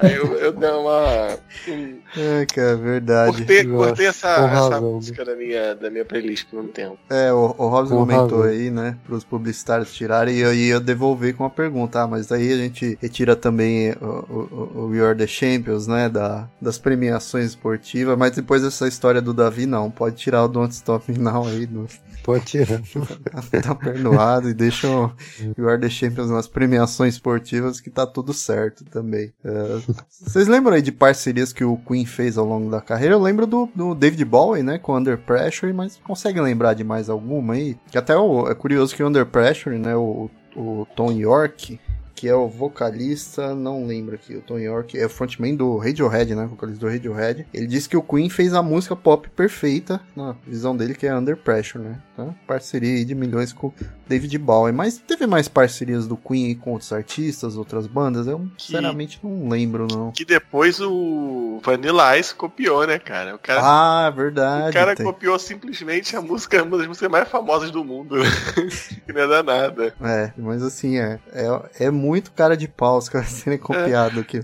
Aí 0.02 0.14
eu, 0.14 0.34
eu 0.36 0.52
dei 0.52 0.70
uma. 0.70 1.38
um- 1.68 1.98
É, 2.16 2.46
cara, 2.46 2.76
verdade. 2.76 3.36
cortei 3.38 3.64
cortei 3.66 4.06
essa, 4.06 4.28
essa 4.28 4.46
razão, 4.46 4.70
né? 4.70 4.80
música 4.80 5.24
da 5.24 5.34
minha, 5.34 5.74
da 5.74 5.90
minha 5.90 6.04
playlist 6.04 6.46
por 6.48 6.60
um 6.60 6.68
tempo. 6.68 6.98
É, 7.08 7.32
o, 7.32 7.54
o 7.58 7.68
Robson 7.68 7.96
Com 7.96 8.06
comentou 8.06 8.38
razão. 8.42 8.52
aí, 8.52 8.70
né, 8.70 8.96
pros 9.04 9.24
publicitários 9.24 9.92
tirarem, 9.92 10.36
e 10.36 10.40
eu 10.40 10.54
ia 10.54 10.78
devolver 10.78 11.34
com 11.34 11.42
uma 11.44 11.50
pergunta, 11.50 12.00
ah, 12.02 12.06
mas 12.06 12.26
daí 12.28 12.52
a 12.52 12.56
gente 12.56 12.79
retira 13.00 13.34
também 13.36 13.92
o, 14.00 14.04
o, 14.04 14.72
o 14.82 14.86
We 14.88 15.00
Are 15.00 15.16
The 15.18 15.26
Champions, 15.26 15.86
né, 15.86 16.08
da, 16.08 16.48
das 16.60 16.78
premiações 16.78 17.46
esportivas, 17.46 18.16
mas 18.18 18.32
depois 18.32 18.62
dessa 18.62 18.86
história 18.88 19.20
do 19.20 19.32
Davi, 19.34 19.66
não, 19.66 19.90
pode 19.90 20.16
tirar 20.16 20.44
o 20.44 20.48
Don't 20.48 20.72
Stop 20.74 21.10
Me 21.10 21.18
Now 21.18 21.46
aí 21.46 21.66
do, 21.66 21.86
Pode 22.22 22.44
tirar. 22.44 22.80
tá 23.62 23.74
perdoado 23.74 24.50
e 24.50 24.54
deixa 24.54 24.86
o 24.88 25.10
We 25.58 25.70
Are 25.72 25.80
The 25.80 25.88
Champions 25.88 26.30
nas 26.30 26.46
premiações 26.46 27.14
esportivas 27.14 27.80
que 27.80 27.88
tá 27.88 28.06
tudo 28.06 28.34
certo 28.34 28.84
também. 28.84 29.32
É, 29.42 29.78
vocês 30.10 30.46
lembram 30.46 30.74
aí 30.74 30.82
de 30.82 30.92
parcerias 30.92 31.50
que 31.52 31.64
o 31.64 31.78
Queen 31.78 32.04
fez 32.04 32.36
ao 32.36 32.44
longo 32.44 32.70
da 32.70 32.80
carreira? 32.80 33.14
Eu 33.14 33.22
lembro 33.22 33.46
do, 33.46 33.68
do 33.74 33.94
David 33.94 34.24
Bowie, 34.26 34.62
né, 34.62 34.78
com 34.78 34.96
Under 34.96 35.16
Pressure, 35.16 35.72
mas 35.72 35.96
conseguem 36.04 36.42
lembrar 36.42 36.74
de 36.74 36.84
mais 36.84 37.08
alguma 37.08 37.54
aí? 37.54 37.76
Que 37.90 37.96
até 37.96 38.14
o- 38.16 38.48
é 38.48 38.54
curioso 38.54 38.94
que 38.94 39.02
o 39.02 39.08
Under 39.08 39.24
Pressure, 39.24 39.78
né, 39.78 39.96
o, 39.96 40.28
o 40.54 40.86
Tom 40.94 41.12
York, 41.12 41.80
que 42.20 42.28
é 42.28 42.34
o 42.34 42.46
vocalista, 42.48 43.54
não 43.54 43.86
lembro 43.86 44.14
aqui, 44.14 44.36
o 44.36 44.42
Tom 44.42 44.58
York 44.58 44.98
é 44.98 45.06
o 45.06 45.08
frontman 45.08 45.54
do 45.54 45.78
Radiohead, 45.78 46.34
né, 46.34 46.44
vocalista 46.46 46.84
do 46.86 46.92
Radiohead. 46.92 47.46
Ele 47.54 47.66
disse 47.66 47.88
que 47.88 47.96
o 47.96 48.02
Queen 48.02 48.28
fez 48.28 48.52
a 48.52 48.62
música 48.62 48.94
pop 48.94 49.26
perfeita, 49.30 49.98
na 50.14 50.36
visão 50.46 50.76
dele, 50.76 50.94
que 50.94 51.06
é 51.06 51.14
Under 51.16 51.34
Pressure, 51.34 51.82
né? 51.82 51.98
Então, 52.12 52.34
parceria 52.46 52.96
aí 52.96 53.04
de 53.06 53.14
milhões 53.14 53.54
com 53.54 53.72
David 54.06 54.36
Bowie. 54.36 54.74
Mas 54.74 54.98
teve 54.98 55.26
mais 55.26 55.48
parcerias 55.48 56.06
do 56.06 56.14
Queen 56.14 56.54
com 56.54 56.72
outros 56.72 56.92
artistas, 56.92 57.56
outras 57.56 57.86
bandas? 57.86 58.26
Eu, 58.26 58.40
Que- 58.58 58.64
sinceramente, 58.64 59.18
não 59.22 59.48
lembro, 59.48 59.86
não. 59.90 60.12
Que 60.12 60.26
depois 60.26 60.78
o 60.78 61.58
Vanilla 61.64 62.18
Ice 62.18 62.34
copiou, 62.34 62.86
né, 62.86 62.98
cara? 62.98 63.34
O 63.34 63.38
cara, 63.38 63.60
Ah, 63.62 64.10
verdade. 64.10 64.68
o 64.68 64.72
cara 64.74 64.94
tem. 64.94 65.06
copiou 65.06 65.38
simplesmente 65.38 66.14
a 66.14 66.20
música, 66.20 66.62
uma 66.62 66.76
das 66.76 66.86
músicas 66.86 67.10
mais 67.10 67.26
famosas 67.28 67.70
do 67.70 67.82
mundo. 67.82 68.16
que 69.06 69.12
não 69.14 69.22
é 69.22 69.26
danada. 69.26 69.94
É, 70.02 70.32
mas 70.36 70.62
assim, 70.62 70.98
é, 70.98 71.18
é, 71.32 71.86
é 71.86 71.90
muito 71.90 72.09
cara 72.34 72.56
de 72.56 72.66
pau 72.68 72.98
os 72.98 73.08
caras 73.08 73.28
serem 73.30 73.58
copiados 73.58 74.18
aqui. 74.18 74.40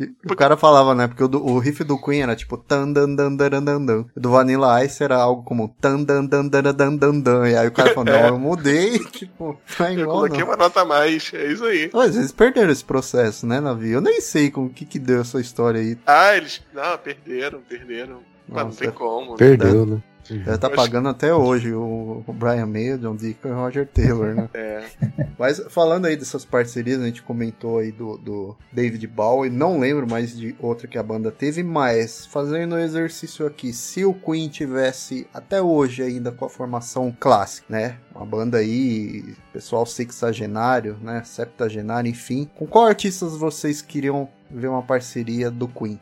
E 0.00 0.10
O 0.30 0.34
cara 0.34 0.56
falava, 0.56 0.94
né? 0.94 1.06
Porque 1.06 1.22
o, 1.22 1.28
do- 1.28 1.44
o 1.44 1.58
riff 1.58 1.84
do 1.84 2.00
Queen 2.00 2.22
era 2.22 2.34
tipo 2.34 2.56
tan 2.56 2.90
dan 2.92 3.14
dan 3.14 3.36
dan 3.36 3.62
dan 3.62 3.84
dan. 3.84 4.04
O 4.16 4.20
do 4.20 4.30
Vanilla 4.30 4.84
Ice 4.84 5.02
era 5.04 5.16
algo 5.16 5.42
como 5.44 5.68
tan 5.80 6.02
dan 6.02 6.24
dan 6.26 6.48
dan 6.48 6.62
dan 6.74 6.96
dan 6.96 7.20
dan. 7.20 7.48
E 7.48 7.56
aí 7.56 7.68
o 7.68 7.72
cara 7.72 7.90
falou, 7.94 8.04
não, 8.12 8.26
eu 8.28 8.38
mudei, 8.38 8.98
tipo, 9.12 9.58
não 9.78 9.86
é 9.86 9.90
Eu 9.94 9.98
igual 10.00 10.16
coloquei 10.16 10.38
não. 10.40 10.46
uma 10.46 10.56
nota 10.56 10.80
a 10.80 10.84
mais, 10.84 11.30
é 11.34 11.52
isso 11.52 11.64
aí. 11.64 11.90
Às 11.92 12.16
vezes 12.16 12.32
perderam 12.32 12.70
esse 12.72 12.84
processo, 12.84 13.46
né, 13.46 13.60
Navi? 13.60 13.90
Eu 13.90 14.00
nem 14.00 14.20
sei 14.20 14.50
com 14.50 14.64
o 14.64 14.70
que 14.70 14.84
que 14.84 14.98
deu 14.98 15.20
essa 15.20 15.40
história 15.40 15.80
aí. 15.80 15.96
Ah, 16.06 16.36
eles. 16.36 16.62
Não, 16.72 16.96
perderam, 16.98 17.60
perderam. 17.68 18.20
Mas 18.48 18.58
não 18.58 18.64
Nossa, 18.66 18.78
tem 18.80 18.90
como. 18.90 19.30
né? 19.32 19.36
Perdeu, 19.38 19.86
né? 19.86 20.02
Deve 20.28 20.58
tá 20.58 20.70
pagando 20.70 21.08
até 21.08 21.34
hoje 21.34 21.72
o, 21.72 22.24
Brian 22.28 22.66
May, 22.66 22.94
o 22.94 22.98
John 22.98 23.16
Deacon 23.16 23.48
e 23.48 23.52
o 23.52 23.54
Roger 23.54 23.86
Taylor, 23.86 24.34
né? 24.34 24.48
É. 24.62 24.84
Mas 25.38 25.60
falando 25.70 26.06
aí 26.06 26.16
dessas 26.16 26.44
parcerias, 26.44 27.00
a 27.00 27.06
gente 27.06 27.22
comentou 27.22 27.78
aí 27.78 27.90
do, 27.90 28.16
do 28.16 28.56
David 28.70 29.06
Bowie, 29.06 29.50
não 29.50 29.78
lembro 29.78 30.08
mais 30.08 30.36
de 30.36 30.54
outra 30.60 30.86
que 30.86 30.98
a 30.98 31.02
banda 31.02 31.30
teve, 31.30 31.62
mas 31.62 32.26
fazendo 32.26 32.74
o 32.74 32.78
exercício 32.78 33.46
aqui, 33.46 33.72
se 33.72 34.04
o 34.04 34.14
Queen 34.14 34.48
tivesse 34.48 35.26
até 35.32 35.60
hoje 35.60 36.02
ainda 36.02 36.30
com 36.30 36.44
a 36.44 36.50
formação 36.50 37.14
clássica, 37.18 37.66
né? 37.68 37.96
Uma 38.14 38.26
banda 38.26 38.58
aí, 38.58 39.34
pessoal 39.52 39.84
sexagenário, 39.86 40.96
né? 41.02 41.22
Septagenário, 41.24 42.10
enfim. 42.10 42.48
Com 42.54 42.66
qual 42.66 42.86
artistas 42.86 43.36
vocês 43.36 43.82
queriam 43.82 44.28
ver 44.50 44.68
uma 44.68 44.82
parceria 44.82 45.50
do 45.50 45.66
Queen? 45.66 46.00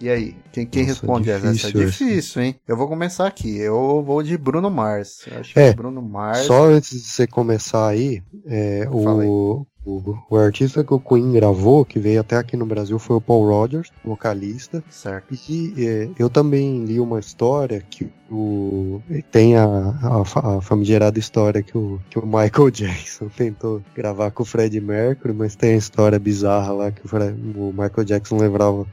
E 0.00 0.08
aí, 0.08 0.36
quem, 0.52 0.66
quem 0.66 0.82
Nossa, 0.82 0.92
responde 0.94 1.30
essa? 1.30 1.48
Essa 1.48 1.68
é 1.68 1.72
difícil 1.72 2.06
difícil, 2.08 2.42
hein? 2.42 2.60
Eu 2.66 2.76
vou 2.76 2.88
começar 2.88 3.26
aqui. 3.26 3.56
Eu 3.58 4.02
vou 4.04 4.22
de 4.22 4.36
Bruno 4.36 4.70
Mars. 4.70 5.26
Eu 5.26 5.40
acho 5.40 5.58
É, 5.58 5.70
que 5.70 5.76
Bruno 5.76 6.00
Mars. 6.02 6.46
Só 6.46 6.64
antes 6.66 6.90
de 6.90 7.08
você 7.08 7.26
começar 7.26 7.88
aí, 7.88 8.22
é, 8.46 8.88
o, 8.90 9.66
o, 9.84 10.14
o 10.30 10.36
artista 10.36 10.84
que 10.84 10.94
o 10.94 11.00
Queen 11.00 11.32
gravou, 11.32 11.84
que 11.84 11.98
veio 11.98 12.20
até 12.20 12.36
aqui 12.36 12.56
no 12.56 12.66
Brasil, 12.66 12.98
foi 12.98 13.16
o 13.16 13.20
Paul 13.20 13.46
Rogers, 13.48 13.90
vocalista. 14.04 14.84
Certo. 14.88 15.34
E 15.34 15.74
é, 15.86 16.10
eu 16.18 16.28
também 16.30 16.84
li 16.84 17.00
uma 17.00 17.18
história 17.18 17.80
que 17.80 18.08
o 18.30 19.00
tem 19.30 19.56
a, 19.56 19.64
a, 19.64 20.56
a 20.58 20.60
famigerada 20.60 21.18
história 21.18 21.62
que 21.62 21.76
o, 21.76 21.98
que 22.10 22.18
o 22.18 22.26
Michael 22.26 22.70
Jackson 22.72 23.28
tentou 23.28 23.82
gravar 23.94 24.30
com 24.30 24.42
o 24.42 24.46
Fred 24.46 24.78
Mercury, 24.80 25.32
mas 25.34 25.56
tem 25.56 25.74
a 25.74 25.76
história 25.78 26.18
bizarra 26.18 26.72
lá 26.72 26.92
que 26.92 27.04
o, 27.04 27.08
Fred- 27.08 27.34
o 27.56 27.72
Michael 27.72 28.04
Jackson 28.04 28.36
levava, 28.38 28.86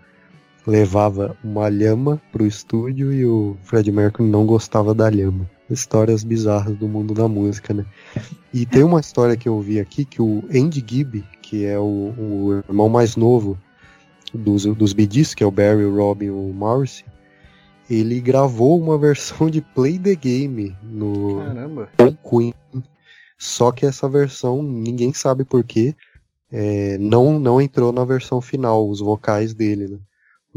levava 0.68 1.38
uma 1.44 1.70
lhama 1.70 2.22
pro 2.32 2.46
estúdio 2.46 3.14
e 3.14 3.26
o 3.26 3.56
Fred 3.64 3.92
Mercury 3.92 4.28
não 4.28 4.46
gostava 4.46 4.94
da 4.94 5.10
lhama. 5.10 5.50
Histórias 5.70 6.24
bizarras 6.24 6.78
do 6.78 6.88
mundo 6.88 7.14
da 7.14 7.28
música, 7.28 7.74
né? 7.74 7.86
E 8.54 8.66
tem 8.66 8.84
uma 8.84 9.00
história 9.00 9.36
que 9.36 9.50
eu 9.50 9.60
vi 9.60 9.80
aqui 9.80 10.06
que 10.06 10.22
o 10.22 10.44
Andy 10.54 10.84
Gibb, 10.86 11.24
que 11.42 11.66
é 11.66 11.78
o, 11.80 12.14
o 12.18 12.64
irmão 12.68 12.88
mais 12.88 13.16
novo 13.16 13.58
dos, 14.34 14.66
dos 14.66 14.92
Gees, 14.92 15.34
que 15.34 15.44
é 15.44 15.48
o 15.48 15.52
Barry, 15.52 15.86
o 15.86 15.96
Robin 15.96 16.26
e 16.26 16.32
o 16.32 16.54
Morrissey, 16.54 17.06
ele 17.90 18.20
gravou 18.20 18.80
uma 18.80 18.98
versão 19.00 19.50
de 19.50 19.62
Play 19.62 19.98
the 19.98 20.16
Game 20.16 20.76
no 20.84 21.38
Caramba. 21.40 21.90
Queen. 22.28 22.54
Só 23.38 23.72
que 23.72 23.86
essa 23.86 24.08
versão, 24.08 24.64
ninguém 24.64 25.14
sabe 25.14 25.44
porquê, 25.44 25.96
é, 26.52 26.98
não, 26.98 27.40
não 27.40 27.60
entrou 27.60 27.92
na 27.92 28.06
versão 28.06 28.40
final, 28.40 28.88
os 28.90 29.00
vocais 29.00 29.54
dele, 29.54 29.88
né? 29.88 29.98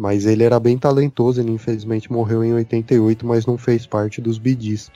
Mas 0.01 0.25
ele 0.27 0.45
era 0.45 0.61
bem 0.61 0.79
talentoso, 0.79 1.41
ele 1.41 1.51
infelizmente 1.51 2.11
morreu 2.13 2.45
em 2.45 2.55
88, 2.55 3.27
mas 3.27 3.45
não 3.45 3.59
fez 3.59 3.85
parte 3.85 4.21
dos 4.21 4.37
Gees. 4.37 4.93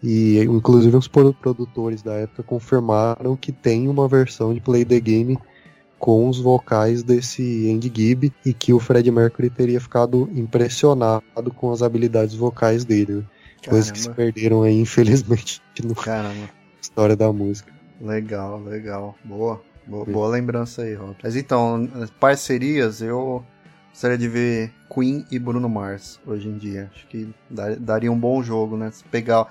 E 0.00 0.38
inclusive 0.38 0.96
os 0.96 1.08
pro- 1.08 1.34
produtores 1.34 2.00
da 2.00 2.12
época 2.12 2.44
confirmaram 2.44 3.34
que 3.34 3.50
tem 3.50 3.88
uma 3.88 4.06
versão 4.06 4.54
de 4.54 4.60
Play 4.60 4.84
the 4.84 5.00
Game 5.00 5.36
com 5.98 6.28
os 6.28 6.38
vocais 6.38 7.02
desse 7.02 7.68
Andy 7.74 7.90
Gibb 7.92 8.32
e 8.44 8.52
que 8.54 8.72
o 8.72 8.78
Fred 8.78 9.10
Mercury 9.10 9.50
teria 9.50 9.80
ficado 9.80 10.30
impressionado 10.32 11.50
com 11.56 11.72
as 11.72 11.82
habilidades 11.82 12.34
vocais 12.36 12.84
dele. 12.84 13.14
né? 13.16 13.22
Coisas 13.68 13.90
que 13.90 13.98
se 13.98 14.04
Caramba. 14.08 14.22
perderam 14.22 14.62
aí, 14.62 14.78
infelizmente, 14.78 15.60
na 15.82 15.94
Caramba. 15.94 16.48
história 16.80 17.16
da 17.16 17.32
música. 17.32 17.72
Legal, 18.00 18.62
legal. 18.62 19.16
Boa. 19.24 19.60
Boa, 19.88 20.04
boa 20.04 20.28
lembrança 20.28 20.82
aí, 20.82 20.94
Rob. 20.94 21.16
Mas 21.22 21.34
então, 21.34 21.88
as 22.00 22.10
parcerias, 22.10 23.00
eu 23.00 23.44
gostaria 23.96 24.18
de 24.18 24.28
ver 24.28 24.74
Queen 24.94 25.24
e 25.30 25.38
Bruno 25.38 25.70
Mars 25.70 26.20
hoje 26.26 26.48
em 26.48 26.58
dia. 26.58 26.90
Acho 26.94 27.06
que 27.06 27.34
dar- 27.48 27.76
daria 27.76 28.12
um 28.12 28.20
bom 28.20 28.42
jogo, 28.42 28.76
né? 28.76 28.90
Se 28.90 29.02
pegar 29.04 29.46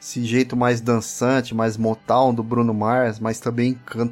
esse 0.00 0.24
jeito 0.24 0.56
mais 0.56 0.80
dançante, 0.80 1.54
mais 1.54 1.76
Motown 1.76 2.32
do 2.32 2.42
Bruno 2.42 2.72
Mars, 2.72 3.20
mas 3.20 3.38
também 3.40 3.74
can- 3.84 4.10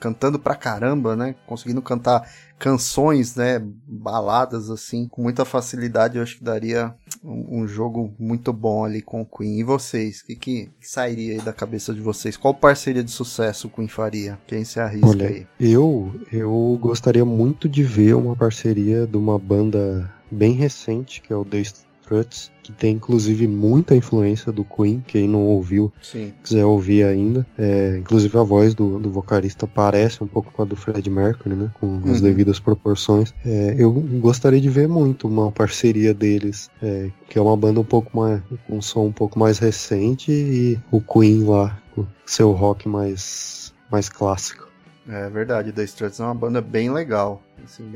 cantando 0.00 0.38
pra 0.38 0.54
caramba, 0.54 1.14
né? 1.14 1.34
Conseguindo 1.46 1.82
cantar 1.82 2.26
canções, 2.58 3.36
né? 3.36 3.60
Baladas 3.86 4.70
assim, 4.70 5.06
com 5.06 5.22
muita 5.22 5.44
facilidade, 5.44 6.16
eu 6.16 6.22
acho 6.22 6.38
que 6.38 6.44
daria 6.44 6.94
um, 7.26 7.62
um 7.62 7.68
jogo 7.68 8.14
muito 8.18 8.52
bom 8.52 8.84
ali 8.84 9.02
com 9.02 9.20
o 9.20 9.26
Queen. 9.26 9.58
E 9.58 9.64
vocês? 9.64 10.20
O 10.20 10.26
que, 10.26 10.36
que 10.36 10.70
sairia 10.80 11.34
aí 11.34 11.40
da 11.40 11.52
cabeça 11.52 11.92
de 11.92 12.00
vocês? 12.00 12.36
Qual 12.36 12.54
parceria 12.54 13.02
de 13.02 13.10
sucesso 13.10 13.66
o 13.66 13.70
Queen 13.70 13.88
faria? 13.88 14.38
Quem 14.46 14.64
se 14.64 14.78
arrisca 14.78 15.08
Olha, 15.08 15.28
aí? 15.28 15.46
eu, 15.58 16.14
eu 16.32 16.78
gostaria 16.80 17.24
muito 17.24 17.68
de 17.68 17.82
ver 17.82 18.14
uma 18.14 18.36
parceria 18.36 19.06
de 19.06 19.16
uma 19.16 19.38
banda 19.38 20.10
bem 20.30 20.52
recente, 20.52 21.20
que 21.20 21.32
é 21.32 21.36
o 21.36 21.44
The 21.44 21.62
Struts, 22.06 22.52
que 22.62 22.72
tem 22.72 22.94
inclusive 22.94 23.46
muita 23.48 23.96
influência 23.96 24.52
do 24.52 24.64
Queen, 24.64 25.02
quem 25.06 25.28
não 25.28 25.42
ouviu, 25.42 25.92
Sim. 26.00 26.32
quiser 26.42 26.64
ouvir 26.64 27.04
ainda. 27.04 27.44
É, 27.58 27.96
inclusive 27.98 28.38
a 28.38 28.42
voz 28.42 28.74
do, 28.74 28.98
do 28.98 29.10
vocalista 29.10 29.66
parece 29.66 30.22
um 30.22 30.26
pouco 30.26 30.52
com 30.52 30.62
a 30.62 30.64
do 30.64 30.76
Fred 30.76 31.08
Mercury, 31.10 31.54
né? 31.56 31.70
Com 31.80 32.00
as 32.04 32.16
Uhum. 32.18 32.20
devidas 32.22 32.60
proporções. 32.60 33.34
É, 33.44 33.74
eu 33.76 33.90
gostaria 33.92 34.60
de 34.60 34.68
ver 34.68 34.88
muito 34.88 35.26
uma 35.26 35.50
parceria 35.50 36.14
deles, 36.14 36.70
é, 36.82 37.10
que 37.28 37.38
é 37.38 37.42
uma 37.42 37.56
banda 37.56 37.80
um 37.80 37.84
pouco 37.84 38.16
mais. 38.16 38.40
com 38.66 38.78
um 38.78 38.82
som 38.82 39.06
um 39.06 39.12
pouco 39.12 39.38
mais 39.38 39.58
recente 39.58 40.30
e 40.30 40.78
o 40.90 41.00
Queen 41.00 41.44
lá, 41.44 41.76
com 41.94 42.06
seu 42.24 42.52
rock 42.52 42.88
mais, 42.88 43.72
mais 43.90 44.08
clássico. 44.08 44.66
É 45.08 45.28
verdade, 45.30 45.72
The 45.72 45.84
Struts 45.84 46.18
é 46.20 46.24
uma 46.24 46.34
banda 46.34 46.60
bem 46.60 46.90
legal. 46.90 47.40
Assim, 47.64 47.90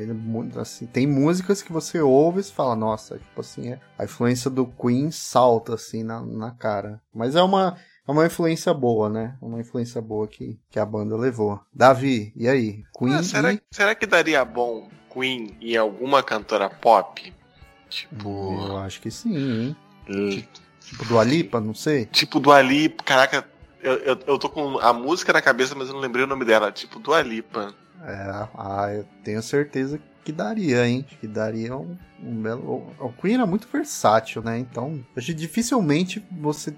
assim, 0.58 0.86
tem 0.86 1.06
músicas 1.06 1.62
que 1.62 1.72
você 1.72 2.00
ouve 2.00 2.40
e 2.40 2.44
fala, 2.44 2.74
nossa, 2.74 3.18
tipo 3.18 3.40
assim, 3.40 3.72
é- 3.72 3.80
a 3.98 4.04
influência 4.04 4.50
do 4.50 4.66
Queen 4.66 5.10
salta 5.10 5.74
assim 5.74 6.02
na, 6.02 6.20
na 6.22 6.50
cara. 6.52 7.00
Mas 7.14 7.36
é 7.36 7.42
uma, 7.42 7.76
é 8.06 8.10
uma 8.10 8.26
influência 8.26 8.74
boa, 8.74 9.08
né? 9.08 9.36
Uma 9.40 9.60
influência 9.60 10.00
boa 10.00 10.26
que, 10.26 10.58
que 10.70 10.78
a 10.78 10.84
banda 10.84 11.16
levou. 11.16 11.60
Davi, 11.72 12.32
e 12.36 12.48
aí? 12.48 12.84
Queen 12.98 13.14
Ah, 13.14 13.22
será, 13.22 13.52
e... 13.52 13.60
será 13.70 13.94
que 13.94 14.06
daria 14.06 14.44
bom 14.44 14.88
Queen 15.12 15.56
em 15.60 15.76
alguma 15.76 16.22
cantora 16.22 16.68
pop? 16.68 17.32
Tipo. 17.88 18.52
Eu 18.68 18.76
acho 18.78 19.00
que 19.00 19.10
sim, 19.10 19.36
hein? 19.36 19.76
hum, 20.08 20.42
Tipo 20.90 21.04
do 21.04 21.18
Alipa, 21.18 21.60
não 21.60 21.74
sei. 21.74 22.06
Tipo 22.06 22.40
do 22.40 22.50
Ali. 22.50 22.88
Caraca, 22.88 23.46
eu, 23.80 23.94
eu, 23.98 24.18
eu 24.26 24.38
tô 24.38 24.48
com 24.48 24.78
a 24.78 24.92
música 24.92 25.32
na 25.32 25.40
cabeça, 25.40 25.74
mas 25.74 25.88
eu 25.88 25.94
não 25.94 26.00
lembrei 26.00 26.24
o 26.24 26.28
nome 26.28 26.44
dela. 26.44 26.72
Tipo 26.72 26.98
do 26.98 27.14
Alipa. 27.14 27.72
É, 28.04 28.46
ah, 28.56 28.88
eu 28.92 29.04
tenho 29.22 29.42
certeza 29.42 30.00
que 30.24 30.32
daria, 30.32 30.86
hein? 30.86 31.04
Que 31.20 31.26
daria 31.26 31.76
um, 31.76 31.96
um 32.22 32.42
belo. 32.42 32.86
O 32.98 33.12
Queen 33.12 33.34
era 33.34 33.46
muito 33.46 33.66
versátil, 33.72 34.42
né? 34.42 34.58
Então, 34.58 35.02
acho 35.16 35.26
que 35.28 35.34
dificilmente 35.34 36.22
você. 36.30 36.74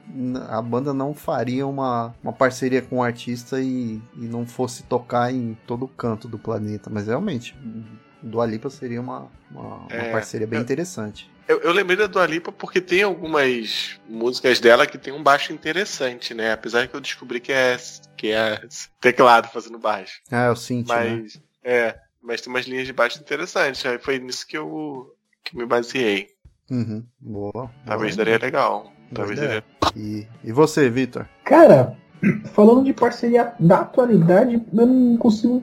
A 0.49 0.62
banda 0.62 0.94
não 0.94 1.12
faria 1.15 1.66
uma, 1.66 2.15
uma 2.23 2.32
parceria 2.32 2.81
com 2.82 2.97
um 2.99 3.03
artista 3.03 3.61
e, 3.61 4.01
e 4.16 4.20
não 4.27 4.47
fosse 4.47 4.85
tocar 4.85 5.32
em 5.32 5.57
todo 5.66 5.89
canto 5.89 6.28
do 6.28 6.39
planeta. 6.39 6.89
Mas 6.89 7.07
realmente, 7.09 7.57
do 8.23 8.40
Alipa 8.40 8.70
seria 8.70 9.01
uma, 9.01 9.28
uma, 9.51 9.77
uma 9.78 9.89
É, 9.90 10.12
parceria 10.12 10.47
bem 10.47 10.59
eu- 10.59 10.62
interessante. 10.62 11.31
Eu, 11.49 11.61
eu 11.62 11.73
lembrei 11.73 11.97
da 11.97 12.07
Dua 12.07 12.24
Lipa 12.24 12.53
porque 12.53 12.81
tem 12.81 13.03
algumas 13.03 13.99
músicas 14.09 14.61
dela 14.61 14.86
que 14.86 14.97
tem 14.97 15.12
um 15.12 15.23
baixo 15.23 15.53
interessante, 15.53 16.32
né? 16.32 16.53
Apesar 16.53 16.86
que 16.86 16.94
eu 16.94 17.01
descobri 17.01 17.40
que 17.40 17.51
é, 17.53 17.77
que 18.23 18.31
é 18.31 18.61
teclado 19.01 19.49
fazendo 19.49 19.81
baixo. 19.81 20.20
Ah, 20.31 20.47
eu 20.47 20.55
senti, 20.55 20.89
né? 20.89 21.16
Mas, 21.16 21.43
é, 21.65 21.99
mas 22.23 22.40
tem 22.40 22.53
umas 22.53 22.66
linhas 22.66 22.86
de 22.86 22.93
baixo 22.93 23.19
interessantes. 23.19 23.85
Aí 23.85 23.99
foi 23.99 24.20
nisso 24.20 24.47
que 24.47 24.57
eu 24.57 25.12
que 25.43 25.57
me 25.57 25.66
baseei. 25.66 26.28
Uhum, 26.70 27.05
boa. 27.19 27.69
Talvez 27.85 28.15
boa. 28.15 28.24
daria 28.24 28.39
legal. 28.39 28.93
Talvez 29.12 29.40
daria. 29.40 29.65
E, 29.97 30.24
e 30.44 30.53
você, 30.53 30.89
Vitor? 30.89 31.27
Cara, 31.44 31.97
falando 32.55 32.85
de 32.85 32.93
parceria 32.93 33.53
da 33.59 33.81
atualidade, 33.81 34.62
eu 34.73 34.86
não 34.86 35.16
consigo 35.16 35.61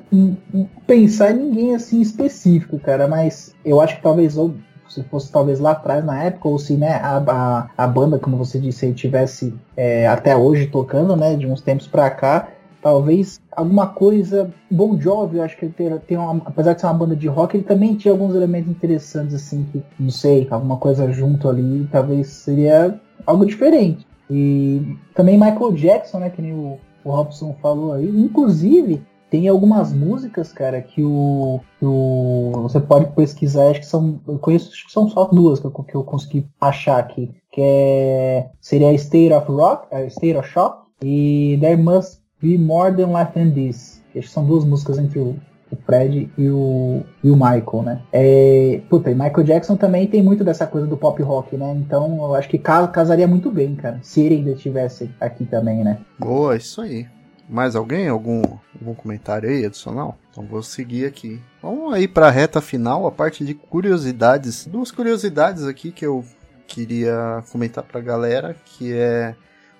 pensar 0.85 1.31
em 1.31 1.37
ninguém 1.37 1.75
assim 1.75 2.01
específico, 2.01 2.77
cara, 2.77 3.07
mas 3.07 3.55
eu 3.63 3.79
acho 3.79 3.95
que 3.95 4.03
talvez 4.03 4.35
ou 4.35 4.53
se 4.89 5.03
fosse 5.03 5.31
talvez 5.31 5.59
lá 5.59 5.71
atrás 5.71 6.03
na 6.03 6.23
época, 6.23 6.47
ou 6.47 6.59
se 6.59 6.75
né, 6.75 6.93
a, 6.95 7.17
a, 7.17 7.69
a 7.77 7.87
banda, 7.87 8.19
como 8.19 8.37
você 8.37 8.59
disse, 8.59 8.85
aí 8.85 8.93
tivesse 8.93 9.53
é, 9.77 10.07
até 10.07 10.35
hoje 10.35 10.67
tocando, 10.67 11.15
né, 11.15 11.35
de 11.35 11.47
uns 11.47 11.61
tempos 11.61 11.87
pra 11.87 12.09
cá, 12.09 12.49
talvez 12.81 13.39
alguma 13.51 13.87
coisa. 13.87 14.49
Bon 14.69 14.99
Jovi, 14.99 15.37
eu 15.37 15.43
acho 15.43 15.57
que 15.57 15.65
ele 15.65 15.73
tem, 15.73 15.97
tem 15.99 16.17
uma, 16.17 16.41
apesar 16.45 16.73
de 16.73 16.81
ser 16.81 16.87
uma 16.87 16.93
banda 16.93 17.15
de 17.15 17.27
rock, 17.27 17.55
ele 17.55 17.63
também 17.63 17.95
tinha 17.95 18.11
alguns 18.11 18.35
elementos 18.35 18.71
interessantes, 18.71 19.35
assim, 19.35 19.65
que 19.71 19.83
não 19.99 20.09
sei, 20.09 20.47
alguma 20.49 20.77
coisa 20.77 21.11
junto 21.11 21.49
ali, 21.49 21.87
talvez 21.91 22.27
seria 22.27 22.99
algo 23.25 23.45
diferente. 23.45 24.07
E 24.29 24.95
também 25.15 25.37
Michael 25.37 25.73
Jackson, 25.73 26.19
né, 26.19 26.29
que 26.29 26.41
nem 26.41 26.53
o, 26.53 26.77
o 27.03 27.11
Robson 27.11 27.55
falou 27.61 27.93
aí, 27.93 28.07
inclusive. 28.07 29.01
Tem 29.29 29.47
algumas 29.47 29.93
músicas, 29.93 30.51
cara, 30.51 30.81
que 30.81 31.03
o, 31.03 31.59
que 31.77 31.85
o. 31.85 32.51
Você 32.63 32.79
pode 32.79 33.05
pesquisar, 33.13 33.69
acho 33.69 33.81
que 33.81 33.85
são. 33.85 34.19
Eu 34.27 34.39
conheço, 34.39 34.71
acho 34.71 34.87
que 34.87 34.91
são 34.91 35.07
só 35.07 35.25
duas 35.25 35.59
que 35.59 35.65
eu, 35.67 35.71
que 35.71 35.95
eu 35.95 36.03
consegui 36.03 36.47
achar 36.59 36.97
aqui. 36.99 37.31
Que 37.51 37.61
é. 37.63 38.49
Seria 38.59 38.91
State 38.93 39.31
of 39.33 39.51
Rock, 39.51 39.87
eh, 39.91 40.07
State 40.07 40.35
of 40.35 40.47
Shock 40.49 40.79
e 41.03 41.57
There 41.61 41.81
Must 41.81 42.19
Be 42.41 42.57
More 42.57 42.95
Than 42.95 43.07
Life 43.17 43.33
Than 43.33 43.51
This. 43.51 44.01
Acho 44.15 44.27
que 44.27 44.33
são 44.33 44.45
duas 44.45 44.65
músicas 44.65 44.97
entre 44.97 45.19
o, 45.19 45.35
o 45.71 45.75
Fred 45.85 46.31
e 46.35 46.49
o, 46.49 47.03
e 47.23 47.29
o 47.29 47.35
Michael, 47.35 47.83
né? 47.83 48.01
É, 48.11 48.81
puta, 48.89 49.11
e 49.11 49.13
Michael 49.13 49.43
Jackson 49.43 49.75
também 49.75 50.07
tem 50.07 50.23
muito 50.23 50.43
dessa 50.43 50.65
coisa 50.65 50.87
do 50.87 50.97
pop 50.97 51.21
rock, 51.21 51.55
né? 51.55 51.71
Então 51.77 52.17
eu 52.17 52.33
acho 52.33 52.49
que 52.49 52.57
ca- 52.57 52.87
casaria 52.87 53.27
muito 53.27 53.51
bem, 53.51 53.75
cara. 53.75 53.99
Se 54.01 54.21
ele 54.21 54.37
ainda 54.37 54.51
estivesse 54.53 55.11
aqui 55.19 55.45
também, 55.45 55.83
né? 55.83 55.99
Boa, 56.17 56.55
isso 56.57 56.81
aí. 56.81 57.05
Mais 57.49 57.75
alguém? 57.75 58.07
Algum, 58.07 58.43
algum 58.79 58.93
comentário 58.93 59.49
aí 59.49 59.65
adicional? 59.65 60.17
Então 60.29 60.45
vou 60.45 60.61
seguir 60.61 61.05
aqui. 61.05 61.41
Vamos 61.61 61.93
aí 61.93 62.07
para 62.07 62.27
a 62.27 62.31
reta 62.31 62.61
final, 62.61 63.07
a 63.07 63.11
parte 63.11 63.43
de 63.43 63.53
curiosidades. 63.53 64.65
Duas 64.65 64.91
curiosidades 64.91 65.63
aqui 65.65 65.91
que 65.91 66.05
eu 66.05 66.23
queria 66.67 67.43
comentar 67.51 67.83
pra 67.83 67.99
galera, 67.99 68.55
que 68.63 68.93
é 68.93 69.35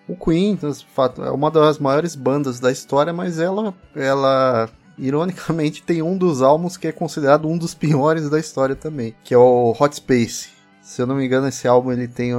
o 0.07 0.15
Queen, 0.15 0.57
é 1.19 1.29
uma 1.29 1.51
das 1.51 1.77
maiores 1.77 2.15
bandas 2.15 2.59
da 2.59 2.71
história, 2.71 3.13
mas 3.13 3.39
ela, 3.39 3.75
ela 3.95 4.67
ironicamente 4.97 5.83
tem 5.83 6.01
um 6.01 6.17
dos 6.17 6.41
álbuns 6.41 6.75
que 6.75 6.87
é 6.87 6.91
considerado 6.91 7.47
um 7.47 7.57
dos 7.57 7.75
piores 7.75 8.27
da 8.29 8.39
história 8.39 8.75
também, 8.75 9.15
que 9.23 9.33
é 9.33 9.37
o 9.37 9.75
Hot 9.79 9.95
Space. 9.95 10.49
Se 10.89 11.03
eu 11.03 11.05
não 11.05 11.17
me 11.17 11.23
engano, 11.23 11.47
esse 11.47 11.67
álbum 11.67 11.91
ele 11.91 12.07
tem 12.07 12.31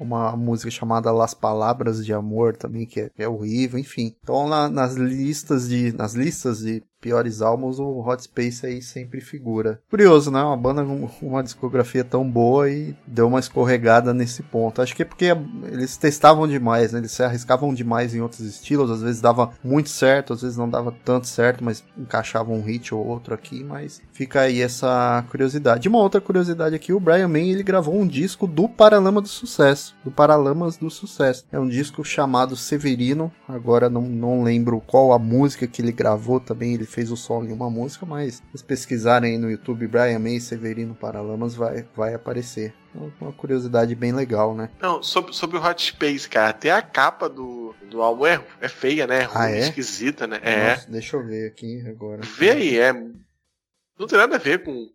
uma 0.00 0.36
música 0.36 0.68
chamada 0.68 1.12
Las 1.12 1.32
Palavras 1.32 2.04
de 2.04 2.12
Amor 2.12 2.56
também, 2.56 2.84
que 2.84 3.02
é, 3.02 3.10
é 3.16 3.28
horrível, 3.28 3.78
enfim. 3.78 4.16
Então 4.20 4.48
nas 4.48 4.94
listas 4.94 5.68
de 5.68 5.92
nas 5.92 6.12
listas 6.12 6.58
de 6.58 6.82
piores 7.00 7.40
álbuns, 7.42 7.78
o 7.78 8.00
Hot 8.00 8.22
Space 8.22 8.66
aí 8.66 8.82
sempre 8.82 9.20
figura. 9.20 9.80
Curioso, 9.90 10.30
né? 10.30 10.42
Uma 10.42 10.56
banda 10.56 10.84
com 10.84 11.26
uma 11.26 11.42
discografia 11.42 12.04
tão 12.04 12.28
boa 12.28 12.70
e 12.70 12.94
deu 13.06 13.28
uma 13.28 13.40
escorregada 13.40 14.12
nesse 14.12 14.42
ponto. 14.42 14.82
Acho 14.82 14.94
que 14.94 15.02
é 15.02 15.04
porque 15.04 15.26
eles 15.64 15.96
testavam 15.96 16.46
demais, 16.46 16.92
né? 16.92 16.98
Eles 16.98 17.12
se 17.12 17.22
arriscavam 17.22 17.72
demais 17.72 18.14
em 18.14 18.20
outros 18.20 18.40
estilos, 18.40 18.90
às 18.90 19.02
vezes 19.02 19.20
dava 19.20 19.50
muito 19.62 19.88
certo, 19.88 20.32
às 20.32 20.42
vezes 20.42 20.56
não 20.56 20.68
dava 20.68 20.94
tanto 21.04 21.26
certo, 21.26 21.64
mas 21.64 21.84
encaixavam 21.96 22.56
um 22.56 22.62
hit 22.62 22.94
ou 22.94 23.06
outro 23.06 23.34
aqui, 23.34 23.62
mas 23.62 24.00
fica 24.12 24.42
aí 24.42 24.60
essa 24.60 25.24
curiosidade. 25.30 25.88
Uma 25.88 25.98
outra 25.98 26.20
curiosidade 26.20 26.74
aqui, 26.74 26.92
o 26.92 27.00
Brian 27.00 27.28
May, 27.28 27.50
ele 27.50 27.62
gravou 27.62 27.94
um 27.94 28.06
disco 28.06 28.46
do 28.46 28.68
Paralama 28.68 29.20
do 29.20 29.28
Sucesso, 29.28 29.94
do 30.04 30.10
Paralamas 30.10 30.76
do 30.76 30.90
Sucesso. 30.90 31.44
É 31.52 31.58
um 31.58 31.68
disco 31.68 32.04
chamado 32.04 32.56
Severino, 32.56 33.32
agora 33.48 33.88
não, 33.88 34.02
não 34.02 34.42
lembro 34.42 34.82
qual 34.86 35.12
a 35.12 35.18
música 35.18 35.66
que 35.66 35.80
ele 35.80 35.92
gravou 35.92 36.40
também, 36.40 36.74
ele 36.74 36.87
fez 36.88 37.10
o 37.12 37.16
solo 37.16 37.46
em 37.46 37.52
uma 37.52 37.68
música, 37.70 38.04
mas 38.06 38.42
se 38.54 38.64
pesquisarem 38.64 39.32
aí 39.32 39.38
no 39.38 39.50
YouTube 39.50 39.86
Brian 39.86 40.18
May 40.18 40.40
Severino 40.40 40.94
Paralamas 40.94 41.54
vai, 41.54 41.86
vai 41.94 42.14
aparecer. 42.14 42.74
É 42.94 42.98
Uma 43.24 43.32
curiosidade 43.32 43.94
bem 43.94 44.12
legal, 44.12 44.54
né? 44.54 44.70
Não, 44.80 45.02
sobre, 45.02 45.32
sobre 45.34 45.58
o 45.58 45.62
Hot 45.62 45.80
Space, 45.82 46.28
cara, 46.28 46.48
até 46.48 46.70
a 46.70 46.80
capa 46.82 47.28
do, 47.28 47.74
do 47.90 48.00
álbum 48.02 48.26
é, 48.26 48.42
é 48.60 48.68
feia, 48.68 49.06
né? 49.06 49.22
Ruim, 49.24 49.36
Ah, 49.36 49.50
é? 49.50 49.58
esquisita, 49.60 50.26
né? 50.26 50.40
É. 50.42 50.70
Nossa, 50.70 50.90
deixa 50.90 51.16
eu 51.16 51.24
ver 51.26 51.48
aqui 51.48 51.86
agora. 51.88 52.22
Vê 52.22 52.50
aí, 52.50 52.78
é. 52.78 52.92
Não 52.92 54.06
tem 54.06 54.18
nada 54.18 54.36
a 54.36 54.38
ver 54.38 54.62
com, 54.62 54.88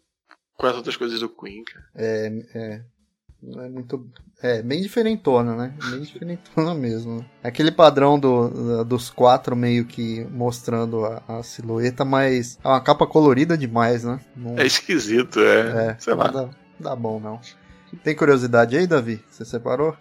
com 0.57 0.65
as 0.65 0.75
outras 0.75 0.97
coisas 0.97 1.19
do 1.19 1.29
Queen, 1.29 1.63
cara. 1.63 1.85
É, 1.95 2.27
é. 2.55 2.83
Não 3.45 3.61
é 3.63 3.69
muito. 3.69 4.05
É, 4.41 4.61
bem 4.61 4.81
diferentona, 4.81 5.55
né? 5.55 5.73
Bem 5.89 6.01
diferentona 6.01 6.73
mesmo. 6.75 7.25
Aquele 7.43 7.71
padrão 7.71 8.17
do, 8.19 8.83
dos 8.85 9.09
quatro 9.09 9.55
meio 9.55 9.85
que 9.85 10.25
mostrando 10.31 11.05
a, 11.05 11.21
a 11.27 11.43
silhueta, 11.43 12.03
mas 12.05 12.57
é 12.63 12.67
uma 12.67 12.81
capa 12.81 13.05
colorida 13.05 13.57
demais, 13.57 14.03
né? 14.03 14.19
Não, 14.35 14.57
É 14.57 14.65
esquisito, 14.65 15.39
é. 15.39 15.89
é, 15.91 15.95
sei 15.99 16.13
lá. 16.13 16.31
Não 16.31 16.33
dá, 16.45 16.49
dá 16.79 16.95
bom, 16.95 17.19
não. 17.19 17.39
Tem 18.03 18.15
curiosidade 18.15 18.75
aí, 18.75 18.87
Davi? 18.87 19.23
Você 19.29 19.45
separou? 19.45 19.95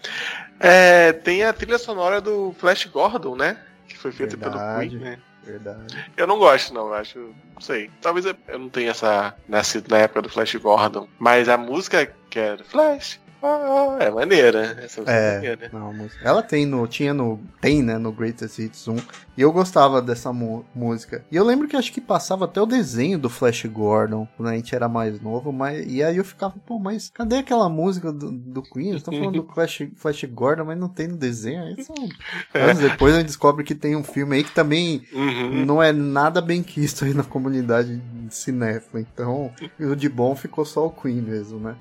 É, 0.59 1.13
tem 1.13 1.45
a 1.45 1.53
trilha 1.53 1.79
sonora 1.79 2.21
do 2.21 2.55
Flash 2.59 2.87
Gordon, 2.87 3.37
né? 3.37 3.59
Que 3.87 3.99
foi 3.99 4.13
feita 4.13 4.37
Verdade. 4.37 4.89
pelo 4.89 4.91
Queen, 4.91 4.99
né? 5.03 5.19
Verdade. 5.45 6.11
Eu 6.17 6.27
não 6.27 6.39
gosto, 6.39 6.73
não, 6.73 6.87
eu 6.89 6.95
acho. 6.95 7.19
Não 7.55 7.61
sei. 7.61 7.91
Talvez 8.01 8.25
eu- 8.25 8.59
não 8.59 8.69
tenha 8.69 8.93
essa. 8.93 9.35
nascido 9.49 9.89
na 9.91 9.99
época 9.99 10.23
do 10.23 10.29
Flash 10.29 10.55
Gordon. 10.55 11.09
Mas 11.19 11.49
a 11.49 11.59
música 11.59 12.07
que 12.31 12.39
é 12.39 12.57
Flash. 12.59 13.21
Ah, 13.43 13.97
é 14.01 14.11
maneira. 14.11 14.77
Essa 14.83 15.01
música 15.01 15.11
é 15.13 15.29
É, 15.29 15.35
maneira. 15.35 15.71
não, 15.73 15.93
música. 15.93 16.21
Ela 16.29 16.43
tem 16.43 16.65
no. 16.67 16.87
Tinha 16.87 17.13
no. 17.13 17.41
Tem, 17.61 17.83
né? 17.83 17.99
No 17.99 18.13
Greatest 18.13 18.59
Hits 18.59 18.87
1. 18.89 18.97
E 19.37 19.41
eu 19.43 19.51
gostava 19.53 20.01
dessa 20.03 20.33
música. 20.33 21.25
E 21.31 21.37
eu 21.37 21.45
lembro 21.45 21.67
que 21.67 21.77
acho 21.77 21.93
que 21.93 22.01
passava 22.01 22.45
até 22.45 22.61
o 22.61 22.67
desenho 22.67 23.19
do 23.19 23.31
Flash 23.31 23.65
Gordon 23.67 24.29
quando 24.37 24.49
a 24.51 24.55
gente 24.55 24.75
era 24.75 24.89
mais 24.89 25.21
novo. 25.21 25.53
Mas, 25.53 25.85
e 25.91 26.03
aí 26.03 26.17
eu 26.17 26.25
ficava, 26.25 26.55
pô, 26.67 26.79
mas 26.79 27.11
cadê 27.11 27.37
aquela 27.39 27.69
música 27.69 28.13
do, 28.13 28.31
do 28.31 28.63
Queen? 28.63 28.89
Eles 28.91 29.01
estão 29.01 29.15
falando 29.15 29.43
do 29.43 29.53
Flash, 29.53 29.83
Flash 29.97 30.25
Gordon, 30.25 30.65
mas 30.67 30.79
não 30.79 30.89
tem 30.89 31.09
no 31.09 31.17
desenho. 31.17 31.63
Aí 31.65 31.83
são... 31.83 31.95
Anos 32.55 32.79
depois 32.79 33.15
a 33.15 33.19
gente 33.19 33.27
descobre 33.29 33.65
que 33.65 33.75
tem 33.75 33.97
um 33.97 34.05
filme 34.05 34.37
aí 34.37 34.45
que 34.45 34.53
também 34.55 35.03
Uhum. 35.13 35.65
não 35.65 35.83
é 35.83 35.93
nada 35.93 36.41
bem 36.41 36.63
quisto 36.63 37.05
aí 37.05 37.15
na 37.15 37.25
comunidade 37.25 38.01
cinéfila. 38.31 39.01
Então, 39.01 39.51
o 39.81 39.95
de 39.95 40.09
bom 40.09 40.35
ficou 40.37 40.65
só 40.65 40.87
o 40.87 40.91
Queen 40.91 41.21
mesmo, 41.23 41.59
né? 41.59 41.75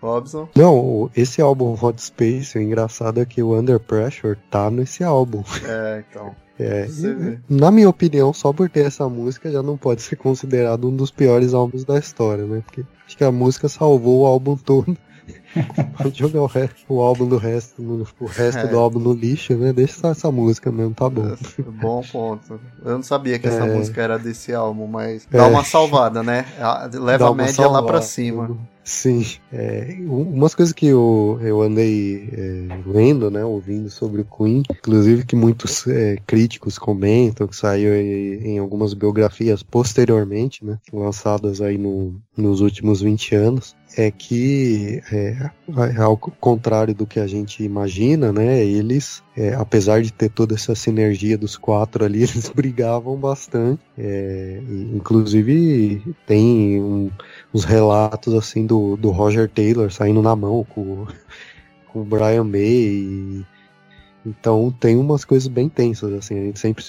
Robson? 0.00 0.48
Não, 0.54 1.10
esse 1.14 1.40
álbum 1.42 1.76
Hot 1.80 2.02
Space, 2.02 2.56
o 2.56 2.62
engraçado 2.62 3.20
é 3.20 3.24
que 3.24 3.42
o 3.42 3.58
Under 3.58 3.78
Pressure 3.78 4.38
tá 4.50 4.70
nesse 4.70 5.04
álbum. 5.04 5.42
É, 5.64 6.04
então. 6.08 6.34
É, 6.62 6.86
na 7.48 7.70
minha 7.70 7.88
opinião, 7.88 8.34
só 8.34 8.52
por 8.52 8.68
ter 8.68 8.84
essa 8.84 9.08
música 9.08 9.50
já 9.50 9.62
não 9.62 9.78
pode 9.78 10.02
ser 10.02 10.16
considerado 10.16 10.90
um 10.90 10.94
dos 10.94 11.10
piores 11.10 11.54
álbuns 11.54 11.86
da 11.86 11.98
história, 11.98 12.44
né? 12.44 12.60
Porque 12.62 12.84
acho 13.06 13.16
que 13.16 13.24
a 13.24 13.32
música 13.32 13.66
salvou 13.66 14.20
o 14.20 14.26
álbum 14.26 14.58
todo. 14.58 14.94
Pode 15.96 16.18
jogar 16.18 16.42
o, 16.42 16.46
resto, 16.46 16.76
o 16.88 17.00
álbum 17.00 17.26
do 17.26 17.36
resto, 17.36 17.82
no, 17.82 18.06
o 18.20 18.26
resto 18.26 18.58
é. 18.58 18.66
do 18.66 18.78
álbum 18.78 18.98
no 18.98 19.12
lixo, 19.12 19.54
né? 19.54 19.72
Deixa 19.72 20.00
só 20.00 20.10
essa 20.10 20.30
música 20.30 20.70
mesmo, 20.70 20.94
tá 20.94 21.08
bom. 21.08 21.34
Bom 21.80 22.02
ponto. 22.10 22.60
Eu 22.84 22.92
não 22.92 23.02
sabia 23.02 23.38
que 23.38 23.46
essa 23.46 23.64
é. 23.66 23.74
música 23.74 24.02
era 24.02 24.18
desse 24.18 24.52
álbum, 24.52 24.86
mas 24.86 25.26
dá 25.30 25.44
é. 25.44 25.46
uma 25.46 25.64
salvada, 25.64 26.22
né? 26.22 26.44
Leva 26.92 27.28
a 27.28 27.34
média 27.34 27.54
salvada. 27.54 27.80
lá 27.80 27.86
pra 27.86 28.02
cima. 28.02 28.56
Sim. 28.90 29.24
É, 29.52 29.96
umas 30.00 30.52
coisas 30.52 30.74
que 30.74 30.86
eu, 30.86 31.38
eu 31.40 31.62
andei 31.62 32.28
é, 32.32 32.80
lendo, 32.84 33.30
né, 33.30 33.44
ouvindo 33.44 33.88
sobre 33.88 34.22
o 34.22 34.24
Queen, 34.24 34.64
inclusive 34.68 35.24
que 35.24 35.36
muitos 35.36 35.86
é, 35.86 36.16
críticos 36.26 36.76
comentam, 36.76 37.46
que 37.46 37.54
saiu 37.54 37.94
em, 37.94 38.58
algumas 38.58 38.92
biografias 38.92 39.62
posteriormente, 39.62 40.64
né, 40.64 40.76
lançadas 40.92 41.60
aí 41.60 41.78
no, 41.78 42.20
nos 42.36 42.60
últimos 42.60 43.00
20 43.00 43.36
anos, 43.36 43.76
é 43.96 44.10
que, 44.10 45.00
é, 45.12 45.50
ao 45.98 46.16
contrário 46.16 46.94
do 46.94 47.06
que 47.06 47.20
a 47.20 47.26
gente 47.26 47.62
imagina, 47.62 48.32
né, 48.32 48.64
eles, 48.64 49.22
é, 49.36 49.54
apesar 49.54 50.02
de 50.02 50.12
ter 50.12 50.30
toda 50.30 50.54
essa 50.54 50.74
sinergia 50.74 51.38
dos 51.38 51.56
quatro 51.56 52.04
ali, 52.04 52.22
eles 52.22 52.48
brigavam 52.48 53.16
bastante. 53.16 53.82
É, 53.96 54.60
inclusive, 54.94 56.02
tem 56.26 56.80
um, 56.82 57.10
uns 57.52 57.64
relatos 57.64 58.34
assim 58.34 58.66
do, 58.66 58.96
do 58.96 59.10
Roger 59.10 59.48
Taylor 59.48 59.90
saindo 59.90 60.22
na 60.22 60.34
mão 60.36 60.64
com, 60.68 61.06
com 61.88 62.00
o 62.00 62.04
Brian 62.04 62.44
May. 62.44 63.44
então 64.24 64.74
tem 64.78 64.96
umas 64.96 65.24
coisas 65.24 65.48
bem 65.48 65.68
tensas, 65.68 66.12
assim, 66.12 66.38
a 66.38 66.42
gente 66.44 66.58
sempre 66.60 66.84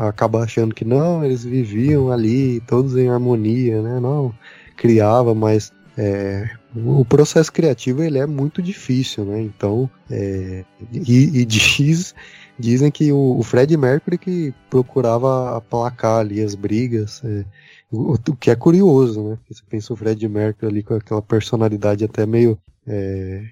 acaba 0.00 0.42
achando 0.42 0.74
que 0.74 0.84
não, 0.84 1.24
eles 1.24 1.44
viviam 1.44 2.10
ali, 2.10 2.60
todos 2.60 2.96
em 2.96 3.08
harmonia, 3.08 3.82
né? 3.82 4.00
Não, 4.00 4.34
criava, 4.76 5.34
mas 5.34 5.72
é, 5.96 6.48
o 6.76 7.04
processo 7.04 7.52
criativo 7.52 8.02
ele 8.02 8.18
é 8.18 8.26
muito 8.26 8.62
difícil, 8.62 9.24
né? 9.24 9.42
Então, 9.42 9.90
é, 10.10 10.64
e, 10.92 11.40
e 11.40 11.44
diz, 11.46 12.14
dizem 12.58 12.90
que 12.90 13.10
o, 13.12 13.38
o, 13.38 13.42
Fred 13.42 13.76
Mercury 13.76 14.16
que 14.16 14.54
procurava 14.70 15.56
aplacar 15.56 16.20
ali 16.20 16.40
as 16.40 16.54
brigas, 16.54 17.20
é, 17.24 17.44
o, 17.90 18.14
o, 18.14 18.36
que 18.36 18.50
é 18.50 18.54
curioso, 18.54 19.22
né? 19.22 19.38
Você 19.50 19.62
pensa 19.68 19.92
o 19.92 19.96
Fred 19.96 20.28
Mercury 20.28 20.70
ali 20.70 20.82
com 20.82 20.94
aquela 20.94 21.22
personalidade 21.22 22.04
até 22.04 22.26
meio 22.26 22.58
é, 22.86 23.44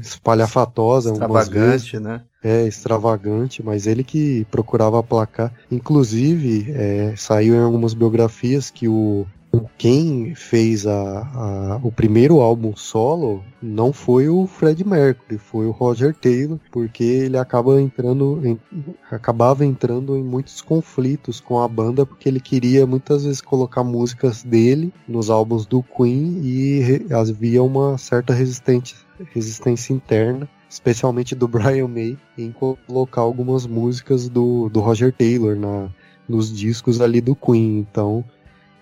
espalhafatosa, 0.00 1.12
extravagante, 1.12 1.98
né? 1.98 2.22
É, 2.42 2.66
extravagante, 2.66 3.62
mas 3.62 3.86
ele 3.86 4.04
que 4.04 4.46
procurava 4.50 5.00
aplacar. 5.00 5.52
Inclusive, 5.70 6.72
é, 6.72 7.14
saiu 7.16 7.54
em 7.54 7.60
algumas 7.60 7.92
biografias 7.92 8.70
que 8.70 8.88
o, 8.88 9.26
quem 9.76 10.34
fez 10.34 10.86
a, 10.86 10.92
a, 10.92 11.80
o 11.82 11.90
primeiro 11.92 12.40
álbum 12.40 12.74
solo 12.74 13.44
não 13.62 13.92
foi 13.92 14.28
o 14.28 14.46
Fred 14.46 14.86
Mercury, 14.86 15.38
foi 15.38 15.66
o 15.66 15.70
Roger 15.70 16.14
Taylor, 16.14 16.58
porque 16.70 17.04
ele 17.04 17.36
acaba 17.36 17.80
entrando 17.80 18.40
em, 18.44 18.58
acabava 19.10 19.64
entrando 19.64 20.16
em 20.16 20.22
muitos 20.22 20.60
conflitos 20.60 21.40
com 21.40 21.60
a 21.60 21.68
banda, 21.68 22.04
porque 22.04 22.28
ele 22.28 22.40
queria 22.40 22.86
muitas 22.86 23.24
vezes 23.24 23.40
colocar 23.40 23.84
músicas 23.84 24.42
dele 24.42 24.92
nos 25.06 25.30
álbuns 25.30 25.66
do 25.66 25.82
Queen 25.82 26.40
e 26.42 27.06
havia 27.12 27.62
uma 27.62 27.98
certa 27.98 28.32
resistência, 28.32 28.96
resistência 29.32 29.92
interna 29.92 30.48
especialmente 30.68 31.34
do 31.34 31.48
Brian 31.48 31.88
May, 31.88 32.18
em 32.36 32.52
colocar 32.52 33.20
algumas 33.20 33.66
músicas 33.66 34.28
do, 34.28 34.68
do 34.68 34.80
Roger 34.80 35.12
Taylor 35.12 35.56
na, 35.56 35.88
nos 36.28 36.52
discos 36.52 37.00
ali 37.00 37.20
do 37.20 37.34
Queen. 37.34 37.78
Então, 37.78 38.24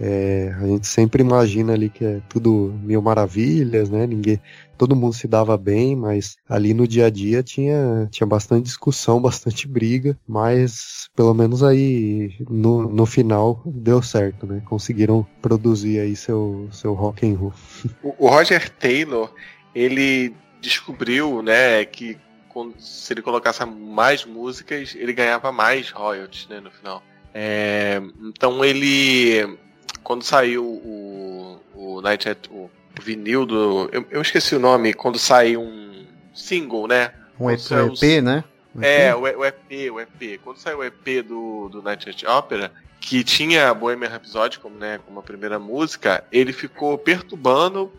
é, 0.01 0.53
a 0.61 0.67
gente 0.67 0.87
sempre 0.87 1.23
imagina 1.23 1.73
ali 1.73 1.89
que 1.89 2.05
é 2.05 2.21
tudo 2.29 2.75
mil 2.83 3.01
maravilhas, 3.01 3.89
né? 3.89 4.07
Ninguém, 4.07 4.41
todo 4.77 4.97
mundo 4.97 5.15
se 5.15 5.29
dava 5.29 5.57
bem, 5.57 5.95
mas 5.95 6.37
ali 6.49 6.75
no 6.75 6.87
dia 6.87 7.07
a 7.07 7.11
dia 7.11 7.43
tinha, 7.43 8.09
tinha 8.11 8.27
bastante 8.27 8.65
discussão, 8.65 9.21
bastante 9.23 9.69
briga, 9.69 10.19
mas 10.27 11.09
pelo 11.15 11.33
menos 11.33 11.63
aí 11.63 12.35
no, 12.49 12.89
no 12.89 13.07
final 13.07 13.63
deu 13.65 14.03
certo, 14.03 14.47
né? 14.47 14.63
Conseguiram 14.65 15.27
produzir 15.41 16.01
aí 16.01 16.17
seu, 16.17 16.69
seu 16.73 16.93
rock 16.93 17.27
and 17.27 17.37
roll. 17.37 17.55
O, 18.03 18.27
o 18.27 18.29
Roger 18.29 18.69
Taylor, 18.71 19.33
ele 19.75 20.35
descobriu, 20.61 21.43
né, 21.43 21.85
que 21.85 22.19
quando, 22.49 22.75
se 22.81 23.13
ele 23.13 23.21
colocasse 23.21 23.65
mais 23.65 24.25
músicas, 24.25 24.95
ele 24.95 25.13
ganhava 25.13 25.53
mais 25.53 25.91
royalties, 25.91 26.49
né, 26.49 26.61
no 26.61 26.71
final. 26.71 27.03
É, 27.35 28.01
então 28.23 28.65
ele 28.65 29.59
quando 30.05 30.23
saiu 30.23 30.63
o, 30.65 31.61
o 31.75 32.01
Night 32.03 32.29
at, 32.29 32.49
o 32.51 32.71
vinil 33.03 33.45
do. 33.47 33.89
Eu, 33.91 34.07
eu 34.11 34.23
esqueci 34.23 34.55
o 34.55 34.61
nome, 34.61 34.93
quando 34.93 35.19
saiu 35.19 35.63
um 35.63 36.07
single, 36.35 36.87
né? 36.87 37.13
Um 37.41 37.51
EP, 37.51 37.61
EP, 37.61 38.23
né? 38.23 38.45
É, 38.81 39.15
o, 39.15 39.27
EP, 39.27 39.93
o 39.93 40.01
EP. 40.01 40.41
Quando 40.43 40.59
saiu 40.59 40.79
o 40.79 40.85
EP 40.85 41.25
do, 41.27 41.69
do 41.69 41.83
Night 41.83 42.09
at 42.09 42.23
Opera, 42.25 42.71
que 43.01 43.25
tinha 43.25 43.73
Bohemian 43.73 44.09
Rhapsody 44.09 44.59
como, 44.59 44.77
né, 44.77 44.99
como 45.05 45.21
a 45.21 45.23
primeira 45.23 45.59
música, 45.59 46.25
ele 46.31 46.53
ficou 46.53 46.99
perturbando 46.99 47.93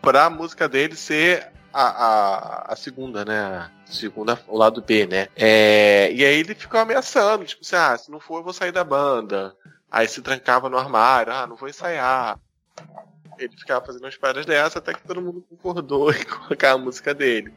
pra 0.00 0.30
música 0.30 0.68
dele 0.68 0.96
ser 0.96 1.48
a, 1.72 1.82
a, 1.82 2.72
a 2.72 2.76
segunda, 2.76 3.24
né? 3.24 3.40
A 3.40 3.70
segunda, 3.86 4.40
o 4.46 4.56
lado 4.56 4.80
B, 4.80 5.06
né? 5.06 5.28
É, 5.36 6.10
e 6.12 6.24
aí 6.24 6.40
ele 6.40 6.54
ficou 6.54 6.80
ameaçando, 6.80 7.44
tipo 7.44 7.62
assim, 7.62 7.76
ah, 7.76 7.96
se 7.96 8.10
não 8.10 8.20
for 8.20 8.38
eu 8.38 8.44
vou 8.44 8.52
sair 8.52 8.72
da 8.72 8.84
banda. 8.84 9.54
Aí 9.94 10.08
se 10.08 10.20
trancava 10.20 10.68
no 10.68 10.76
armário, 10.76 11.32
ah, 11.32 11.46
não 11.46 11.54
vou 11.54 11.68
ensaiar. 11.68 12.36
Ele 13.38 13.56
ficava 13.56 13.86
fazendo 13.86 14.02
umas 14.02 14.16
paradas 14.16 14.44
dessas 14.44 14.78
até 14.78 14.92
que 14.92 15.06
todo 15.06 15.22
mundo 15.22 15.44
concordou 15.48 16.10
em 16.12 16.24
colocar 16.24 16.72
a 16.72 16.78
música 16.78 17.14
dele. 17.14 17.52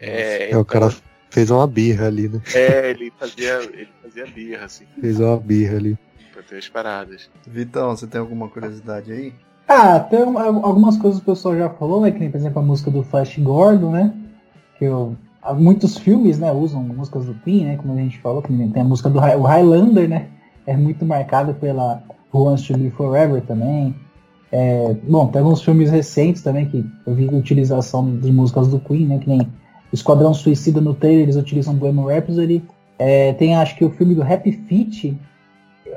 É, 0.00 0.48
então, 0.48 0.62
o 0.62 0.64
cara 0.64 0.90
fez 1.28 1.50
uma 1.50 1.66
birra 1.66 2.06
ali, 2.06 2.30
né? 2.30 2.40
É, 2.54 2.88
ele 2.88 3.12
fazia, 3.18 3.62
ele 3.62 3.90
fazia 4.02 4.26
birra, 4.26 4.64
assim. 4.64 4.86
Fez 4.98 5.20
uma 5.20 5.36
birra 5.36 5.76
ali. 5.76 5.98
Pra 6.32 6.42
ter 6.42 6.56
as 6.56 6.68
paradas. 6.70 7.30
Vitão, 7.46 7.94
você 7.94 8.06
tem 8.06 8.22
alguma 8.22 8.48
curiosidade 8.48 9.12
aí? 9.12 9.34
Ah, 9.68 10.00
tem 10.00 10.20
algumas 10.22 10.96
coisas 10.96 11.20
que 11.20 11.30
o 11.30 11.34
pessoal 11.34 11.58
já 11.58 11.68
falou, 11.68 12.00
né? 12.00 12.10
Que 12.10 12.20
nem, 12.20 12.30
por 12.30 12.38
exemplo, 12.38 12.58
a 12.58 12.64
música 12.64 12.90
do 12.90 13.02
Flash 13.02 13.36
Gordon, 13.36 13.90
né? 13.90 14.14
Que 14.78 14.86
eu, 14.86 15.14
muitos 15.56 15.98
filmes, 15.98 16.38
né, 16.38 16.50
usam 16.52 16.82
músicas 16.82 17.26
do 17.26 17.34
Queen, 17.34 17.66
né? 17.66 17.76
Como 17.76 17.92
a 17.92 17.96
gente 17.96 18.18
falou, 18.20 18.40
tem 18.40 18.80
a 18.80 18.84
música 18.84 19.10
do 19.10 19.18
Highlander, 19.18 20.08
né? 20.08 20.30
É 20.66 20.76
muito 20.76 21.04
marcado 21.04 21.54
pela 21.54 22.02
Who 22.32 22.44
Wants 22.44 22.66
to 22.66 22.72
Live 22.74 22.90
Forever 22.90 23.42
também. 23.42 23.94
É, 24.50 24.94
bom, 25.08 25.26
tem 25.28 25.42
alguns 25.42 25.62
filmes 25.62 25.90
recentes 25.90 26.42
também 26.42 26.66
que 26.66 26.84
eu 27.06 27.14
vi 27.14 27.26
utilização 27.26 28.16
de 28.16 28.30
músicas 28.32 28.68
do 28.68 28.78
Queen, 28.78 29.06
né? 29.06 29.18
Que 29.18 29.28
nem 29.28 29.48
Esquadrão 29.92 30.34
Suicida 30.34 30.80
no 30.80 30.94
trailer, 30.94 31.22
eles 31.22 31.36
utilizam 31.36 31.74
Bohemian 31.74 32.06
Rhapsody. 32.06 32.62
É, 32.98 33.32
tem 33.34 33.54
acho 33.54 33.76
que 33.76 33.84
o 33.84 33.90
filme 33.90 34.14
do 34.14 34.22
Happy 34.22 34.52
Feet, 34.52 35.16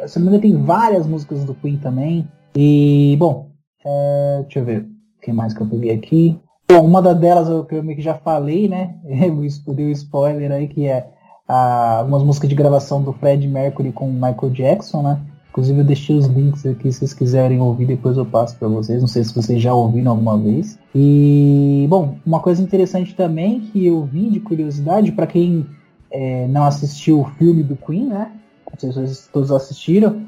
se 0.08 0.20
não 0.20 0.32
me 0.32 0.38
engano 0.38 0.42
tem 0.42 0.64
várias 0.64 1.06
músicas 1.06 1.44
do 1.44 1.54
Queen 1.56 1.78
também. 1.78 2.28
E, 2.56 3.16
bom, 3.20 3.52
é, 3.86 4.42
deixa 4.42 4.60
eu 4.60 4.66
ver 4.66 4.82
o 4.82 5.22
que 5.22 5.32
mais 5.32 5.54
que 5.54 5.62
eu 5.62 5.68
peguei 5.68 5.92
aqui. 5.92 6.40
Bom, 6.70 6.86
uma 6.86 7.02
delas 7.14 7.48
eu, 7.48 7.66
eu 7.72 7.84
meio 7.84 7.96
que 7.96 8.04
já 8.04 8.16
falei, 8.16 8.68
né? 8.68 8.96
Eu 9.06 9.74
dei 9.74 9.86
um 9.86 9.92
spoiler 9.92 10.52
aí 10.52 10.68
que 10.68 10.86
é 10.86 11.08
algumas 11.48 12.24
músicas 12.24 12.50
de 12.50 12.56
gravação 12.56 13.02
do 13.02 13.14
Fred 13.14 13.48
Mercury 13.48 13.92
com 13.92 14.12
Michael 14.12 14.50
Jackson, 14.52 15.02
né? 15.02 15.20
Inclusive 15.50 15.80
eu 15.80 15.86
deixei 15.86 16.16
os 16.16 16.28
links 16.28 16.66
aqui 16.66 16.92
se 16.92 17.00
vocês 17.00 17.14
quiserem 17.14 17.60
ouvir, 17.60 17.86
depois 17.86 18.16
eu 18.16 18.26
passo 18.26 18.56
para 18.58 18.68
vocês. 18.68 19.02
Não 19.02 19.08
sei 19.08 19.24
se 19.24 19.34
vocês 19.34 19.60
já 19.60 19.74
ouviram 19.74 20.12
alguma 20.12 20.38
vez. 20.38 20.78
E, 20.94 21.88
bom, 21.90 22.18
uma 22.24 22.40
coisa 22.40 22.62
interessante 22.62 23.16
também 23.16 23.62
que 23.62 23.86
eu 23.86 24.04
vi 24.04 24.30
de 24.30 24.40
curiosidade, 24.40 25.12
para 25.12 25.26
quem 25.26 25.66
é, 26.12 26.48
não 26.48 26.64
assistiu 26.64 27.22
o 27.22 27.26
filme 27.26 27.64
do 27.64 27.76
Queen, 27.76 28.08
né? 28.08 28.32
Não 28.70 28.80
sei 28.80 28.92
se 28.92 28.96
vocês 28.96 29.30
todos 29.34 29.52
assistiram. 29.52 30.22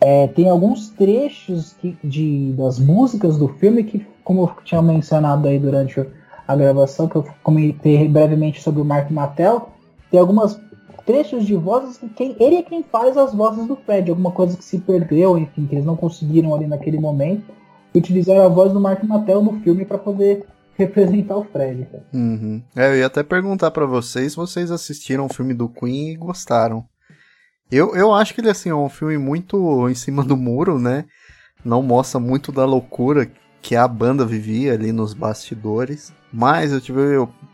É, 0.00 0.28
tem 0.28 0.48
alguns 0.48 0.90
trechos 0.90 1.74
que, 1.80 1.96
de, 2.04 2.52
das 2.52 2.78
músicas 2.78 3.36
do 3.38 3.48
filme 3.48 3.82
que, 3.82 4.06
como 4.22 4.42
eu 4.42 4.52
tinha 4.64 4.80
mencionado 4.80 5.48
aí 5.48 5.58
durante 5.58 6.06
a 6.46 6.54
gravação, 6.54 7.08
que 7.08 7.16
eu 7.16 7.26
comentei 7.42 8.06
brevemente 8.06 8.62
sobre 8.62 8.82
o 8.82 8.84
Mark 8.84 9.10
Mattel, 9.10 9.70
tem 10.10 10.20
algumas 10.20 10.60
trechos 11.06 11.46
de 11.46 11.54
vozes 11.54 11.96
que 11.96 12.08
quem, 12.08 12.36
ele 12.40 12.56
é 12.56 12.62
quem 12.62 12.82
faz 12.82 13.16
as 13.16 13.32
vozes 13.32 13.66
do 13.66 13.76
Fred, 13.76 14.10
alguma 14.10 14.32
coisa 14.32 14.56
que 14.56 14.64
se 14.64 14.78
perdeu, 14.78 15.38
enfim, 15.38 15.66
que 15.66 15.76
eles 15.76 15.86
não 15.86 15.96
conseguiram 15.96 16.54
ali 16.54 16.66
naquele 16.66 16.98
momento, 16.98 17.44
e 17.94 17.98
utilizaram 17.98 18.44
a 18.44 18.48
voz 18.48 18.72
do 18.72 18.80
Mark 18.80 19.02
Mattel 19.04 19.42
no 19.42 19.60
filme 19.60 19.84
para 19.84 19.96
poder 19.96 20.44
representar 20.76 21.36
o 21.36 21.44
Fred. 21.44 21.86
Uhum. 22.12 22.60
É, 22.74 22.90
eu 22.90 22.96
ia 22.96 23.06
até 23.06 23.22
perguntar 23.22 23.70
para 23.70 23.86
vocês 23.86 24.32
se 24.32 24.36
vocês 24.36 24.70
assistiram 24.70 25.26
o 25.26 25.32
filme 25.32 25.54
do 25.54 25.68
Queen 25.68 26.10
e 26.10 26.16
gostaram. 26.16 26.84
Eu, 27.70 27.94
eu 27.96 28.12
acho 28.12 28.34
que 28.34 28.40
ele 28.40 28.50
assim, 28.50 28.68
é 28.68 28.74
um 28.74 28.88
filme 28.88 29.16
muito 29.16 29.88
em 29.88 29.94
cima 29.94 30.22
do 30.22 30.36
muro, 30.36 30.78
né? 30.78 31.04
Não 31.64 31.82
mostra 31.82 32.20
muito 32.20 32.52
da 32.52 32.64
loucura 32.64 33.28
que 33.62 33.74
a 33.74 33.88
banda 33.88 34.24
vivia 34.24 34.74
ali 34.74 34.92
nos 34.92 35.14
bastidores. 35.14 36.12
Mas 36.32 36.72
eu 36.72 36.80
tive 36.80 37.00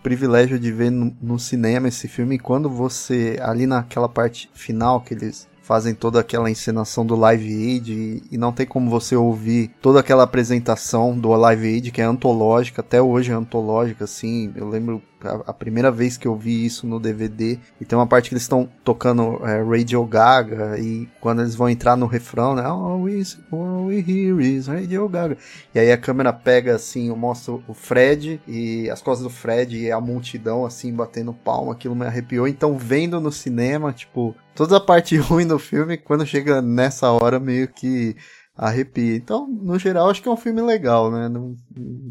privilégio 0.03 0.59
de 0.59 0.73
ver 0.73 0.91
no, 0.91 1.17
no 1.21 1.39
cinema 1.39 1.89
esse 1.89 2.09
filme. 2.09 2.37
E 2.37 2.39
quando 2.39 2.69
você, 2.69 3.39
ali 3.41 3.67
naquela 3.67 4.09
parte 4.09 4.51
final 4.53 5.01
que 5.01 5.15
eles 5.15 5.49
fazem 5.63 5.95
toda 5.95 6.21
aquela 6.21 6.51
encenação 6.51 7.07
do 7.07 7.17
Live 7.17 7.47
Aid 7.47 7.93
e, 7.93 8.23
e, 8.33 8.37
não 8.37 8.53
tem 8.53 8.67
como 8.67 8.91
você 8.91 9.15
ouvir 9.15 9.71
toda 9.81 10.01
aquela 10.01 10.25
apresentação 10.25 11.17
do 11.17 11.31
Live 11.31 11.67
Aid 11.67 11.91
que 11.91 12.03
é 12.03 12.05
antológica, 12.05 12.81
até 12.81 13.01
hoje 13.01 13.31
é 13.31 13.35
antológica, 13.35 14.05
assim. 14.05 14.53
Eu 14.57 14.69
lembro 14.69 15.01
a, 15.25 15.51
a 15.51 15.53
primeira 15.53 15.91
vez 15.91 16.17
que 16.17 16.27
eu 16.27 16.37
vi 16.37 16.65
isso 16.65 16.87
no 16.87 16.99
DVD 16.99 17.59
e 17.81 17.85
tem 17.85 17.97
uma 17.97 18.07
parte 18.07 18.29
que 18.29 18.35
eles 18.35 18.43
estão 18.43 18.69
tocando 18.85 19.41
é, 19.47 19.63
Radio 19.63 20.05
Gaga 20.05 20.79
e 20.79 21.09
quando 21.21 21.43
eles 21.43 21.55
vão 21.55 21.69
entrar 21.69 21.97
no 21.97 22.07
refrão, 22.07 22.55
né? 22.55 22.65
All 22.65 23.03
we, 23.03 23.23
all 23.53 23.87
we 23.87 24.05
hear 24.07 24.41
is 24.41 24.67
Radio 24.67 25.09
Gaga. 25.09 25.37
E 25.75 25.79
aí 25.79 25.93
a 25.93 25.99
câmera 25.99 26.33
pega 26.33 26.75
assim, 26.75 27.09
mostra 27.11 27.55
o 27.55 27.75
Fred 27.75 28.41
e 28.49 28.91
as 28.91 29.01
costas 29.01 29.25
do 29.25 29.31
Fred 29.31 29.77
e 29.79 29.93
a 29.93 30.01
multidão 30.01 30.67
assim 30.67 30.93
batendo 30.93 31.33
palma, 31.33 31.73
aquilo 31.73 31.95
me 31.95 32.07
arrepiou. 32.07 32.49
Então 32.49 32.77
vendo 32.77 33.21
no 33.21 33.31
cinema, 33.31 33.93
tipo, 33.93 34.35
toda 34.55 34.77
a 34.77 34.81
parte 34.81 35.17
ruim 35.19 35.47
do 35.47 35.59
filme, 35.59 35.97
quando 35.97 36.27
chega 36.27 36.63
nessa 36.63 37.11
hora, 37.11 37.39
meio 37.39 37.69
que 37.69 38.17
arrepia. 38.57 39.17
Então, 39.17 39.47
no 39.47 39.79
geral, 39.79 40.11
acho 40.11 40.23
que 40.23 40.29
é 40.29 40.33
um 40.33 40.37
filme 40.37 40.61
legal, 40.61 41.11
né? 41.11 41.29
Não, 41.29 41.57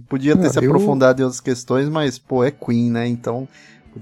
podia 0.10 0.36
ter 0.36 0.48
ah, 0.48 0.50
se 0.50 0.60
aprofundado 0.60 1.22
eu... 1.22 1.24
em 1.24 1.26
outras 1.26 1.42
questões, 1.42 1.88
mas, 1.88 2.18
pô, 2.18 2.44
é 2.44 2.52
Queen, 2.52 2.92
né? 2.92 3.08
Então, 3.08 3.48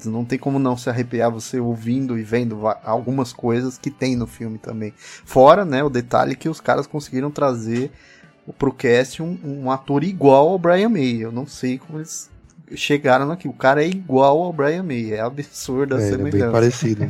não 0.05 0.23
tem 0.23 0.37
como 0.37 0.59
não 0.59 0.77
se 0.77 0.89
arrepiar 0.89 1.31
você 1.31 1.59
ouvindo 1.59 2.17
e 2.17 2.23
vendo 2.23 2.67
algumas 2.83 3.33
coisas 3.33 3.77
que 3.77 3.89
tem 3.89 4.15
no 4.15 4.27
filme 4.27 4.57
também. 4.57 4.93
Fora, 4.97 5.65
né, 5.65 5.83
o 5.83 5.89
detalhe 5.89 6.35
que 6.35 6.47
os 6.47 6.61
caras 6.61 6.85
conseguiram 6.87 7.31
trazer 7.31 7.91
pro 8.57 8.73
cast 8.73 9.21
um, 9.21 9.37
um 9.43 9.71
ator 9.71 10.03
igual 10.03 10.49
ao 10.49 10.59
Brian 10.59 10.89
May. 10.89 11.23
Eu 11.23 11.31
não 11.31 11.45
sei 11.45 11.77
como 11.77 11.99
eles 11.99 12.29
chegaram 12.75 13.31
aqui. 13.31 13.47
O 13.47 13.53
cara 13.53 13.83
é 13.83 13.87
igual 13.87 14.41
ao 14.41 14.53
Brian 14.53 14.83
May. 14.83 15.13
É 15.13 15.19
absurdo 15.19 15.95
a 15.95 16.01
é, 16.01 16.09
semelhança. 16.09 16.37
É 16.37 16.41
bem 16.41 16.51
parecido. 16.51 17.07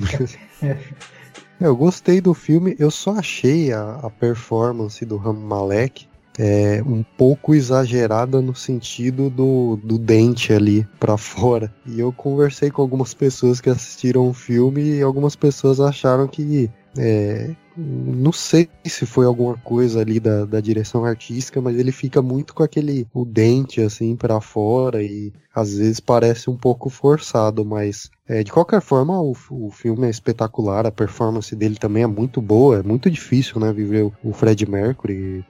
Eu 1.59 1.75
gostei 1.75 2.21
do 2.21 2.33
filme, 2.33 2.75
eu 2.79 2.89
só 2.89 3.11
achei 3.11 3.73
a, 3.73 3.99
a 4.03 4.09
performance 4.09 5.03
do 5.05 5.17
Ram 5.17 5.33
Malek 5.33 6.07
é, 6.37 6.81
um 6.85 7.03
pouco 7.03 7.53
exagerada 7.53 8.41
no 8.41 8.55
sentido 8.55 9.29
do, 9.29 9.77
do 9.83 9.97
dente 9.97 10.53
ali 10.53 10.87
para 10.97 11.17
fora. 11.17 11.73
E 11.85 11.99
eu 11.99 12.13
conversei 12.13 12.71
com 12.71 12.81
algumas 12.81 13.13
pessoas 13.13 13.59
que 13.59 13.69
assistiram 13.69 14.29
o 14.29 14.33
filme 14.33 14.81
e 14.81 15.01
algumas 15.01 15.35
pessoas 15.35 15.81
acharam 15.81 16.29
que 16.29 16.71
é, 16.97 17.53
não 17.75 18.31
sei 18.31 18.69
se 18.85 19.05
foi 19.05 19.25
alguma 19.25 19.57
coisa 19.57 19.99
ali 19.99 20.19
da, 20.19 20.45
da 20.45 20.61
direção 20.61 21.03
artística, 21.03 21.61
mas 21.61 21.77
ele 21.77 21.91
fica 21.91 22.21
muito 22.21 22.53
com 22.55 22.63
aquele 22.63 23.05
o 23.13 23.25
dente 23.25 23.81
assim 23.81 24.15
para 24.15 24.39
fora 24.39 25.03
e 25.03 25.33
às 25.53 25.77
vezes 25.77 25.99
parece 25.99 26.49
um 26.49 26.55
pouco 26.55 26.89
forçado, 26.89 27.65
mas 27.65 28.09
é, 28.29 28.43
de 28.43 28.51
qualquer 28.51 28.81
forma 28.81 29.19
o, 29.19 29.35
o 29.49 29.71
filme 29.71 30.07
é 30.07 30.09
espetacular, 30.09 30.85
a 30.85 30.91
performance 30.91 31.53
dele 31.55 31.75
também 31.75 32.03
é 32.03 32.07
muito 32.07 32.41
boa, 32.41 32.79
é 32.79 32.83
muito 32.83 33.09
difícil, 33.09 33.59
né, 33.59 33.73
viver 33.73 34.03
o, 34.03 34.13
o 34.23 34.31
Fred 34.31 34.69
Mercury. 34.69 35.43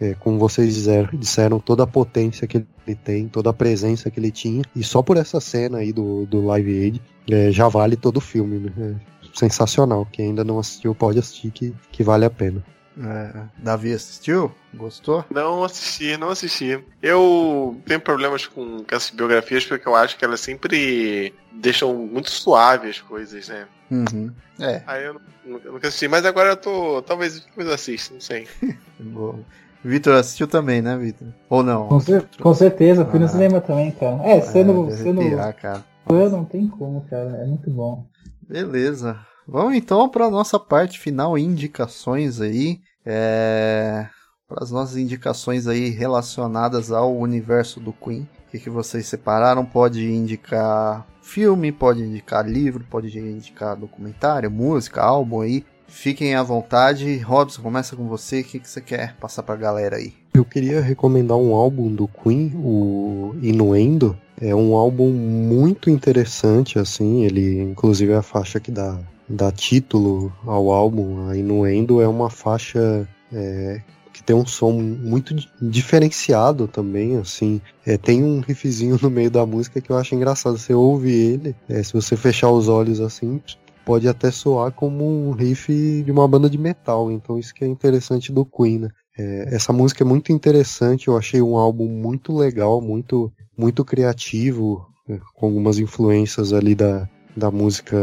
É, 0.00 0.14
como 0.14 0.36
vocês 0.36 0.74
disseram, 0.74 1.10
disseram, 1.12 1.60
toda 1.60 1.84
a 1.84 1.86
potência 1.86 2.46
que 2.46 2.56
ele 2.56 2.96
tem, 2.96 3.28
toda 3.28 3.50
a 3.50 3.52
presença 3.52 4.10
que 4.10 4.18
ele 4.18 4.32
tinha, 4.32 4.64
e 4.74 4.82
só 4.82 5.00
por 5.00 5.16
essa 5.16 5.40
cena 5.40 5.78
aí 5.78 5.92
do, 5.92 6.26
do 6.26 6.44
Live 6.46 6.82
Aid 6.82 7.02
é, 7.30 7.52
já 7.52 7.68
vale 7.68 7.94
todo 7.94 8.16
o 8.16 8.20
filme. 8.20 8.58
Né? 8.58 9.00
sensacional. 9.34 10.06
Quem 10.10 10.26
ainda 10.26 10.44
não 10.44 10.58
assistiu 10.58 10.94
pode 10.94 11.18
assistir 11.18 11.50
que, 11.50 11.74
que 11.90 12.02
vale 12.02 12.24
a 12.24 12.30
pena. 12.30 12.62
É, 12.98 13.44
Davi 13.58 13.92
assistiu? 13.92 14.52
Gostou? 14.74 15.24
Não 15.30 15.64
assisti, 15.64 16.16
não 16.16 16.28
assisti. 16.28 16.82
Eu 17.02 17.80
tenho 17.86 18.00
problemas 18.00 18.46
com 18.46 18.84
essas 18.90 19.10
biografias 19.10 19.64
porque 19.64 19.88
eu 19.88 19.94
acho 19.94 20.18
que 20.18 20.24
elas 20.24 20.40
sempre 20.40 21.34
deixam 21.52 21.94
muito 21.94 22.30
suave 22.30 22.90
as 22.90 23.00
coisas, 23.00 23.48
né? 23.48 23.66
Uhum. 23.90 24.30
É. 24.60 24.82
Aí 24.86 25.04
eu, 25.04 25.20
não, 25.44 25.58
eu 25.64 25.72
nunca 25.72 25.88
assisti, 25.88 26.08
mas 26.08 26.24
agora 26.26 26.50
eu 26.50 26.56
tô. 26.56 27.02
Talvez 27.02 27.40
depois 27.40 27.68
assista, 27.68 28.14
não 28.14 28.20
sei. 28.20 28.46
Bom. 29.00 29.40
Vitor 29.84 30.14
assistiu 30.14 30.46
também, 30.46 30.80
né, 30.80 30.96
Vitor? 30.96 31.28
Ou 31.48 31.62
não? 31.62 31.88
Com, 31.88 32.00
cer 32.00 32.24
com 32.40 32.54
certeza, 32.54 33.04
fui 33.04 33.18
ah. 33.18 33.22
no 33.22 33.28
cinema 33.28 33.60
também, 33.60 33.90
cara. 33.90 34.22
É, 34.22 34.40
sendo. 34.40 34.88
É, 34.88 34.96
sendo... 34.96 35.20
cara. 35.60 35.82
Não 36.08 36.44
tem 36.44 36.68
como, 36.68 37.00
cara. 37.08 37.30
É 37.42 37.46
muito 37.46 37.70
bom. 37.70 38.06
Beleza. 38.48 39.18
Vamos 39.52 39.74
então 39.74 40.08
para 40.08 40.24
a 40.24 40.30
nossa 40.30 40.58
parte 40.58 40.98
final, 40.98 41.36
indicações 41.36 42.40
aí. 42.40 42.80
É... 43.04 44.06
Para 44.48 44.64
as 44.64 44.70
nossas 44.70 44.96
indicações 44.96 45.66
aí 45.66 45.90
relacionadas 45.90 46.90
ao 46.90 47.14
universo 47.14 47.78
do 47.78 47.92
Queen. 47.92 48.22
O 48.22 48.50
que, 48.50 48.58
que 48.58 48.70
vocês 48.70 49.04
separaram? 49.04 49.62
Pode 49.62 50.10
indicar 50.10 51.06
filme, 51.20 51.70
pode 51.70 52.02
indicar 52.02 52.48
livro, 52.48 52.86
pode 52.88 53.18
indicar 53.18 53.76
documentário, 53.76 54.50
música, 54.50 55.02
álbum 55.02 55.42
aí. 55.42 55.66
Fiquem 55.86 56.34
à 56.34 56.42
vontade. 56.42 57.18
Robson, 57.18 57.60
começa 57.60 57.94
com 57.94 58.08
você. 58.08 58.40
O 58.40 58.44
que, 58.44 58.58
que 58.58 58.68
você 58.68 58.80
quer 58.80 59.16
passar 59.16 59.42
para 59.42 59.54
a 59.54 59.58
galera 59.58 59.96
aí? 59.96 60.14
Eu 60.32 60.46
queria 60.46 60.80
recomendar 60.80 61.36
um 61.36 61.54
álbum 61.54 61.94
do 61.94 62.08
Queen, 62.08 62.52
o 62.56 63.34
Inuendo. 63.42 64.18
É 64.40 64.54
um 64.54 64.74
álbum 64.74 65.10
muito 65.10 65.90
interessante, 65.90 66.78
assim. 66.78 67.22
Ele, 67.24 67.60
inclusive, 67.60 68.12
é 68.12 68.16
a 68.16 68.22
faixa 68.22 68.58
que 68.58 68.70
dá, 68.70 68.98
dá 69.28 69.50
título 69.50 70.32
ao 70.44 70.70
álbum, 70.70 71.28
a 71.28 71.36
Inuendo, 71.36 72.00
é 72.00 72.08
uma 72.08 72.28
faixa 72.30 73.08
é, 73.32 73.80
que 74.12 74.22
tem 74.22 74.36
um 74.36 74.46
som 74.46 74.72
muito 74.72 75.34
diferenciado 75.60 76.68
também, 76.68 77.16
assim. 77.16 77.60
É, 77.86 77.96
tem 77.96 78.22
um 78.22 78.40
riffzinho 78.40 78.98
no 79.00 79.10
meio 79.10 79.30
da 79.30 79.46
música 79.46 79.80
que 79.80 79.90
eu 79.90 79.96
acho 79.96 80.14
engraçado. 80.14 80.58
Você 80.58 80.74
ouve 80.74 81.10
ele, 81.10 81.56
é, 81.68 81.82
se 81.82 81.92
você 81.92 82.16
fechar 82.16 82.50
os 82.50 82.68
olhos 82.68 83.00
assim, 83.00 83.40
pode 83.84 84.08
até 84.08 84.30
soar 84.30 84.72
como 84.72 85.28
um 85.28 85.32
riff 85.32 86.02
de 86.02 86.10
uma 86.10 86.28
banda 86.28 86.48
de 86.48 86.58
metal. 86.58 87.10
Então 87.10 87.38
isso 87.38 87.54
que 87.54 87.64
é 87.64 87.68
interessante 87.68 88.32
do 88.32 88.44
Queen, 88.44 88.80
né? 88.80 88.88
É, 89.18 89.54
essa 89.54 89.72
música 89.72 90.02
é 90.02 90.06
muito 90.06 90.32
interessante, 90.32 91.08
eu 91.08 91.16
achei 91.16 91.42
um 91.42 91.56
álbum 91.56 91.86
muito 91.86 92.34
legal, 92.34 92.80
muito 92.80 93.30
muito 93.56 93.84
criativo, 93.84 94.86
né, 95.06 95.20
com 95.34 95.46
algumas 95.46 95.78
influências 95.78 96.54
ali 96.54 96.74
da, 96.74 97.06
da 97.36 97.50
música, 97.50 97.96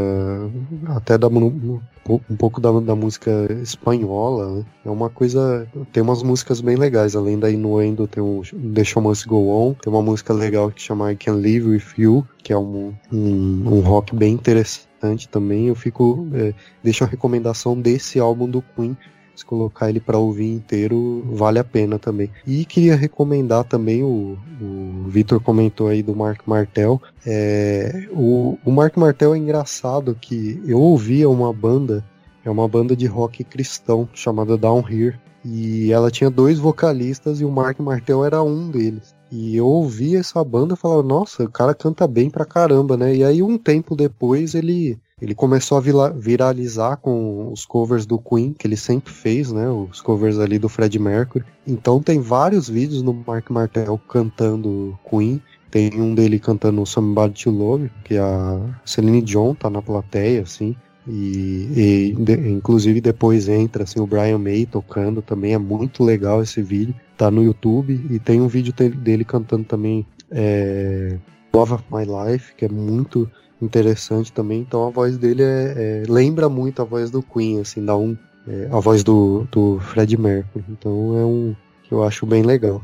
até 0.88 1.18
da, 1.18 1.28
um 1.28 2.36
pouco 2.38 2.60
da, 2.60 2.72
da 2.80 2.96
música 2.96 3.32
espanhola. 3.62 4.56
Né? 4.56 4.66
É 4.86 4.90
uma 4.90 5.10
coisa. 5.10 5.68
Tem 5.92 6.02
umas 6.02 6.24
músicas 6.24 6.62
bem 6.62 6.76
legais, 6.76 7.16
além 7.16 7.38
da 7.38 7.50
Inuendo, 7.50 8.08
tem 8.08 8.22
o 8.22 8.42
The 8.74 8.84
Show 8.84 9.02
Must 9.02 9.28
Go 9.28 9.50
On, 9.50 9.74
tem 9.74 9.92
uma 9.92 10.02
música 10.02 10.34
legal 10.34 10.72
que 10.72 10.82
chama 10.82 11.12
I 11.12 11.16
Can 11.16 11.36
Live 11.36 11.68
With 11.68 11.84
You, 11.98 12.28
que 12.44 12.54
é 12.54 12.58
um, 12.58 12.94
um, 13.12 13.64
um 13.66 13.80
rock 13.82 14.16
bem 14.16 14.34
interessante 14.34 15.30
também. 15.30 15.68
Eu 15.68 15.76
fico. 15.76 16.28
É, 16.34 16.54
deixo 16.84 17.04
a 17.04 17.08
recomendação 17.08 17.80
desse 17.80 18.20
álbum 18.20 18.50
do 18.50 18.62
Queen 18.76 18.98
se 19.40 19.46
colocar 19.46 19.90
ele 19.90 20.00
para 20.00 20.18
ouvir 20.18 20.52
inteiro, 20.52 21.24
vale 21.32 21.60
a 21.60 21.64
pena 21.64 21.98
também. 21.98 22.30
E 22.46 22.66
queria 22.66 22.96
recomendar 22.96 23.64
também, 23.64 24.04
o, 24.04 24.38
o 24.62 25.04
Vitor 25.08 25.40
comentou 25.42 25.88
aí 25.88 26.04
do 26.04 26.16
Mark 26.16 26.42
Martel. 26.46 27.02
É, 27.26 28.08
o, 28.12 28.58
o 28.64 28.72
Mark 28.72 28.96
Martel 28.98 29.34
é 29.34 29.38
engraçado 29.38 30.18
que 30.20 30.62
eu 30.66 30.80
ouvia 30.80 31.30
uma 31.30 31.52
banda, 31.54 32.04
é 32.44 32.50
uma 32.50 32.68
banda 32.68 32.96
de 32.96 33.06
rock 33.06 33.44
cristão 33.44 34.08
chamada 34.14 34.58
Down 34.58 34.84
Here. 34.90 35.18
E 35.44 35.92
ela 35.92 36.12
tinha 36.12 36.30
dois 36.30 36.60
vocalistas 36.60 37.40
e 37.40 37.46
o 37.46 37.52
Mark 37.52 37.80
Martel 37.80 38.26
era 38.26 38.44
um 38.44 38.70
deles. 38.70 39.16
E 39.32 39.56
eu 39.56 39.66
ouvi 39.66 40.16
essa 40.16 40.44
banda 40.44 40.74
e 40.74 40.78
falava, 40.78 41.04
nossa, 41.04 41.44
o 41.44 41.50
cara 41.50 41.74
canta 41.74 42.08
bem 42.08 42.30
pra 42.30 42.46
caramba, 42.46 42.98
né? 42.98 43.16
E 43.16 43.24
aí 43.24 43.42
um 43.42 43.58
tempo 43.58 43.96
depois 43.96 44.54
ele 44.54 45.00
ele 45.22 45.36
começou 45.36 45.78
a 45.78 46.10
viralizar 46.12 46.98
com 46.98 47.52
os 47.52 47.66
covers 47.66 48.06
do 48.06 48.18
Queen, 48.18 48.54
que 48.58 48.66
ele 48.66 48.78
sempre 48.78 49.12
fez, 49.12 49.52
né? 49.52 49.70
Os 49.70 50.02
covers 50.02 50.40
ali 50.40 50.58
do 50.58 50.70
Fred 50.70 50.98
Mercury. 50.98 51.44
Então 51.68 52.02
tem 52.02 52.20
vários 52.20 52.70
vídeos 52.70 53.02
no 53.02 53.14
Mark 53.14 53.50
Martel 53.50 54.00
cantando 54.08 54.98
Queen. 55.10 55.42
Tem 55.70 55.92
um 56.02 56.16
dele 56.16 56.40
cantando 56.40 56.86
Somebody 56.86 57.44
to 57.44 57.52
Love, 57.52 57.92
que 58.04 58.18
a 58.18 58.60
Celine 58.86 59.22
Dion 59.22 59.54
tá 59.54 59.70
na 59.70 59.82
plateia, 59.82 60.42
assim. 60.42 60.76
E, 61.08 61.68
e 61.76 62.16
de, 62.18 62.34
inclusive 62.50 63.02
depois 63.02 63.48
entra 63.48 63.84
assim, 63.84 64.00
o 64.00 64.08
Brian 64.08 64.38
May 64.38 64.66
tocando 64.66 65.22
também. 65.22 65.54
É 65.54 65.58
muito 65.58 66.04
legal 66.04 66.42
esse 66.42 66.62
vídeo. 66.62 66.96
Tá 67.18 67.30
no 67.30 67.44
YouTube. 67.44 68.00
E 68.10 68.20
tem 68.20 68.42
um 68.42 68.48
vídeo 68.48 68.74
dele 68.74 69.26
cantando 69.26 69.64
também 69.66 70.06
é, 70.32 71.18
Love 71.54 71.74
of 71.74 71.84
My 71.92 72.06
Life, 72.06 72.56
que 72.56 72.66
é 72.66 72.70
muito 72.70 73.30
interessante 73.62 74.32
também. 74.32 74.60
Então 74.60 74.88
a 74.88 74.90
voz 74.90 75.18
dele 75.18 75.44
é, 75.44 76.04
é 76.04 76.04
lembra 76.08 76.50
muito 76.50 76.82
a 76.82 76.86
voz 76.86 77.12
do 77.12 77.22
Queen, 77.22 77.62
assim, 77.62 77.84
dá 77.84 77.96
um 77.96 78.18
é, 78.48 78.68
a 78.72 78.80
voz 78.80 79.04
do, 79.04 79.48
do 79.52 79.80
Fred 79.80 80.18
Mercury. 80.18 80.66
Então 80.70 81.18
é 81.18 81.26
um 81.26 81.56
que 81.84 81.92
eu 81.92 82.04
acho 82.04 82.26
bem 82.26 82.44
legal. 82.44 82.84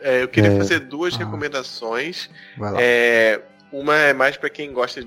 É, 0.00 0.22
eu 0.22 0.28
queria 0.28 0.52
é, 0.52 0.58
fazer 0.58 0.80
duas 0.80 1.14
ah, 1.14 1.18
recomendações. 1.18 2.28
É, 2.78 3.40
uma 3.72 3.96
é 3.96 4.12
mais 4.12 4.36
para 4.36 4.50
quem 4.50 4.72
gosta 4.72 5.06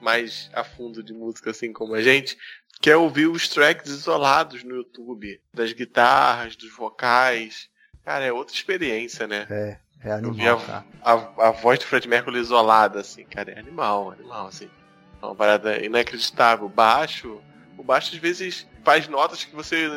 mais 0.00 0.50
a 0.52 0.62
fundo 0.62 1.02
de 1.02 1.12
música, 1.12 1.50
assim 1.50 1.72
como 1.72 1.94
a 1.94 2.02
gente, 2.02 2.36
quer 2.80 2.96
ouvir 2.96 3.26
os 3.26 3.48
tracks 3.48 3.90
isolados 3.90 4.62
no 4.62 4.76
YouTube, 4.76 5.40
das 5.52 5.72
guitarras, 5.72 6.56
dos 6.56 6.74
vocais. 6.76 7.68
Cara, 8.04 8.24
é 8.24 8.32
outra 8.32 8.54
experiência, 8.54 9.26
né? 9.26 9.46
É, 9.48 9.78
é 10.04 10.14
Eu 10.14 10.32
vi 10.32 10.46
a, 10.46 10.52
animal, 10.52 10.60
cara. 10.60 10.84
a, 11.02 11.48
a 11.48 11.50
voz 11.50 11.78
do 11.78 11.86
Fred 11.86 12.06
Mercury 12.06 12.38
isolada, 12.38 13.00
assim, 13.00 13.24
cara, 13.24 13.52
é 13.52 13.58
animal, 13.58 14.12
animal, 14.12 14.48
assim. 14.48 14.68
É 15.22 15.26
uma 15.26 15.34
parada 15.34 15.84
inacreditável. 15.84 16.68
Baixo, 16.68 17.40
o 17.78 17.82
baixo 17.82 18.14
às 18.14 18.20
vezes 18.20 18.66
faz 18.84 19.08
notas 19.08 19.44
que 19.44 19.54
você 19.54 19.88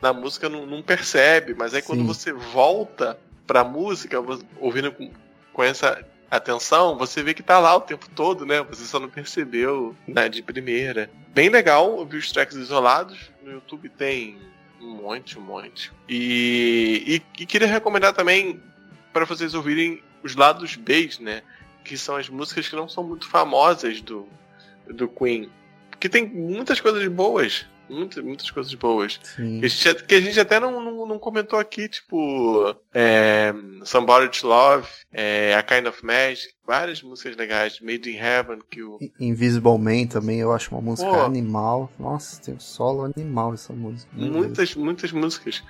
na 0.00 0.12
música 0.12 0.48
não, 0.48 0.66
não 0.66 0.82
percebe, 0.82 1.54
mas 1.54 1.72
aí 1.72 1.80
quando 1.80 2.00
Sim. 2.00 2.06
você 2.06 2.32
volta 2.32 3.16
pra 3.46 3.62
música, 3.62 4.18
ouvindo 4.58 4.90
com, 4.90 5.10
com 5.52 5.62
essa 5.62 6.04
atenção, 6.28 6.98
você 6.98 7.22
vê 7.22 7.34
que 7.34 7.42
tá 7.42 7.58
lá 7.58 7.76
o 7.76 7.80
tempo 7.80 8.08
todo, 8.10 8.44
né? 8.44 8.62
Você 8.62 8.84
só 8.84 8.98
não 8.98 9.08
percebeu 9.08 9.94
né, 10.08 10.28
de 10.28 10.42
primeira. 10.42 11.08
Bem 11.28 11.48
legal 11.48 11.92
ouvir 11.92 12.16
os 12.16 12.32
tracks 12.32 12.56
isolados. 12.56 13.30
No 13.42 13.52
YouTube 13.52 13.88
tem 13.90 14.38
um 14.80 14.96
monte, 14.96 15.38
um 15.38 15.42
monte. 15.42 15.92
E, 16.08 17.22
e, 17.38 17.42
e 17.42 17.46
queria 17.46 17.68
recomendar 17.68 18.12
também 18.12 18.60
para 19.12 19.24
vocês 19.24 19.54
ouvirem 19.54 20.02
os 20.22 20.34
lados 20.34 20.76
B, 20.76 21.10
né? 21.20 21.42
Que 21.84 21.96
são 21.98 22.16
as 22.16 22.28
músicas 22.28 22.68
que 22.68 22.76
não 22.76 22.88
são 22.88 23.04
muito 23.04 23.28
famosas 23.28 24.00
do, 24.00 24.28
do 24.86 25.08
Queen. 25.08 25.50
Porque 25.90 26.08
tem 26.08 26.26
muitas 26.26 26.80
coisas 26.80 27.06
boas. 27.08 27.66
Muitas, 27.92 28.24
muitas 28.24 28.50
coisas 28.50 28.72
boas. 28.74 29.20
Sim. 29.22 29.60
Que 29.60 29.66
a 29.66 29.68
gente, 29.68 30.04
que 30.04 30.14
a 30.14 30.20
gente 30.20 30.40
até 30.40 30.58
não, 30.58 30.80
não, 30.80 31.06
não 31.06 31.18
comentou 31.18 31.58
aqui, 31.58 31.88
tipo. 31.88 32.74
É, 32.94 33.52
Somebody 33.84 34.40
to 34.40 34.46
Love, 34.46 34.88
é, 35.12 35.54
A 35.54 35.62
Kind 35.62 35.86
of 35.86 36.04
Magic, 36.04 36.54
várias 36.66 37.02
músicas 37.02 37.36
legais. 37.36 37.80
Made 37.80 38.10
in 38.10 38.16
Heaven, 38.16 38.60
que 38.70 38.82
o. 38.82 38.98
Invisible 39.20 39.78
Man 39.78 40.06
também, 40.06 40.40
eu 40.40 40.52
acho 40.52 40.74
uma 40.74 40.80
música 40.80 41.10
Pô. 41.10 41.20
animal. 41.20 41.92
Nossa, 41.98 42.40
tem 42.40 42.54
um 42.54 42.60
solo 42.60 43.04
animal 43.04 43.52
essa 43.52 43.74
música. 43.74 44.10
Muitas, 44.14 44.74
muitas 44.74 45.12
músicas. 45.12 45.62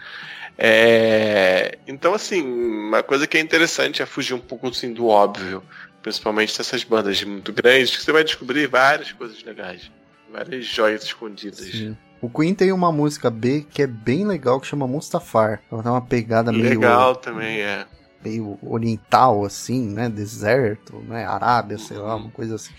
É, 0.57 1.78
então, 1.89 2.15
assim, 2.15 2.43
uma 2.43 3.03
coisa 3.03 3.27
que 3.27 3.36
é 3.36 3.40
interessante 3.40 4.01
é 4.01 4.07
fugir 4.07 4.35
um 4.35 4.39
pouco 4.39 4.69
assim, 4.69 4.93
do 4.93 5.09
óbvio. 5.09 5.62
Principalmente 6.03 6.57
dessas 6.57 6.85
bandas 6.85 7.23
muito 7.23 7.53
grandes, 7.53 7.97
que 7.97 8.03
você 8.03 8.12
vai 8.12 8.24
descobrir 8.24 8.66
várias 8.66 9.12
coisas 9.12 9.43
legais. 9.43 9.90
Várias 10.31 10.65
joias 10.65 11.05
escondidas. 11.05 11.61
Sim. 11.61 11.97
O 12.23 12.31
Queen 12.31 12.55
tem 12.55 12.70
uma 12.73 12.93
música 12.93 13.28
B 13.31 13.66
que 13.69 13.82
é 13.82 13.86
bem 13.86 14.24
legal, 14.24 14.61
que 14.61 14.66
chama 14.66 14.86
Mustafar. 14.86 15.61
Ela 15.70 15.82
tem 15.82 15.90
uma 15.93 16.01
pegada 16.01 16.53
meio, 16.53 16.65
Legal 16.70 17.16
também, 17.16 17.61
é. 17.61 17.85
meio 18.24 18.57
oriental, 18.62 19.44
assim, 19.44 19.89
né? 19.89 20.09
Deserto, 20.09 20.97
né? 21.09 21.27
Arábia, 21.27 21.78
sei 21.78 21.97
lá, 21.99 22.15
uma 22.16 22.31
coisa 22.31 22.55
assim. 22.55 22.73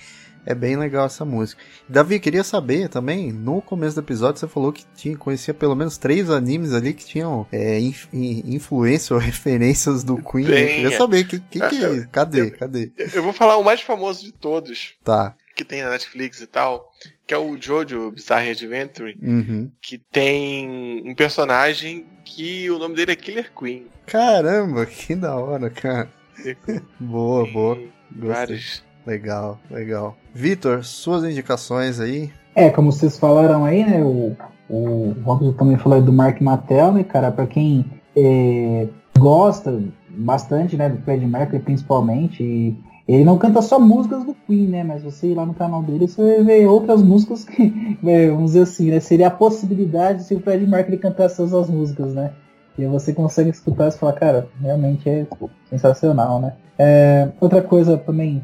É 0.46 0.54
bem 0.54 0.76
legal 0.76 1.06
essa 1.06 1.24
música. 1.24 1.62
Davi, 1.88 2.20
queria 2.20 2.44
saber 2.44 2.90
também, 2.90 3.32
no 3.32 3.62
começo 3.62 3.96
do 3.96 4.02
episódio 4.02 4.40
você 4.42 4.48
falou 4.48 4.74
que 4.74 4.84
tinha, 4.94 5.16
conhecia 5.18 5.54
pelo 5.54 5.74
menos 5.74 5.98
três 5.98 6.30
animes 6.30 6.74
ali 6.74 6.94
que 6.94 7.06
tinham 7.06 7.48
é, 7.50 7.80
inf- 7.80 8.08
in- 8.14 8.44
influência 8.56 9.14
ou 9.14 9.20
referências 9.22 10.04
do 10.04 10.18
Queen. 10.22 10.46
Eu 10.46 10.52
Tem, 10.54 10.68
queria 10.68 10.88
é. 10.96 10.98
saber, 10.98 11.24
que, 11.26 11.40
que, 11.40 11.60
que 11.70 11.82
Eu- 11.82 12.08
cadê, 12.12 12.52
cadê? 12.52 12.92
Eu 13.14 13.24
vou 13.24 13.32
falar 13.32 13.56
o 13.56 13.64
mais 13.64 13.80
famoso 13.82 14.22
de 14.24 14.34
todos, 14.34 14.96
Tá. 15.02 15.34
Que 15.64 15.70
tem 15.70 15.82
na 15.82 15.90
Netflix 15.90 16.42
e 16.42 16.48
tal, 16.48 16.92
que 17.26 17.34
é 17.34 17.38
o 17.38 17.58
Jojo 17.60 18.12
Bizarre 18.12 18.52
Adventure, 18.52 19.18
Uhum. 19.22 19.72
que 19.82 19.98
tem 19.98 21.02
um 21.06 21.16
personagem 21.16 22.06
que 22.26 22.70
o 22.70 22.78
nome 22.78 22.96
dele 22.96 23.14
é 23.14 23.16
Killer 23.16 23.52
Queen. 23.58 23.86
Caramba, 24.06 24.86
que 24.86 25.16
da 25.16 25.36
hora, 25.36 25.70
cara. 25.70 26.10
boa, 27.00 27.46
boa. 27.52 27.76
Gostei. 28.12 28.30
Vários. 28.30 28.84
Legal, 29.06 29.60
legal. 29.70 30.18
Vitor, 30.34 30.84
suas 30.84 31.24
indicações 31.24 32.00
aí? 32.00 32.32
É, 32.56 32.70
como 32.70 32.92
vocês 32.92 33.18
falaram 33.18 33.66
aí, 33.66 33.86
né? 33.86 34.02
O, 34.04 34.36
o 34.70 35.12
Robson 35.24 35.54
também 35.54 35.78
falou 35.78 36.02
do 36.02 36.14
Mark 36.14 36.40
Mattel, 36.42 36.94
né, 36.94 37.04
cara? 37.04 37.32
Pra 37.32 37.46
quem 37.48 37.86
é, 38.16 38.88
gosta 39.18 39.84
bastante, 40.10 40.78
né, 40.78 40.90
do 40.90 41.02
Fred 41.04 41.26
Mercury 41.26 41.60
principalmente, 41.60 42.44
e 42.44 42.78
ele 43.08 43.26
não 43.26 43.38
canta 43.38 43.62
só 43.62 43.80
músicas 43.80 44.24
do 44.24 44.34
Queen, 44.34 44.68
né? 44.68 44.84
Mas 44.84 45.04
você 45.04 45.28
ir 45.28 45.36
lá 45.36 45.46
no 45.46 45.54
canal 45.54 45.84
dele, 45.84 46.08
você 46.08 46.22
vai 46.22 46.44
ver 46.44 46.68
outras 46.68 47.02
músicas 47.02 47.44
que, 47.44 47.98
é, 48.06 48.30
vamos 48.30 48.52
dizer 48.52 48.62
assim, 48.62 48.90
né? 48.90 49.00
Seria 49.00 49.28
a 49.28 49.32
possibilidade 49.32 50.24
se 50.24 50.34
o 50.34 50.40
Fred 50.40 50.66
Mercury 50.66 50.98
cantasse 50.98 51.38
todas 51.38 51.54
as 51.54 51.70
músicas, 51.70 52.14
né? 52.14 52.32
E 52.78 52.86
você 52.86 53.14
consegue 53.14 53.50
escutar 53.50 53.90
e 53.90 53.92
falar, 53.92 54.14
cara, 54.14 54.48
realmente 54.60 55.08
é 55.08 55.28
sensacional, 55.70 56.40
né? 56.40 56.54
É, 56.80 57.30
outra 57.40 57.62
coisa 57.62 57.98
também, 57.98 58.42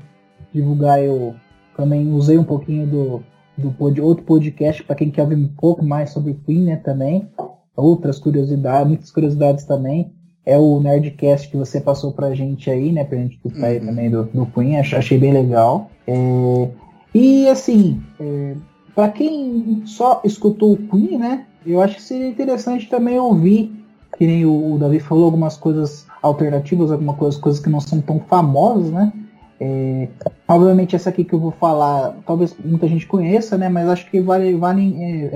divulgar, 0.54 1.02
eu 1.02 1.34
também 1.76 2.12
usei 2.12 2.38
um 2.38 2.44
pouquinho 2.44 2.86
do, 2.86 3.24
do 3.58 3.72
pod, 3.72 4.00
outro 4.02 4.24
podcast 4.26 4.84
para 4.84 4.96
quem 4.96 5.10
quer 5.10 5.24
ouvir 5.24 5.36
um 5.36 5.48
pouco 5.48 5.84
mais 5.84 6.12
sobre 6.12 6.32
o 6.32 6.36
Queen, 6.36 6.66
né, 6.66 6.76
também. 6.76 7.30
Outras 7.76 8.20
curiosidades, 8.20 8.88
muitas 8.88 9.12
curiosidades 9.12 9.64
também. 9.64 10.14
É 10.50 10.58
o 10.58 10.80
Nerdcast 10.80 11.48
que 11.50 11.56
você 11.58 11.80
passou 11.80 12.12
pra 12.12 12.34
gente 12.34 12.72
aí, 12.72 12.92
né, 12.92 13.04
pra 13.04 13.18
gente 13.20 13.36
escutar 13.36 13.68
aí 13.68 13.78
Uhum. 13.80 13.86
também 13.86 14.10
do, 14.10 14.24
do 14.24 14.46
Queen, 14.48 14.78
ach- 14.80 14.96
achei 14.96 15.18
bem 15.20 15.32
legal. 15.32 15.92
É, 16.08 16.68
e 17.14 17.48
assim, 17.48 18.02
é, 18.20 18.56
para 18.96 19.10
quem 19.10 19.84
só 19.86 20.22
escutou 20.24 20.74
o 20.74 20.78
Queen, 20.88 21.20
né, 21.20 21.46
eu 21.66 21.80
acho 21.82 21.98
que 21.98 22.02
seria 22.02 22.28
interessante 22.28 22.90
também 22.90 23.20
ouvir, 23.20 23.72
que 24.18 24.26
nem 24.26 24.44
o, 24.44 24.74
o 24.74 24.78
Davi 24.80 25.00
falou, 25.00 25.26
algumas 25.26 25.56
coisas 25.56 26.08
alternativas, 26.22 26.92
algumas 26.92 27.16
coisas, 27.18 27.40
coisas 27.40 27.62
que 27.62 27.70
não 27.70 27.80
são 27.80 28.02
tão 28.02 28.20
famosas, 28.20 28.90
né. 28.92 29.14
É, 29.62 30.08
obviamente 30.48 30.96
essa 30.96 31.10
aqui 31.10 31.24
que 31.24 31.34
eu 31.34 31.40
vou 31.40 31.52
falar, 31.52 32.16
talvez 32.26 32.56
muita 32.64 32.88
gente 32.88 33.06
conheça, 33.06 33.58
né? 33.58 33.68
Mas 33.70 33.88
acho 33.90 34.10
que 34.10 34.20
vale, 34.22 34.56
vale, 34.56 34.96
é, 34.98 35.30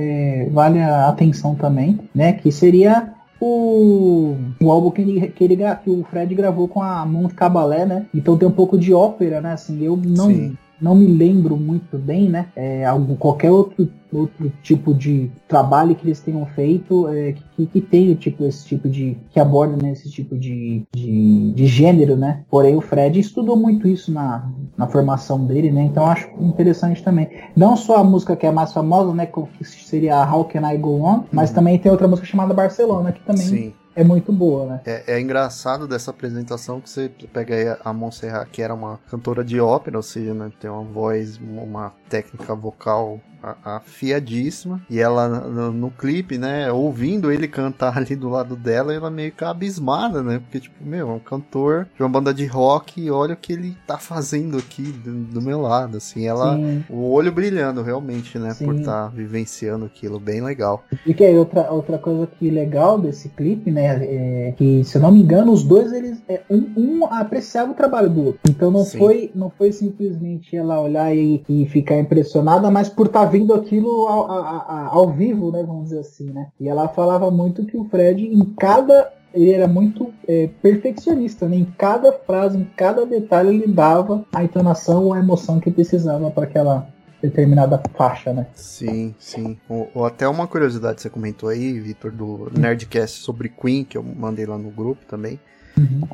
é, 0.46 0.50
vale 0.50 0.80
a 0.80 1.10
atenção 1.10 1.54
também, 1.56 2.00
né? 2.16 2.34
Que 2.34 2.50
seria 2.52 3.14
o, 3.44 4.38
o 4.62 4.72
álbum 4.72 4.92
que, 4.92 5.02
ele, 5.02 5.28
que, 5.28 5.44
ele, 5.44 5.58
que 5.84 5.90
o 5.90 6.04
Fred 6.10 6.34
gravou 6.34 6.68
com 6.68 6.82
a 6.82 7.06
Monte 7.06 7.34
Cabalé, 7.34 7.86
né? 7.86 8.06
Então 8.14 8.38
tem 8.38 8.48
um 8.48 8.52
pouco 8.52 8.78
de 8.78 8.94
ópera, 8.94 9.42
né? 9.42 9.54
Assim, 9.54 9.84
eu 9.84 9.98
não, 9.98 10.28
Sim. 10.28 10.58
Não 10.82 10.96
me 10.96 11.08
lembro 11.08 11.56
muito 11.56 11.98
bem, 11.98 12.30
né? 12.30 12.48
É, 12.56 12.86
algum, 12.86 13.16
qualquer 13.16 13.52
outro, 13.52 13.88
outro 14.12 14.52
tipo 14.62 14.94
de 14.94 15.32
trabalho 15.48 15.96
que 15.96 16.06
eles 16.06 16.20
tenham 16.20 16.46
feito 16.48 17.08
é, 17.08 17.34
que, 17.56 17.66
que 17.66 17.82
tenha 17.82 18.16
tipo, 18.16 18.44
esse 18.46 18.66
tipo 18.66 18.90
de. 18.90 19.18
que 19.32 19.40
aborda 19.40 19.78
né, 19.82 19.92
esse 19.92 20.10
tipo 20.10 20.38
de, 20.38 20.84
de, 20.94 21.52
de 21.54 21.66
gênero, 21.68 22.16
né? 22.18 22.44
Porém, 22.50 22.76
o 22.76 22.82
Fred 22.82 23.20
estudou 23.20 23.56
muito 23.56 23.88
isso 23.88 24.12
na, 24.12 24.50
na 24.78 24.88
formação 24.88 25.46
dele, 25.46 25.72
né? 25.72 25.84
Então 25.84 26.06
acho 26.06 26.30
interessante 26.40 27.04
também. 27.04 27.30
Não 27.56 27.76
só 27.76 27.98
a 27.98 28.04
música 28.04 28.36
que 28.36 28.46
é 28.46 28.52
mais 28.52 28.74
famosa, 28.74 29.14
né? 29.14 29.26
Que 29.26 29.64
seria 29.64 30.24
How 30.30 30.46
Can 30.46 30.70
I 30.72 30.78
Go 30.78 31.02
On, 31.02 31.24
mas 31.32 31.50
Uhum. 31.50 31.56
também 31.56 31.78
tem 31.80 31.92
outra 31.92 32.08
música 32.08 32.28
chamada 32.28 32.54
Barcelona, 32.54 33.12
que 33.12 33.22
também 33.22 33.46
Sim. 33.46 33.74
É 33.96 34.04
muito 34.04 34.32
boa, 34.32 34.66
né? 34.66 34.82
É, 34.86 35.16
é 35.16 35.22
engraçado 35.22 35.88
dessa 35.88 36.12
apresentação 36.12 36.82
que 36.82 36.90
você 36.90 37.10
pega 37.32 37.56
aí 37.56 37.78
a 37.84 37.94
Montserrat, 37.94 38.50
que 38.50 38.62
era 38.62 38.74
uma 38.74 39.00
cantora 39.10 39.44
de 39.44 39.60
ópera, 39.60 39.98
ou 39.98 40.04
seja, 40.04 40.34
né, 40.34 40.52
tem 40.60 40.70
uma 40.70 40.84
voz, 40.84 41.38
uma 41.38 41.94
técnica 42.10 42.56
vocal 42.56 43.20
afiadíssima, 43.64 44.82
e 44.90 45.00
ela 45.00 45.28
no, 45.28 45.74
no 45.74 45.92
clipe, 45.92 46.38
né, 46.38 46.72
ouvindo 46.72 47.30
ele 47.30 47.46
cantar 47.46 47.98
ali 48.00 48.16
do 48.16 48.30
lado 48.30 48.56
dela, 48.56 48.94
ela 48.94 49.12
meio 49.12 49.34
que 49.34 49.44
abismada, 49.44 50.24
né, 50.24 50.40
porque 50.40 50.62
tipo, 50.62 50.84
meu, 50.84 51.10
é 51.10 51.14
um 51.14 51.20
cantor 51.20 51.88
de 51.94 52.02
uma 52.02 52.10
banda 52.10 52.34
de 52.34 52.46
rock, 52.46 53.02
e 53.02 53.12
olha 53.12 53.34
o 53.34 53.38
que 53.38 53.52
ele 53.52 53.76
tá 53.86 53.98
fazendo 53.98 54.58
aqui 54.58 54.84
do, 54.84 55.14
do 55.26 55.42
meu 55.42 55.62
lado, 55.62 55.98
assim, 55.98 56.26
ela... 56.26 56.56
Sim. 56.56 56.84
O 56.90 57.12
olho 57.12 57.32
brilhando, 57.32 57.82
realmente, 57.82 58.38
né? 58.38 58.50
Por 58.50 58.74
Sim. 58.74 58.80
estar 58.80 59.10
vivenciando 59.10 59.86
aquilo, 59.86 60.20
bem 60.20 60.42
legal. 60.42 60.84
E 61.06 61.14
que 61.14 61.24
aí, 61.24 61.38
outra, 61.38 61.72
outra 61.72 61.98
coisa 61.98 62.28
que 62.28 62.50
legal 62.50 63.00
desse 63.00 63.30
clipe, 63.30 63.72
né, 63.72 63.83
é 63.86 64.54
que, 64.58 64.84
se 64.84 64.98
eu 64.98 65.02
não 65.02 65.12
me 65.12 65.22
engano, 65.22 65.52
os 65.52 65.64
dois, 65.64 65.92
eles, 65.92 66.22
é, 66.28 66.42
um, 66.50 66.66
um 66.78 67.06
apreciava 67.06 67.72
o 67.72 67.76
trabalho 67.76 68.10
do 68.10 68.26
outro. 68.26 68.42
Então 68.50 68.72
não 68.72 68.84
Sim. 68.84 68.98
foi, 68.98 69.32
não 69.36 69.50
foi 69.50 69.72
simplesmente 69.72 70.56
ela 70.56 70.82
olhar 70.82 71.16
e, 71.16 71.44
e 71.48 71.66
ficar 71.68 72.00
impressionada, 72.00 72.70
mas 72.72 72.90
por 72.90 73.08
estar 73.08 73.26
vindo 73.26 73.54
aquilo 73.54 74.08
ao, 74.08 74.30
ao 74.30 75.10
vivo, 75.12 75.52
né, 75.52 75.64
vamos 75.66 75.86
dizer 75.86 76.00
assim, 76.00 76.32
né. 76.32 76.48
E 76.60 76.68
ela 76.68 76.88
falava 76.88 77.30
muito 77.30 77.66
que 77.66 77.78
o 77.78 77.86
Fred, 77.86 78.26
em 78.26 78.46
cada... 78.58 79.12
Ele 79.34 79.50
era 79.52 79.68
muito 79.68 80.14
é, 80.28 80.48
perfeccionista, 80.62 81.48
né? 81.48 81.56
Em 81.56 81.66
cada 81.76 82.14
frase, 82.14 82.56
em 82.56 82.68
cada 82.78 83.04
detalhe, 83.04 83.50
ele 83.50 83.66
dava 83.66 84.24
a 84.32 84.44
entonação 84.44 85.06
ou 85.06 85.14
a 85.14 85.18
emoção 85.18 85.60
que 85.60 85.72
precisava 85.72 86.30
para 86.30 86.44
aquela 86.44 86.88
determinada 87.24 87.82
faixa, 87.96 88.34
né? 88.34 88.46
Sim, 88.54 89.16
sim. 89.18 89.58
Ou, 89.70 89.90
ou 89.94 90.06
até 90.06 90.28
uma 90.28 90.46
curiosidade 90.46 90.96
que 90.96 91.02
você 91.02 91.10
comentou 91.10 91.48
aí, 91.48 91.80
Vitor, 91.80 92.12
do 92.12 92.52
Nerdcast 92.54 93.22
sobre 93.22 93.48
Queen, 93.48 93.86
que 93.86 93.98
eu 93.98 94.04
mandei 94.04 94.46
lá 94.46 94.58
no 94.58 94.70
grupo 94.70 95.06
também, 95.06 95.40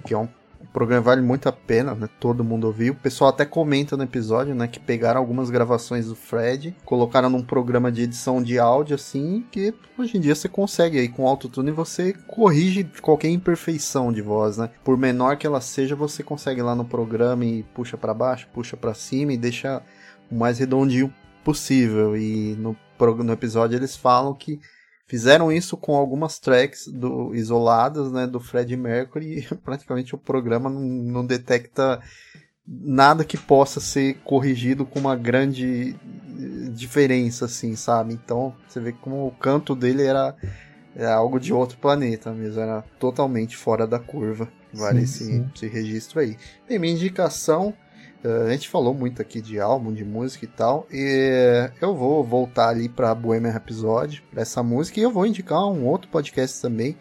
que 0.05 0.13
é 0.13 0.17
um 0.17 0.27
programa 0.71 1.01
que 1.01 1.05
vale 1.07 1.21
muito 1.21 1.49
a 1.49 1.51
pena, 1.51 1.95
né? 1.95 2.07
Todo 2.19 2.43
mundo 2.43 2.67
ouviu. 2.67 2.93
O 2.93 2.95
pessoal 2.95 3.31
até 3.31 3.43
comenta 3.43 3.97
no 3.97 4.03
episódio, 4.03 4.53
né? 4.53 4.67
Que 4.67 4.79
pegaram 4.79 5.19
algumas 5.19 5.49
gravações 5.49 6.05
do 6.05 6.15
Fred, 6.15 6.75
colocaram 6.85 7.27
num 7.27 7.41
programa 7.41 7.91
de 7.91 8.03
edição 8.03 8.41
de 8.43 8.59
áudio, 8.59 8.93
assim, 8.93 9.43
que 9.51 9.73
hoje 9.97 10.15
em 10.15 10.21
dia 10.21 10.35
você 10.35 10.47
consegue 10.47 10.99
aí 10.99 11.09
com 11.09 11.27
autotune 11.27 11.71
você 11.71 12.13
corrige 12.27 12.87
qualquer 13.01 13.29
imperfeição 13.29 14.13
de 14.13 14.21
voz, 14.21 14.57
né? 14.57 14.69
Por 14.83 14.95
menor 14.95 15.37
que 15.37 15.47
ela 15.47 15.59
seja, 15.59 15.95
você 15.95 16.21
consegue 16.21 16.61
lá 16.61 16.75
no 16.75 16.85
programa 16.85 17.43
e 17.45 17.63
puxa 17.73 17.97
pra 17.97 18.13
baixo, 18.13 18.47
puxa 18.53 18.77
pra 18.77 18.93
cima 18.93 19.33
e 19.33 19.37
deixa 19.37 19.81
o 20.31 20.35
mais 20.35 20.59
redondinho 20.59 21.13
possível. 21.43 22.15
E 22.17 22.55
no, 22.55 22.75
no 23.23 23.33
episódio 23.33 23.77
eles 23.77 23.95
falam 23.95 24.33
que 24.33 24.59
Fizeram 25.09 25.51
isso 25.51 25.75
com 25.75 25.95
algumas 25.95 26.37
tracks 26.37 26.87
do, 26.87 27.33
isoladas, 27.33 28.11
né, 28.11 28.27
do 28.27 28.39
Fred 28.39 28.77
Mercury 28.77 29.39
e 29.51 29.55
praticamente 29.55 30.13
o 30.13 30.19
programa 30.19 30.69
não, 30.69 30.81
não 30.81 31.25
detecta 31.25 31.99
nada 32.63 33.25
que 33.25 33.35
possa 33.35 33.79
ser 33.79 34.19
corrigido 34.23 34.85
com 34.85 34.99
uma 34.99 35.15
grande 35.15 35.95
diferença, 36.75 37.45
assim, 37.45 37.75
sabe? 37.75 38.13
Então 38.13 38.53
você 38.67 38.79
vê 38.79 38.91
como 38.91 39.25
o 39.25 39.31
canto 39.31 39.75
dele 39.75 40.03
era, 40.03 40.35
era 40.95 41.15
algo 41.15 41.39
de 41.39 41.51
outro 41.51 41.79
planeta 41.79 42.31
mesmo, 42.31 42.61
era 42.61 42.83
totalmente 42.99 43.57
fora 43.57 43.87
da 43.87 43.97
curva. 43.97 44.47
Vale 44.71 45.07
sim, 45.07 45.23
esse, 45.23 45.25
sim. 45.25 45.51
esse 45.55 45.67
registro 45.67 46.19
aí. 46.19 46.37
Bem, 46.67 46.77
minha 46.77 46.93
indicação 46.93 47.73
a 48.23 48.49
gente 48.51 48.67
falou 48.67 48.93
muito 48.93 49.21
aqui 49.21 49.41
de 49.41 49.59
álbum, 49.59 49.93
de 49.93 50.03
música 50.03 50.45
e 50.45 50.47
tal, 50.47 50.87
e 50.91 51.69
eu 51.81 51.95
vou 51.95 52.23
voltar 52.23 52.69
ali 52.69 52.89
para 52.89 53.15
Bohemian 53.15 53.51
Rhapsody, 53.51 54.23
para 54.29 54.41
essa 54.41 54.61
música, 54.61 54.99
e 54.99 55.03
eu 55.03 55.11
vou 55.11 55.25
indicar 55.25 55.65
um 55.67 55.85
outro 55.85 56.09
podcast 56.09 56.61
também. 56.61 56.97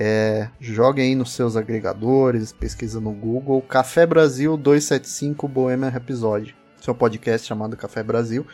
É, 0.00 0.48
joguem 0.60 1.06
aí 1.06 1.14
nos 1.14 1.32
seus 1.32 1.56
agregadores, 1.56 2.52
pesquisa 2.52 3.00
no 3.00 3.12
Google, 3.12 3.60
Café 3.62 4.06
Brasil 4.06 4.56
275 4.56 5.48
Bohemian 5.48 5.88
Rhapsody. 5.88 6.54
Seu 6.80 6.94
podcast 6.94 7.46
chamado 7.46 7.76
Café 7.76 8.02
Brasil. 8.02 8.46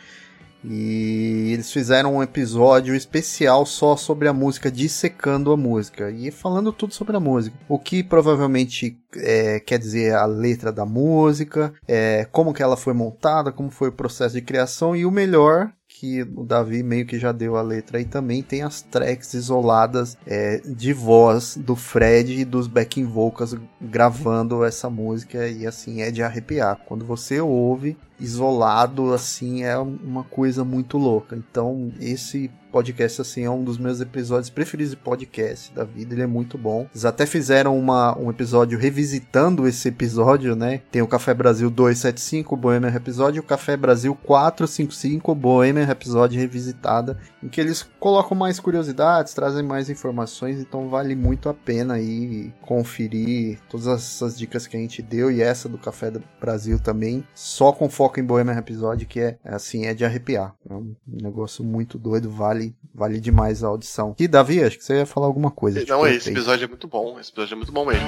E 0.67 1.51
eles 1.53 1.71
fizeram 1.71 2.15
um 2.15 2.23
episódio 2.23 2.95
especial 2.95 3.65
só 3.65 3.95
sobre 3.95 4.27
a 4.27 4.33
música, 4.33 4.71
dissecando 4.71 5.51
a 5.51 5.57
música 5.57 6.09
e 6.09 6.31
falando 6.31 6.73
tudo 6.73 6.93
sobre 6.93 7.15
a 7.15 7.19
música. 7.19 7.55
O 7.67 7.77
que 7.77 8.03
provavelmente 8.03 8.97
é, 9.15 9.59
quer 9.59 9.77
dizer 9.77 10.13
a 10.15 10.25
letra 10.25 10.71
da 10.71 10.85
música, 10.85 11.73
é, 11.87 12.27
como 12.31 12.53
que 12.53 12.63
ela 12.63 12.77
foi 12.77 12.93
montada, 12.93 13.51
como 13.51 13.69
foi 13.69 13.89
o 13.89 13.93
processo 13.93 14.35
de 14.35 14.41
criação 14.41 14.95
e 14.95 15.05
o 15.05 15.11
melhor 15.11 15.71
que 15.99 16.23
o 16.35 16.43
Davi 16.43 16.83
meio 16.83 17.05
que 17.05 17.17
já 17.17 17.31
deu 17.31 17.55
a 17.55 17.61
letra 17.61 17.97
aí 17.97 18.05
também 18.05 18.43
tem 18.43 18.61
as 18.61 18.81
tracks 18.81 19.33
isoladas 19.33 20.17
é, 20.27 20.57
de 20.65 20.91
voz 20.91 21.55
do 21.55 21.75
Fred 21.75 22.41
e 22.41 22.45
dos 22.45 22.67
backing 22.67 23.05
vocals 23.05 23.55
gravando 23.79 24.65
essa 24.65 24.89
música 24.89 25.47
e 25.47 25.65
assim 25.65 26.01
é 26.01 26.11
de 26.11 26.21
arrepiar. 26.21 26.81
Quando 26.85 27.05
você 27.05 27.39
ouve 27.39 27.97
isolado 28.19 29.13
assim 29.13 29.63
é 29.63 29.77
uma 29.77 30.23
coisa 30.23 30.65
muito 30.65 30.97
louca. 30.97 31.35
Então 31.35 31.91
esse 31.99 32.51
podcast, 32.75 33.21
assim, 33.21 33.45
é 33.45 33.49
um 33.49 33.63
dos 33.63 33.77
meus 33.77 34.01
episódios 34.01 34.49
preferidos 34.49 34.91
de 34.91 34.97
podcast 34.97 35.73
da 35.73 35.85
vida. 35.85 36.13
Ele 36.13 36.23
é 36.23 36.27
muito 36.27 36.57
bom. 36.57 36.85
Eles 36.91 37.05
até 37.05 37.25
fizeram 37.25 37.79
uma, 37.79 38.19
um 38.19 38.29
episódio 38.29 38.77
revisitando 38.77 39.65
esse 39.65 39.87
episódio, 39.87 40.57
né? 40.57 40.81
Tem 40.91 41.01
o 41.01 41.07
Café 41.07 41.33
Brasil 41.33 41.69
275, 41.69 42.53
o 42.53 42.57
Bohemian 42.57 42.93
Episódio, 42.93 43.37
e 43.37 43.39
o 43.39 43.43
Café 43.43 43.77
Brasil 43.77 44.13
455, 44.13 45.31
o 45.31 45.35
Bohemian 45.35 45.89
Episódio 45.89 46.37
revisitada, 46.37 47.17
em 47.41 47.47
que 47.47 47.61
eles 47.61 47.87
colocam 47.97 48.35
mais 48.35 48.59
curiosidades, 48.59 49.33
trazem 49.33 49.63
mais 49.63 49.89
informações, 49.89 50.59
então 50.59 50.89
vale 50.89 51.15
muito 51.15 51.47
a 51.47 51.53
pena 51.53 51.93
aí 51.93 52.51
conferir 52.61 53.57
todas 53.69 53.87
essas 53.87 54.37
dicas 54.37 54.67
que 54.67 54.75
a 54.75 54.79
gente 54.81 55.01
deu 55.01 55.31
e 55.31 55.41
essa 55.41 55.69
do 55.69 55.77
Café 55.77 56.11
Brasil 56.41 56.77
também, 56.77 57.25
só 57.33 57.71
com 57.71 57.89
foco 57.89 58.19
em 58.19 58.23
Bohemian 58.23 58.57
Episódio, 58.57 59.07
que 59.07 59.21
é 59.21 59.37
assim, 59.45 59.85
é 59.85 59.93
de 59.93 60.03
arrepiar. 60.03 60.53
É 60.69 60.73
um 60.73 60.93
negócio 61.07 61.63
muito 61.63 61.97
doido, 61.97 62.29
vale 62.29 62.64
vale, 62.65 62.75
vale 62.93 63.19
demais 63.19 63.63
a 63.63 63.67
audição. 63.67 64.15
E 64.17 64.27
Davi, 64.27 64.63
acho 64.63 64.77
que 64.77 64.83
você 64.83 64.99
ia 64.99 65.05
falar 65.05 65.27
alguma 65.27 65.51
coisa. 65.51 65.79
Não, 65.79 65.85
tipo, 65.85 66.07
esse 66.07 66.29
episódio 66.29 66.65
é 66.65 66.67
muito 66.67 66.87
bom. 66.87 67.19
Esse 67.19 67.31
episódio 67.31 67.53
é 67.53 67.57
muito 67.57 67.71
bom 67.71 67.85
mesmo. 67.85 68.07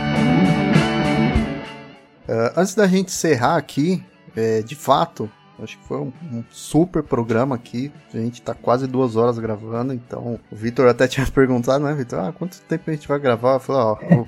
Uh, 2.28 2.52
antes 2.58 2.76
da 2.76 2.88
gente 2.88 3.08
encerrar 3.08 3.58
aqui, 3.58 4.04
é, 4.36 4.62
de 4.62 4.76
fato, 4.76 5.32
Acho 5.62 5.78
que 5.78 5.86
foi 5.86 5.98
um, 5.98 6.12
um, 6.32 6.44
super 6.52 7.02
programa 7.02 7.56
aqui. 7.56 7.92
A 8.14 8.18
gente 8.18 8.42
tá 8.42 8.54
quase 8.54 8.86
duas 8.86 9.16
horas 9.16 9.40
gravando, 9.40 9.92
então 9.92 10.40
o 10.52 10.56
Vitor 10.56 10.88
até 10.88 11.08
tinha 11.08 11.26
perguntado, 11.34 11.84
né, 11.84 11.94
Vitor? 11.96 12.20
Ah, 12.20 12.32
quanto 12.32 12.62
tempo 12.62 12.84
a 12.88 12.94
gente 12.94 13.08
vai 13.08 13.20
gravar? 13.20 13.56
Eu 13.56 13.60
falei, 13.60 13.82
ó, 13.82 13.94
o 13.94 14.26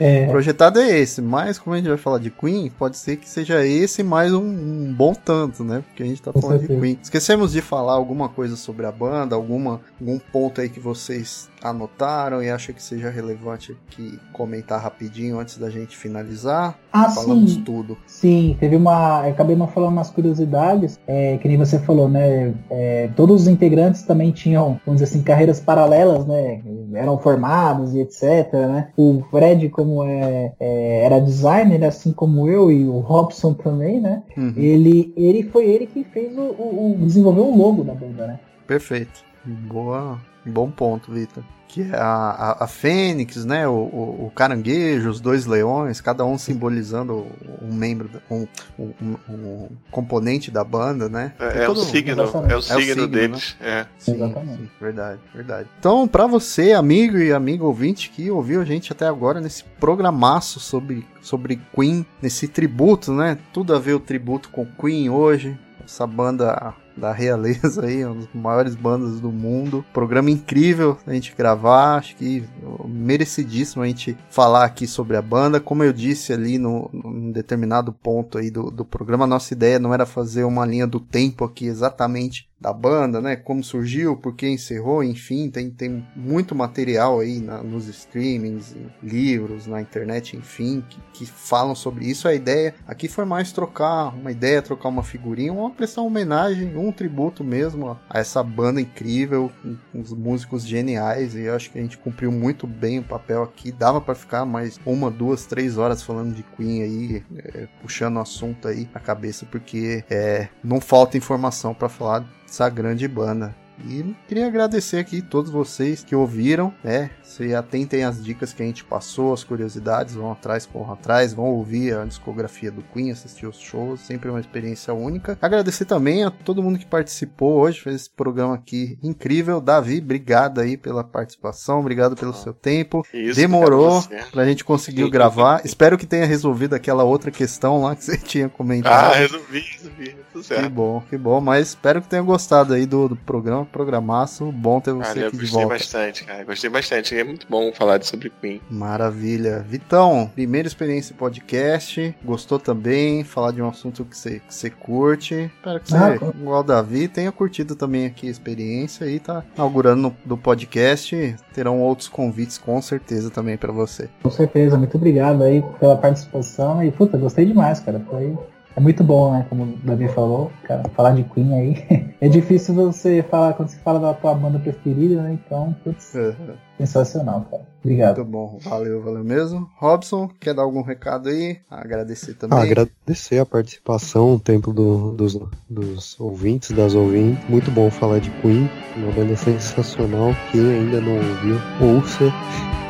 é. 0.00 0.26
projetado 0.28 0.80
é 0.80 0.98
esse, 0.98 1.20
mas 1.20 1.58
como 1.58 1.74
a 1.74 1.78
gente 1.78 1.88
vai 1.88 1.98
falar 1.98 2.18
de 2.18 2.30
Queen, 2.30 2.70
pode 2.70 2.96
ser 2.96 3.16
que 3.16 3.28
seja 3.28 3.64
esse 3.66 4.02
mais 4.02 4.32
um, 4.32 4.42
um 4.42 4.94
bom 4.94 5.12
tanto, 5.12 5.62
né? 5.62 5.84
Porque 5.86 6.02
a 6.02 6.06
gente 6.06 6.22
tá 6.22 6.32
falando 6.32 6.60
de 6.60 6.68
Queen. 6.68 6.98
Esquecemos 7.02 7.52
de 7.52 7.60
falar 7.60 7.92
alguma 7.92 8.28
coisa 8.28 8.56
sobre 8.56 8.86
a 8.86 8.92
banda, 8.92 9.36
alguma, 9.36 9.80
algum 10.00 10.18
ponto 10.18 10.60
aí 10.60 10.68
que 10.68 10.80
vocês 10.80 11.49
anotaram 11.62 12.42
e 12.42 12.50
acham 12.50 12.74
que 12.74 12.82
seja 12.82 13.10
relevante 13.10 13.76
aqui 13.88 14.18
comentar 14.32 14.80
rapidinho 14.80 15.38
antes 15.38 15.58
da 15.58 15.70
gente 15.70 15.96
finalizar? 15.96 16.78
Ah, 16.92 17.10
Falamos 17.10 17.54
sim. 17.54 17.62
tudo. 17.62 17.96
Sim, 18.06 18.56
teve 18.58 18.76
uma. 18.76 19.26
Acabei 19.26 19.56
não 19.56 19.68
falando 19.68 19.92
umas 19.92 20.10
curiosidades, 20.10 20.98
é, 21.06 21.36
que 21.38 21.48
nem 21.48 21.56
você 21.56 21.78
falou, 21.78 22.08
né? 22.08 22.54
É, 22.70 23.08
todos 23.14 23.42
os 23.42 23.48
integrantes 23.48 24.02
também 24.02 24.30
tinham, 24.30 24.80
vamos 24.84 25.00
dizer 25.00 25.04
assim, 25.04 25.22
carreiras 25.22 25.60
paralelas, 25.60 26.26
né? 26.26 26.60
Eram 26.94 27.18
formados 27.18 27.94
e 27.94 28.00
etc. 28.00 28.52
Né? 28.52 28.88
O 28.96 29.22
Fred, 29.30 29.68
como 29.68 30.04
é, 30.04 30.52
é, 30.58 31.04
era 31.04 31.20
designer, 31.20 31.84
assim 31.84 32.12
como 32.12 32.48
eu 32.48 32.70
e 32.70 32.84
o 32.84 32.98
Robson 32.98 33.54
também, 33.54 34.00
né? 34.00 34.22
Uhum. 34.36 34.52
Ele, 34.56 35.12
ele 35.16 35.42
foi 35.44 35.66
ele 35.66 35.86
que 35.86 36.04
fez 36.04 36.36
o, 36.36 36.40
o, 36.40 36.96
o 37.00 37.06
desenvolveu 37.06 37.46
o 37.46 37.56
logo 37.56 37.84
da 37.84 37.94
banda, 37.94 38.26
né? 38.26 38.40
Perfeito. 38.66 39.24
Boa, 39.44 40.18
Bom 40.44 40.70
ponto, 40.70 41.12
Vitor. 41.12 41.42
Que 41.68 41.82
é 41.82 41.94
a, 41.94 42.56
a, 42.58 42.64
a 42.64 42.66
Fênix, 42.66 43.44
né? 43.44 43.68
O, 43.68 43.72
o, 43.72 44.26
o, 44.26 44.32
caranguejo, 44.34 45.08
os 45.08 45.20
dois 45.20 45.46
leões, 45.46 46.00
cada 46.00 46.24
um 46.24 46.36
simbolizando 46.36 47.26
um 47.62 47.72
membro, 47.72 48.10
um, 48.28 48.44
um, 48.76 49.16
um 49.28 49.68
componente 49.88 50.50
da 50.50 50.64
banda, 50.64 51.08
né? 51.08 51.32
É, 51.38 51.64
é 51.64 51.68
o 51.68 51.76
signo, 51.76 52.22
é 52.22 52.24
o 52.24 52.26
signo, 52.26 52.50
é 52.50 52.56
o 52.56 52.62
signo 52.62 53.06
deles. 53.06 53.56
Né? 53.60 53.68
É. 53.68 53.86
Sim. 53.98 54.18
Sim, 54.18 54.68
verdade, 54.80 55.20
verdade. 55.32 55.68
Então, 55.78 56.08
para 56.08 56.26
você, 56.26 56.72
amigo 56.72 57.16
e 57.18 57.32
amigo 57.32 57.66
ouvinte 57.66 58.10
que 58.10 58.30
ouviu 58.32 58.60
a 58.60 58.64
gente 58.64 58.90
até 58.90 59.06
agora 59.06 59.40
nesse 59.40 59.62
programaço 59.78 60.58
sobre, 60.58 61.06
sobre 61.22 61.60
Queen, 61.72 62.04
nesse 62.20 62.48
tributo, 62.48 63.12
né? 63.12 63.38
Tudo 63.52 63.76
a 63.76 63.78
ver 63.78 63.94
o 63.94 64.00
tributo 64.00 64.48
com 64.48 64.66
Queen 64.66 65.08
hoje. 65.08 65.56
Essa 65.84 66.06
banda 66.06 66.74
da 67.00 67.12
realeza 67.12 67.84
aí, 67.84 68.04
uma 68.04 68.14
das 68.14 68.28
maiores 68.34 68.74
bandas 68.74 69.20
do 69.20 69.32
mundo. 69.32 69.84
Programa 69.92 70.30
incrível 70.30 70.98
a 71.06 71.12
gente 71.12 71.34
gravar, 71.34 71.96
acho 71.96 72.14
que 72.16 72.44
merecidíssimo 72.86 73.82
a 73.82 73.86
gente 73.86 74.16
falar 74.28 74.64
aqui 74.64 74.86
sobre 74.86 75.16
a 75.16 75.22
banda. 75.22 75.60
Como 75.60 75.82
eu 75.82 75.92
disse 75.92 76.32
ali 76.32 76.58
no, 76.58 76.90
num 76.92 77.32
determinado 77.32 77.92
ponto 77.92 78.38
aí 78.38 78.50
do, 78.50 78.70
do 78.70 78.84
programa, 78.84 79.26
nossa 79.26 79.54
ideia 79.54 79.78
não 79.78 79.94
era 79.94 80.04
fazer 80.04 80.44
uma 80.44 80.66
linha 80.66 80.86
do 80.86 81.00
tempo 81.00 81.44
aqui 81.44 81.66
exatamente 81.66 82.49
da 82.60 82.72
banda, 82.72 83.20
né? 83.22 83.36
Como 83.36 83.64
surgiu, 83.64 84.16
por 84.16 84.34
que 84.34 84.46
encerrou, 84.46 85.02
enfim, 85.02 85.48
tem, 85.48 85.70
tem 85.70 86.06
muito 86.14 86.54
material 86.54 87.20
aí 87.20 87.40
na, 87.40 87.62
nos 87.62 87.88
streamings, 87.88 88.76
livros, 89.02 89.66
na 89.66 89.80
internet, 89.80 90.36
enfim, 90.36 90.84
que, 90.88 91.00
que, 91.14 91.26
falam 91.26 91.74
sobre 91.74 92.04
isso. 92.04 92.28
A 92.28 92.34
ideia 92.34 92.74
aqui 92.86 93.08
foi 93.08 93.24
mais 93.24 93.50
trocar 93.50 94.14
uma 94.14 94.30
ideia, 94.30 94.60
trocar 94.60 94.90
uma 94.90 95.02
figurinha, 95.02 95.52
uma 95.52 95.70
prestar 95.70 96.02
homenagem, 96.02 96.76
um 96.76 96.92
tributo 96.92 97.42
mesmo 97.42 97.90
a, 98.10 98.18
essa 98.18 98.42
banda 98.42 98.80
incrível, 98.80 99.50
com 99.62 100.00
os 100.00 100.12
músicos 100.12 100.66
geniais, 100.66 101.34
e 101.34 101.42
eu 101.42 101.54
acho 101.54 101.70
que 101.70 101.78
a 101.78 101.82
gente 101.82 101.96
cumpriu 101.96 102.30
muito 102.30 102.66
bem 102.66 102.98
o 102.98 103.02
papel 103.02 103.42
aqui. 103.42 103.72
Dava 103.72 104.00
para 104.00 104.14
ficar 104.14 104.44
mais 104.44 104.78
uma, 104.84 105.10
duas, 105.10 105.46
três 105.46 105.78
horas 105.78 106.02
falando 106.02 106.34
de 106.34 106.42
Queen 106.42 106.82
aí, 106.82 107.24
é, 107.36 107.68
puxando 107.80 108.16
o 108.16 108.20
assunto 108.20 108.68
aí 108.68 108.86
na 108.92 109.00
cabeça, 109.00 109.46
porque 109.46 110.04
é, 110.10 110.48
não 110.62 110.80
falta 110.80 111.16
informação 111.16 111.72
para 111.72 111.88
falar 111.88 112.26
essa 112.50 112.68
grande 112.68 113.06
banda. 113.06 113.54
E 113.86 114.14
queria 114.28 114.46
agradecer 114.46 114.98
aqui 114.98 115.22
todos 115.22 115.50
vocês 115.50 116.04
que 116.04 116.14
ouviram, 116.14 116.72
né? 116.82 117.10
Se 117.22 117.54
atentem 117.54 118.04
às 118.04 118.22
dicas 118.22 118.52
que 118.52 118.62
a 118.62 118.66
gente 118.66 118.84
passou, 118.84 119.32
as 119.32 119.44
curiosidades, 119.44 120.14
vão 120.14 120.32
atrás, 120.32 120.66
corram 120.66 120.92
atrás, 120.92 121.32
vão 121.32 121.46
ouvir 121.46 121.96
a 121.96 122.04
discografia 122.04 122.70
do 122.70 122.82
Queen, 122.82 123.10
assistir 123.10 123.46
os 123.46 123.58
shows, 123.58 124.00
sempre 124.00 124.28
uma 124.28 124.40
experiência 124.40 124.92
única. 124.92 125.38
Agradecer 125.40 125.84
também 125.84 126.24
a 126.24 126.30
todo 126.30 126.62
mundo 126.62 126.78
que 126.78 126.86
participou 126.86 127.60
hoje, 127.60 127.80
fez 127.80 127.96
esse 127.96 128.10
programa 128.10 128.54
aqui 128.54 128.98
incrível. 129.02 129.60
Davi, 129.60 129.98
obrigado 129.98 130.60
aí 130.60 130.76
pela 130.76 131.04
participação, 131.04 131.80
obrigado 131.80 132.16
pelo 132.16 132.34
seu 132.34 132.52
tempo. 132.52 133.06
Isso, 133.12 133.36
Demorou 133.36 134.02
pra 134.30 134.44
gente 134.44 134.64
conseguir 134.64 135.08
gravar. 135.10 135.62
Espero 135.64 135.96
que 135.96 136.06
tenha 136.06 136.26
resolvido 136.26 136.74
aquela 136.74 137.04
outra 137.04 137.30
questão 137.30 137.82
lá 137.82 137.96
que 137.96 138.04
você 138.04 138.16
tinha 138.18 138.48
comentado. 138.48 139.12
Ah, 139.12 139.16
resolvi, 139.16 139.60
resolvi. 139.60 140.16
Tudo 140.32 140.44
certo. 140.44 140.62
Que 140.62 140.68
bom, 140.68 141.02
que 141.08 141.18
bom, 141.18 141.40
mas 141.40 141.68
espero 141.68 142.00
que 142.00 142.08
tenha 142.08 142.22
gostado 142.22 142.74
aí 142.74 142.86
do, 142.86 143.08
do 143.08 143.16
programa 143.16 143.64
programaço. 143.70 144.50
Bom 144.52 144.80
ter 144.80 144.92
você 144.92 145.24
aqui 145.24 145.36
de 145.36 145.46
volta. 145.46 145.66
Gostei 145.66 145.66
bastante, 145.66 146.24
cara. 146.24 146.44
Gostei 146.44 146.70
bastante. 146.70 147.18
É 147.18 147.24
muito 147.24 147.46
bom 147.48 147.72
falar 147.72 148.02
sobre 148.02 148.30
Queen. 148.40 148.60
Maravilha. 148.70 149.64
Vitão, 149.68 150.30
primeira 150.34 150.68
experiência 150.68 151.14
podcast. 151.16 152.14
Gostou 152.24 152.58
também? 152.58 153.24
Falar 153.24 153.52
de 153.52 153.62
um 153.62 153.68
assunto 153.68 154.04
que 154.04 154.16
você, 154.16 154.40
que 154.40 154.54
você 154.54 154.70
curte. 154.70 155.50
Espero 155.56 155.80
que 155.80 155.90
você, 155.90 155.96
ah, 155.96 156.14
igual 156.14 156.60
o 156.60 156.64
Davi, 156.64 157.08
tenha 157.08 157.32
curtido 157.32 157.74
também 157.74 158.06
aqui 158.06 158.28
a 158.28 158.30
experiência 158.30 159.04
e 159.06 159.18
tá 159.18 159.44
inaugurando 159.54 160.02
no, 160.02 160.16
do 160.24 160.36
podcast. 160.36 161.36
Terão 161.52 161.80
outros 161.80 162.08
convites 162.08 162.58
com 162.58 162.80
certeza 162.80 163.30
também 163.30 163.56
para 163.56 163.72
você. 163.72 164.08
Com 164.22 164.30
certeza. 164.30 164.76
Muito 164.76 164.96
obrigado 164.96 165.42
aí 165.42 165.62
pela 165.78 165.96
participação. 165.96 166.82
E, 166.82 166.90
puta, 166.90 167.16
gostei 167.16 167.44
demais, 167.44 167.80
cara. 167.80 168.00
Foi 168.08 168.36
é 168.80 168.82
muito 168.82 169.04
bom, 169.04 169.32
né? 169.32 169.46
Como 169.48 169.64
o 169.64 169.76
Davi 169.84 170.08
falou, 170.08 170.50
cara, 170.64 170.88
falar 170.96 171.12
de 171.12 171.22
Queen 171.22 171.54
aí. 171.54 172.14
é 172.20 172.28
difícil 172.28 172.74
você 172.74 173.22
falar 173.22 173.52
quando 173.52 173.68
você 173.68 173.76
fala 173.76 174.00
da 174.00 174.14
tua 174.14 174.34
banda 174.34 174.58
preferida, 174.58 175.22
né? 175.22 175.38
Então, 175.44 175.76
putz, 175.84 176.14
uhum. 176.14 176.54
sensacional, 176.78 177.46
cara. 177.50 177.62
Obrigado. 177.84 178.18
Muito 178.18 178.30
bom, 178.30 178.58
valeu, 178.62 179.02
valeu 179.02 179.22
mesmo. 179.22 179.68
Robson, 179.76 180.30
quer 180.40 180.54
dar 180.54 180.62
algum 180.62 180.82
recado 180.82 181.28
aí? 181.28 181.58
Agradecer 181.70 182.34
também. 182.34 182.58
Ah, 182.58 182.62
agradecer 182.62 183.38
a 183.38 183.46
participação, 183.46 184.34
o 184.34 184.40
tempo 184.40 184.72
do, 184.72 185.12
dos, 185.12 185.38
dos 185.68 186.18
ouvintes, 186.18 186.70
das 186.70 186.94
ouvintes. 186.94 187.46
Muito 187.48 187.70
bom 187.70 187.90
falar 187.90 188.18
de 188.18 188.30
Queen, 188.40 188.68
uma 188.96 189.12
banda 189.12 189.36
sensacional. 189.36 190.30
Quem 190.50 190.60
ainda 190.60 191.00
não 191.00 191.16
ouviu, 191.16 191.56
ouça 191.80 192.24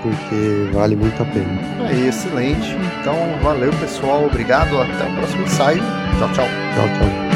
porque 0.02 0.70
vale 0.72 0.96
muito 0.96 1.20
a 1.22 1.26
pena. 1.26 1.90
É 1.90 2.08
excelente. 2.08 2.76
Então, 3.00 3.16
valeu 3.42 3.72
pessoal, 3.74 4.26
obrigado, 4.26 4.80
até 4.80 5.04
o 5.04 5.16
próximo 5.16 5.42
ensaio. 5.42 5.82
Tchau, 6.18 6.28
tchau. 6.32 6.46
Tchau, 6.74 6.88
tchau. 6.98 7.29